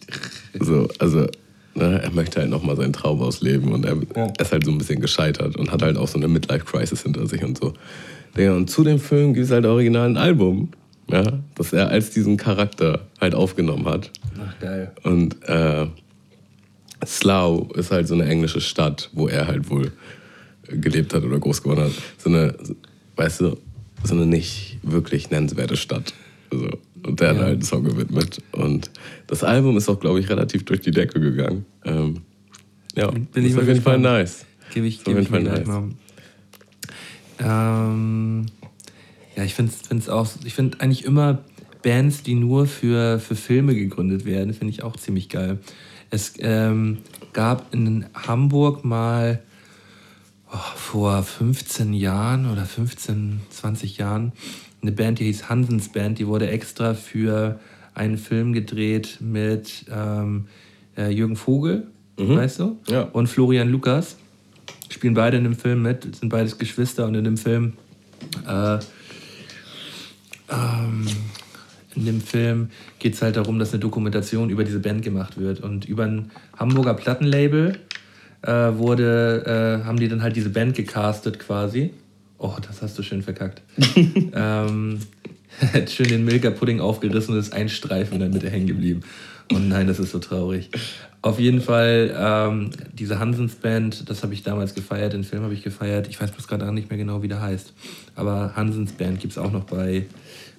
So, 0.60 0.86
also, 1.00 1.26
ne, 1.74 2.00
er 2.00 2.12
möchte 2.12 2.38
halt 2.40 2.48
nochmal 2.48 2.76
seinen 2.76 2.92
Traum 2.92 3.20
ausleben 3.20 3.72
und 3.72 3.84
er 3.84 3.96
Ja. 4.14 4.32
ist 4.38 4.52
halt 4.52 4.64
so 4.64 4.70
ein 4.70 4.78
bisschen 4.78 5.00
gescheitert 5.00 5.56
und 5.56 5.72
hat 5.72 5.82
halt 5.82 5.96
auch 5.96 6.06
so 6.06 6.16
eine 6.16 6.28
Midlife-Crisis 6.28 7.02
hinter 7.02 7.26
sich 7.26 7.42
und 7.42 7.58
so. 7.58 7.74
Und 8.36 8.70
zu 8.70 8.84
dem 8.84 9.00
Film 9.00 9.34
gibt 9.34 9.46
es 9.46 9.50
halt 9.52 9.66
original 9.66 10.08
ein 10.08 10.16
Album, 10.16 10.68
ja, 11.10 11.38
das 11.54 11.72
er 11.72 11.88
als 11.88 12.10
diesen 12.10 12.36
Charakter 12.36 13.06
halt 13.20 13.34
aufgenommen 13.34 13.86
hat. 13.86 14.10
Ach, 14.40 14.58
geil. 14.60 14.92
Und 15.02 15.36
äh, 15.48 15.86
Slough 17.04 17.70
ist 17.76 17.90
halt 17.90 18.08
so 18.08 18.14
eine 18.14 18.24
englische 18.24 18.60
Stadt, 18.60 19.10
wo 19.12 19.28
er 19.28 19.46
halt 19.46 19.68
wohl 19.70 19.92
gelebt 20.68 21.12
hat 21.14 21.22
oder 21.24 21.38
groß 21.38 21.62
geworden 21.62 21.84
hat. 21.84 21.92
So 22.18 22.30
eine, 22.30 22.54
weißt 23.16 23.42
du, 23.42 23.58
so 24.02 24.14
eine 24.14 24.26
nicht 24.26 24.78
wirklich 24.82 25.30
nennenswerte 25.30 25.76
Stadt. 25.76 26.14
So. 26.50 26.70
Und 27.02 27.20
der 27.20 27.30
hat 27.30 27.36
Ja. 27.36 27.42
halt 27.42 27.52
einen 27.54 27.62
Song 27.62 27.84
gewidmet. 27.84 28.38
Und 28.52 28.90
das 29.26 29.44
Album 29.44 29.76
ist 29.76 29.88
auch, 29.90 30.00
glaube 30.00 30.20
ich, 30.20 30.28
relativ 30.30 30.64
durch 30.64 30.80
die 30.80 30.90
Decke 30.90 31.20
gegangen. 31.20 31.66
Ähm, 31.84 32.22
ja, 32.96 33.10
Bin 33.10 33.28
das 33.34 33.44
ich 33.44 33.50
ist 33.50 33.58
auf 33.58 33.66
jeden 33.66 33.82
Fall 33.82 33.98
nice. 33.98 34.46
Gebe 34.72 34.86
ich, 34.86 35.04
gebe 35.04 35.20
ich 35.20 35.28
mir 35.28 35.40
mal. 35.40 35.90
Ähm, 37.40 38.46
ja, 39.36 39.44
ich 39.44 39.54
finde 39.54 39.72
es 39.90 40.08
auch, 40.08 40.28
ich 40.44 40.54
finde 40.54 40.80
eigentlich 40.80 41.04
immer 41.04 41.40
Bands, 41.82 42.22
die 42.22 42.34
nur 42.34 42.66
für, 42.66 43.18
für 43.18 43.36
Filme 43.36 43.74
gegründet 43.74 44.24
werden, 44.24 44.54
finde 44.54 44.72
ich 44.72 44.82
auch 44.82 44.96
ziemlich 44.96 45.28
geil. 45.28 45.58
Es 46.10 46.34
ähm, 46.38 46.98
gab 47.32 47.74
in 47.74 48.06
Hamburg 48.14 48.84
mal 48.84 49.42
oh, 50.52 50.56
vor 50.76 51.22
15 51.22 51.92
Jahren 51.92 52.50
oder 52.50 52.64
15, 52.64 53.40
20 53.50 53.98
Jahren 53.98 54.32
eine 54.80 54.92
Band, 54.92 55.18
die 55.18 55.24
hieß 55.24 55.48
Hansens 55.48 55.90
Band, 55.90 56.18
die 56.18 56.26
wurde 56.26 56.48
extra 56.48 56.94
für 56.94 57.58
einen 57.94 58.18
Film 58.18 58.52
gedreht 58.52 59.18
mit 59.20 59.86
ähm, 59.90 60.46
äh, 60.96 61.10
Jürgen 61.10 61.36
Vogel, 61.36 61.86
weißt 62.16 62.60
du? 62.60 62.78
Ja. 62.88 63.02
Und 63.02 63.28
Florian 63.28 63.68
Lukas. 63.68 64.16
Spielen 64.90 65.14
beide 65.14 65.38
in 65.38 65.44
dem 65.44 65.56
Film 65.56 65.82
mit, 65.82 66.16
sind 66.16 66.28
beides 66.28 66.58
Geschwister 66.58 67.06
und 67.06 67.14
in 67.14 67.24
dem 67.24 67.36
Film 67.36 67.72
äh, 68.46 68.78
ähm, 70.54 71.06
in 71.94 72.06
dem 72.06 72.20
Film 72.20 72.70
geht 72.98 73.14
es 73.14 73.22
halt 73.22 73.36
darum, 73.36 73.58
dass 73.58 73.72
eine 73.72 73.80
Dokumentation 73.80 74.50
über 74.50 74.64
diese 74.64 74.80
Band 74.80 75.02
gemacht 75.02 75.38
wird. 75.38 75.60
Und 75.60 75.84
über 75.84 76.04
ein 76.04 76.30
Hamburger 76.58 76.94
Plattenlabel 76.94 77.78
äh, 78.42 78.50
wurde, 78.50 79.80
äh, 79.82 79.84
haben 79.86 79.98
die 79.98 80.08
dann 80.08 80.22
halt 80.22 80.36
diese 80.36 80.50
Band 80.50 80.74
gecastet 80.74 81.38
quasi. 81.38 81.90
Oh, 82.38 82.54
das 82.66 82.82
hast 82.82 82.98
du 82.98 83.02
schön 83.02 83.22
verkackt. 83.22 83.62
ähm, 84.34 85.00
hat 85.72 85.90
schön 85.90 86.08
den 86.08 86.24
Milka-Pudding 86.24 86.80
aufgerissen 86.80 87.34
und 87.34 87.40
ist 87.40 87.52
ein 87.52 87.68
Streifen 87.68 88.14
in 88.14 88.20
der 88.20 88.28
Mitte 88.28 88.50
hängen 88.50 88.66
geblieben. 88.66 89.02
Und 89.52 89.68
nein, 89.68 89.86
das 89.86 89.98
ist 89.98 90.10
so 90.10 90.18
traurig. 90.18 90.70
Auf 91.20 91.38
jeden 91.38 91.60
Fall, 91.60 92.14
ähm, 92.18 92.70
diese 92.92 93.18
Hansens 93.18 93.54
Band, 93.54 94.08
das 94.08 94.22
habe 94.22 94.34
ich 94.34 94.42
damals 94.42 94.74
gefeiert, 94.74 95.12
den 95.12 95.24
Film 95.24 95.42
habe 95.42 95.54
ich 95.54 95.62
gefeiert. 95.62 96.08
Ich 96.08 96.20
weiß 96.20 96.30
bloß 96.32 96.48
gerade 96.48 96.70
nicht 96.72 96.90
mehr 96.90 96.98
genau, 96.98 97.22
wie 97.22 97.28
der 97.28 97.40
heißt. 97.40 97.72
Aber 98.14 98.52
Hansens 98.56 98.92
Band 98.92 99.20
gibt 99.20 99.32
es 99.32 99.38
auch 99.38 99.52
noch 99.52 99.64
bei, 99.64 100.06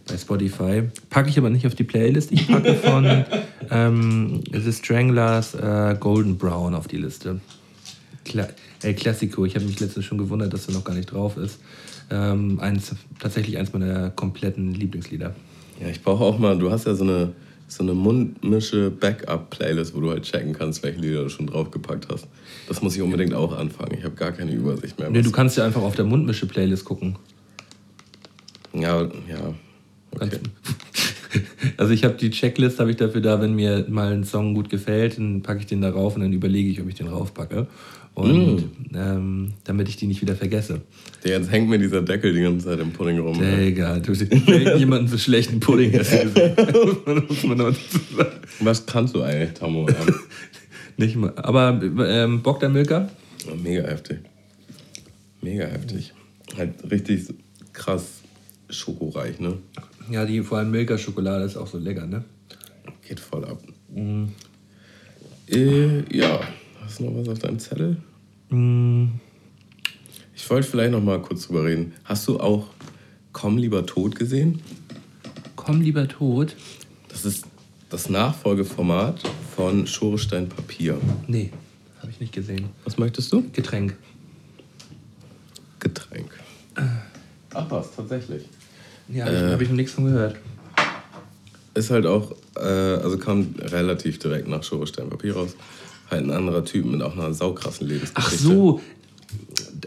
bei 0.07 0.17
Spotify. 0.17 0.83
Packe 1.09 1.29
ich 1.29 1.37
aber 1.37 1.49
nicht 1.49 1.65
auf 1.65 1.75
die 1.75 1.83
Playlist. 1.83 2.31
Ich 2.31 2.47
packe 2.47 2.75
von 2.75 3.05
ähm, 3.71 4.43
The 4.51 4.71
Stranglers 4.71 5.55
äh, 5.55 5.95
Golden 5.99 6.37
Brown 6.37 6.75
auf 6.75 6.87
die 6.87 6.97
Liste. 6.97 7.39
Kla 8.23 8.47
El 8.81 8.93
Classico. 8.93 9.45
Ich 9.45 9.55
habe 9.55 9.65
mich 9.65 9.79
letztens 9.79 10.05
schon 10.05 10.17
gewundert, 10.17 10.53
dass 10.53 10.67
er 10.67 10.73
noch 10.73 10.83
gar 10.83 10.93
nicht 10.93 11.11
drauf 11.11 11.37
ist. 11.37 11.59
Ähm, 12.11 12.59
eins, 12.59 12.95
tatsächlich 13.19 13.57
eins 13.57 13.73
meiner 13.73 14.11
kompletten 14.11 14.73
Lieblingslieder. 14.73 15.33
Ja, 15.81 15.87
ich 15.87 16.03
brauche 16.03 16.23
auch 16.23 16.37
mal, 16.37 16.57
du 16.57 16.71
hast 16.71 16.85
ja 16.85 16.93
so 16.93 17.03
eine, 17.03 17.33
so 17.67 17.83
eine 17.83 17.93
mundmische 17.93 18.91
Backup-Playlist, 18.91 19.95
wo 19.95 20.01
du 20.01 20.11
halt 20.11 20.23
checken 20.23 20.53
kannst, 20.53 20.83
welche 20.83 20.99
Lieder 20.99 21.23
du 21.23 21.29
schon 21.29 21.47
draufgepackt 21.47 22.07
hast. 22.11 22.27
Das 22.67 22.81
muss 22.81 22.95
ich 22.95 23.01
unbedingt 23.01 23.33
auch 23.33 23.57
anfangen. 23.57 23.97
Ich 23.97 24.03
habe 24.03 24.15
gar 24.15 24.31
keine 24.31 24.51
Übersicht 24.51 24.99
mehr. 24.99 25.09
Nee, 25.09 25.23
du 25.23 25.31
kannst 25.31 25.57
ja 25.57 25.65
einfach 25.65 25.81
auf 25.81 25.95
der 25.95 26.05
Mundmische-Playlist 26.05 26.85
gucken. 26.85 27.17
Ja, 28.73 29.01
ja. 29.03 29.53
Okay. 30.19 30.39
Also 31.77 31.91
ich 31.91 32.05
habe 32.05 32.15
die 32.15 32.29
Checklist 32.29 32.79
habe 32.79 32.91
ich 32.91 32.97
dafür 32.97 33.19
da, 33.21 33.41
wenn 33.41 33.53
mir 33.53 33.85
mal 33.89 34.13
ein 34.13 34.23
Song 34.23 34.53
gut 34.53 34.69
gefällt, 34.69 35.17
dann 35.17 35.41
packe 35.41 35.59
ich 35.59 35.65
den 35.65 35.81
da 35.81 35.89
rauf 35.89 36.15
und 36.15 36.21
dann 36.21 36.31
überlege 36.31 36.69
ich, 36.69 36.79
ob 36.81 36.87
ich 36.87 36.95
den 36.95 37.07
raufpacke. 37.07 37.67
Und 38.13 38.55
mm. 38.55 38.95
ähm, 38.95 39.53
damit 39.65 39.89
ich 39.89 39.97
die 39.97 40.07
nicht 40.07 40.21
wieder 40.21 40.37
vergesse. 40.37 40.81
Jetzt 41.25 41.51
hängt 41.51 41.67
mir 41.67 41.77
dieser 41.77 42.01
Deckel 42.01 42.33
die 42.33 42.39
ganze 42.41 42.67
Zeit 42.67 42.79
im 42.79 42.91
Pudding 42.91 43.19
rum. 43.19 43.37
Digga, 43.37 43.99
du 43.99 44.13
jemanden 44.77 45.09
so 45.09 45.17
schlechten 45.17 45.59
Pudding. 45.59 45.91
Was 48.61 48.85
kannst 48.85 49.13
du 49.15 49.21
eigentlich, 49.21 49.51
Tammo? 49.53 49.85
nicht 50.95 51.17
mal. 51.17 51.33
Aber 51.35 51.81
ähm, 52.07 52.41
Bock 52.41 52.61
der 52.61 52.69
Milka? 52.69 53.09
Ja, 53.45 53.53
mega 53.61 53.83
heftig. 53.83 54.19
Mega 55.41 55.65
heftig. 55.65 56.13
Halt 56.55 56.89
richtig 56.89 57.25
krass 57.73 58.21
schokoreich, 58.69 59.41
ne? 59.41 59.57
Ja, 60.09 60.25
die 60.25 60.41
vor 60.41 60.59
allem 60.59 60.71
Milka-Schokolade 60.71 61.45
ist 61.45 61.57
auch 61.57 61.67
so 61.67 61.77
lecker, 61.77 62.05
ne? 62.05 62.23
Geht 63.07 63.19
voll 63.19 63.45
ab. 63.45 63.61
Mhm. 63.89 64.29
Äh, 65.47 66.15
ja, 66.15 66.39
hast 66.81 66.99
du 66.99 67.05
noch 67.05 67.15
was 67.19 67.29
auf 67.29 67.39
deinem 67.39 67.59
Zettel? 67.59 67.97
Mhm. 68.49 69.19
Ich 70.35 70.49
wollte 70.49 70.67
vielleicht 70.67 70.91
noch 70.91 71.01
mal 71.01 71.21
kurz 71.21 71.47
drüber 71.47 71.65
reden. 71.65 71.93
Hast 72.03 72.27
du 72.27 72.39
auch 72.39 72.67
Komm 73.35 73.57
lieber 73.57 73.85
tot 73.85 74.15
gesehen? 74.15 74.61
Komm 75.57 75.81
lieber 75.81 76.07
tot? 76.07 76.55
Das 77.09 77.25
ist 77.25 77.45
das 77.89 78.09
Nachfolgeformat 78.09 79.21
von 79.55 79.85
Schorestein 79.87 80.47
Papier. 80.47 80.97
Nee, 81.27 81.51
habe 81.99 82.11
ich 82.11 82.21
nicht 82.21 82.31
gesehen. 82.31 82.69
Was 82.85 82.97
möchtest 82.97 83.33
du? 83.33 83.43
Getränk. 83.51 83.97
Getränk. 85.81 86.31
Ach 87.53 87.69
was, 87.69 87.93
tatsächlich. 87.93 88.43
Ja, 89.09 89.27
äh, 89.27 89.51
habe 89.51 89.63
ich 89.63 89.69
noch 89.69 89.75
nichts 89.75 89.93
von 89.93 90.05
gehört. 90.05 90.35
Ist 91.73 91.89
halt 91.91 92.05
auch, 92.05 92.33
äh, 92.55 92.61
also 92.61 93.17
kam 93.17 93.55
relativ 93.59 94.19
direkt 94.19 94.47
nach 94.47 94.63
Schorestein 94.63 95.09
Papier 95.09 95.35
raus. 95.35 95.55
Halt 96.09 96.23
ein 96.23 96.31
anderer 96.31 96.63
Typ 96.63 96.85
mit 96.85 97.01
auch 97.01 97.13
einer 97.13 97.33
saukrassen 97.33 97.87
Lebensgeschichte. 97.87 98.35
Ach 98.35 98.39
so, 98.39 98.81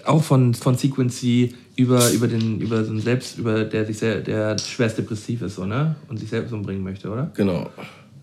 auch 0.04 0.22
von, 0.22 0.54
von 0.54 0.76
Sequency 0.76 1.54
über, 1.76 2.10
über 2.10 2.26
den, 2.26 2.60
über 2.60 2.84
so 2.84 2.90
einen 2.90 3.00
Selbst, 3.00 3.38
über 3.38 3.64
der 3.64 3.86
sich 3.86 3.98
sehr, 3.98 4.20
der 4.20 4.58
schwerst 4.58 4.98
depressiv 4.98 5.42
ist, 5.42 5.56
so, 5.56 5.64
ne? 5.64 5.96
Und 6.08 6.18
sich 6.18 6.28
selbst 6.28 6.52
umbringen 6.52 6.82
möchte, 6.82 7.08
oder? 7.08 7.30
Genau. 7.34 7.70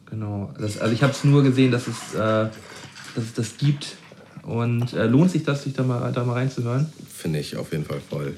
Genau. 0.10 0.54
Das, 0.60 0.78
also 0.78 0.94
ich 0.94 1.02
habe 1.02 1.14
es 1.14 1.24
nur 1.24 1.42
gesehen, 1.44 1.72
dass 1.72 1.88
es, 1.88 2.14
äh, 2.14 2.18
dass 2.18 3.24
es 3.24 3.34
das 3.34 3.58
gibt. 3.58 3.96
Und 4.44 4.94
äh, 4.94 5.08
lohnt 5.08 5.32
sich 5.32 5.44
das, 5.44 5.64
sich 5.64 5.74
da 5.74 5.84
mal, 5.84 6.12
da 6.12 6.24
mal 6.24 6.34
reinzuhören? 6.34 6.88
Finde 7.12 7.40
ich 7.40 7.58
auf 7.58 7.72
jeden 7.72 7.86
Fall 7.86 8.00
voll. 8.00 8.36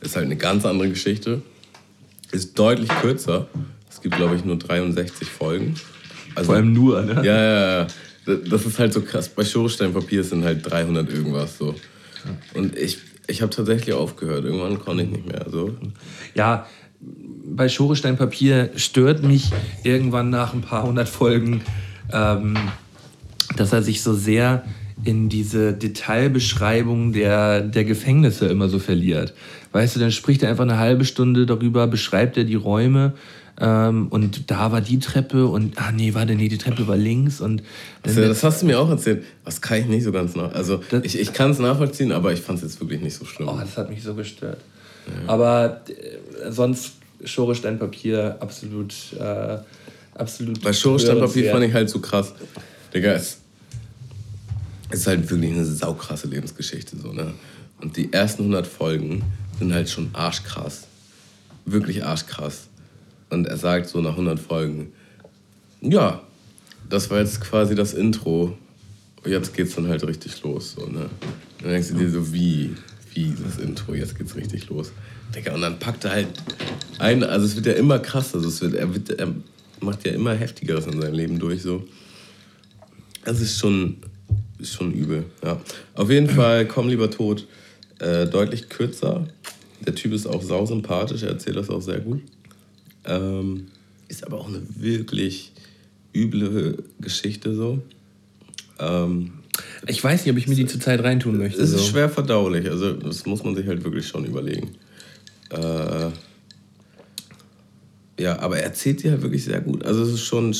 Ist 0.00 0.16
halt 0.16 0.26
eine 0.26 0.36
ganz 0.36 0.66
andere 0.66 0.88
Geschichte. 0.88 1.42
Ist 2.34 2.58
deutlich 2.58 2.88
kürzer. 3.00 3.46
Es 3.88 4.00
gibt, 4.00 4.16
glaube 4.16 4.34
ich, 4.36 4.44
nur 4.44 4.58
63 4.58 5.28
Folgen. 5.28 5.74
Also, 6.34 6.46
Vor 6.46 6.56
allem 6.56 6.72
nur, 6.72 7.02
ne? 7.02 7.22
Ja, 7.24 7.42
ja, 7.42 7.80
ja. 7.80 7.86
Das 8.48 8.66
ist 8.66 8.78
halt 8.78 8.92
so 8.92 9.02
krass. 9.02 9.28
Bei 9.28 9.44
Schorsteinpapier 9.44 10.24
sind 10.24 10.44
halt 10.44 10.68
300 10.68 11.08
irgendwas 11.10 11.58
so. 11.58 11.74
Und 12.54 12.76
ich, 12.76 12.98
ich 13.26 13.42
habe 13.42 13.54
tatsächlich 13.54 13.94
aufgehört. 13.94 14.44
Irgendwann 14.44 14.80
konnte 14.80 15.04
ich 15.04 15.10
nicht 15.10 15.26
mehr. 15.26 15.46
So. 15.48 15.76
Ja, 16.34 16.66
bei 17.44 17.68
Schoresteinpapier 17.68 18.70
stört 18.76 19.22
mich 19.22 19.50
irgendwann 19.82 20.30
nach 20.30 20.54
ein 20.54 20.62
paar 20.62 20.84
hundert 20.84 21.08
Folgen, 21.08 21.62
ähm, 22.12 22.56
dass 23.56 23.72
er 23.72 23.82
sich 23.82 24.02
so 24.02 24.14
sehr 24.14 24.64
in 25.04 25.28
diese 25.28 25.72
Detailbeschreibung 25.72 27.12
der, 27.12 27.60
der 27.60 27.84
Gefängnisse 27.84 28.46
immer 28.46 28.68
so 28.68 28.78
verliert. 28.78 29.34
Weißt 29.74 29.96
du, 29.96 30.00
dann 30.00 30.12
spricht 30.12 30.44
er 30.44 30.50
einfach 30.50 30.62
eine 30.62 30.78
halbe 30.78 31.04
Stunde 31.04 31.46
darüber, 31.46 31.88
beschreibt 31.88 32.36
er 32.36 32.44
die 32.44 32.54
Räume 32.54 33.12
ähm, 33.60 34.06
und 34.06 34.48
da 34.48 34.70
war 34.70 34.80
die 34.80 35.00
Treppe 35.00 35.48
und, 35.48 35.76
ah 35.78 35.90
nee, 35.90 36.14
warte, 36.14 36.36
nee, 36.36 36.48
die 36.48 36.58
Treppe 36.58 36.86
war 36.86 36.96
links 36.96 37.40
und... 37.40 37.60
Also, 38.04 38.20
das 38.20 38.44
hast 38.44 38.62
du 38.62 38.66
mir 38.66 38.78
auch 38.78 38.88
erzählt. 38.88 39.24
Das 39.44 39.60
kann 39.60 39.80
ich 39.80 39.86
nicht 39.86 40.04
so 40.04 40.12
ganz 40.12 40.36
nach... 40.36 40.52
Also 40.52 40.80
das, 40.90 41.02
ich, 41.04 41.18
ich 41.18 41.32
kann 41.32 41.50
es 41.50 41.58
nachvollziehen, 41.58 42.12
aber 42.12 42.32
ich 42.32 42.40
fand 42.40 42.58
es 42.58 42.62
jetzt 42.62 42.80
wirklich 42.80 43.00
nicht 43.00 43.16
so 43.16 43.24
schlimm. 43.24 43.48
Oh, 43.48 43.58
das 43.58 43.76
hat 43.76 43.90
mich 43.90 44.00
so 44.00 44.14
gestört. 44.14 44.60
Ja. 45.08 45.32
Aber 45.32 45.80
äh, 45.88 46.52
sonst 46.52 46.92
Schoresteinpapier 47.24 48.36
absolut... 48.38 48.94
Äh, 49.18 49.58
absolut 50.14 50.62
Bei 50.62 50.72
Schoresteinpapier 50.72 51.50
fand 51.50 51.64
ich 51.64 51.74
halt 51.74 51.90
so 51.90 51.98
krass. 51.98 52.32
Digga, 52.94 53.14
es 53.14 53.38
ist 54.92 55.08
halt 55.08 55.28
wirklich 55.28 55.50
eine 55.50 55.64
saukrasse 55.64 56.28
Lebensgeschichte. 56.28 56.96
So, 56.96 57.12
ne? 57.12 57.32
Und 57.80 57.96
die 57.96 58.12
ersten 58.12 58.42
100 58.42 58.68
Folgen 58.68 59.24
sind 59.58 59.72
halt 59.72 59.88
schon 59.88 60.10
arschkrass. 60.12 60.86
Wirklich 61.64 62.04
arschkrass. 62.04 62.68
Und 63.30 63.46
er 63.46 63.56
sagt 63.56 63.88
so 63.88 64.00
nach 64.00 64.12
100 64.12 64.38
Folgen, 64.38 64.92
ja, 65.80 66.22
das 66.88 67.10
war 67.10 67.20
jetzt 67.20 67.40
quasi 67.40 67.74
das 67.74 67.94
Intro. 67.94 68.56
Jetzt 69.24 69.54
geht's 69.54 69.74
dann 69.74 69.88
halt 69.88 70.06
richtig 70.06 70.42
los. 70.42 70.74
So, 70.78 70.86
ne? 70.86 71.08
Dann 71.60 71.70
denkst 71.70 71.88
du 71.88 71.94
dir 71.94 72.10
so, 72.10 72.32
wie, 72.32 72.74
wie 73.14 73.34
das 73.42 73.58
Intro, 73.58 73.94
jetzt 73.94 74.18
geht's 74.18 74.36
richtig 74.36 74.68
los. 74.68 74.92
Digga, 75.34 75.54
und 75.54 75.62
dann 75.62 75.78
packt 75.78 76.04
er 76.04 76.12
halt 76.12 76.28
ein, 76.98 77.24
also 77.24 77.46
es 77.46 77.56
wird 77.56 77.66
ja 77.66 77.72
immer 77.72 77.98
krasser, 77.98 78.36
also 78.36 78.48
es 78.48 78.60
wird, 78.60 78.74
er, 78.74 78.94
wird, 78.94 79.10
er 79.10 79.34
macht 79.80 80.06
ja 80.06 80.12
immer 80.12 80.34
heftigeres 80.34 80.86
in 80.86 81.00
seinem 81.00 81.14
Leben 81.14 81.38
durch. 81.38 81.62
So. 81.62 81.86
Das 83.24 83.40
ist 83.40 83.58
schon, 83.58 83.96
ist 84.58 84.74
schon 84.74 84.92
übel. 84.92 85.24
Ja. 85.42 85.60
Auf 85.94 86.10
jeden 86.10 86.28
Fall, 86.28 86.66
komm 86.66 86.88
lieber 86.88 87.10
tot, 87.10 87.46
äh, 87.98 88.26
deutlich 88.26 88.68
kürzer. 88.68 89.26
Der 89.84 89.94
Typ 89.94 90.12
ist 90.12 90.26
auch 90.26 90.42
sausympathisch, 90.42 91.22
er 91.22 91.30
erzählt 91.30 91.56
das 91.56 91.70
auch 91.70 91.82
sehr 91.82 92.00
gut. 92.00 92.22
Ähm, 93.04 93.66
ist 94.08 94.24
aber 94.24 94.38
auch 94.38 94.48
eine 94.48 94.62
wirklich 94.76 95.52
üble 96.14 96.82
Geschichte 97.00 97.54
so. 97.54 97.82
Ähm, 98.78 99.32
ich 99.86 100.02
weiß 100.02 100.24
nicht, 100.24 100.32
ob 100.32 100.38
ich 100.38 100.48
mir 100.48 100.54
die 100.54 100.66
zurzeit 100.66 101.02
reintun 101.02 101.38
möchte. 101.38 101.60
Es 101.60 101.70
ist 101.70 101.78
so. 101.78 101.92
schwer 101.92 102.08
verdaulich, 102.08 102.68
also 102.70 102.92
das 102.92 103.26
muss 103.26 103.44
man 103.44 103.54
sich 103.54 103.66
halt 103.66 103.84
wirklich 103.84 104.06
schon 104.06 104.24
überlegen. 104.24 104.70
Äh, 105.50 106.10
ja, 108.18 108.38
aber 108.38 108.58
er 108.58 108.64
erzählt 108.64 109.00
sie 109.00 109.10
halt 109.10 109.22
wirklich 109.22 109.44
sehr 109.44 109.60
gut. 109.60 109.84
Also 109.84 110.02
es 110.02 110.10
ist 110.10 110.24
schon, 110.24 110.54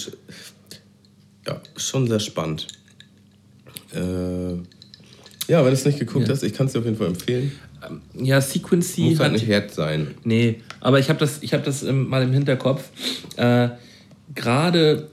ja, 1.47 1.61
schon 1.77 2.09
sehr 2.09 2.21
spannend. 2.21 2.67
Äh, 3.93 4.59
ja, 5.49 5.59
wenn 5.59 5.67
du 5.67 5.73
es 5.73 5.85
nicht 5.85 5.99
geguckt 5.99 6.27
ja. 6.27 6.33
hast, 6.33 6.43
ich 6.43 6.55
kann 6.55 6.67
es 6.67 6.73
dir 6.73 6.79
auf 6.81 6.85
jeden 6.85 6.97
Fall 6.97 7.09
empfehlen. 7.09 7.53
Ähm, 7.87 8.01
ja, 8.15 8.41
Sequency 8.41 9.03
Muss 9.03 9.21
halt 9.21 9.33
nicht 9.33 9.49
hart 9.49 9.73
sein. 9.73 10.15
Nee, 10.25 10.61
aber 10.81 10.99
ich 10.99 11.09
habe 11.09 11.19
das, 11.19 11.43
ich 11.43 11.53
hab 11.53 11.65
das 11.65 11.83
mal 11.83 12.23
im 12.23 12.33
Hinterkopf. 12.33 12.89
Äh, 13.37 13.69
Gerade 14.35 15.09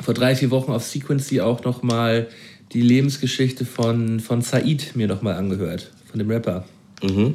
vor 0.00 0.14
drei, 0.14 0.36
vier 0.36 0.50
Wochen 0.50 0.72
auf 0.72 0.84
Sequency 0.84 1.40
auch 1.40 1.64
noch 1.64 1.82
mal 1.82 2.28
die 2.72 2.82
Lebensgeschichte 2.82 3.64
von, 3.64 4.20
von 4.20 4.42
Said 4.42 4.94
mir 4.94 5.06
noch 5.06 5.22
mal 5.22 5.34
angehört, 5.34 5.90
von 6.10 6.18
dem 6.18 6.30
Rapper. 6.30 6.64
Mhm. 7.02 7.34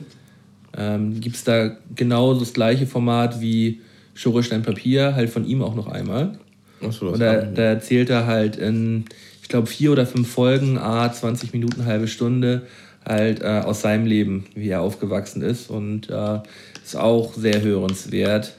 Ähm, 0.78 1.20
Gibt 1.20 1.36
es 1.36 1.44
da 1.44 1.78
genau 1.96 2.34
das 2.34 2.54
gleiche 2.54 2.86
Format 2.86 3.42
wie 3.42 3.82
Schorestein 4.14 4.64
Papier, 4.64 5.16
halt 5.16 5.30
von 5.30 5.46
ihm 5.46 5.62
auch 5.62 5.76
noch 5.76 5.88
einmal. 5.88 6.38
Ach 6.82 6.92
so, 6.92 7.10
Und 7.10 7.20
da, 7.20 7.42
da 7.42 7.64
erzählt 7.64 8.10
er 8.10 8.28
halt 8.28 8.58
in, 8.58 9.06
ich 9.48 9.50
glaube, 9.50 9.68
vier 9.68 9.94
oder 9.94 10.06
fünf 10.06 10.30
Folgen, 10.30 10.78
a 10.78 11.10
20 11.10 11.54
Minuten, 11.54 11.86
halbe 11.86 12.10
Stunde, 12.10 12.64
halt 13.06 13.42
äh, 13.42 13.62
aus 13.64 13.80
seinem 13.80 14.06
Leben, 14.06 14.46
wie 14.56 14.68
er 14.68 14.82
aufgewachsen 14.82 15.42
ist. 15.42 15.70
Und 15.70 16.10
äh, 16.10 16.40
ist 16.84 16.98
auch 16.98 17.34
sehr 17.34 17.62
hörenswert, 17.62 18.56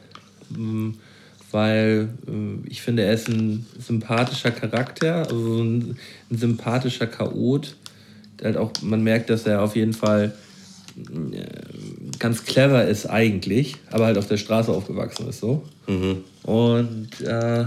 hm, 0.50 0.94
weil 1.50 2.08
äh, 2.26 2.70
ich 2.70 2.80
finde, 2.80 3.02
er 3.02 3.12
ist 3.12 3.28
ein 3.28 3.66
sympathischer 3.78 4.50
Charakter, 4.50 5.28
also 5.28 5.62
ein, 5.62 5.98
ein 6.30 6.38
sympathischer 6.38 7.06
Chaot. 7.06 7.76
Halt 8.42 8.56
auch, 8.56 8.72
man 8.80 9.02
merkt, 9.02 9.28
dass 9.28 9.44
er 9.44 9.60
auf 9.60 9.76
jeden 9.76 9.92
Fall 9.92 10.32
äh, 10.96 12.18
ganz 12.18 12.46
clever 12.46 12.86
ist 12.86 13.04
eigentlich, 13.04 13.76
aber 13.90 14.06
halt 14.06 14.16
auf 14.16 14.26
der 14.26 14.38
Straße 14.38 14.72
aufgewachsen 14.72 15.28
ist 15.28 15.40
so. 15.40 15.64
Mhm. 15.86 16.24
Und 16.44 17.20
äh, 17.20 17.66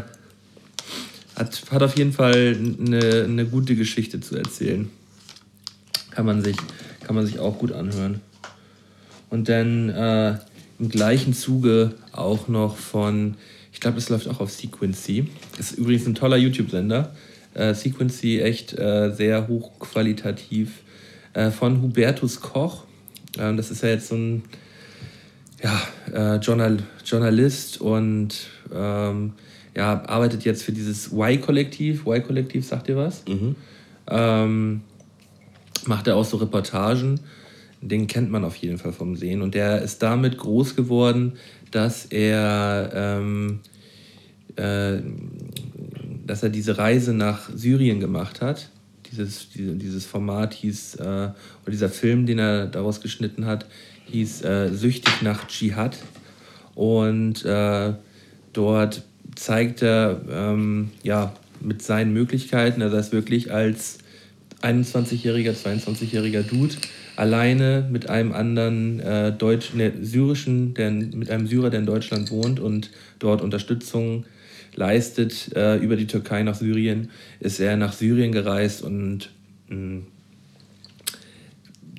hat, 1.35 1.61
hat 1.71 1.83
auf 1.83 1.97
jeden 1.97 2.13
Fall 2.13 2.57
eine, 2.57 3.23
eine 3.23 3.45
gute 3.45 3.75
Geschichte 3.75 4.19
zu 4.19 4.35
erzählen. 4.35 4.89
Kann 6.11 6.25
man 6.25 6.43
sich, 6.43 6.57
kann 7.05 7.15
man 7.15 7.25
sich 7.25 7.39
auch 7.39 7.57
gut 7.57 7.71
anhören. 7.71 8.21
Und 9.29 9.47
dann 9.47 9.89
äh, 9.89 10.37
im 10.79 10.89
gleichen 10.89 11.33
Zuge 11.33 11.93
auch 12.11 12.47
noch 12.47 12.75
von, 12.75 13.35
ich 13.71 13.79
glaube, 13.79 13.95
das 13.95 14.09
läuft 14.09 14.27
auch 14.27 14.41
auf 14.41 14.51
Sequency. 14.51 15.27
Das 15.57 15.71
ist 15.71 15.79
übrigens 15.79 16.05
ein 16.05 16.15
toller 16.15 16.37
YouTube-Sender. 16.37 17.15
Äh, 17.53 17.73
Sequency 17.73 18.39
echt 18.39 18.77
äh, 18.77 19.13
sehr 19.15 19.47
hochqualitativ. 19.47 20.81
Äh, 21.33 21.51
von 21.51 21.81
Hubertus 21.81 22.41
Koch. 22.41 22.83
Ähm, 23.37 23.55
das 23.55 23.71
ist 23.71 23.83
ja 23.83 23.89
jetzt 23.89 24.09
so 24.09 24.15
ein 24.15 24.43
ja, 25.63 25.81
äh, 26.13 26.37
Journal 26.37 26.79
Journalist 27.05 27.79
und 27.79 28.35
ähm, 28.73 29.33
ja, 29.75 30.03
arbeitet 30.05 30.43
jetzt 30.43 30.63
für 30.63 30.71
dieses 30.71 31.11
Y-Kollektiv. 31.13 32.05
Y-Kollektiv, 32.05 32.65
sagt 32.65 32.89
ihr 32.89 32.97
was? 32.97 33.23
Mhm. 33.27 33.55
Ähm, 34.07 34.81
macht 35.85 36.07
er 36.07 36.15
auch 36.15 36.25
so 36.25 36.37
Reportagen. 36.37 37.19
Den 37.81 38.07
kennt 38.07 38.29
man 38.29 38.43
auf 38.43 38.55
jeden 38.57 38.77
Fall 38.77 38.93
vom 38.93 39.15
Sehen. 39.15 39.41
Und 39.41 39.55
der 39.55 39.81
ist 39.81 40.03
damit 40.03 40.37
groß 40.37 40.75
geworden, 40.75 41.33
dass 41.71 42.05
er, 42.05 42.91
ähm, 42.93 43.59
äh, 44.55 44.99
dass 46.27 46.43
er 46.43 46.49
diese 46.49 46.77
Reise 46.77 47.13
nach 47.13 47.49
Syrien 47.55 47.99
gemacht 47.99 48.41
hat. 48.41 48.69
Dieses, 49.09 49.49
diese, 49.49 49.75
dieses 49.75 50.05
Format 50.05 50.53
hieß, 50.53 50.95
äh, 50.95 51.03
oder 51.03 51.33
dieser 51.71 51.89
Film, 51.89 52.25
den 52.25 52.39
er 52.39 52.67
daraus 52.67 53.01
geschnitten 53.01 53.45
hat, 53.45 53.65
hieß 54.05 54.43
äh, 54.43 54.69
Süchtig 54.69 55.21
nach 55.21 55.47
Dschihad. 55.47 55.97
Und 56.75 57.43
äh, 57.45 57.93
dort 58.53 59.03
zeigt 59.41 59.81
er 59.81 60.21
ähm, 60.29 60.91
ja, 61.01 61.33
mit 61.61 61.81
seinen 61.81 62.13
Möglichkeiten, 62.13 62.83
also 62.83 62.95
er 62.95 62.99
ist 62.99 63.11
wirklich 63.11 63.51
als 63.51 63.97
21-jähriger, 64.61 65.53
22-jähriger 65.53 66.43
Dude 66.43 66.75
alleine 67.15 67.87
mit 67.89 68.07
einem 68.07 68.33
anderen 68.33 68.99
äh, 68.99 69.31
Deutsch, 69.31 69.73
ne, 69.73 69.93
syrischen, 69.99 70.75
der, 70.75 70.91
mit 70.91 71.31
einem 71.31 71.47
Syrer, 71.47 71.71
der 71.71 71.79
in 71.79 71.87
Deutschland 71.87 72.29
wohnt 72.29 72.59
und 72.59 72.91
dort 73.17 73.41
Unterstützung 73.41 74.25
leistet 74.75 75.55
äh, 75.55 75.77
über 75.77 75.95
die 75.95 76.05
Türkei 76.05 76.43
nach 76.43 76.55
Syrien, 76.55 77.09
ist 77.39 77.59
er 77.59 77.77
nach 77.77 77.93
Syrien 77.93 78.31
gereist 78.31 78.83
und 78.83 79.31
mh, 79.69 80.03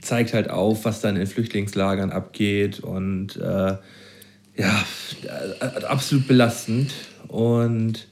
zeigt 0.01 0.33
halt 0.33 0.49
auf, 0.49 0.85
was 0.85 1.01
dann 1.01 1.17
in 1.17 1.27
Flüchtlingslagern 1.27 2.13
abgeht 2.13 2.79
und 2.79 3.35
äh, 3.37 3.77
ja, 4.57 4.85
äh, 5.61 5.85
absolut 5.85 6.29
belastend 6.29 6.93
und 7.33 8.07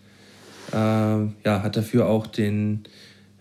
äh, 0.72 0.76
ja, 0.76 1.62
hat 1.62 1.76
dafür 1.76 2.06
auch 2.06 2.26
den, 2.26 2.84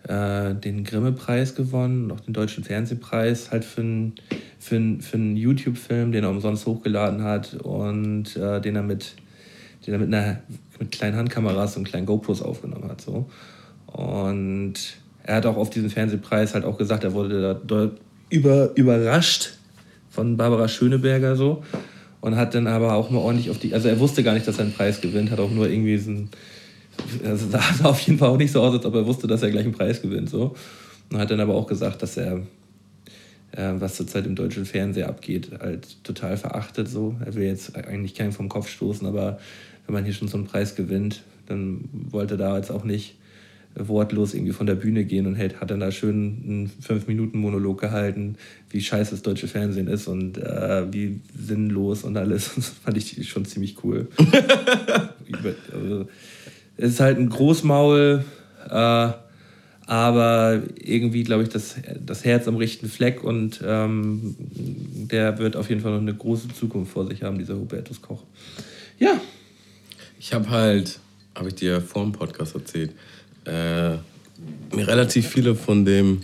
äh, 0.06 0.54
den 0.54 0.84
Grimme-Preis 0.84 1.54
gewonnen, 1.54 2.06
noch 2.06 2.20
den 2.20 2.34
Deutschen 2.34 2.64
Fernsehpreis, 2.64 3.50
halt 3.50 3.64
für 3.64 3.80
einen 3.80 4.14
für 4.58 4.98
für 5.00 5.16
YouTube-Film, 5.16 6.12
den 6.12 6.24
er 6.24 6.30
umsonst 6.30 6.66
hochgeladen 6.66 7.22
hat 7.22 7.54
und 7.54 8.36
äh, 8.36 8.60
den 8.60 8.76
er 8.76 8.82
mit, 8.82 9.14
den 9.86 9.94
er 9.94 10.00
mit, 10.00 10.14
einer, 10.14 10.40
mit 10.78 10.92
kleinen 10.92 11.16
Handkameras 11.16 11.76
und 11.76 11.84
kleinen 11.84 12.06
GoPros 12.06 12.42
aufgenommen 12.42 12.90
hat. 12.90 13.00
So. 13.00 13.30
Und 13.86 14.74
er 15.22 15.36
hat 15.36 15.46
auch 15.46 15.56
auf 15.56 15.70
diesen 15.70 15.88
Fernsehpreis 15.88 16.54
halt 16.54 16.64
auch 16.64 16.76
gesagt, 16.76 17.04
er 17.04 17.14
wurde 17.14 17.58
dort 17.66 18.00
über, 18.28 18.76
überrascht 18.76 19.54
von 20.10 20.36
Barbara 20.36 20.68
Schöneberger 20.68 21.36
so 21.36 21.62
und 22.20 22.36
hat 22.36 22.54
dann 22.54 22.66
aber 22.66 22.94
auch 22.94 23.10
mal 23.10 23.18
ordentlich 23.18 23.50
auf 23.50 23.58
die, 23.58 23.74
also 23.74 23.88
er 23.88 23.98
wusste 23.98 24.22
gar 24.22 24.34
nicht, 24.34 24.46
dass 24.46 24.58
er 24.58 24.64
einen 24.64 24.74
Preis 24.74 25.00
gewinnt, 25.00 25.30
hat 25.30 25.40
auch 25.40 25.50
nur 25.50 25.68
irgendwie 25.68 25.98
so 25.98 26.12
also 27.24 27.48
sah 27.50 27.60
auf 27.84 28.00
jeden 28.00 28.18
Fall 28.18 28.28
auch 28.28 28.36
nicht 28.36 28.52
so 28.52 28.60
aus, 28.60 28.74
als 28.74 28.84
ob 28.84 28.94
er 28.94 29.06
wusste, 29.06 29.26
dass 29.26 29.42
er 29.42 29.50
gleich 29.50 29.64
einen 29.64 29.74
Preis 29.74 30.02
gewinnt 30.02 30.30
so 30.30 30.54
und 31.10 31.18
hat 31.18 31.30
dann 31.30 31.40
aber 31.40 31.54
auch 31.54 31.66
gesagt, 31.66 32.02
dass 32.02 32.16
er 32.16 32.42
äh, 33.52 33.72
was 33.74 33.96
zurzeit 33.96 34.26
im 34.26 34.34
deutschen 34.34 34.64
Fernseher 34.64 35.08
abgeht, 35.08 35.50
halt 35.60 36.04
total 36.04 36.36
verachtet 36.36 36.88
so. 36.88 37.16
Er 37.24 37.34
will 37.34 37.44
jetzt 37.44 37.74
eigentlich 37.76 38.14
keinen 38.14 38.32
vom 38.32 38.48
Kopf 38.48 38.68
stoßen, 38.68 39.06
aber 39.06 39.38
wenn 39.86 39.94
man 39.94 40.04
hier 40.04 40.14
schon 40.14 40.28
so 40.28 40.36
einen 40.36 40.46
Preis 40.46 40.76
gewinnt, 40.76 41.22
dann 41.46 41.88
wollte 41.92 42.34
er 42.34 42.38
da 42.38 42.56
jetzt 42.56 42.70
auch 42.70 42.84
nicht 42.84 43.16
wortlos 43.74 44.34
irgendwie 44.34 44.52
von 44.52 44.66
der 44.66 44.74
Bühne 44.74 45.04
gehen 45.04 45.26
und 45.26 45.36
hält, 45.36 45.60
hat 45.60 45.70
dann 45.70 45.80
da 45.80 45.92
schön 45.92 46.42
einen 46.44 46.72
fünf 46.80 47.06
Minuten 47.06 47.38
Monolog 47.38 47.80
gehalten, 47.80 48.36
wie 48.68 48.80
scheiße 48.80 49.12
das 49.12 49.22
deutsche 49.22 49.48
Fernsehen 49.48 49.86
ist 49.86 50.08
und 50.08 50.38
äh, 50.38 50.92
wie 50.92 51.20
sinnlos 51.38 52.04
und 52.04 52.16
alles. 52.16 52.50
Das 52.60 52.68
fand 52.68 52.96
ich 52.96 53.28
schon 53.28 53.44
ziemlich 53.44 53.82
cool. 53.84 54.08
also, 55.72 56.08
es 56.76 56.92
ist 56.92 57.00
halt 57.00 57.18
ein 57.18 57.28
Großmaul, 57.28 58.24
äh, 58.68 59.08
aber 59.86 60.62
irgendwie, 60.76 61.22
glaube 61.24 61.42
ich, 61.42 61.48
das, 61.48 61.76
das 62.04 62.24
Herz 62.24 62.46
am 62.48 62.56
rechten 62.56 62.88
Fleck 62.88 63.24
und 63.24 63.60
ähm, 63.64 64.36
der 64.38 65.38
wird 65.38 65.56
auf 65.56 65.68
jeden 65.68 65.80
Fall 65.80 65.92
noch 65.92 66.00
eine 66.00 66.14
große 66.14 66.48
Zukunft 66.48 66.92
vor 66.92 67.06
sich 67.06 67.22
haben, 67.22 67.38
dieser 67.38 67.56
Hubertus 67.56 68.00
Koch. 68.02 68.22
Ja. 68.98 69.20
Ich 70.18 70.34
habe 70.34 70.50
halt, 70.50 71.00
habe 71.34 71.48
ich 71.48 71.54
dir 71.54 71.80
vor 71.80 72.02
dem 72.02 72.12
Podcast 72.12 72.54
erzählt, 72.54 72.92
äh, 73.44 73.92
mir 74.74 74.86
relativ 74.86 75.28
viele 75.28 75.54
von 75.54 75.84
dem 75.84 76.22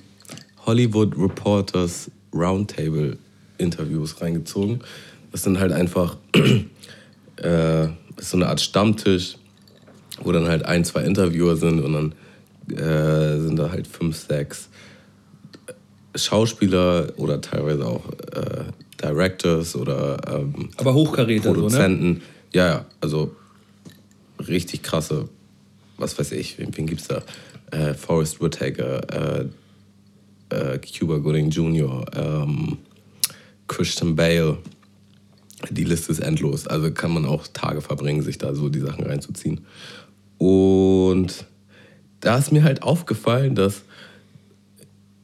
Hollywood 0.64 1.16
Reporters 1.16 2.10
Roundtable 2.32 3.18
Interviews 3.58 4.20
reingezogen. 4.20 4.80
Das 5.32 5.42
sind 5.42 5.58
halt 5.58 5.72
einfach 5.72 6.16
äh, 7.36 7.88
so 8.18 8.36
eine 8.36 8.48
Art 8.48 8.60
Stammtisch, 8.60 9.36
wo 10.22 10.32
dann 10.32 10.46
halt 10.46 10.64
ein, 10.64 10.84
zwei 10.84 11.02
Interviewer 11.02 11.56
sind 11.56 11.80
und 11.80 11.92
dann 11.92 12.14
äh, 12.76 13.40
sind 13.40 13.56
da 13.56 13.70
halt 13.70 13.86
fünf, 13.86 14.16
sechs 14.16 14.68
Schauspieler 16.14 17.12
oder 17.16 17.40
teilweise 17.40 17.86
auch 17.86 18.10
äh, 18.32 18.64
Directors 19.02 19.76
oder 19.76 20.18
ähm, 20.26 20.70
Aber 20.76 20.94
Hochkaräter 20.94 21.52
Produzenten. 21.52 22.14
So, 22.14 22.18
ne? 22.18 22.20
Ja, 22.54 22.66
ja, 22.66 22.86
also 23.00 23.36
richtig 24.48 24.82
krasse 24.82 25.28
was 25.98 26.18
weiß 26.18 26.32
ich, 26.32 26.58
wen, 26.58 26.76
wen 26.76 26.88
es 26.88 27.08
da? 27.08 27.22
Äh, 27.70 27.94
Forrest 27.94 28.40
Whitaker, 28.40 29.44
äh, 30.50 30.54
äh, 30.54 30.78
Cuba 30.78 31.18
Gooding 31.18 31.50
Jr., 31.50 32.04
ähm, 32.14 32.78
Christian 33.68 34.14
Bale. 34.14 34.58
Die 35.70 35.84
Liste 35.84 36.12
ist 36.12 36.20
endlos. 36.20 36.66
Also 36.66 36.90
kann 36.92 37.12
man 37.12 37.24
auch 37.24 37.46
Tage 37.48 37.80
verbringen, 37.80 38.22
sich 38.22 38.38
da 38.38 38.54
so 38.54 38.68
die 38.68 38.80
Sachen 38.80 39.04
reinzuziehen. 39.04 39.62
Und 40.38 41.46
da 42.20 42.38
ist 42.38 42.52
mir 42.52 42.62
halt 42.62 42.82
aufgefallen, 42.82 43.54
dass 43.54 43.82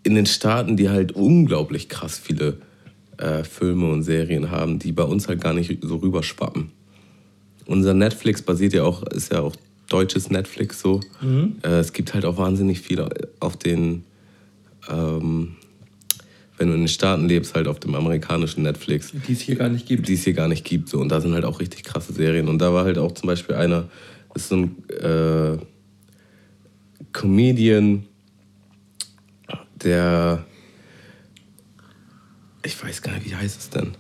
in 0.03 0.15
den 0.15 0.27
Staaten, 0.27 0.77
die 0.77 0.89
halt 0.89 1.13
unglaublich 1.13 1.89
krass 1.89 2.19
viele 2.19 2.59
äh, 3.19 3.45
Filme 3.45 3.91
und 3.91 4.03
Serien 4.03 4.51
haben, 4.51 4.79
die 4.79 4.93
bei 4.93 5.05
uns 5.05 5.29
halt 5.29 5.41
gar 5.41 5.53
nicht 5.53 5.79
so 5.83 5.97
rüberschwappen. 5.97 6.73
Unser 7.67 7.95
Netflix 7.95 8.43
basiert 8.43 8.73
ja 8.73 8.83
auch, 8.83 9.05
ist 9.05 9.33
ja 9.33 9.41
auch 9.41 9.55
deutsches 9.93 10.31
Netflix 10.31 10.81
so. 10.81 11.01
Mhm. 11.21 11.57
Äh, 11.63 11.79
es 11.79 11.93
gibt 11.93 12.15
halt 12.15 12.25
auch 12.25 12.39
wahnsinnig 12.39 12.81
viel 12.81 13.07
auf 13.41 13.57
den, 13.57 14.05
ähm, 14.89 15.57
wenn 16.57 16.69
du 16.69 16.75
in 16.75 16.81
den 16.81 16.89
Staaten 16.89 17.29
lebst, 17.29 17.55
halt 17.55 17.69
auf 17.69 17.81
dem 17.81 17.95
amerikanischen 17.95 18.63
Netflix. 18.63 19.13
Die 19.27 19.33
es 19.33 19.41
hier 19.41 19.57
gar 19.57 19.69
nicht 19.69 19.87
gibt. 19.87 20.09
Die 20.09 20.15
es 20.15 20.25
hier 20.25 20.33
gar 20.33 20.49
nicht 20.49 20.65
gibt. 20.65 20.89
So. 20.89 21.01
Und 21.01 21.09
da 21.09 21.21
sind 21.21 21.35
halt 21.35 21.45
auch 21.45 21.61
richtig 21.61 21.85
krasse 21.85 22.13
Serien. 22.13 22.49
Und 22.49 22.59
da 22.59 22.73
war 22.73 22.85
halt 22.85 22.99
auch 22.99 23.13
zum 23.13 23.27
Beispiel 23.27 23.57
einer, 23.57 23.89
ist 24.35 24.49
so 24.49 24.57
ein 24.57 24.89
äh, 24.89 25.59
Comedian, 27.13 28.05
der, 29.83 30.45
ich 32.65 32.83
weiß 32.83 33.03
gar 33.03 33.15
nicht, 33.15 33.27
wie 33.27 33.35
heißt 33.35 33.61
es 33.61 33.71
denn? 33.71 33.93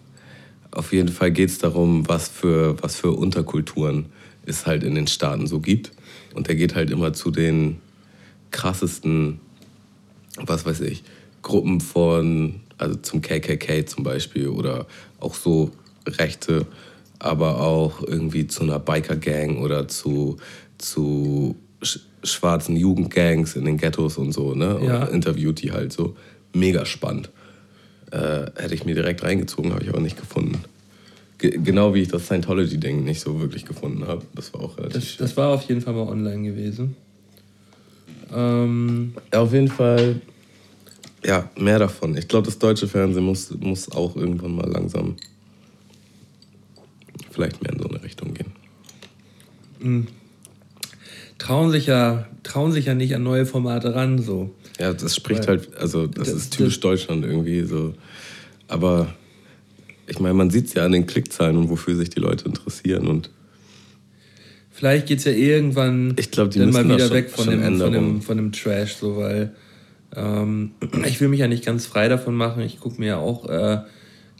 Auf 0.71 0.93
jeden 0.93 1.11
Fall 1.11 1.31
geht 1.33 1.51
es 1.51 1.59
darum, 1.59 2.09
was 2.09 2.29
für, 2.29 2.83
was 2.83 2.97
für 2.97 3.11
Unterkulturen 3.11 4.07
es 4.47 4.67
halt 4.67 4.83
in 4.83 4.95
den 4.95 5.07
Staaten 5.07 5.47
so 5.47 5.61
gibt. 5.61 5.93
Und 6.35 6.49
der 6.49 6.55
geht 6.55 6.75
halt 6.75 6.91
immer 6.91 7.13
zu 7.13 7.31
den 7.31 7.79
krassesten, 8.51 9.41
was 10.37 10.65
weiß 10.65 10.81
ich, 10.81 11.03
Gruppen 11.43 11.81
von, 11.81 12.61
also 12.79 12.97
zum 12.97 13.23
KKK 13.23 13.87
zum 13.87 14.05
Beispiel 14.05 14.49
oder 14.49 14.87
auch 15.21 15.35
so 15.35 15.71
Rechte, 16.07 16.67
aber 17.19 17.61
auch 17.61 18.03
irgendwie 18.03 18.47
zu 18.47 18.63
einer 18.63 18.79
Biker-Gang 18.79 19.59
oder 19.59 19.89
zu, 19.89 20.37
zu 20.79 21.57
sch 21.83 22.01
schwarzen 22.25 22.77
Jugendgangs 22.77 23.57
in 23.57 23.65
den 23.65 23.79
Ghettos 23.79 24.17
und 24.17 24.31
so, 24.31 24.55
ne? 24.55 24.81
Ja. 24.85 25.03
Und 25.03 25.15
interviewt 25.15 25.61
die 25.61 25.73
halt 25.73 25.93
so. 25.93 26.17
Mega 26.55 26.85
spannend. 26.85 27.31
Äh, 28.13 28.51
hätte 28.55 28.75
ich 28.75 28.85
mir 28.85 28.95
direkt 28.95 29.25
reingezogen, 29.25 29.73
habe 29.73 29.83
ich 29.83 29.89
aber 29.89 30.01
nicht 30.01 30.17
gefunden 30.17 30.63
genau 31.43 31.95
wie 31.95 32.03
ich 32.03 32.09
das 32.09 32.27
Scientology-Ding 32.27 33.05
nicht 33.05 33.21
so 33.21 33.41
wirklich 33.41 33.65
gefunden 33.65 34.07
habe. 34.07 34.23
Das 34.35 34.53
war 34.55 34.63
auch 34.63 34.79
relativ. 34.79 35.17
Das, 35.17 35.17
das, 35.17 35.37
war 35.37 35.51
auf 35.51 35.63
jeden 35.65 35.81
Fall 35.81 35.95
mal 35.95 36.09
online 36.09 36.43
gewesen. 36.51 36.97
Ähm 38.33 39.15
ja, 39.33 39.41
auf 39.41 39.53
jeden 39.53 39.69
Fall. 39.69 40.21
Ja, 41.25 41.51
mehr 41.57 41.79
davon. 41.79 42.17
Ich 42.17 42.27
glaube, 42.27 42.47
das 42.47 42.59
deutsche 42.59 42.89
Fernsehen 42.89 43.25
muss, 43.25 43.51
muss 43.61 43.91
auch 43.93 44.17
irgendwann 44.17 44.57
mal 44.57 44.69
langsam 44.69 45.17
vielleicht 47.31 47.63
mehr 47.63 47.73
in 47.73 47.79
so 47.79 47.89
eine 47.89 48.03
Richtung 48.03 48.35
gehen. 48.35 48.53
Mhm. 49.81 50.07
Trauen 51.39 51.71
sich 51.71 51.87
ja, 51.87 52.27
trauen 52.43 52.73
sich 52.73 52.87
ja 52.87 52.95
nicht 52.95 53.15
an 53.15 53.23
neue 53.23 53.47
Formate 53.47 53.95
ran, 53.95 54.21
so. 54.21 54.55
Ja, 54.79 54.93
das 54.93 55.17
spricht 55.17 55.49
Weil, 55.49 55.59
halt, 55.59 55.77
also 55.77 56.07
das, 56.07 56.29
das 56.29 56.37
ist 56.37 56.53
typisch 56.53 56.75
das, 56.75 56.81
Deutschland 56.81 57.25
irgendwie 57.25 57.63
so. 57.63 57.95
Aber 58.69 59.15
ich 60.13 60.21
meine, 60.21 60.35
man 60.35 60.51
sieht 60.51 60.67
es 60.67 60.75
ja 60.75 60.85
an 60.85 60.93
den 60.93 61.07
Klickzahlen 61.07 61.57
und 61.57 61.71
wofür 61.71 61.97
sich 61.97 62.11
die 62.11 62.21
Leute 62.21 62.45
interessieren 62.45 63.07
und 63.09 63.31
Vielleicht 64.71 65.07
geht 65.07 65.19
es 65.19 65.25
ja 65.25 65.33
irgendwann 65.33 66.15
ich 66.19 66.31
glaub, 66.31 66.51
die 66.51 66.59
dann 66.59 66.71
mal 66.71 66.85
wieder 66.85 66.99
schon, 66.99 67.11
weg 67.13 67.31
von 67.31 67.49
dem, 67.49 67.79
von, 67.79 67.93
dem, 67.93 68.23
von 68.23 68.37
dem 68.37 68.53
Trash, 68.53 68.97
so 68.97 69.17
weil 69.17 69.55
ähm, 70.15 70.73
ich 71.07 71.21
will 71.21 71.29
mich 71.29 71.41
ja 71.41 71.49
nicht 71.49 71.65
ganz 71.65 71.87
frei 71.87 72.09
davon 72.09 72.35
machen. 72.35 72.63
Ich 72.63 72.81
gucke 72.81 72.99
mir 72.99 73.07
ja 73.07 73.17
auch 73.19 73.49
äh, 73.49 73.83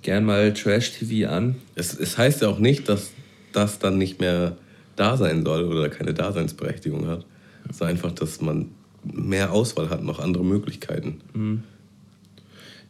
gern 0.03 0.25
mal 0.25 0.53
Trash-TV 0.53 1.31
an. 1.31 1.57
Es, 1.75 1.99
es 1.99 2.19
heißt 2.19 2.43
ja 2.43 2.49
auch 2.49 2.59
nicht, 2.59 2.89
dass 2.89 3.11
das 3.53 3.79
dann 3.79 3.99
nicht 3.99 4.21
mehr 4.21 4.57
da 4.97 5.17
sein 5.17 5.45
soll 5.45 5.65
oder 5.65 5.89
keine 5.89 6.13
Daseinsberechtigung 6.13 7.07
hat. 7.07 7.25
Es 7.69 7.77
ist 7.77 7.83
einfach, 7.83 8.13
dass 8.13 8.41
man 8.41 8.71
mehr 9.05 9.53
Auswahl 9.53 9.91
hat, 9.91 10.03
noch 10.03 10.19
andere 10.19 10.45
Möglichkeiten. 10.45 11.21
Mhm. 11.35 11.63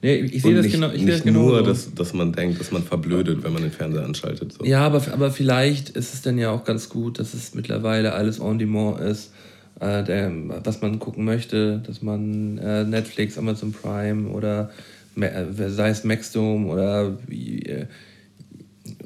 Nee, 0.02 0.16
ich 0.16 0.42
sehe 0.42 0.54
das 0.54 0.66
genau. 0.66 0.90
Ich 0.90 1.02
nicht 1.02 1.22
genau 1.22 1.42
nur, 1.42 1.58
so. 1.58 1.64
dass, 1.64 1.94
dass 1.94 2.12
man 2.12 2.32
denkt, 2.32 2.58
dass 2.58 2.72
man 2.72 2.82
verblödet, 2.82 3.44
wenn 3.44 3.52
man 3.52 3.62
den 3.62 3.70
Fernseher 3.70 4.04
anschaltet. 4.04 4.52
So. 4.52 4.64
Ja, 4.64 4.84
aber, 4.84 5.00
aber 5.12 5.30
vielleicht 5.30 5.90
ist 5.90 6.12
es 6.12 6.22
dann 6.22 6.38
ja 6.38 6.50
auch 6.50 6.64
ganz 6.64 6.88
gut, 6.88 7.20
dass 7.20 7.34
es 7.34 7.54
mittlerweile 7.54 8.12
alles 8.12 8.40
on 8.40 8.58
demand 8.58 9.00
ist, 9.00 9.32
äh, 9.78 10.02
der, 10.02 10.32
was 10.64 10.82
man 10.82 10.98
gucken 10.98 11.24
möchte, 11.24 11.78
dass 11.86 12.02
man 12.02 12.58
äh, 12.58 12.82
Netflix, 12.82 13.38
Amazon 13.38 13.72
Prime 13.72 14.28
oder 14.30 14.70
äh, 15.14 15.44
sei 15.68 15.90
es 15.90 16.02
Maxdome 16.02 16.66
oder 16.66 17.16
äh, 17.30 17.86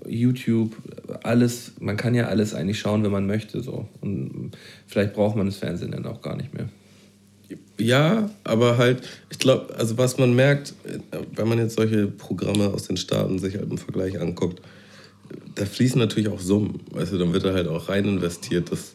YouTube, 0.08 0.76
alles, 1.24 1.72
man 1.78 1.98
kann 1.98 2.14
ja 2.14 2.28
alles 2.28 2.54
eigentlich 2.54 2.78
schauen, 2.78 3.04
wenn 3.04 3.12
man 3.12 3.26
möchte. 3.26 3.60
So. 3.60 3.86
Und 4.00 4.52
vielleicht 4.86 5.12
braucht 5.12 5.36
man 5.36 5.44
das 5.44 5.56
Fernsehen 5.56 5.90
dann 5.90 6.06
auch 6.06 6.22
gar 6.22 6.36
nicht 6.36 6.54
mehr. 6.54 6.70
Ja, 7.78 8.30
aber 8.44 8.78
halt, 8.78 9.02
ich 9.30 9.38
glaube, 9.38 9.74
also 9.76 9.98
was 9.98 10.18
man 10.18 10.34
merkt, 10.34 10.74
wenn 11.34 11.48
man 11.48 11.58
jetzt 11.58 11.76
solche 11.76 12.06
Programme 12.06 12.68
aus 12.68 12.86
den 12.86 12.96
Staaten 12.96 13.38
sich 13.38 13.54
halt 13.54 13.70
im 13.70 13.78
Vergleich 13.78 14.20
anguckt, 14.20 14.62
da 15.54 15.64
fließen 15.64 15.98
natürlich 15.98 16.28
auch 16.28 16.40
Summen. 16.40 16.80
Weißt 16.92 17.12
du, 17.12 17.18
dann 17.18 17.32
wird 17.32 17.44
da 17.44 17.52
halt 17.52 17.68
auch 17.68 17.88
rein 17.88 18.04
investiert, 18.04 18.70
dass 18.72 18.94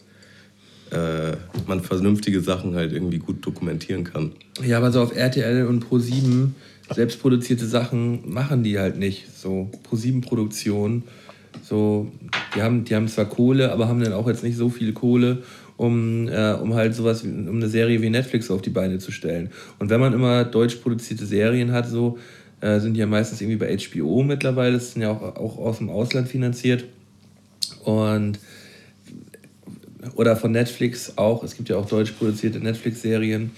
äh, 0.91 1.35
man 1.67 1.81
vernünftige 1.81 2.41
Sachen 2.41 2.75
halt 2.75 2.93
irgendwie 2.93 3.19
gut 3.19 3.45
dokumentieren 3.45 4.03
kann. 4.03 4.33
Ja, 4.63 4.77
aber 4.77 4.91
so 4.91 5.01
auf 5.01 5.15
RTL 5.15 5.65
und 5.65 5.85
Pro7 5.85 6.49
selbstproduzierte 6.93 7.65
Sachen 7.65 8.31
machen 8.31 8.63
die 8.63 8.79
halt 8.79 8.97
nicht. 8.97 9.27
So 9.35 9.69
Pro7-Produktion. 9.89 11.03
So, 11.63 12.11
die 12.55 12.61
haben, 12.61 12.85
die 12.85 12.95
haben 12.95 13.07
zwar 13.07 13.25
Kohle, 13.25 13.71
aber 13.71 13.87
haben 13.87 14.03
dann 14.03 14.13
auch 14.13 14.27
jetzt 14.27 14.43
nicht 14.43 14.57
so 14.57 14.69
viel 14.69 14.93
Kohle, 14.93 15.43
um, 15.81 16.27
äh, 16.27 16.53
um 16.53 16.75
halt 16.75 16.93
sowas, 16.93 17.23
um 17.23 17.55
eine 17.55 17.67
Serie 17.67 18.03
wie 18.03 18.09
Netflix 18.11 18.51
auf 18.51 18.61
die 18.61 18.69
Beine 18.69 18.99
zu 18.99 19.11
stellen. 19.11 19.49
Und 19.79 19.89
wenn 19.89 19.99
man 19.99 20.13
immer 20.13 20.45
deutsch 20.45 20.75
produzierte 20.75 21.25
Serien 21.25 21.71
hat, 21.71 21.89
so, 21.89 22.19
äh, 22.61 22.79
sind 22.79 22.93
die 22.93 22.99
ja 22.99 23.07
meistens 23.07 23.41
irgendwie 23.41 23.57
bei 23.57 23.75
HBO 23.75 24.21
mittlerweile, 24.21 24.73
das 24.73 24.93
sind 24.93 25.01
ja 25.01 25.09
auch, 25.09 25.35
auch 25.35 25.57
aus 25.57 25.79
dem 25.79 25.89
Ausland 25.89 26.27
finanziert. 26.27 26.83
Und 27.83 28.37
oder 30.13 30.35
von 30.35 30.51
Netflix 30.51 31.17
auch, 31.17 31.43
es 31.43 31.55
gibt 31.55 31.69
ja 31.69 31.77
auch 31.77 31.87
deutsch 31.87 32.11
produzierte 32.11 32.59
Netflix-Serien. 32.59 33.49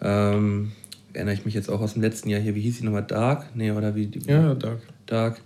Ähm, 0.00 0.70
erinnere 1.12 1.34
ich 1.34 1.44
mich 1.44 1.54
jetzt 1.54 1.68
auch 1.68 1.80
aus 1.80 1.94
dem 1.94 2.02
letzten 2.02 2.28
Jahr 2.28 2.40
hier, 2.40 2.54
wie 2.54 2.60
hieß 2.60 2.78
sie 2.78 2.84
nochmal? 2.84 3.02
Dark? 3.02 3.46
Nee, 3.56 3.72
oder 3.72 3.96
wie? 3.96 4.08
Ja, 4.28 4.54
Dark. 4.54 4.78
Dark. 5.06 5.40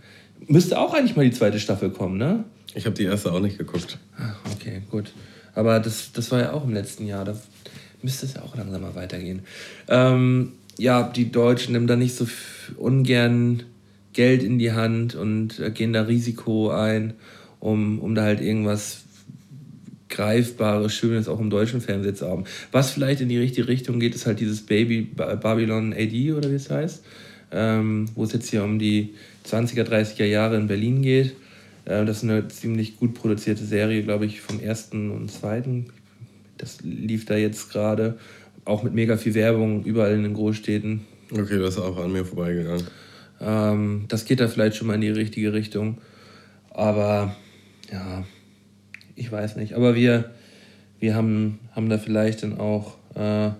Müsste 0.46 0.78
auch 0.78 0.92
eigentlich 0.92 1.16
mal 1.16 1.24
die 1.24 1.34
zweite 1.34 1.58
Staffel 1.58 1.88
kommen, 1.88 2.18
ne? 2.18 2.44
Ich 2.74 2.84
habe 2.84 2.94
die 2.94 3.04
erste 3.04 3.32
auch 3.32 3.40
nicht 3.40 3.56
geguckt. 3.56 3.98
Ach, 4.18 4.36
okay, 4.52 4.82
gut. 4.90 5.10
Aber 5.58 5.80
das, 5.80 6.12
das 6.12 6.30
war 6.30 6.38
ja 6.38 6.52
auch 6.52 6.62
im 6.62 6.72
letzten 6.72 7.04
Jahr. 7.04 7.24
Da 7.24 7.36
müsste 8.00 8.26
es 8.26 8.34
ja 8.34 8.42
auch 8.42 8.56
langsam 8.56 8.80
mal 8.80 8.94
weitergehen. 8.94 9.40
Ähm, 9.88 10.52
ja, 10.78 11.02
die 11.02 11.32
Deutschen 11.32 11.72
nehmen 11.72 11.88
da 11.88 11.96
nicht 11.96 12.14
so 12.14 12.28
ungern 12.76 13.64
Geld 14.12 14.44
in 14.44 14.60
die 14.60 14.70
Hand 14.70 15.16
und 15.16 15.58
äh, 15.58 15.72
gehen 15.72 15.92
da 15.92 16.02
Risiko 16.02 16.70
ein, 16.70 17.14
um, 17.58 17.98
um 17.98 18.14
da 18.14 18.22
halt 18.22 18.40
irgendwas 18.40 18.98
Greifbares, 20.08 20.94
Schönes 20.94 21.26
auch 21.26 21.40
im 21.40 21.50
deutschen 21.50 21.80
Fernsehen 21.80 22.14
zu 22.14 22.28
haben. 22.28 22.44
Was 22.70 22.92
vielleicht 22.92 23.20
in 23.20 23.28
die 23.28 23.38
richtige 23.38 23.66
Richtung 23.66 23.98
geht, 23.98 24.14
ist 24.14 24.26
halt 24.26 24.38
dieses 24.38 24.64
Baby 24.64 25.02
Babylon 25.02 25.92
AD 25.92 26.34
oder 26.34 26.52
wie 26.52 26.54
es 26.54 26.70
heißt, 26.70 27.02
ähm, 27.50 28.06
wo 28.14 28.22
es 28.22 28.32
jetzt 28.32 28.48
hier 28.48 28.62
um 28.62 28.78
die 28.78 29.14
20er, 29.44 29.82
30er 29.82 30.24
Jahre 30.24 30.56
in 30.56 30.68
Berlin 30.68 31.02
geht. 31.02 31.34
Äh, 31.88 32.04
das 32.04 32.18
ist 32.18 32.24
eine 32.24 32.46
ziemlich 32.48 32.98
gut 32.98 33.14
produzierte 33.14 33.64
Serie, 33.64 34.02
glaube 34.02 34.26
ich, 34.26 34.40
vom 34.40 34.60
ersten 34.60 35.10
und 35.10 35.30
zweiten. 35.30 35.86
Das 36.58 36.78
lief 36.82 37.24
da 37.24 37.36
jetzt 37.36 37.70
gerade. 37.72 38.18
Auch 38.64 38.82
mit 38.82 38.92
mega 38.92 39.16
viel 39.16 39.34
Werbung 39.34 39.84
überall 39.84 40.12
in 40.12 40.22
den 40.22 40.34
Großstädten. 40.34 41.00
Okay, 41.32 41.58
das 41.58 41.74
ist 41.74 41.80
auch 41.80 41.96
an 41.96 42.12
mir 42.12 42.24
vorbeigegangen. 42.24 42.86
Ähm, 43.40 44.04
das 44.08 44.26
geht 44.26 44.40
da 44.40 44.48
vielleicht 44.48 44.76
schon 44.76 44.86
mal 44.86 44.94
in 44.94 45.00
die 45.00 45.08
richtige 45.08 45.52
Richtung. 45.52 45.98
Aber 46.70 47.34
ja, 47.90 48.24
ich 49.16 49.32
weiß 49.32 49.56
nicht. 49.56 49.74
Aber 49.74 49.94
wir, 49.94 50.32
wir 51.00 51.14
haben, 51.14 51.58
haben 51.72 51.88
da 51.88 51.96
vielleicht 51.96 52.42
dann 52.42 52.58
auch 52.58 52.98
äh, 53.14 53.50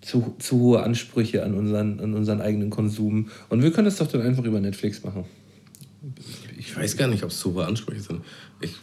zu, 0.00 0.36
zu 0.38 0.60
hohe 0.60 0.82
Ansprüche 0.82 1.44
an 1.44 1.54
unseren, 1.54 2.00
an 2.00 2.14
unseren 2.14 2.40
eigenen 2.40 2.70
Konsum. 2.70 3.28
Und 3.50 3.62
wir 3.62 3.72
können 3.72 3.86
das 3.86 3.96
doch 3.96 4.06
dann 4.06 4.22
einfach 4.22 4.44
über 4.44 4.60
Netflix 4.60 5.02
machen 5.02 5.24
ich 6.66 6.76
weiß 6.76 6.96
gar 6.96 7.06
nicht, 7.06 7.22
ob 7.22 7.30
es 7.30 7.40
so 7.40 7.60
Ansprüche 7.60 8.00
sind. 8.00 8.22
Ich, 8.60 8.74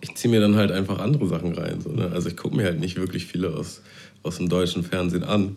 ich 0.00 0.14
ziehe 0.14 0.32
mir 0.32 0.40
dann 0.40 0.56
halt 0.56 0.72
einfach 0.72 0.98
andere 0.98 1.26
Sachen 1.26 1.52
rein. 1.52 1.80
So, 1.80 1.90
ne? 1.90 2.10
Also 2.12 2.28
ich 2.28 2.36
gucke 2.36 2.56
mir 2.56 2.64
halt 2.64 2.80
nicht 2.80 2.96
wirklich 2.96 3.26
viele 3.26 3.54
aus, 3.54 3.82
aus 4.22 4.38
dem 4.38 4.48
deutschen 4.48 4.84
Fernsehen 4.84 5.22
an. 5.22 5.56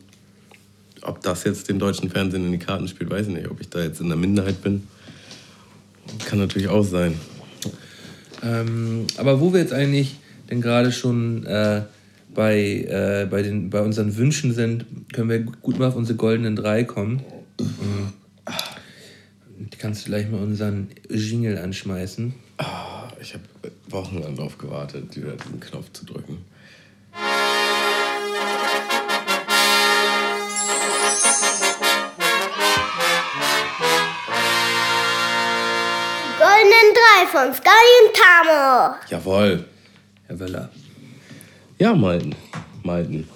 Ob 1.03 1.21
das 1.21 1.45
jetzt 1.45 1.69
dem 1.69 1.79
deutschen 1.79 2.09
Fernsehen 2.09 2.45
in 2.45 2.51
die 2.51 2.57
Karten 2.57 2.87
spielt, 2.89 3.09
weiß 3.09 3.27
ich 3.27 3.33
nicht. 3.33 3.49
Ob 3.49 3.61
ich 3.61 3.69
da 3.69 3.81
jetzt 3.81 4.01
in 4.01 4.09
der 4.09 4.17
Minderheit 4.17 4.61
bin, 4.61 4.87
kann 6.25 6.39
natürlich 6.39 6.67
auch 6.67 6.83
sein. 6.83 7.13
Ähm, 8.43 9.07
aber 9.15 9.39
wo 9.39 9.53
wir 9.53 9.61
jetzt 9.61 9.73
eigentlich 9.73 10.17
denn 10.49 10.61
gerade 10.61 10.91
schon 10.91 11.45
äh, 11.45 11.83
bei, 12.33 12.57
äh, 12.57 13.27
bei, 13.29 13.41
den, 13.41 13.69
bei 13.69 13.81
unseren 13.81 14.17
Wünschen 14.17 14.53
sind, 14.53 14.85
können 15.13 15.29
wir 15.29 15.39
gut 15.39 15.79
mal 15.79 15.87
auf 15.87 15.95
unsere 15.95 16.17
goldenen 16.17 16.57
drei 16.57 16.83
kommen. 16.83 17.21
Mhm. 17.59 18.13
Kannst 19.79 20.07
du 20.07 20.09
gleich 20.09 20.27
mal 20.27 20.41
unseren 20.41 20.89
Jingle 21.07 21.59
anschmeißen? 21.59 22.33
Oh, 22.59 22.63
ich 23.21 23.35
habe 23.35 23.43
wochenlang 23.89 24.35
darauf 24.35 24.57
gewartet, 24.57 25.15
diesen 25.15 25.59
Knopf 25.59 25.91
zu 25.93 26.03
drücken. 26.03 26.43
Goldenen 36.39 36.93
drei 36.95 37.27
von 37.31 37.53
Sky 37.53 37.69
und 38.01 38.15
Tamo. 38.15 38.95
Jawohl. 39.09 39.65
Herr 40.25 40.39
Wöller. 40.39 40.69
Ja, 41.77 41.93
Malten. 41.93 42.35
Malten. 42.81 43.29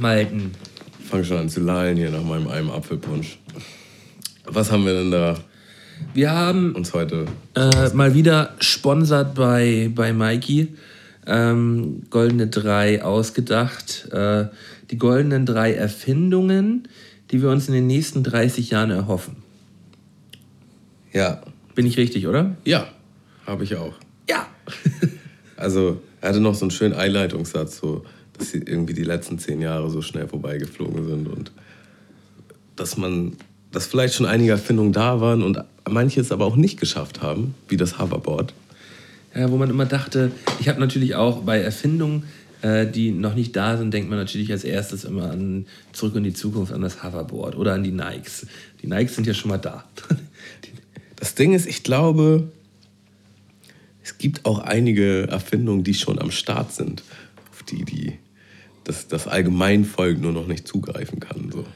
Malten. 0.00 0.52
Ich 0.98 1.06
fange 1.06 1.24
schon 1.24 1.38
an 1.38 1.48
zu 1.48 1.60
lallen 1.60 1.96
hier 1.96 2.10
nach 2.10 2.24
meinem 2.24 2.48
einen 2.48 2.70
Apfelpunsch. 2.70 3.38
Was 4.46 4.70
haben 4.70 4.84
wir 4.84 4.92
denn 4.92 5.10
da? 5.10 5.36
Wir 6.12 6.30
haben 6.30 6.74
uns 6.74 6.92
heute 6.92 7.26
äh, 7.54 7.88
mal 7.94 8.14
wieder 8.14 8.54
sponsert 8.60 9.34
bei, 9.34 9.90
bei 9.94 10.12
Mikey. 10.12 10.74
Ähm, 11.26 12.02
goldene 12.10 12.48
drei 12.48 13.02
ausgedacht. 13.02 14.08
Äh, 14.12 14.48
die 14.90 14.98
goldenen 14.98 15.46
drei 15.46 15.72
Erfindungen, 15.72 16.88
die 17.30 17.40
wir 17.40 17.48
uns 17.48 17.68
in 17.68 17.74
den 17.74 17.86
nächsten 17.86 18.22
30 18.22 18.70
Jahren 18.70 18.90
erhoffen. 18.90 19.36
Ja. 21.12 21.40
Bin 21.74 21.86
ich 21.86 21.96
richtig, 21.96 22.26
oder? 22.26 22.54
Ja, 22.64 22.88
habe 23.46 23.64
ich 23.64 23.76
auch. 23.76 23.94
Ja. 24.28 24.46
also, 25.56 26.02
er 26.20 26.28
hatte 26.28 26.40
noch 26.40 26.54
so 26.54 26.66
einen 26.66 26.70
schönen 26.70 26.94
Einleitungssatz, 26.94 27.78
so, 27.78 28.04
dass 28.36 28.52
irgendwie 28.52 28.94
die 28.94 29.04
letzten 29.04 29.38
zehn 29.38 29.62
Jahre 29.62 29.88
so 29.90 30.02
schnell 30.02 30.28
vorbeigeflogen 30.28 31.06
sind 31.08 31.28
und 31.28 31.50
dass 32.76 32.96
man 32.96 33.36
dass 33.74 33.86
vielleicht 33.86 34.14
schon 34.14 34.26
einige 34.26 34.52
Erfindungen 34.52 34.92
da 34.92 35.20
waren 35.20 35.42
und 35.42 35.58
manche 35.88 36.20
es 36.20 36.32
aber 36.32 36.46
auch 36.46 36.56
nicht 36.56 36.78
geschafft 36.78 37.22
haben, 37.22 37.54
wie 37.68 37.76
das 37.76 37.98
Hoverboard. 37.98 38.54
Ja, 39.34 39.50
wo 39.50 39.56
man 39.56 39.68
immer 39.68 39.84
dachte, 39.84 40.30
ich 40.60 40.68
habe 40.68 40.78
natürlich 40.78 41.16
auch 41.16 41.42
bei 41.42 41.58
Erfindungen, 41.58 42.22
äh, 42.62 42.86
die 42.86 43.10
noch 43.10 43.34
nicht 43.34 43.56
da 43.56 43.76
sind, 43.76 43.92
denkt 43.92 44.08
man 44.08 44.18
natürlich 44.18 44.52
als 44.52 44.62
erstes 44.62 45.04
immer 45.04 45.30
an 45.30 45.66
zurück 45.92 46.14
in 46.14 46.22
die 46.22 46.32
Zukunft, 46.32 46.72
an 46.72 46.82
das 46.82 47.02
Hoverboard 47.02 47.56
oder 47.56 47.74
an 47.74 47.82
die 47.82 47.90
Nikes. 47.90 48.46
Die 48.80 48.86
Nikes 48.86 49.16
sind 49.16 49.26
ja 49.26 49.34
schon 49.34 49.50
mal 49.50 49.58
da. 49.58 49.84
das 51.16 51.34
Ding 51.34 51.52
ist, 51.52 51.66
ich 51.66 51.82
glaube, 51.82 52.48
es 54.04 54.18
gibt 54.18 54.46
auch 54.46 54.60
einige 54.60 55.26
Erfindungen, 55.28 55.82
die 55.82 55.94
schon 55.94 56.20
am 56.20 56.30
Start 56.30 56.72
sind, 56.72 57.02
auf 57.50 57.64
die, 57.64 57.84
die 57.84 58.18
das, 58.84 59.08
das 59.08 59.26
Allgemeinvolk 59.26 60.20
nur 60.20 60.32
noch 60.32 60.46
nicht 60.46 60.68
zugreifen 60.68 61.18
kann. 61.18 61.50
So. 61.50 61.66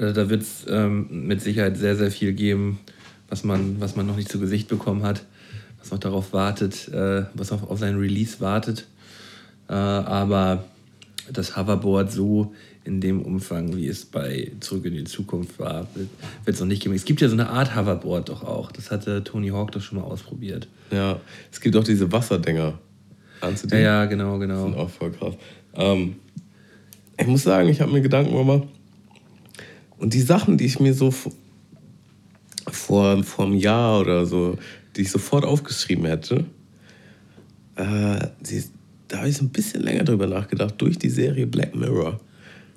Also 0.00 0.14
da 0.14 0.30
wird 0.30 0.42
es 0.42 0.64
ähm, 0.68 1.26
mit 1.26 1.42
Sicherheit 1.42 1.76
sehr, 1.76 1.94
sehr 1.94 2.10
viel 2.10 2.32
geben, 2.32 2.80
was 3.28 3.44
man, 3.44 3.80
was 3.80 3.96
man 3.96 4.06
noch 4.06 4.16
nicht 4.16 4.30
zu 4.30 4.40
Gesicht 4.40 4.68
bekommen 4.68 5.02
hat. 5.02 5.24
was 5.78 5.90
noch 5.90 5.98
darauf 5.98 6.32
wartet, 6.32 6.88
äh, 6.88 7.24
was 7.34 7.52
auf, 7.52 7.68
auf 7.68 7.78
seinen 7.78 7.98
Release 7.98 8.40
wartet. 8.40 8.86
Äh, 9.68 9.72
aber 9.72 10.64
das 11.30 11.56
Hoverboard 11.56 12.10
so 12.10 12.54
in 12.84 13.00
dem 13.00 13.20
Umfang, 13.22 13.76
wie 13.76 13.88
es 13.88 14.06
bei 14.06 14.52
Zurück 14.60 14.86
in 14.86 14.94
die 14.94 15.04
Zukunft 15.04 15.58
war, 15.58 15.86
wird 15.94 16.08
es 16.54 16.60
noch 16.60 16.66
nicht 16.66 16.82
geben. 16.82 16.94
Es 16.94 17.04
gibt 17.04 17.20
ja 17.20 17.28
so 17.28 17.34
eine 17.34 17.50
Art 17.50 17.76
Hoverboard 17.76 18.30
doch 18.30 18.42
auch. 18.42 18.72
Das 18.72 18.90
hatte 18.90 19.22
Tony 19.22 19.48
Hawk 19.48 19.72
doch 19.72 19.82
schon 19.82 19.98
mal 19.98 20.04
ausprobiert. 20.04 20.66
Ja, 20.90 21.20
es 21.52 21.60
gibt 21.60 21.76
auch 21.76 21.84
diese 21.84 22.10
Wasserdinger. 22.10 22.78
Ahnst 23.42 23.64
du 23.64 23.68
die? 23.68 23.74
Ja, 23.74 23.80
ja, 23.80 24.04
genau, 24.06 24.38
genau. 24.38 24.66
Die 24.66 24.72
sind 24.72 24.80
auch 24.80 24.90
voll 24.90 25.12
krass. 25.12 25.34
Ähm, 25.74 26.16
ich 27.18 27.26
muss 27.26 27.42
sagen, 27.42 27.68
ich 27.68 27.80
habe 27.82 27.92
mir 27.92 28.00
Gedanken 28.00 28.34
gemacht. 28.34 28.66
Und 30.00 30.14
die 30.14 30.22
Sachen, 30.22 30.56
die 30.56 30.64
ich 30.64 30.80
mir 30.80 30.94
so 30.94 31.10
vor, 31.10 31.32
vor, 33.22 33.44
einem 33.44 33.54
Jahr 33.54 34.00
oder 34.00 34.24
so, 34.24 34.56
die 34.96 35.02
ich 35.02 35.10
sofort 35.10 35.44
aufgeschrieben 35.44 36.06
hätte, 36.06 36.46
äh, 37.76 38.28
die, 38.40 38.64
da 39.08 39.18
habe 39.18 39.28
ich 39.28 39.36
so 39.36 39.44
ein 39.44 39.50
bisschen 39.50 39.82
länger 39.82 40.04
drüber 40.04 40.26
nachgedacht, 40.26 40.74
durch 40.78 40.98
die 40.98 41.10
Serie 41.10 41.46
Black 41.46 41.74
Mirror. 41.74 42.18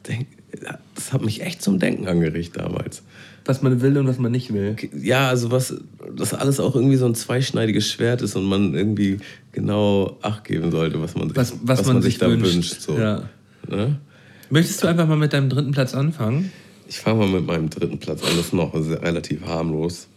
Denk, 0.05 0.27
das 0.95 1.13
hat 1.13 1.23
mich 1.23 1.41
echt 1.41 1.61
zum 1.61 1.79
Denken 1.79 2.07
angeregt 2.07 2.57
damals. 2.57 3.03
Was 3.45 3.61
man 3.61 3.81
will 3.81 3.97
und 3.97 4.05
was 4.07 4.19
man 4.19 4.31
nicht 4.33 4.53
will. 4.53 4.75
Ja, 5.01 5.29
also 5.29 5.49
was, 5.49 5.75
das 6.15 6.33
alles 6.33 6.59
auch 6.59 6.75
irgendwie 6.75 6.97
so 6.97 7.05
ein 7.05 7.15
zweischneidiges 7.15 7.89
Schwert 7.89 8.21
ist 8.21 8.35
und 8.35 8.43
man 8.43 8.73
irgendwie 8.73 9.19
genau 9.53 10.17
Acht 10.21 10.43
geben 10.43 10.71
sollte, 10.71 11.01
was 11.01 11.15
man 11.15 11.29
sich, 11.29 11.37
Was, 11.37 11.53
was, 11.63 11.85
man, 11.85 12.01
sich, 12.01 12.17
da 12.17 12.29
wünscht. 12.29 12.53
wünscht. 12.53 12.81
so. 12.81 12.97
ja. 12.97 13.29
Ne? 13.69 13.99
Möchtest 14.49 14.83
du 14.83 14.87
einfach 14.87 15.07
mal 15.07 15.17
mit 15.17 15.31
deinem 15.31 15.49
dritten 15.49 15.71
Platz 15.71 15.93
anfangen? 15.93 16.51
Ich 16.93 16.99
fange 16.99 17.25
mal 17.25 17.27
mit 17.27 17.47
meinem 17.47 17.71
dritten 17.71 17.97
Platz 17.97 18.21
an, 18.21 18.37
das 18.37 18.45
ist 18.45 18.53
noch 18.53 18.75
relativ 18.75 19.47
harmlos. 19.47 20.07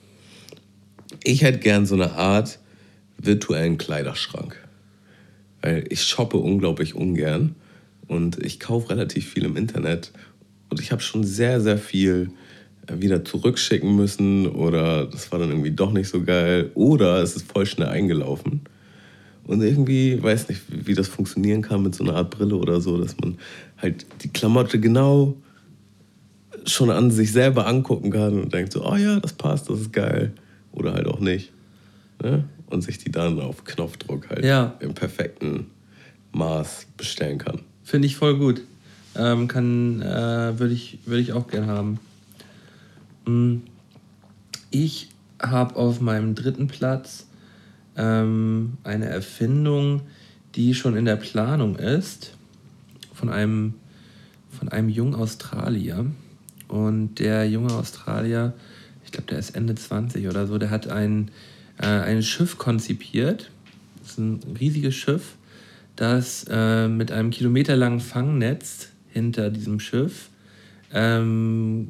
Ich 1.25 1.41
hätte 1.41 1.59
gern 1.59 1.87
so 1.87 1.95
eine 1.95 2.13
Art 2.13 2.59
virtuellen 3.17 3.79
Kleiderschrank. 3.79 4.63
Weil 5.63 5.87
ich 5.89 6.03
shoppe 6.03 6.37
unglaublich 6.37 6.95
ungern 6.95 7.55
und 8.09 8.45
ich 8.45 8.61
kaufe 8.61 8.91
relativ 8.91 9.27
viel 9.27 9.47
im 9.47 9.57
Internet 9.57 10.13
und 10.69 10.79
ich 10.79 10.93
habe 10.93 11.01
schon 11.01 11.25
sehr, 11.25 11.63
sehr 11.63 11.79
viel 11.79 12.29
äh, 12.89 13.01
wieder 13.01 13.25
zurückschicken 13.25 13.97
müssen 13.97 14.47
oder 14.47 15.07
das 15.07 15.33
war 15.33 15.39
dann 15.39 15.49
irgendwie 15.49 15.71
doch 15.71 15.93
nicht 15.93 16.11
so 16.11 16.25
geil 16.25 16.73
oder 16.75 17.23
es 17.23 17.37
ist 17.37 17.51
voll 17.51 17.65
schnell 17.65 17.89
eingelaufen. 17.89 18.61
Und 19.45 19.63
irgendwie, 19.63 20.23
weiß 20.23 20.51
nicht, 20.51 20.61
wie 20.69 20.93
das 20.93 21.09
funktionieren 21.09 21.63
kann 21.63 21.83
mit 21.83 21.95
so 21.95 22.05
einer 22.05 22.17
Art 22.17 22.33
Brille 22.33 22.57
oder 22.57 22.83
so, 22.83 22.99
dass 22.99 23.17
man 23.19 23.39
halt 23.79 24.05
die 24.23 24.29
Klamotte 24.29 24.79
genau 24.79 25.37
schon 26.67 26.91
an 26.91 27.11
sich 27.11 27.33
selber 27.33 27.67
angucken 27.67 28.11
kann 28.11 28.41
und 28.41 28.53
denkt 28.53 28.73
so, 28.73 28.85
oh 28.85 28.97
ja, 28.97 29.21
das 29.21 29.33
passt, 29.33 29.71
das 29.71 29.81
ist 29.81 29.93
geil. 29.93 30.33
Oder 30.73 30.95
halt 30.95 31.07
auch 31.07 31.21
nicht. 31.21 31.53
Ne? 32.23 32.45
Und 32.69 32.83
sich 32.83 32.99
die 32.99 33.11
dann 33.11 33.41
auf 33.41 33.65
Knopfdruck 33.65 34.29
halt 34.31 34.45
Ja. 34.45 34.75
im 34.81 34.95
perfekten 34.95 35.67
Maß 36.33 36.87
bestellen 36.97 37.39
kann. 37.39 37.61
Finde 37.83 38.07
ich 38.07 38.17
voll 38.17 38.37
gut. 38.39 38.63
Ähm, 39.15 39.49
kann, 39.49 40.03
äh, 40.03 40.59
würde 40.59 40.75
ich, 40.75 40.99
würde 41.07 41.21
ich 41.23 41.33
auch 41.33 41.47
gern 41.49 41.67
haben. 41.67 41.99
Mm. 43.27 43.63
Ich 44.71 45.09
habe 45.41 45.77
auf 45.77 46.01
meinem 46.01 46.35
dritten 46.35 46.67
Platz 46.67 47.27
ähm, 47.97 48.75
eine 48.85 49.07
Erfindung, 49.07 50.03
die 50.55 50.75
schon 50.75 50.97
in 50.97 51.05
der 51.05 51.17
Planung 51.17 51.77
ist, 51.77 52.37
von 53.15 53.31
einem, 53.31 53.75
von 54.51 54.69
einem 54.69 54.89
jungen 54.89 55.15
Australier. 55.15 56.07
Und 56.69 57.17
der 57.17 57.49
junge 57.49 57.73
Australier, 57.73 58.55
ich 59.05 59.13
glaube, 59.13 59.29
der 59.29 59.39
ist 59.39 59.51
Ende 59.57 59.75
20 59.75 60.29
oder 60.29 60.47
so, 60.47 60.59
der 60.59 60.71
hat 60.71 60.89
ein, 60.89 61.31
äh, 61.79 61.87
ein 61.87 62.23
Schiff 62.23 62.59
konzipiert. 62.59 63.51
Das 64.01 64.13
ist 64.13 64.19
ein 64.19 64.41
riesiges 64.59 64.95
Schiff, 64.95 65.37
das 65.95 66.47
äh, 66.49 66.89
mit 66.89 67.13
einem 67.13 67.31
kilometerlangen 67.31 68.01
Fangnetz 68.01 68.89
hinter 69.09 69.51
diesem 69.51 69.81
Schiff 69.81 70.31
ähm, 70.93 71.89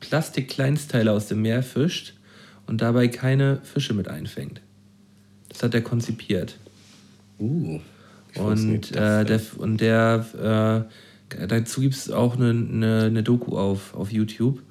Plastikkleinstteile 0.00 1.10
aus 1.10 1.26
dem 1.26 1.42
Meer 1.42 1.62
fischt 1.62 2.14
und 2.66 2.80
dabei 2.80 3.08
keine 3.08 3.60
Fische 3.62 3.94
mit 3.94 4.08
einfängt. 4.08 4.60
Das 5.48 5.62
hat 5.62 5.74
er 5.74 5.82
konzipiert. 5.82 6.58
Uh. 7.38 7.80
Und, 8.34 8.94
äh, 8.94 9.24
der, 9.24 9.40
und 9.56 9.80
der, 9.80 10.86
äh, 10.88 10.92
dazu 11.28 11.80
gibt 11.80 11.94
es 11.94 12.10
auch 12.10 12.36
eine, 12.36 12.50
eine, 12.50 13.04
eine 13.04 13.22
Doku 13.22 13.56
auf, 13.56 13.94
auf 13.94 14.12
YouTube. 14.12 14.62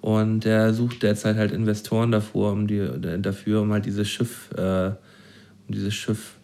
Und 0.00 0.44
der 0.44 0.74
sucht 0.74 1.02
derzeit 1.02 1.36
halt 1.36 1.50
Investoren 1.50 2.12
davor, 2.12 2.52
um 2.52 2.66
die, 2.66 2.86
dafür, 3.20 3.62
um 3.62 3.72
halt 3.72 3.86
dieses 3.86 4.06
Schiff, 4.06 4.50
äh, 4.54 4.88
um 4.88 5.70
dieses 5.70 5.94
Schiff 5.94 6.36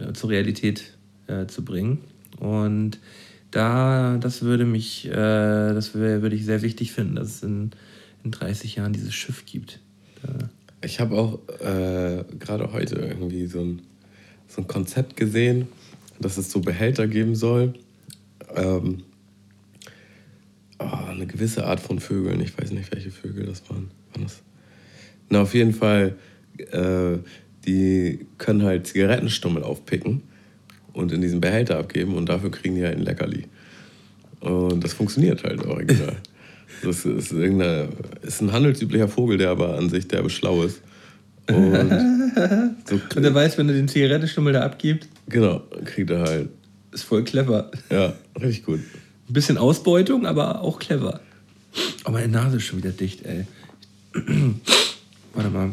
äh, 0.00 0.14
zur 0.14 0.30
Realität 0.30 0.96
äh, 1.26 1.46
zu 1.46 1.62
bringen. 1.62 1.98
Und 2.40 2.98
da, 3.50 4.16
das 4.18 4.42
würde 4.42 4.64
mich, 4.64 5.06
äh, 5.08 5.12
das 5.12 5.94
würde 5.94 6.34
ich 6.34 6.44
sehr 6.44 6.62
wichtig 6.62 6.92
finden, 6.92 7.16
dass 7.16 7.28
es 7.28 7.42
in, 7.42 7.70
in 8.24 8.30
30 8.30 8.76
Jahren 8.76 8.92
dieses 8.92 9.14
Schiff 9.14 9.44
gibt. 9.44 9.80
Da, 10.22 10.48
Ich 10.82 10.98
habe 11.00 11.16
auch 11.16 11.38
äh, 11.60 12.24
gerade 12.38 12.72
heute 12.72 12.96
irgendwie 12.96 13.46
so 13.46 13.60
ein, 13.60 13.82
so 14.48 14.62
ein 14.62 14.68
Konzept 14.68 15.16
gesehen, 15.16 15.68
dass 16.18 16.38
es 16.38 16.50
so 16.50 16.60
Behälter 16.60 17.06
geben 17.08 17.34
soll. 17.34 17.74
Ähm, 18.56 19.02
oh, 20.78 21.10
eine 21.10 21.26
gewisse 21.26 21.66
Art 21.66 21.80
von 21.80 22.00
Vögeln. 22.00 22.40
Ich 22.40 22.56
weiß 22.58 22.72
nicht, 22.72 22.92
welche 22.92 23.10
Vögel 23.10 23.46
das 23.46 23.68
waren. 23.68 23.90
waren 24.12 24.24
das? 24.24 24.42
Na, 25.28 25.42
auf 25.42 25.54
jeden 25.54 25.74
Fall, 25.74 26.16
äh, 26.72 27.18
die 27.66 28.26
können 28.38 28.62
halt 28.62 28.86
Zigarettenstummel 28.86 29.62
aufpicken 29.62 30.22
und 30.92 31.12
in 31.12 31.20
diesen 31.20 31.40
Behälter 31.40 31.78
abgeben 31.78 32.14
und 32.14 32.28
dafür 32.28 32.50
kriegen 32.50 32.76
die 32.76 32.84
halt 32.84 32.96
ein 32.96 33.04
Leckerli. 33.04 33.46
Und 34.40 34.82
das 34.82 34.92
funktioniert 34.92 35.44
halt 35.44 35.64
original. 35.64 36.16
Das 36.82 37.06
ist, 37.06 37.32
irgendeine, 37.32 37.88
ist 38.20 38.42
ein 38.42 38.52
handelsüblicher 38.52 39.08
Vogel, 39.08 39.38
der 39.38 39.48
aber 39.48 39.78
an 39.78 39.88
sich 39.88 40.08
derbe 40.08 40.28
schlau 40.28 40.62
ist. 40.62 40.82
Und 41.48 41.72
so, 42.84 43.00
und 43.14 43.24
er 43.24 43.34
weiß, 43.34 43.56
wenn 43.56 43.68
er 43.68 43.74
den 43.74 43.88
Zigarettenstummel 43.88 44.52
da 44.52 44.62
abgibt, 44.62 45.08
genau, 45.28 45.62
kriegt 45.84 46.10
er 46.10 46.20
halt. 46.20 46.48
Ist 46.96 47.04
voll 47.04 47.24
clever. 47.24 47.70
Ja, 47.90 48.14
richtig 48.40 48.64
gut. 48.64 48.80
Ein 49.28 49.32
bisschen 49.32 49.58
Ausbeutung, 49.58 50.26
aber 50.26 50.62
auch 50.62 50.78
clever. 50.78 51.20
Oh, 52.04 52.10
meine 52.10 52.28
Nase 52.28 52.56
ist 52.56 52.64
schon 52.64 52.78
wieder 52.78 52.90
dicht, 52.90 53.24
ey. 53.24 53.44
Warte 55.34 55.50
mal. 55.50 55.72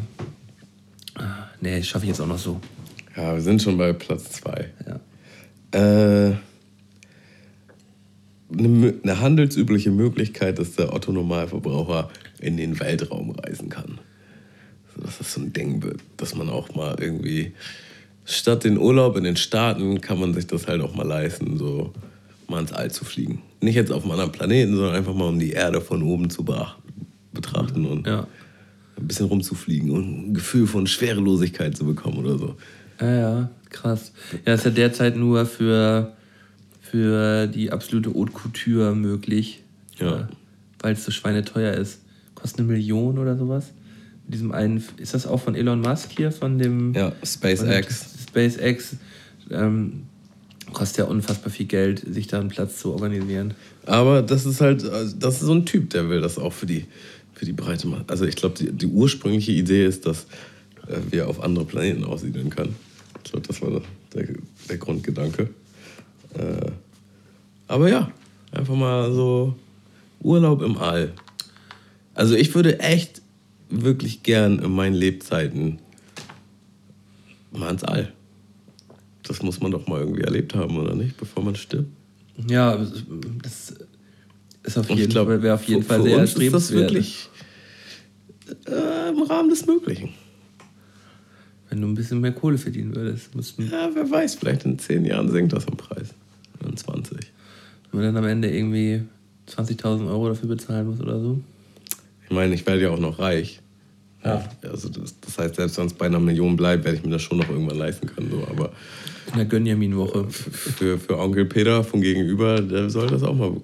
Ah, 1.14 1.48
Nee, 1.60 1.78
das 1.78 1.86
schaffe 1.86 2.04
ich 2.04 2.10
jetzt 2.10 2.20
auch 2.20 2.26
noch 2.26 2.38
so. 2.38 2.60
Ja, 3.16 3.34
wir 3.34 3.40
sind 3.40 3.62
schon 3.62 3.78
bei 3.78 3.92
Platz 3.94 4.32
zwei. 4.32 4.70
Ja. 4.86 5.00
Äh, 6.30 6.36
eine, 8.52 8.94
eine 9.02 9.20
handelsübliche 9.20 9.90
Möglichkeit, 9.90 10.58
dass 10.58 10.72
der 10.72 10.92
Otto-Normalverbraucher 10.92 12.10
in 12.40 12.58
den 12.58 12.78
Weltraum 12.80 13.30
reisen 13.30 13.70
kann. 13.70 13.98
So, 14.94 15.00
dass 15.02 15.18
das 15.18 15.32
so 15.32 15.40
ein 15.40 15.54
Ding 15.54 15.82
wird, 15.82 16.00
dass 16.18 16.34
man 16.34 16.50
auch 16.50 16.74
mal 16.74 16.96
irgendwie 17.00 17.54
statt 18.24 18.64
den 18.64 18.78
Urlaub 18.78 19.16
in 19.16 19.24
den 19.24 19.36
Staaten 19.36 20.00
kann 20.00 20.18
man 20.18 20.34
sich 20.34 20.46
das 20.46 20.66
halt 20.66 20.80
auch 20.82 20.94
mal 20.94 21.06
leisten, 21.06 21.58
so 21.58 21.92
mal 22.48 22.60
ins 22.60 22.72
All 22.72 22.90
zu 22.90 23.04
fliegen. 23.04 23.42
Nicht 23.60 23.74
jetzt 23.76 23.90
auf 23.92 24.02
einem 24.02 24.12
anderen 24.12 24.32
Planeten, 24.32 24.74
sondern 24.76 24.94
einfach 24.94 25.14
mal 25.14 25.28
um 25.28 25.38
die 25.38 25.50
Erde 25.52 25.80
von 25.80 26.02
oben 26.02 26.28
zu 26.30 26.44
betrachten 27.32 27.86
und 27.86 28.06
Ja. 28.06 28.26
ein 28.98 29.06
bisschen 29.08 29.26
rumzufliegen 29.26 29.90
und 29.90 30.28
ein 30.30 30.34
Gefühl 30.34 30.66
von 30.66 30.86
Schwerelosigkeit 30.86 31.76
zu 31.76 31.84
bekommen 31.84 32.18
oder 32.18 32.38
so. 32.38 32.56
Ja, 33.00 33.14
ja, 33.14 33.50
krass. 33.70 34.12
Ja, 34.46 34.54
ist 34.54 34.64
ja 34.64 34.70
derzeit 34.70 35.16
nur 35.16 35.46
für, 35.46 36.12
für 36.80 37.46
die 37.48 37.72
absolute 37.72 38.12
Haute 38.14 38.32
Couture 38.32 38.94
möglich. 38.94 39.62
Ja. 39.98 40.20
Äh, 40.20 40.24
Weil 40.80 40.92
es 40.92 41.04
so 41.04 41.10
schweineteuer 41.10 41.72
ist. 41.74 42.00
Kostet 42.34 42.60
eine 42.60 42.68
Million 42.68 43.18
oder 43.18 43.36
sowas. 43.36 43.72
Mit 44.26 44.34
diesem 44.34 44.52
einen, 44.52 44.82
ist 44.98 45.12
das 45.14 45.26
auch 45.26 45.40
von 45.40 45.54
Elon 45.54 45.80
Musk 45.80 46.10
hier, 46.16 46.30
von 46.30 46.58
dem 46.58 46.92
Ja, 46.94 47.12
SpaceX. 47.24 48.13
SpaceX. 48.34 48.96
Ähm, 49.50 50.04
kostet 50.72 50.98
ja 50.98 51.04
unfassbar 51.04 51.50
viel 51.50 51.66
Geld, 51.66 52.00
sich 52.00 52.26
da 52.26 52.40
einen 52.40 52.48
Platz 52.48 52.78
zu 52.78 52.92
organisieren. 52.92 53.54
Aber 53.86 54.22
das 54.22 54.46
ist 54.46 54.60
halt, 54.60 54.84
also 54.84 55.16
das 55.16 55.34
ist 55.34 55.46
so 55.46 55.52
ein 55.52 55.66
Typ, 55.66 55.90
der 55.90 56.08
will 56.08 56.20
das 56.20 56.38
auch 56.38 56.52
für 56.52 56.66
die, 56.66 56.86
für 57.34 57.44
die 57.44 57.52
Breite 57.52 57.86
machen. 57.86 58.04
Also 58.08 58.24
ich 58.24 58.36
glaube, 58.36 58.56
die, 58.56 58.72
die 58.72 58.86
ursprüngliche 58.86 59.52
Idee 59.52 59.84
ist, 59.84 60.06
dass 60.06 60.26
äh, 60.88 60.96
wir 61.10 61.28
auf 61.28 61.42
andere 61.42 61.64
Planeten 61.64 62.04
aussiedeln 62.04 62.50
können. 62.50 62.74
Ich 63.24 63.30
glaube, 63.30 63.46
das 63.46 63.62
war 63.62 63.82
der, 64.14 64.26
der 64.68 64.78
Grundgedanke. 64.78 65.50
Äh, 66.34 66.70
aber 67.68 67.88
ja, 67.88 68.10
einfach 68.52 68.74
mal 68.74 69.12
so 69.12 69.54
Urlaub 70.20 70.62
im 70.62 70.76
All. 70.78 71.12
Also 72.14 72.34
ich 72.34 72.54
würde 72.54 72.80
echt 72.80 73.22
wirklich 73.70 74.22
gern 74.22 74.58
in 74.58 74.72
meinen 74.72 74.94
Lebzeiten 74.94 75.78
mal 77.52 77.70
ins 77.70 77.84
All. 77.84 78.12
Das 79.26 79.42
muss 79.42 79.60
man 79.60 79.70
doch 79.72 79.86
mal 79.86 80.00
irgendwie 80.00 80.22
erlebt 80.22 80.54
haben, 80.54 80.76
oder 80.78 80.94
nicht? 80.94 81.16
Bevor 81.16 81.42
man 81.42 81.54
stirbt. 81.56 81.88
Ja, 82.48 82.76
das 83.42 83.74
ist 84.62 84.78
auf 84.78 84.90
jeden 84.90 85.12
Fall, 85.12 85.42
wäre 85.42 85.54
auf 85.54 85.64
jeden 85.64 85.82
für- 85.82 85.88
Fall 85.88 86.02
sehr 86.02 86.18
uns 86.18 86.30
ist 86.30 86.36
das 86.36 86.42
erstrebenswert. 86.70 86.80
wirklich 86.92 87.28
äh, 88.66 89.08
im 89.10 89.22
Rahmen 89.22 89.48
des 89.50 89.66
Möglichen. 89.66 90.10
Wenn 91.70 91.80
du 91.80 91.88
ein 91.88 91.94
bisschen 91.94 92.20
mehr 92.20 92.32
Kohle 92.32 92.58
verdienen 92.58 92.94
würdest, 92.94 93.34
müssten 93.34 93.68
Ja, 93.70 93.90
wer 93.94 94.08
weiß, 94.10 94.34
vielleicht 94.36 94.64
in 94.64 94.78
10 94.78 95.04
Jahren 95.06 95.30
sinkt 95.30 95.52
das 95.52 95.64
im 95.64 95.76
Preis. 95.76 96.08
In 96.66 96.76
20. 96.76 97.18
wir 97.92 98.02
dann 98.02 98.16
am 98.16 98.24
Ende 98.26 98.50
irgendwie 98.50 99.02
20.000 99.48 100.08
Euro 100.08 100.28
dafür 100.28 100.48
bezahlen 100.48 100.86
muss 100.88 101.00
oder 101.00 101.20
so. 101.20 101.40
Ich 102.24 102.30
meine, 102.30 102.54
ich 102.54 102.66
werde 102.66 102.82
ja 102.82 102.90
auch 102.90 102.98
noch 102.98 103.18
reich. 103.18 103.60
Ja. 104.24 104.42
Also 104.62 104.88
das, 104.88 105.18
das 105.20 105.38
heißt, 105.38 105.56
selbst 105.56 105.76
wenn 105.78 105.86
es 105.86 105.92
bei 105.94 106.06
einer 106.06 106.20
Million 106.20 106.56
bleibt, 106.56 106.84
werde 106.84 106.96
ich 106.98 107.04
mir 107.04 107.10
das 107.10 107.22
schon 107.22 107.38
noch 107.38 107.48
irgendwann 107.48 107.76
leisten 107.78 108.06
können. 108.06 108.30
So. 108.30 108.46
Aber 108.50 108.72
In 109.32 109.36
der 109.36 109.46
Gönjamin-Woche. 109.46 110.28
für, 110.28 110.98
für 110.98 111.18
Onkel 111.18 111.46
Peter 111.46 111.82
von 111.84 112.00
gegenüber, 112.00 112.60
der 112.60 112.90
soll 112.90 113.08
das 113.08 113.22
auch 113.22 113.34
mal 113.34 113.60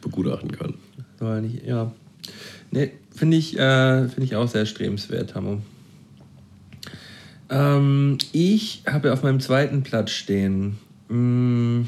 begutachten 0.00 0.52
können. 0.52 0.74
Soll 1.18 1.42
nicht, 1.42 1.66
ja. 1.66 1.92
Nee, 2.70 2.92
finde 3.14 3.36
ich, 3.36 3.58
äh, 3.58 4.08
find 4.08 4.24
ich 4.24 4.36
auch 4.36 4.48
sehr 4.48 4.66
strebenswert, 4.66 5.34
Hammo. 5.34 5.60
Ähm, 7.48 8.18
ich 8.32 8.82
habe 8.86 9.12
auf 9.12 9.22
meinem 9.22 9.40
zweiten 9.40 9.82
Platz 9.82 10.12
stehen. 10.12 10.78
Mm, 11.08 11.82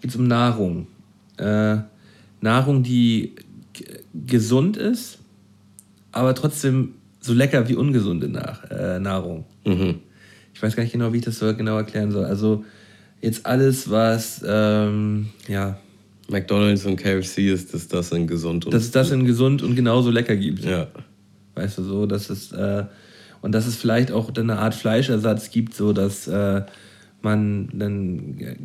Geht 0.00 0.10
es 0.10 0.16
um 0.16 0.26
Nahrung. 0.26 0.88
Äh, 1.38 1.78
Nahrung, 2.40 2.82
die 2.82 3.34
gesund 4.26 4.76
ist, 4.76 5.18
aber 6.10 6.34
trotzdem 6.34 6.94
so 7.20 7.32
lecker 7.32 7.68
wie 7.68 7.76
ungesunde 7.76 8.28
Nach 8.28 8.68
äh, 8.70 8.98
Nahrung. 8.98 9.44
Mhm. 9.64 10.00
Ich 10.54 10.62
weiß 10.62 10.76
gar 10.76 10.82
nicht 10.82 10.92
genau, 10.92 11.12
wie 11.12 11.18
ich 11.18 11.24
das 11.24 11.38
so 11.38 11.54
genau 11.54 11.76
erklären 11.76 12.10
soll. 12.10 12.24
Also 12.24 12.64
jetzt 13.20 13.46
alles, 13.46 13.90
was 13.90 14.44
ähm, 14.46 15.28
ja, 15.48 15.78
McDonalds 16.28 16.84
und 16.86 16.96
KFC 16.96 17.38
ist 17.52 17.74
das, 17.74 17.88
das 17.88 18.12
in 18.12 18.26
gesund 18.26 18.64
und 18.64 18.74
dass 18.74 18.84
es 18.84 18.90
das 18.90 19.10
in 19.10 19.24
gesund 19.24 19.62
und 19.62 19.74
genauso 19.76 20.10
lecker 20.10 20.36
gibt. 20.36 20.64
ja. 20.64 20.88
Weißt 21.54 21.78
du, 21.78 21.82
so, 21.82 22.06
dass 22.06 22.30
es, 22.30 22.52
äh, 22.52 22.84
und 23.42 23.52
dass 23.52 23.66
es 23.66 23.76
vielleicht 23.76 24.10
auch 24.10 24.34
eine 24.34 24.58
Art 24.58 24.74
Fleischersatz 24.74 25.50
gibt, 25.50 25.74
so 25.74 25.92
dass 25.92 26.26
äh, 26.26 26.62
man 27.20 27.68
dann 27.74 28.38
äh, 28.38 28.56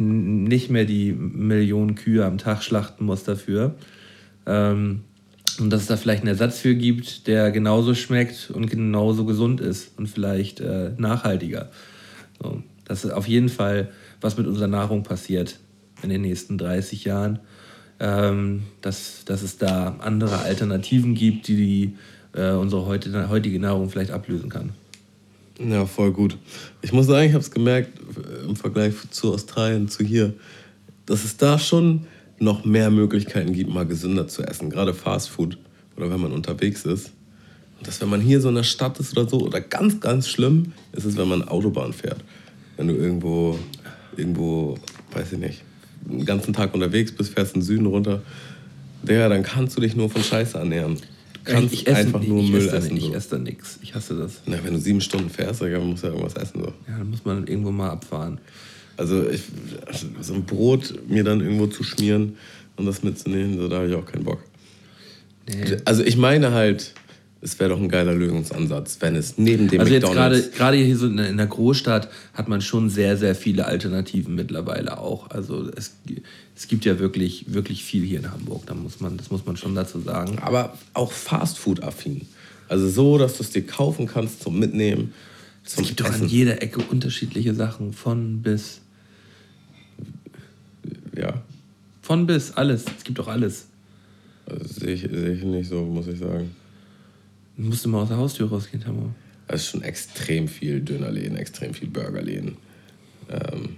nicht 0.00 0.70
mehr 0.70 0.84
die 0.84 1.12
Millionen 1.12 1.94
Kühe 1.94 2.24
am 2.24 2.38
Tag 2.38 2.62
schlachten 2.62 3.04
muss 3.04 3.24
dafür. 3.24 3.74
Ähm, 4.46 5.00
und 5.58 5.70
dass 5.70 5.82
es 5.82 5.86
da 5.88 5.96
vielleicht 5.96 6.22
einen 6.22 6.28
Ersatz 6.28 6.58
für 6.58 6.74
gibt, 6.74 7.26
der 7.26 7.50
genauso 7.50 7.94
schmeckt 7.94 8.50
und 8.50 8.70
genauso 8.70 9.24
gesund 9.24 9.60
ist 9.60 9.98
und 9.98 10.08
vielleicht 10.08 10.60
äh, 10.60 10.90
nachhaltiger. 10.96 11.70
So, 12.42 12.62
dass 12.84 13.08
auf 13.08 13.28
jeden 13.28 13.48
Fall 13.48 13.90
was 14.20 14.36
mit 14.36 14.46
unserer 14.46 14.68
Nahrung 14.68 15.02
passiert 15.02 15.58
in 16.02 16.10
den 16.10 16.22
nächsten 16.22 16.58
30 16.58 17.04
Jahren. 17.04 17.38
Ähm, 18.00 18.64
dass, 18.80 19.24
dass 19.24 19.42
es 19.42 19.58
da 19.58 19.96
andere 20.00 20.38
Alternativen 20.38 21.14
gibt, 21.14 21.46
die, 21.46 21.56
die 21.56 21.96
äh, 22.38 22.50
unsere 22.50 22.86
heute, 22.86 23.28
heutige 23.28 23.60
Nahrung 23.60 23.90
vielleicht 23.90 24.10
ablösen 24.10 24.48
kann. 24.48 24.70
Ja, 25.58 25.86
voll 25.86 26.12
gut. 26.12 26.36
Ich 26.80 26.92
muss 26.92 27.06
sagen, 27.06 27.26
ich 27.26 27.34
habe 27.34 27.44
es 27.44 27.50
gemerkt 27.50 28.00
äh, 28.00 28.48
im 28.48 28.56
Vergleich 28.56 28.94
zu 29.10 29.32
Australien, 29.32 29.88
zu 29.88 30.02
hier, 30.04 30.34
dass 31.06 31.24
es 31.24 31.36
da 31.36 31.58
schon 31.58 32.06
noch 32.42 32.64
mehr 32.64 32.90
Möglichkeiten 32.90 33.52
gibt, 33.52 33.72
mal 33.72 33.86
gesünder 33.86 34.28
zu 34.28 34.42
essen. 34.42 34.68
Gerade 34.68 34.94
Fast 34.94 35.30
Food 35.30 35.58
oder 35.96 36.10
wenn 36.10 36.20
man 36.20 36.32
unterwegs 36.32 36.84
ist. 36.84 37.12
Und 37.78 37.86
dass 37.86 38.00
wenn 38.00 38.08
man 38.08 38.20
hier 38.20 38.40
so 38.40 38.48
in 38.48 38.54
der 38.54 38.62
Stadt 38.62 38.98
ist 39.00 39.16
oder 39.16 39.28
so, 39.28 39.40
oder 39.40 39.60
ganz, 39.60 40.00
ganz 40.00 40.28
schlimm 40.28 40.72
ist 40.92 41.04
es, 41.04 41.16
wenn 41.16 41.28
man 41.28 41.46
Autobahn 41.46 41.92
fährt. 41.92 42.22
Wenn 42.76 42.88
du 42.88 42.94
irgendwo, 42.94 43.58
irgendwo, 44.16 44.76
weiß 45.12 45.32
ich 45.32 45.38
nicht, 45.38 45.64
den 46.04 46.24
ganzen 46.24 46.52
Tag 46.52 46.74
unterwegs 46.74 47.12
bist, 47.12 47.32
fährst 47.32 47.54
in 47.54 47.60
den 47.60 47.66
Süden 47.66 47.86
runter, 47.86 48.22
der, 49.02 49.28
dann 49.28 49.42
kannst 49.42 49.76
du 49.76 49.80
dich 49.80 49.96
nur 49.96 50.10
von 50.10 50.22
Scheiße 50.22 50.58
ernähren. 50.58 50.96
Du 51.44 51.52
kannst 51.52 51.74
ich 51.74 51.86
esse, 51.86 51.98
einfach 51.98 52.22
nur 52.22 52.42
ich 52.42 52.50
Müll 52.50 52.66
esse, 52.66 52.76
essen. 52.76 52.96
Ich 52.96 53.04
so. 53.04 53.14
esse 53.14 53.30
da 53.30 53.38
nichts. 53.38 53.78
Ich 53.82 53.94
hasse 53.94 54.16
das. 54.16 54.42
Na, 54.46 54.58
wenn 54.62 54.74
du 54.74 54.80
sieben 54.80 55.00
Stunden 55.00 55.28
fährst, 55.28 55.60
dann 55.60 55.88
musst 55.88 56.04
du 56.04 56.08
ja 56.08 56.12
irgendwas 56.12 56.40
essen. 56.40 56.60
So. 56.60 56.72
Ja, 56.88 56.98
dann 56.98 57.10
muss 57.10 57.24
man 57.24 57.46
irgendwo 57.46 57.72
mal 57.72 57.90
abfahren. 57.90 58.38
Also 59.02 59.28
ich, 59.28 59.40
so 60.20 60.34
ein 60.34 60.44
Brot 60.44 60.94
mir 61.08 61.24
dann 61.24 61.40
irgendwo 61.40 61.66
zu 61.66 61.82
schmieren 61.82 62.36
und 62.76 62.86
das 62.86 63.02
mitzunehmen, 63.02 63.58
so, 63.58 63.66
da 63.68 63.78
habe 63.78 63.88
ich 63.88 63.94
auch 63.96 64.06
keinen 64.06 64.22
Bock. 64.24 64.38
Nee. 65.48 65.76
Also 65.84 66.04
ich 66.04 66.16
meine 66.16 66.52
halt, 66.52 66.94
es 67.40 67.58
wäre 67.58 67.70
doch 67.70 67.80
ein 67.80 67.88
geiler 67.88 68.14
Lösungsansatz, 68.14 68.98
wenn 69.00 69.16
es 69.16 69.38
neben 69.38 69.66
dem 69.66 69.80
Also 69.80 69.92
McDonalds... 69.92 70.52
gerade 70.52 70.76
hier 70.76 70.96
so 70.96 71.08
in 71.08 71.16
der- 71.36 71.46
Großstadt 71.48 72.08
hat 72.32 72.46
man 72.48 72.60
schon 72.60 72.90
sehr, 72.90 73.16
sehr 73.16 73.34
viele 73.34 73.66
Alternativen 73.66 74.36
mittlerweile 74.36 74.98
auch. 74.98 75.30
Also 75.30 75.68
es, 75.76 75.96
es 76.56 76.68
gibt 76.68 76.84
ja 76.84 77.00
wirklich, 77.00 77.46
wirklich 77.52 77.82
viel 77.82 78.04
hier 78.04 78.20
in 78.20 78.30
Hamburg. 78.30 78.66
Da 78.66 78.74
muss 78.74 79.00
man, 79.00 79.16
das 79.16 79.32
muss 79.32 79.44
man 79.44 79.56
schon 79.56 79.74
dazu 79.74 79.98
sagen. 80.00 80.38
Aber 80.38 80.78
auch 80.94 81.10
Fastfood-affin. 81.10 82.20
Also 82.68 82.88
so, 82.88 83.18
dass 83.18 83.38
du 83.38 83.42
es 83.42 83.50
dir 83.50 83.66
kaufen 83.66 84.06
kannst 84.06 84.44
zum 84.44 84.60
Mitnehmen, 84.60 85.12
zum 85.64 85.82
Es 85.82 85.88
gibt 85.88 86.00
doch 86.00 86.06
an 86.06 86.14
Essen. 86.14 86.28
jeder 86.28 86.62
Ecke 86.62 86.80
unterschiedliche 86.88 87.54
Sachen. 87.54 87.92
Von 87.92 88.42
bis. 88.42 88.81
Ja, 91.16 91.42
Von 92.00 92.26
bis, 92.26 92.52
alles. 92.52 92.84
Es 92.96 93.04
gibt 93.04 93.18
doch 93.18 93.28
alles. 93.28 93.66
also 94.46 94.64
sehe 94.66 94.94
ich, 94.94 95.02
sehe 95.02 95.32
ich 95.32 95.42
nicht 95.42 95.68
so, 95.68 95.82
muss 95.84 96.06
ich 96.08 96.18
sagen. 96.18 96.54
Du 97.56 97.64
musst 97.64 97.84
immer 97.84 97.98
aus 97.98 98.08
der 98.08 98.16
Haustür 98.16 98.48
rausgehen. 98.48 98.82
Es 99.48 99.62
ist 99.62 99.68
schon 99.68 99.82
extrem 99.82 100.48
viel 100.48 100.80
Dönerläden, 100.80 101.36
extrem 101.36 101.74
viel 101.74 101.88
Burgerläden. 101.88 102.56
Ähm, 103.30 103.76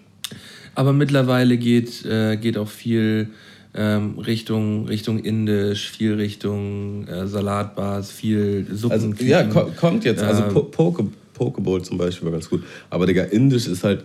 Aber 0.75 0.93
mittlerweile 0.93 1.59
geht, 1.59 2.05
äh, 2.05 2.37
geht 2.37 2.57
auch 2.57 2.69
viel 2.69 3.31
ähm, 3.75 4.19
Richtung, 4.19 4.87
Richtung 4.87 5.19
Indisch, 5.19 5.91
viel 5.91 6.15
Richtung 6.15 7.07
äh, 7.09 7.27
Salatbars, 7.27 8.13
viel 8.13 8.67
Suppen. 8.73 8.93
Also, 8.93 9.25
ja, 9.25 9.43
kommt 9.43 10.05
jetzt. 10.05 10.23
Also, 10.23 10.45
Ähm, 10.45 10.53
po 10.53 10.63
Poke 10.63 11.07
Pokeball 11.35 11.83
zum 11.83 11.99
Beispiel 11.99 12.27
war 12.27 12.33
ganz 12.33 12.49
gut. 12.49 12.63
Aber, 12.91 13.07
Digga, 13.07 13.25
Indisch 13.25 13.67
ist 13.67 13.83
halt, 13.83 14.05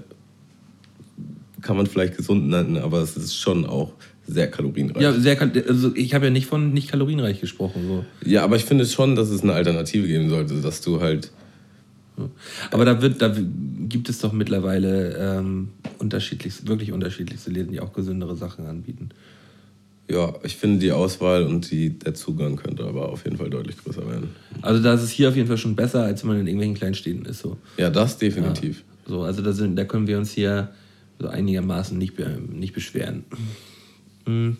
kann 1.61 1.77
man 1.77 1.88
vielleicht 1.88 2.18
gesund 2.18 2.49
nennen, 2.49 2.77
aber 2.77 3.02
es 3.02 3.18
ist 3.18 3.36
schon 3.36 3.65
auch 3.65 3.94
sehr 4.27 4.49
kalorienreich. 4.49 5.02
Ja, 5.02 5.11
Ja, 5.11 5.19
sehr, 5.19 5.41
also 5.68 5.95
ich 5.95 6.14
habe 6.14 6.26
ja 6.26 6.31
nicht 6.31 6.48
von 6.48 6.73
nicht 6.73 6.90
kalorienreich 6.90 7.41
gesprochen. 7.41 8.03
So. 8.26 8.40
aber 8.40 8.56
ich 8.56 8.65
finde 8.65 8.86
schon, 8.86 9.15
dass 9.15 9.30
es 9.30 9.41
eine 9.41 9.53
Alternative 9.53 10.07
geben 10.07 10.30
sollte, 10.30 10.61
dass 10.61 10.81
du 10.81 11.02
halt. 11.02 11.31
Aber 12.72 12.84
da, 12.84 13.02
wird, 13.02 13.22
da 13.22 13.34
gibt 13.88 14.10
es 14.10 14.19
doch 14.19 14.34
mittlerweile 14.34 15.15
ähm, 15.40 15.69
unterschiedlichste, 15.99 16.68
wirklich 16.68 16.91
unterschiedlichste 16.91 17.49
Läden, 17.49 17.72
die 17.72 17.80
auch 17.80 17.94
gesündere 17.94 18.36
Sachen 18.36 18.65
anbieten. 18.65 19.10
Ja, 20.10 20.34
ich 20.44 20.57
finde 20.57 20.80
die 20.80 20.91
Auswahl 20.91 21.44
und 21.44 21.69
die, 21.72 21.91
der 21.91 22.15
Zugang 22.15 22.56
könnte 22.56 22.84
aber 22.84 23.10
auf 23.10 23.23
jeden 23.23 23.38
Fall 23.38 23.49
deutlich 23.49 23.77
größer 23.77 24.06
werden. 24.06 24.31
Also 24.61 24.81
da 24.81 24.95
ist 24.95 25.03
es 25.03 25.11
hier 25.11 25.30
auf 25.30 25.36
jeden 25.36 25.48
Fall 25.48 25.57
schon 25.57 25.76
besser, 25.76 26.03
als 26.03 26.23
wenn 26.23 26.30
man 26.30 26.40
in 26.40 26.48
irgendwelchen 26.48 26.76
Kleinstädten 26.76 27.26
ist. 27.26 27.40
So. 27.40 27.57
Ja, 27.77 27.90
das 27.90 28.18
definitiv. 28.18 28.84
So, 29.07 29.22
also 29.22 29.41
da, 29.41 29.53
sind, 29.53 29.76
da 29.76 29.86
können 29.86 30.07
wir 30.07 30.18
uns 30.18 30.31
hier 30.31 30.69
so 31.20 31.28
einigermaßen 31.28 31.98
nicht, 31.98 32.16
nicht 32.50 32.74
beschweren. 32.74 33.26
Mhm. 34.26 34.58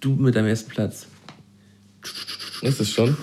Du 0.00 0.14
mit 0.14 0.34
deinem 0.34 0.46
ersten 0.48 0.70
Platz. 0.70 1.06
Ist 2.62 2.80
es 2.80 2.90
schon? 2.90 3.16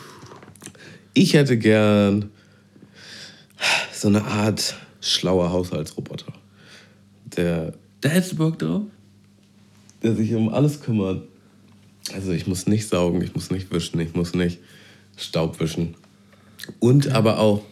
Ich 1.14 1.34
hätte 1.34 1.58
gern 1.58 2.30
so 3.94 4.08
eine 4.08 4.24
Art 4.24 4.76
schlauer 5.02 5.52
Haushaltsroboter, 5.52 6.34
der 7.38 7.74
Da 8.02 8.10
hättest 8.10 8.34
du 8.34 8.36
Bock 8.38 8.60
drauf? 8.60 8.84
der 10.04 10.16
sich 10.16 10.36
um 10.36 10.50
alles 10.50 10.82
kümmert. 10.82 11.28
Also 12.14 12.32
ich 12.32 12.46
muss 12.46 12.68
nicht 12.68 12.88
saugen, 12.88 13.24
ich 13.24 13.34
muss 13.34 13.50
nicht 13.50 13.72
wischen, 13.72 14.00
ich 14.00 14.14
muss 14.14 14.36
nicht 14.36 14.60
Staub 15.18 15.60
wischen. 15.60 15.96
Und 16.80 17.08
aber 17.08 17.40
auch, 17.40 17.64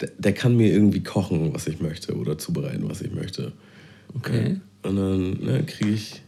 der, 0.00 0.10
der 0.18 0.32
kann 0.32 0.56
mir 0.56 0.72
irgendwie 0.72 1.02
kochen, 1.02 1.52
was 1.54 1.66
ich 1.66 1.80
möchte 1.80 2.14
oder 2.16 2.38
zubereiten, 2.38 2.88
was 2.88 3.02
ich 3.02 3.12
möchte. 3.12 3.52
Okay. 4.14 4.60
Und 4.82 4.96
dann 4.96 5.30
ne, 5.40 5.64
kriege 5.66 5.90
ich 5.90 6.22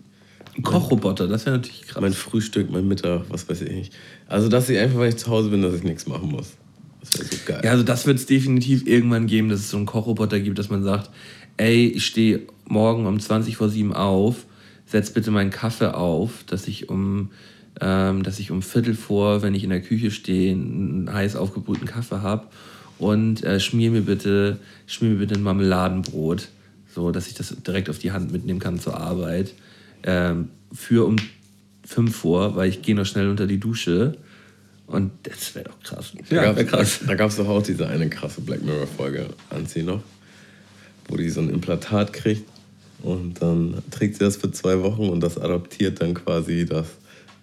Ein 0.56 0.62
Kochroboter, 0.62 1.28
das 1.28 1.46
wäre 1.46 1.56
natürlich 1.56 1.82
krass. 1.82 2.00
mein 2.00 2.12
Frühstück, 2.12 2.70
mein 2.70 2.88
Mittag, 2.88 3.24
was 3.28 3.48
weiß 3.48 3.62
ich 3.62 3.72
nicht. 3.72 3.92
Also 4.26 4.48
dass 4.48 4.68
ich 4.68 4.78
einfach, 4.78 5.00
wenn 5.00 5.08
ich 5.08 5.16
zu 5.16 5.30
Hause 5.30 5.50
bin, 5.50 5.62
dass 5.62 5.74
ich 5.74 5.82
nichts 5.82 6.06
machen 6.06 6.30
muss. 6.30 6.52
Das 7.00 7.18
wäre 7.18 7.28
so 7.28 7.36
geil. 7.46 7.60
Ja, 7.64 7.70
also 7.70 7.82
das 7.82 8.06
wird 8.06 8.18
es 8.18 8.26
definitiv 8.26 8.86
irgendwann 8.86 9.26
geben, 9.26 9.48
dass 9.48 9.60
es 9.60 9.70
so 9.70 9.76
einen 9.76 9.86
Kochroboter 9.86 10.40
gibt, 10.40 10.58
dass 10.58 10.70
man 10.70 10.82
sagt, 10.82 11.10
ey, 11.56 11.86
ich 11.86 12.06
stehe 12.06 12.42
morgen 12.66 13.06
um 13.06 13.20
20 13.20 13.56
vor 13.56 13.68
7 13.68 13.92
auf, 13.92 14.46
setz 14.86 15.10
bitte 15.10 15.30
meinen 15.30 15.50
Kaffee 15.50 15.94
auf, 15.94 16.44
dass 16.46 16.66
ich 16.68 16.88
um 16.88 17.30
ähm, 17.78 18.22
dass 18.22 18.38
ich 18.38 18.50
um 18.50 18.62
Viertel 18.62 18.94
vor, 18.94 19.42
wenn 19.42 19.54
ich 19.54 19.62
in 19.62 19.68
der 19.68 19.82
Küche 19.82 20.10
stehe, 20.10 20.52
einen 20.52 21.12
heiß 21.12 21.36
aufgebrühten 21.36 21.86
Kaffee 21.86 22.22
habe 22.22 22.46
und 22.98 23.44
äh, 23.44 23.60
schmier 23.60 23.90
mir 23.90 24.02
bitte 24.02 24.58
schmier 24.86 25.10
mir 25.10 25.16
bitte 25.18 25.34
ein 25.34 25.42
Marmeladenbrot, 25.42 26.48
so 26.94 27.10
dass 27.10 27.26
ich 27.26 27.34
das 27.34 27.54
direkt 27.66 27.90
auf 27.90 27.98
die 27.98 28.12
Hand 28.12 28.32
mitnehmen 28.32 28.60
kann 28.60 28.78
zur 28.80 28.96
Arbeit. 28.98 29.52
Ähm, 30.02 30.48
für 30.72 31.06
um 31.06 31.16
5 31.86 32.14
vor, 32.14 32.56
weil 32.56 32.68
ich 32.68 32.82
gehe 32.82 32.94
noch 32.94 33.06
schnell 33.06 33.28
unter 33.28 33.46
die 33.46 33.58
Dusche. 33.60 34.16
Und 34.86 35.10
das 35.24 35.54
wäre 35.54 35.66
doch 35.66 35.80
krass. 35.82 36.12
Da 36.30 36.36
Ja, 36.36 36.42
gab 36.44 36.56
wär 36.56 36.64
krass. 36.64 37.00
es 37.00 37.06
da 37.06 37.14
gab's 37.14 37.36
doch 37.36 37.48
auch 37.48 37.62
diese 37.62 37.88
eine 37.88 38.08
krasse 38.08 38.40
Black 38.40 38.62
Mirror-Folge, 38.64 39.28
an 39.50 39.66
sie 39.66 39.82
noch, 39.82 40.00
wo 41.08 41.16
die 41.16 41.28
so 41.30 41.40
ein 41.40 41.50
Implantat 41.50 42.12
kriegt 42.12 42.48
und 43.02 43.42
dann 43.42 43.82
trägt 43.90 44.14
sie 44.14 44.20
das 44.24 44.36
für 44.36 44.50
zwei 44.52 44.82
Wochen 44.82 45.08
und 45.08 45.20
das 45.20 45.38
adaptiert 45.38 46.00
dann 46.00 46.14
quasi 46.14 46.66
das 46.66 46.86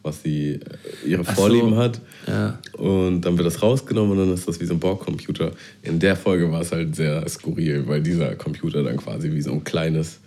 was 0.03 0.21
sie 0.21 0.55
äh, 0.55 0.59
ihre 1.07 1.21
Ach 1.25 1.29
so. 1.29 1.41
Vorlieben 1.41 1.75
hat. 1.77 2.01
Ja. 2.27 2.59
Und 2.73 3.21
dann 3.21 3.37
wird 3.37 3.47
das 3.47 3.61
rausgenommen 3.61 4.11
und 4.11 4.17
dann 4.25 4.33
ist 4.33 4.47
das 4.47 4.59
wie 4.59 4.65
so 4.65 4.73
ein 4.73 4.79
Bordcomputer. 4.79 5.51
In 5.81 5.99
der 5.99 6.15
Folge 6.15 6.51
war 6.51 6.61
es 6.61 6.71
halt 6.71 6.95
sehr 6.95 7.27
skurril, 7.27 7.87
weil 7.87 8.03
dieser 8.03 8.35
Computer 8.35 8.83
dann 8.83 8.97
quasi 8.97 9.31
wie 9.31 9.41
so 9.41 9.51
ein 9.53 9.63
kleines 9.63 10.19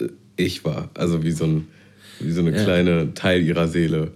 äh, 0.00 0.06
Ich 0.36 0.64
war. 0.64 0.88
Also 0.94 1.22
wie 1.22 1.32
so, 1.32 1.44
ein, 1.44 1.68
wie 2.20 2.30
so 2.30 2.40
eine 2.40 2.56
Ja. 2.56 2.62
kleine 2.62 3.12
Teil 3.14 3.42
ihrer 3.42 3.68
Seele. 3.68 4.12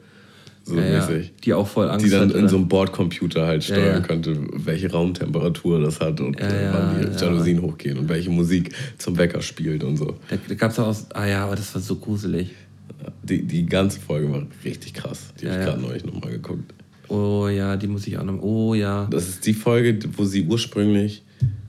So 0.65 0.77
Ja, 0.77 0.82
mäßig. 1.01 1.32
Die 1.44 1.55
auch 1.55 1.66
voll 1.66 1.89
Angst 1.89 2.05
Die 2.05 2.10
dann 2.10 2.28
hat, 2.28 2.36
in 2.36 2.47
so 2.48 2.56
einem 2.56 2.69
Bordcomputer 2.69 3.47
halt 3.47 3.65
steuern 3.65 4.02
könnte, 4.02 4.36
welche 4.52 4.93
Raumtemperatur 4.93 5.81
das 5.81 5.98
hat 5.98 6.20
und 6.20 6.39
äh, 6.39 6.69
wann 6.70 7.01
die 7.01 7.06
ja. 7.09 7.20
Jalousien 7.20 7.62
hochgehen 7.62 7.97
und 7.97 8.09
welche 8.10 8.28
Musik 8.28 8.74
zum 8.98 9.16
Wecker 9.16 9.40
spielt 9.40 9.82
und 9.82 9.97
so. 9.97 10.19
Da, 10.28 10.36
da 10.47 10.55
gab 10.55 10.70
es 10.70 10.78
auch, 10.78 10.94
ah 11.15 11.27
ja, 11.27 11.44
aber 11.47 11.56
das 11.56 11.74
war 11.74 11.81
so 11.81 11.97
gruselig. 11.97 12.51
Die, 13.23 13.43
die 13.43 13.66
ganze 13.66 14.01
Folge 14.01 14.31
war 14.32 14.47
richtig 14.65 14.94
krass. 14.94 15.32
Die 15.40 15.44
Ja, 15.44 15.52
habe 15.52 15.60
ich 15.60 15.66
ja. 15.66 15.73
gerade 15.73 15.82
neulich 15.86 16.05
nochmal 16.05 16.31
geguckt. 16.32 16.74
Oh 17.09 17.48
ja, 17.48 17.77
die 17.77 17.86
muss 17.86 18.06
ich 18.06 18.19
auch 18.19 18.24
noch, 18.24 18.40
oh 18.43 18.74
ja. 18.74 19.06
Das 19.10 19.28
ist 19.28 19.47
die 19.47 19.55
Folge, 19.55 19.98
wo 20.16 20.24
sie 20.24 20.44
ursprünglich, 20.47 21.23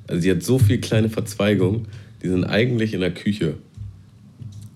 also 0.08 0.22
sie 0.22 0.32
hat 0.32 0.44
so 0.44 0.60
viele 0.60 0.80
kleine 0.80 1.10
Verzweigungen, 1.10 1.88
die 2.22 2.28
sind 2.28 2.44
eigentlich 2.44 2.94
in 2.94 3.00
der 3.00 3.14
Küche. 3.14 3.56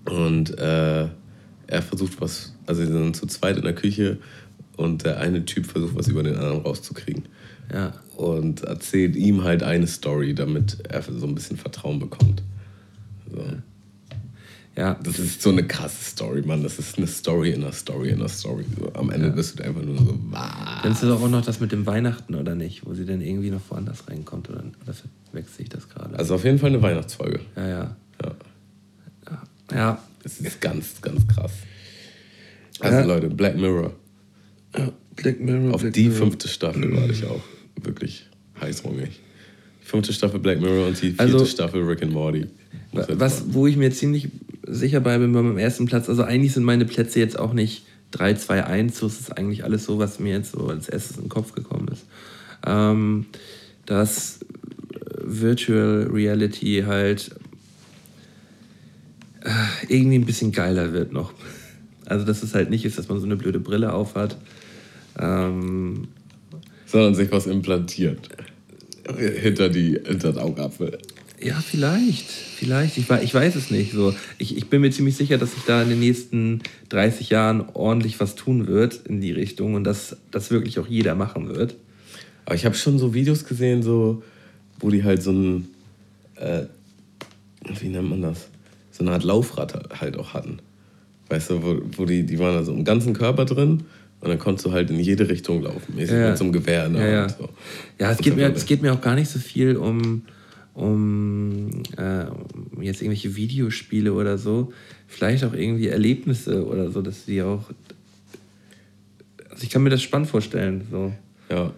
Und 0.06 0.58
äh, 0.58 1.08
er 1.66 1.82
versucht 1.82 2.20
was, 2.20 2.54
also 2.66 2.84
sie 2.84 2.92
sind 2.92 3.16
zu 3.16 3.26
zweit 3.26 3.56
in 3.56 3.62
der 3.64 3.74
Küche 3.74 4.18
und 4.76 5.04
der 5.04 5.20
eine 5.20 5.44
Typ 5.44 5.66
versucht 5.66 5.94
was 5.94 6.08
über 6.08 6.22
den 6.22 6.36
anderen 6.36 6.62
rauszukriegen. 6.62 7.24
Ja, 7.72 7.92
Und 8.16 8.62
erzählt 8.62 9.16
ihm 9.16 9.42
halt 9.44 9.62
eine 9.62 9.86
Story, 9.86 10.34
damit 10.34 10.78
er 10.88 11.02
so 11.02 11.26
ein 11.26 11.34
bisschen 11.34 11.56
Vertrauen 11.56 11.98
bekommt. 11.98 12.42
So. 13.30 13.38
ja. 13.38 13.62
Das 14.76 15.18
ist 15.20 15.40
so 15.40 15.50
eine 15.50 15.64
krasse 15.66 16.04
Story, 16.04 16.42
Mann. 16.42 16.62
Das 16.64 16.78
ist 16.80 16.98
eine 16.98 17.06
Story 17.06 17.50
in 17.52 17.62
einer 17.62 17.72
Story 17.72 18.08
in 18.10 18.16
einer 18.18 18.28
Story. 18.28 18.64
So, 18.78 18.92
am 18.94 19.10
Ende 19.10 19.30
bist 19.30 19.58
du 19.58 19.62
einfach 19.64 19.82
nur 19.82 19.96
so, 19.96 20.18
was? 20.30 20.82
Dann 20.82 20.92
ist 20.92 21.02
das 21.02 21.10
auch 21.10 21.28
noch 21.28 21.44
das 21.44 21.60
mit 21.60 21.70
dem 21.70 21.86
Weihnachten, 21.86 22.34
oder 22.34 22.56
nicht? 22.56 22.84
Wo 22.84 22.92
sie 22.94 23.06
dann 23.06 23.20
irgendwie 23.20 23.50
noch 23.50 23.60
woanders 23.68 24.08
reinkommt, 24.08 24.50
oder, 24.50 24.64
oder 24.82 24.94
verwechsel 25.30 25.62
ich 25.62 25.68
das 25.68 25.88
gerade? 25.88 26.18
Also 26.18 26.34
auf 26.34 26.44
jeden 26.44 26.58
Fall 26.58 26.70
eine 26.70 26.82
Weihnachtsfolge. 26.82 27.40
ja, 27.56 27.68
ja. 27.68 27.96
Ja. 28.24 28.36
Ja, 29.72 30.02
Das 30.22 30.38
ist 30.40 30.60
ganz, 30.60 31.00
ganz 31.00 31.26
krass. 31.28 31.52
Also 32.80 32.98
Ja. 32.98 33.04
Leute, 33.04 33.28
Black 33.28 33.56
Mirror. 33.56 33.92
Black 35.16 35.40
Mirror. 35.40 35.74
Auf 35.74 35.80
Black 35.82 35.92
die 35.94 36.04
Mirror. 36.08 36.18
fünfte 36.18 36.48
Staffel 36.48 36.94
war 36.96 37.08
ich 37.08 37.24
auch 37.24 37.42
wirklich 37.82 38.26
heißhungrig. 38.60 39.20
Die 39.82 39.86
fünfte 39.86 40.12
Staffel 40.12 40.40
Black 40.40 40.60
Mirror 40.60 40.88
und 40.88 40.96
die 41.00 41.10
vierte 41.10 41.22
Also- 41.22 41.44
Staffel 41.46 41.82
Rick 41.84 42.02
and 42.02 42.12
Morty. 42.12 42.46
Was, 42.92 43.42
wo 43.54 43.66
ich 43.66 43.76
mir 43.76 43.90
ziemlich 43.92 44.28
sicher 44.66 45.00
bei 45.00 45.18
bin, 45.18 45.32
bei 45.32 45.42
meinem 45.42 45.58
ersten 45.58 45.86
Platz, 45.86 46.08
also 46.08 46.22
eigentlich 46.22 46.52
sind 46.52 46.64
meine 46.64 46.84
Plätze 46.84 47.20
jetzt 47.20 47.38
auch 47.38 47.52
nicht 47.52 47.84
3, 48.12 48.34
2, 48.34 48.64
1, 48.64 48.98
so 48.98 49.06
ist 49.06 49.20
es 49.20 49.30
eigentlich 49.30 49.64
alles 49.64 49.84
so, 49.84 49.98
was 49.98 50.20
mir 50.20 50.34
jetzt 50.34 50.52
so 50.52 50.68
als 50.68 50.88
erstes 50.88 51.16
in 51.16 51.24
den 51.24 51.28
Kopf 51.28 51.52
gekommen 51.52 51.88
ist. 51.88 52.06
Ähm, 52.66 53.26
dass 53.86 54.40
äh, 54.42 54.46
Virtual 55.24 56.08
Reality 56.10 56.84
halt 56.86 57.32
äh, 59.42 59.50
irgendwie 59.88 60.18
ein 60.18 60.26
bisschen 60.26 60.52
geiler 60.52 60.92
wird 60.92 61.12
noch. 61.12 61.32
Also, 62.06 62.26
dass 62.26 62.42
es 62.42 62.54
halt 62.54 62.68
nicht 62.68 62.84
ist, 62.84 62.98
dass 62.98 63.08
man 63.08 63.18
so 63.18 63.24
eine 63.24 63.34
blöde 63.34 63.58
Brille 63.58 63.94
aufhat. 63.94 64.36
Ähm, 65.18 66.08
Sondern 66.84 67.14
sich 67.14 67.32
was 67.32 67.46
implantiert. 67.46 68.28
Hinter, 69.16 69.70
die, 69.70 69.98
hinter 70.04 70.32
den 70.32 70.38
Augapfel. 70.38 70.98
Ja, 71.44 71.60
vielleicht. 71.60 72.24
Vielleicht. 72.30 72.96
Ich, 72.96 73.10
ich 73.10 73.34
weiß 73.34 73.54
es 73.56 73.70
nicht. 73.70 73.92
So, 73.92 74.14
ich, 74.38 74.56
ich 74.56 74.70
bin 74.70 74.80
mir 74.80 74.90
ziemlich 74.90 75.14
sicher, 75.16 75.36
dass 75.38 75.52
sich 75.54 75.62
da 75.64 75.82
in 75.82 75.90
den 75.90 76.00
nächsten 76.00 76.60
30 76.88 77.28
Jahren 77.30 77.64
ordentlich 77.74 78.18
was 78.18 78.34
tun 78.34 78.66
wird 78.66 79.00
in 79.06 79.20
die 79.20 79.32
Richtung 79.32 79.74
und 79.74 79.84
dass 79.84 80.16
das 80.30 80.50
wirklich 80.50 80.78
auch 80.78 80.86
jeder 80.86 81.14
machen 81.14 81.48
wird. 81.48 81.76
Aber 82.46 82.54
ich 82.54 82.64
habe 82.64 82.74
schon 82.74 82.98
so 82.98 83.12
Videos 83.14 83.44
gesehen, 83.44 83.82
so, 83.82 84.22
wo 84.80 84.90
die 84.90 85.04
halt 85.04 85.22
so 85.22 85.32
ein, 85.32 85.68
äh, 86.36 86.62
wie 87.80 87.88
nennt 87.88 88.08
man 88.08 88.22
das? 88.22 88.48
So 88.90 89.02
eine 89.04 89.12
Art 89.12 89.24
Laufrad 89.24 90.00
halt 90.00 90.16
auch 90.16 90.32
hatten. 90.34 90.58
Weißt 91.28 91.50
du, 91.50 91.62
wo, 91.62 91.80
wo 91.96 92.04
die, 92.06 92.24
die 92.24 92.38
waren 92.38 92.56
also 92.56 92.72
im 92.72 92.84
ganzen 92.84 93.12
Körper 93.12 93.44
drin 93.44 93.82
und 94.20 94.28
dann 94.28 94.38
konntest 94.38 94.66
du 94.66 94.72
halt 94.72 94.90
in 94.90 94.98
jede 95.00 95.28
Richtung 95.28 95.62
laufen. 95.62 95.94
Mäßig 95.96 96.14
Ja. 96.16 96.28
mit 96.30 96.38
so 96.38 96.44
einem 96.44 96.52
Gewehr 96.54 96.86
in 96.86 96.94
der 96.94 97.02
Ja, 97.06 97.12
ja. 97.12 97.20
Hand. 97.22 97.36
So. 97.38 97.48
Ja, 97.98 98.10
es 98.12 98.18
geht, 98.18 98.36
mir, 98.36 98.50
es 98.54 98.64
geht 98.66 98.82
mir 98.82 98.92
auch 98.94 99.00
gar 99.00 99.14
nicht 99.14 99.28
so 99.30 99.38
viel 99.38 99.76
um, 99.76 100.22
um, 100.74 101.70
äh, 101.96 102.24
um 102.74 102.82
jetzt 102.82 103.00
irgendwelche 103.00 103.36
Videospiele 103.36 104.12
oder 104.12 104.38
so. 104.38 104.72
Vielleicht 105.06 105.44
auch 105.44 105.54
irgendwie 105.54 105.88
Erlebnisse 105.88 106.66
oder 106.66 106.90
so, 106.90 107.00
dass 107.02 107.24
die 107.24 107.42
auch. 107.42 107.64
Also 109.50 109.62
ich 109.62 109.70
kann 109.70 109.82
mir 109.82 109.90
das 109.90 110.02
spannend 110.02 110.28
vorstellen. 110.28 110.82
So. 110.90 111.12
Ja. 111.48 111.72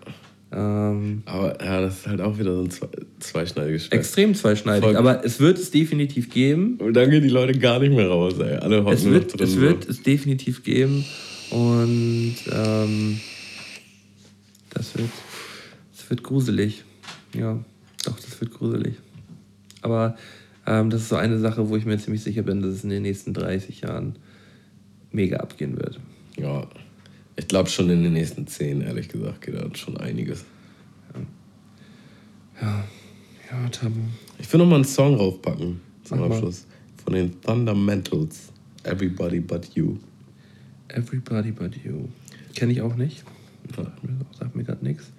Ähm, 0.53 1.23
Aber 1.27 1.63
ja, 1.63 1.81
das 1.81 1.99
ist 1.99 2.07
halt 2.07 2.21
auch 2.21 2.39
wieder 2.39 2.55
so 2.55 2.63
ein 2.63 2.71
zwei, 2.71 2.89
zweischneidiges 3.19 3.87
Schwert. 3.87 4.01
extrem 4.01 4.35
zweischneidig. 4.35 4.85
Voll. 4.85 4.97
Aber 4.97 5.25
es 5.25 5.41
wird 5.41 5.59
es 5.59 5.71
definitiv 5.71 6.31
geben. 6.31 6.77
Und 6.79 6.95
dann 6.95 7.11
gehen 7.11 7.23
die 7.23 7.29
Leute 7.29 7.59
gar 7.59 7.81
nicht 7.81 7.93
mehr 7.93 8.09
raus, 8.09 8.35
ey. 8.39 8.57
Alle 8.57 8.79
hocken 8.85 8.95
Es 8.95 9.05
wird, 9.05 9.39
es 9.41 9.53
so. 9.53 9.61
wird 9.61 9.89
es 9.89 10.03
definitiv 10.03 10.63
geben 10.63 11.05
und 11.51 12.37
ähm, 12.53 13.21
das 14.71 14.97
wird, 14.97 15.11
das 15.97 16.09
wird 16.09 16.23
gruselig. 16.23 16.85
Ja, 17.35 17.59
doch, 18.07 18.19
das 18.19 18.41
wird 18.41 18.53
gruselig. 18.53 18.97
Aber 19.83 20.17
ähm, 20.67 20.91
das 20.91 21.03
ist 21.03 21.09
so 21.09 21.17
eine 21.17 21.39
Sache, 21.39 21.69
wo 21.69 21.77
ich 21.77 21.85
mir 21.85 21.99
ziemlich 21.99 22.23
sicher 22.23 22.43
bin, 22.43 22.63
dass 22.63 22.73
es 22.73 22.85
in 22.85 22.91
den 22.91 23.03
nächsten 23.03 23.35
30 23.35 23.83
Jahren 23.83 24.17
mega 25.13 25.39
abgehen 25.39 25.77
wird. 25.77 26.01
Ja. 26.37 26.67
Ich 27.37 27.49
glaube 27.49 27.69
schon 27.69 27.91
in 27.91 28.03
den 28.03 28.15
nächsten 28.15 28.47
zehn, 28.47 28.81
ehrlich 28.81 29.09
gesagt, 29.09 29.43
geht 29.43 29.55
da 29.55 29.69
schon 29.75 29.97
einiges. 29.99 30.45
Ja, 32.61 32.85
ja, 33.51 33.69
Tabu. 33.69 34.01
Ich 34.39 34.51
will 34.51 34.59
noch 34.59 34.67
mal 34.67 34.77
einen 34.77 34.85
Song 34.85 35.17
raufpacken 35.17 35.81
zum 36.05 36.19
Mach 36.19 36.29
mal. 36.29 36.35
Abschluss. 36.35 36.67
Von 37.05 37.13
den 37.13 37.33
Fundamentals. 37.43 38.51
Everybody 38.85 39.41
but 39.41 39.69
you. 39.75 39.99
Everybody 40.89 41.51
but 41.51 41.77
you. 41.85 42.09
Kenne 42.55 42.73
ich 42.73 42.81
auch 42.81 42.97
nicht. 42.97 43.25
Sagt 43.77 44.03
mir, 44.05 44.51
mir 44.55 44.65
gerade 44.65 44.85
nichts. 44.85 45.11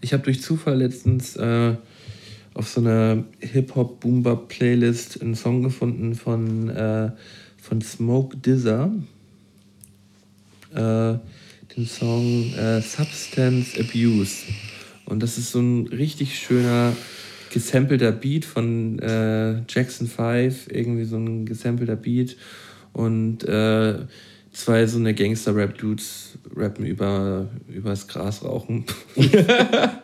Ich 0.00 0.12
habe 0.12 0.22
durch 0.22 0.42
Zufall 0.42 0.76
letztens 0.76 1.34
äh, 1.36 1.74
auf 2.56 2.70
so 2.70 2.80
einer 2.80 3.24
Hip-Hop-Boomba-Playlist 3.40 5.20
einen 5.20 5.34
Song 5.34 5.62
gefunden 5.62 6.14
von, 6.14 6.70
äh, 6.70 7.10
von 7.60 7.82
Smoke 7.82 8.38
Dizzer. 8.38 8.90
Äh, 10.72 11.18
den 11.76 11.86
Song 11.86 12.54
äh, 12.54 12.80
Substance 12.80 13.78
Abuse. 13.78 14.46
Und 15.04 15.22
das 15.22 15.36
ist 15.36 15.52
so 15.52 15.60
ein 15.60 15.86
richtig 15.88 16.38
schöner 16.38 16.94
gesampelter 17.52 18.12
Beat 18.12 18.46
von 18.46 18.98
äh, 19.00 19.60
Jackson 19.68 20.06
5, 20.06 20.68
irgendwie 20.70 21.04
so 21.04 21.16
ein 21.16 21.44
gesampelter 21.44 21.96
Beat. 21.96 22.38
Und 22.94 23.44
äh, 23.44 23.98
zwei 24.56 24.86
so 24.86 24.98
eine 24.98 25.14
Gangster-Rap-Dudes 25.14 26.38
rappen 26.56 26.86
über 26.86 27.48
übers 27.68 28.08
Gras 28.08 28.42
rauchen. 28.42 28.86
und 29.14 29.28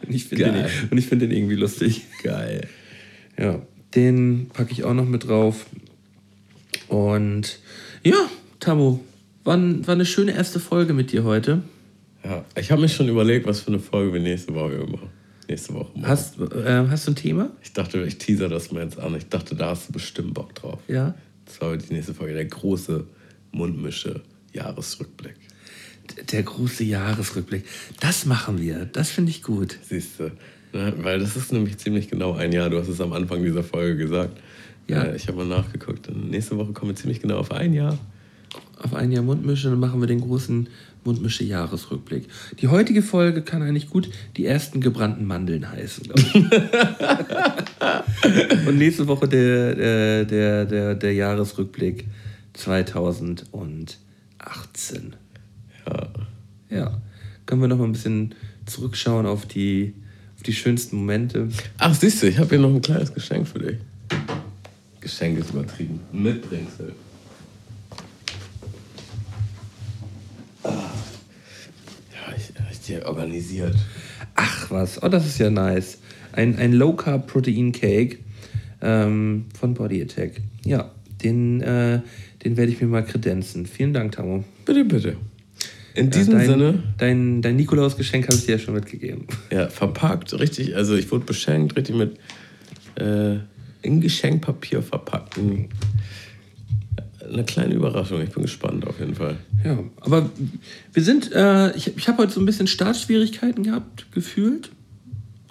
ich 0.08 0.26
finde 0.26 0.44
den, 0.44 0.54
Geil. 0.54 0.70
und 0.90 0.98
ich 0.98 1.06
find 1.06 1.22
den 1.22 1.30
irgendwie 1.30 1.54
lustig. 1.54 2.02
Geil. 2.22 2.68
Ja, 3.38 3.62
den 3.94 4.50
packe 4.52 4.72
ich 4.72 4.84
auch 4.84 4.92
noch 4.92 5.06
mit 5.06 5.26
drauf. 5.26 5.66
Und 6.88 7.60
ja, 8.04 8.28
Tamu, 8.60 9.00
war, 9.42 9.58
war 9.58 9.94
eine 9.94 10.04
schöne 10.04 10.34
erste 10.34 10.60
Folge 10.60 10.92
mit 10.92 11.12
dir 11.12 11.24
heute. 11.24 11.62
Ja, 12.22 12.44
ich 12.54 12.70
habe 12.70 12.82
mir 12.82 12.88
schon 12.88 13.08
überlegt, 13.08 13.46
was 13.46 13.60
für 13.60 13.68
eine 13.68 13.80
Folge 13.80 14.12
wir 14.12 14.20
nächste 14.20 14.54
Woche 14.54 14.86
machen. 14.86 15.08
Nächste 15.48 15.72
Woche 15.72 15.92
machen. 15.94 16.06
Hast, 16.06 16.38
äh, 16.38 16.86
hast 16.88 17.06
du 17.06 17.12
ein 17.12 17.16
Thema? 17.16 17.50
Ich 17.62 17.72
dachte, 17.72 18.04
ich 18.04 18.18
teaser 18.18 18.50
das 18.50 18.70
mal 18.70 18.84
jetzt 18.84 18.98
an. 18.98 19.14
Ich 19.16 19.28
dachte, 19.28 19.56
da 19.56 19.70
hast 19.70 19.88
du 19.88 19.94
bestimmt 19.94 20.34
Bock 20.34 20.54
drauf. 20.54 20.78
Ja. 20.88 21.14
Das 21.46 21.60
war 21.62 21.74
die 21.76 21.92
nächste 21.92 22.12
Folge, 22.12 22.34
der 22.34 22.44
große 22.44 23.06
Mundmische 23.50 24.22
Jahresrückblick. 24.52 25.36
Der 26.30 26.42
große 26.42 26.84
Jahresrückblick. 26.84 27.64
Das 28.00 28.26
machen 28.26 28.60
wir. 28.60 28.86
Das 28.86 29.10
finde 29.10 29.30
ich 29.30 29.42
gut. 29.42 29.78
Siehst 29.88 30.20
du. 30.20 30.30
Ne? 30.72 30.94
Weil 30.98 31.20
das 31.20 31.36
ist 31.36 31.52
nämlich 31.52 31.78
ziemlich 31.78 32.08
genau 32.08 32.34
ein 32.34 32.52
Jahr. 32.52 32.70
Du 32.70 32.78
hast 32.78 32.88
es 32.88 33.00
am 33.00 33.12
Anfang 33.12 33.42
dieser 33.42 33.62
Folge 33.62 33.96
gesagt. 33.96 34.40
Ja. 34.88 35.04
Äh, 35.04 35.16
ich 35.16 35.28
habe 35.28 35.38
mal 35.38 35.46
nachgeguckt. 35.46 36.08
Und 36.08 36.30
nächste 36.30 36.56
Woche 36.56 36.72
kommen 36.72 36.90
wir 36.90 36.96
ziemlich 36.96 37.20
genau 37.20 37.38
auf 37.38 37.52
ein 37.52 37.72
Jahr. 37.72 37.98
Auf 38.82 38.94
ein 38.94 39.12
Jahr 39.12 39.22
Mundmische, 39.22 39.70
dann 39.70 39.80
machen 39.80 40.00
wir 40.00 40.08
den 40.08 40.20
großen 40.20 40.68
Mundmische-Jahresrückblick. 41.04 42.26
Die 42.60 42.68
heutige 42.68 43.02
Folge 43.02 43.42
kann 43.42 43.62
eigentlich 43.62 43.90
gut 43.90 44.08
die 44.36 44.46
ersten 44.46 44.80
gebrannten 44.80 45.26
Mandeln 45.26 45.68
heißen, 45.70 46.04
glaube 46.04 46.20
ich. 46.20 46.34
Und 48.66 48.78
nächste 48.78 49.08
Woche 49.08 49.28
der, 49.28 49.74
der, 49.74 50.24
der, 50.24 50.64
der, 50.64 50.94
der 50.94 51.14
Jahresrückblick 51.14 52.06
2018. 54.42 55.16
Ja. 55.86 56.08
Ja, 56.70 57.02
können 57.46 57.60
wir 57.60 57.68
noch 57.68 57.78
mal 57.78 57.84
ein 57.84 57.92
bisschen 57.92 58.34
zurückschauen 58.66 59.26
auf 59.26 59.46
die, 59.46 59.94
auf 60.36 60.42
die 60.42 60.54
schönsten 60.54 60.96
Momente. 60.96 61.48
Ach, 61.78 61.94
siehst 61.94 62.22
du, 62.22 62.28
ich 62.28 62.38
habe 62.38 62.48
hier 62.50 62.58
noch 62.58 62.70
ein 62.70 62.80
kleines 62.80 63.12
Geschenk 63.12 63.46
für 63.46 63.58
dich. 63.58 63.78
Geschenk 65.00 65.38
ist 65.38 65.50
übertrieben. 65.50 66.00
Mitbringsel. 66.12 66.94
dir 72.92 73.06
organisiert. 73.06 73.76
Ach 74.34 74.70
was, 74.70 75.02
oh, 75.02 75.08
das 75.08 75.26
ist 75.26 75.38
ja 75.38 75.50
nice. 75.50 75.98
Ein, 76.32 76.56
ein 76.56 76.72
Low 76.72 76.94
Carb 76.94 77.26
Protein 77.26 77.72
Cake 77.72 78.18
ähm, 78.80 79.46
von 79.58 79.74
Body 79.74 80.02
Attack. 80.02 80.40
Ja, 80.64 80.90
den, 81.22 81.60
äh, 81.60 82.00
den 82.44 82.56
werde 82.56 82.72
ich 82.72 82.80
mir 82.80 82.88
mal 82.88 83.04
kredenzen. 83.04 83.66
Vielen 83.66 83.92
Dank, 83.92 84.12
Tamo. 84.12 84.44
Bitte, 84.64 84.84
bitte. 84.84 85.16
In 85.94 86.10
diesem 86.10 86.34
dein, 86.34 86.46
Sinne. 86.46 86.82
Dein, 86.98 87.42
dein 87.42 87.56
Nikolaus-Geschenk 87.56 88.26
habe 88.26 88.36
ich 88.36 88.46
dir 88.46 88.52
ja 88.52 88.58
schon 88.58 88.74
mitgegeben. 88.74 89.26
Ja, 89.50 89.68
verpackt, 89.68 90.38
richtig. 90.38 90.74
Also 90.74 90.94
ich 90.94 91.10
wurde 91.10 91.24
beschenkt, 91.24 91.76
richtig 91.76 91.96
mit 91.96 92.16
äh, 92.96 93.36
in 93.82 94.00
Geschenkpapier 94.00 94.82
verpackten. 94.82 95.68
Eine 97.30 97.44
kleine 97.44 97.74
Überraschung. 97.74 98.22
Ich 98.22 98.30
bin 98.30 98.42
gespannt 98.42 98.86
auf 98.86 98.98
jeden 98.98 99.14
Fall. 99.14 99.36
Ja, 99.64 99.78
aber 100.00 100.30
wir 100.92 101.02
sind, 101.02 101.30
äh, 101.32 101.76
ich, 101.76 101.96
ich 101.96 102.08
habe 102.08 102.22
heute 102.22 102.32
so 102.32 102.40
ein 102.40 102.46
bisschen 102.46 102.66
Startschwierigkeiten 102.66 103.64
gehabt, 103.64 104.06
gefühlt. 104.12 104.70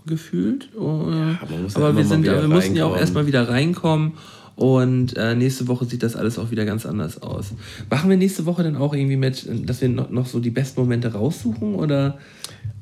Gefühlt. 0.06 0.70
Äh, 0.76 0.80
man 0.80 1.64
muss 1.64 1.76
ja 1.76 1.80
aber 1.80 1.90
immer 1.92 1.98
wir, 2.00 2.06
sind, 2.06 2.24
wir 2.24 2.48
mussten 2.48 2.76
ja 2.76 2.86
auch 2.86 2.98
erstmal 2.98 3.28
wieder 3.28 3.48
reinkommen. 3.48 4.14
Und 4.56 5.18
äh, 5.18 5.36
nächste 5.36 5.68
Woche 5.68 5.86
sieht 5.86 6.04
das 6.04 6.16
alles 6.16 6.38
auch 6.38 6.52
wieder 6.52 6.66
ganz 6.66 6.86
anders 6.86 7.22
aus. 7.22 7.54
Machen 7.90 8.10
wir 8.10 8.18
nächste 8.18 8.46
Woche 8.46 8.64
dann 8.64 8.76
auch 8.76 8.94
irgendwie 8.94 9.16
mit, 9.16 9.48
dass 9.68 9.82
wir 9.82 9.90
noch, 9.90 10.10
noch 10.10 10.28
so 10.28 10.40
die 10.40 10.52
besten 10.52 10.82
Momente 10.82 11.14
raussuchen? 11.14 11.76
Oder 11.76 12.20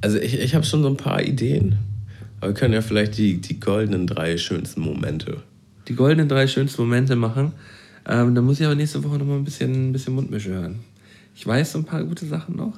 Also 0.02 0.18
ich, 0.18 0.40
ich 0.40 0.56
habe 0.56 0.66
schon 0.66 0.82
so 0.82 0.90
ein 0.90 0.98
paar 0.98 1.22
Ideen. 1.24 1.78
Aber 2.42 2.52
wir 2.52 2.56
können 2.56 2.74
ja 2.74 2.82
vielleicht 2.82 3.18
die, 3.18 3.38
die 3.38 3.60
goldenen 3.60 4.08
drei 4.08 4.38
schönsten 4.38 4.82
Momente. 4.82 5.38
die 5.88 5.96
goldenen 5.96 6.28
drei 6.28 6.48
schönsten 6.48 6.82
Momente 6.82 7.16
machen? 7.16 7.54
Ähm, 8.08 8.34
dann 8.34 8.46
muss 8.46 8.60
ich 8.60 8.66
aber 8.66 8.76
nächste 8.76 9.04
Woche 9.04 9.18
noch 9.18 9.26
mal 9.26 9.36
ein 9.36 9.44
bisschen, 9.44 9.90
ein 9.90 9.92
bisschen 9.94 10.16
Mundmische 10.16 10.50
hören. 10.50 10.80
Ich 11.36 11.46
weiß 11.46 11.74
so 11.74 11.80
ein 11.80 11.86
paar 11.86 12.04
gute 12.04 12.26
Sachen 12.26 12.56
noch. 12.56 12.74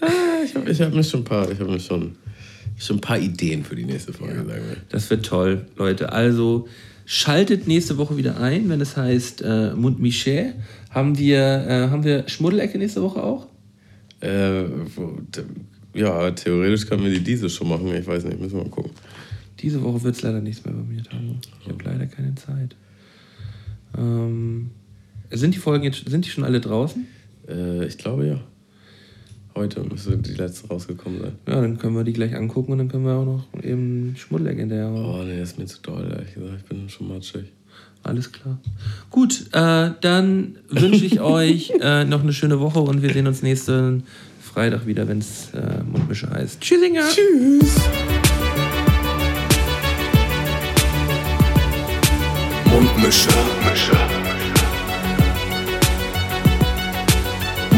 Ah, 0.00 0.06
ich 0.44 0.54
habe 0.54 0.70
ich 0.70 0.80
hab 0.80 0.92
mir 0.92 1.04
schon 1.04 1.20
ein 1.20 1.24
paar, 1.24 1.50
ich 1.50 1.58
habe 1.58 1.70
mir 1.70 1.80
schon, 1.80 2.16
schon 2.78 2.98
ein 2.98 3.00
paar 3.00 3.18
Ideen 3.18 3.64
für 3.64 3.76
die 3.76 3.84
nächste 3.84 4.12
Folge, 4.12 4.36
sagen 4.36 4.48
wir. 4.48 4.76
Das 4.88 5.10
wird 5.10 5.26
toll, 5.26 5.66
Leute. 5.76 6.12
Also 6.12 6.68
schaltet 7.04 7.66
nächste 7.66 7.98
Woche 7.98 8.16
wieder 8.16 8.40
ein, 8.40 8.68
wenn 8.68 8.80
es 8.80 8.96
heißt 8.96 9.42
äh, 9.42 9.74
Mund 9.74 10.00
Michel. 10.00 10.54
Haben 10.90 11.18
wir, 11.18 11.38
äh, 11.38 11.88
haben 11.88 12.04
wir 12.04 12.28
Schmuddelecke 12.28 12.78
nächste 12.78 13.02
Woche 13.02 13.22
auch? 13.22 13.46
Äh, 14.20 14.64
ja, 15.94 16.30
theoretisch 16.30 16.86
können 16.86 17.04
wir 17.04 17.10
die 17.10 17.20
diese 17.20 17.48
schon 17.48 17.68
machen. 17.68 17.94
Ich 17.94 18.06
weiß 18.06 18.24
nicht, 18.24 18.40
müssen 18.40 18.56
wir 18.56 18.64
mal 18.64 18.70
gucken. 18.70 18.92
Diese 19.60 19.82
Woche 19.82 20.02
wird 20.04 20.14
es 20.14 20.22
leider 20.22 20.40
nichts 20.40 20.64
mehr 20.64 20.74
bei 20.74 20.82
mir, 20.82 21.02
Tamo. 21.02 21.36
Ich 21.60 21.68
habe 21.68 21.84
leider 21.84 22.06
keine 22.06 22.34
Zeit. 22.36 22.76
Ähm, 23.96 24.70
sind 25.30 25.54
die 25.54 25.58
Folgen 25.58 25.84
jetzt, 25.84 26.08
sind 26.08 26.24
die 26.24 26.30
schon 26.30 26.44
alle 26.44 26.60
draußen? 26.60 27.06
Äh, 27.48 27.86
ich 27.86 27.98
glaube 27.98 28.26
ja. 28.26 28.40
Heute 29.54 29.82
müsste 29.82 30.16
die 30.16 30.34
letzte 30.34 30.68
rausgekommen 30.68 31.20
sein. 31.20 31.32
Ja, 31.48 31.60
dann 31.60 31.78
können 31.78 31.96
wir 31.96 32.04
die 32.04 32.12
gleich 32.12 32.36
angucken 32.36 32.72
und 32.72 32.78
dann 32.78 32.88
können 32.88 33.04
wir 33.04 33.14
auch 33.14 33.24
noch 33.24 33.62
eben 33.62 34.14
Schmuddelecke 34.16 34.60
hinterher. 34.60 34.90
Oh 34.90 35.22
nee, 35.24 35.38
das 35.38 35.50
ist 35.50 35.58
mir 35.58 35.66
zu 35.66 35.80
doll, 35.82 36.08
ehrlich 36.10 36.34
gesagt. 36.34 36.54
Ich 36.58 36.64
bin 36.64 36.88
schon 36.88 37.08
matschig. 37.08 37.46
Alles 38.02 38.30
klar. 38.32 38.58
Gut, 39.10 39.46
äh, 39.52 39.90
dann 40.00 40.56
wünsche 40.68 41.04
ich 41.04 41.20
euch 41.20 41.72
äh, 41.80 42.04
noch 42.04 42.22
eine 42.22 42.32
schöne 42.32 42.60
Woche 42.60 42.80
und 42.80 43.02
wir 43.02 43.12
sehen 43.12 43.26
uns 43.26 43.42
nächsten 43.42 44.04
Freitag 44.40 44.86
wieder, 44.86 45.08
wenn 45.08 45.18
es 45.18 45.50
äh, 45.54 45.82
Mundmische 45.84 46.30
heißt. 46.30 46.60
Tschüssinger! 46.60 47.04
Tschüss! 47.08 47.76
Mundmische. 52.64 53.28
Mundmische. 53.30 53.92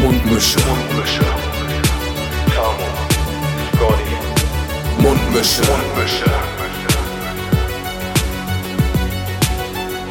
Mundmische. 0.01 0.59
Tamo, 0.59 1.50
Mundmische. 5.31 5.61
Mundmische. 5.61 6.25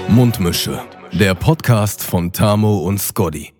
Mundmische. 0.08 0.80
Der 1.12 1.34
Podcast 1.34 2.02
von 2.02 2.32
Tamo 2.32 2.78
und 2.78 2.98
Scotty. 2.98 3.52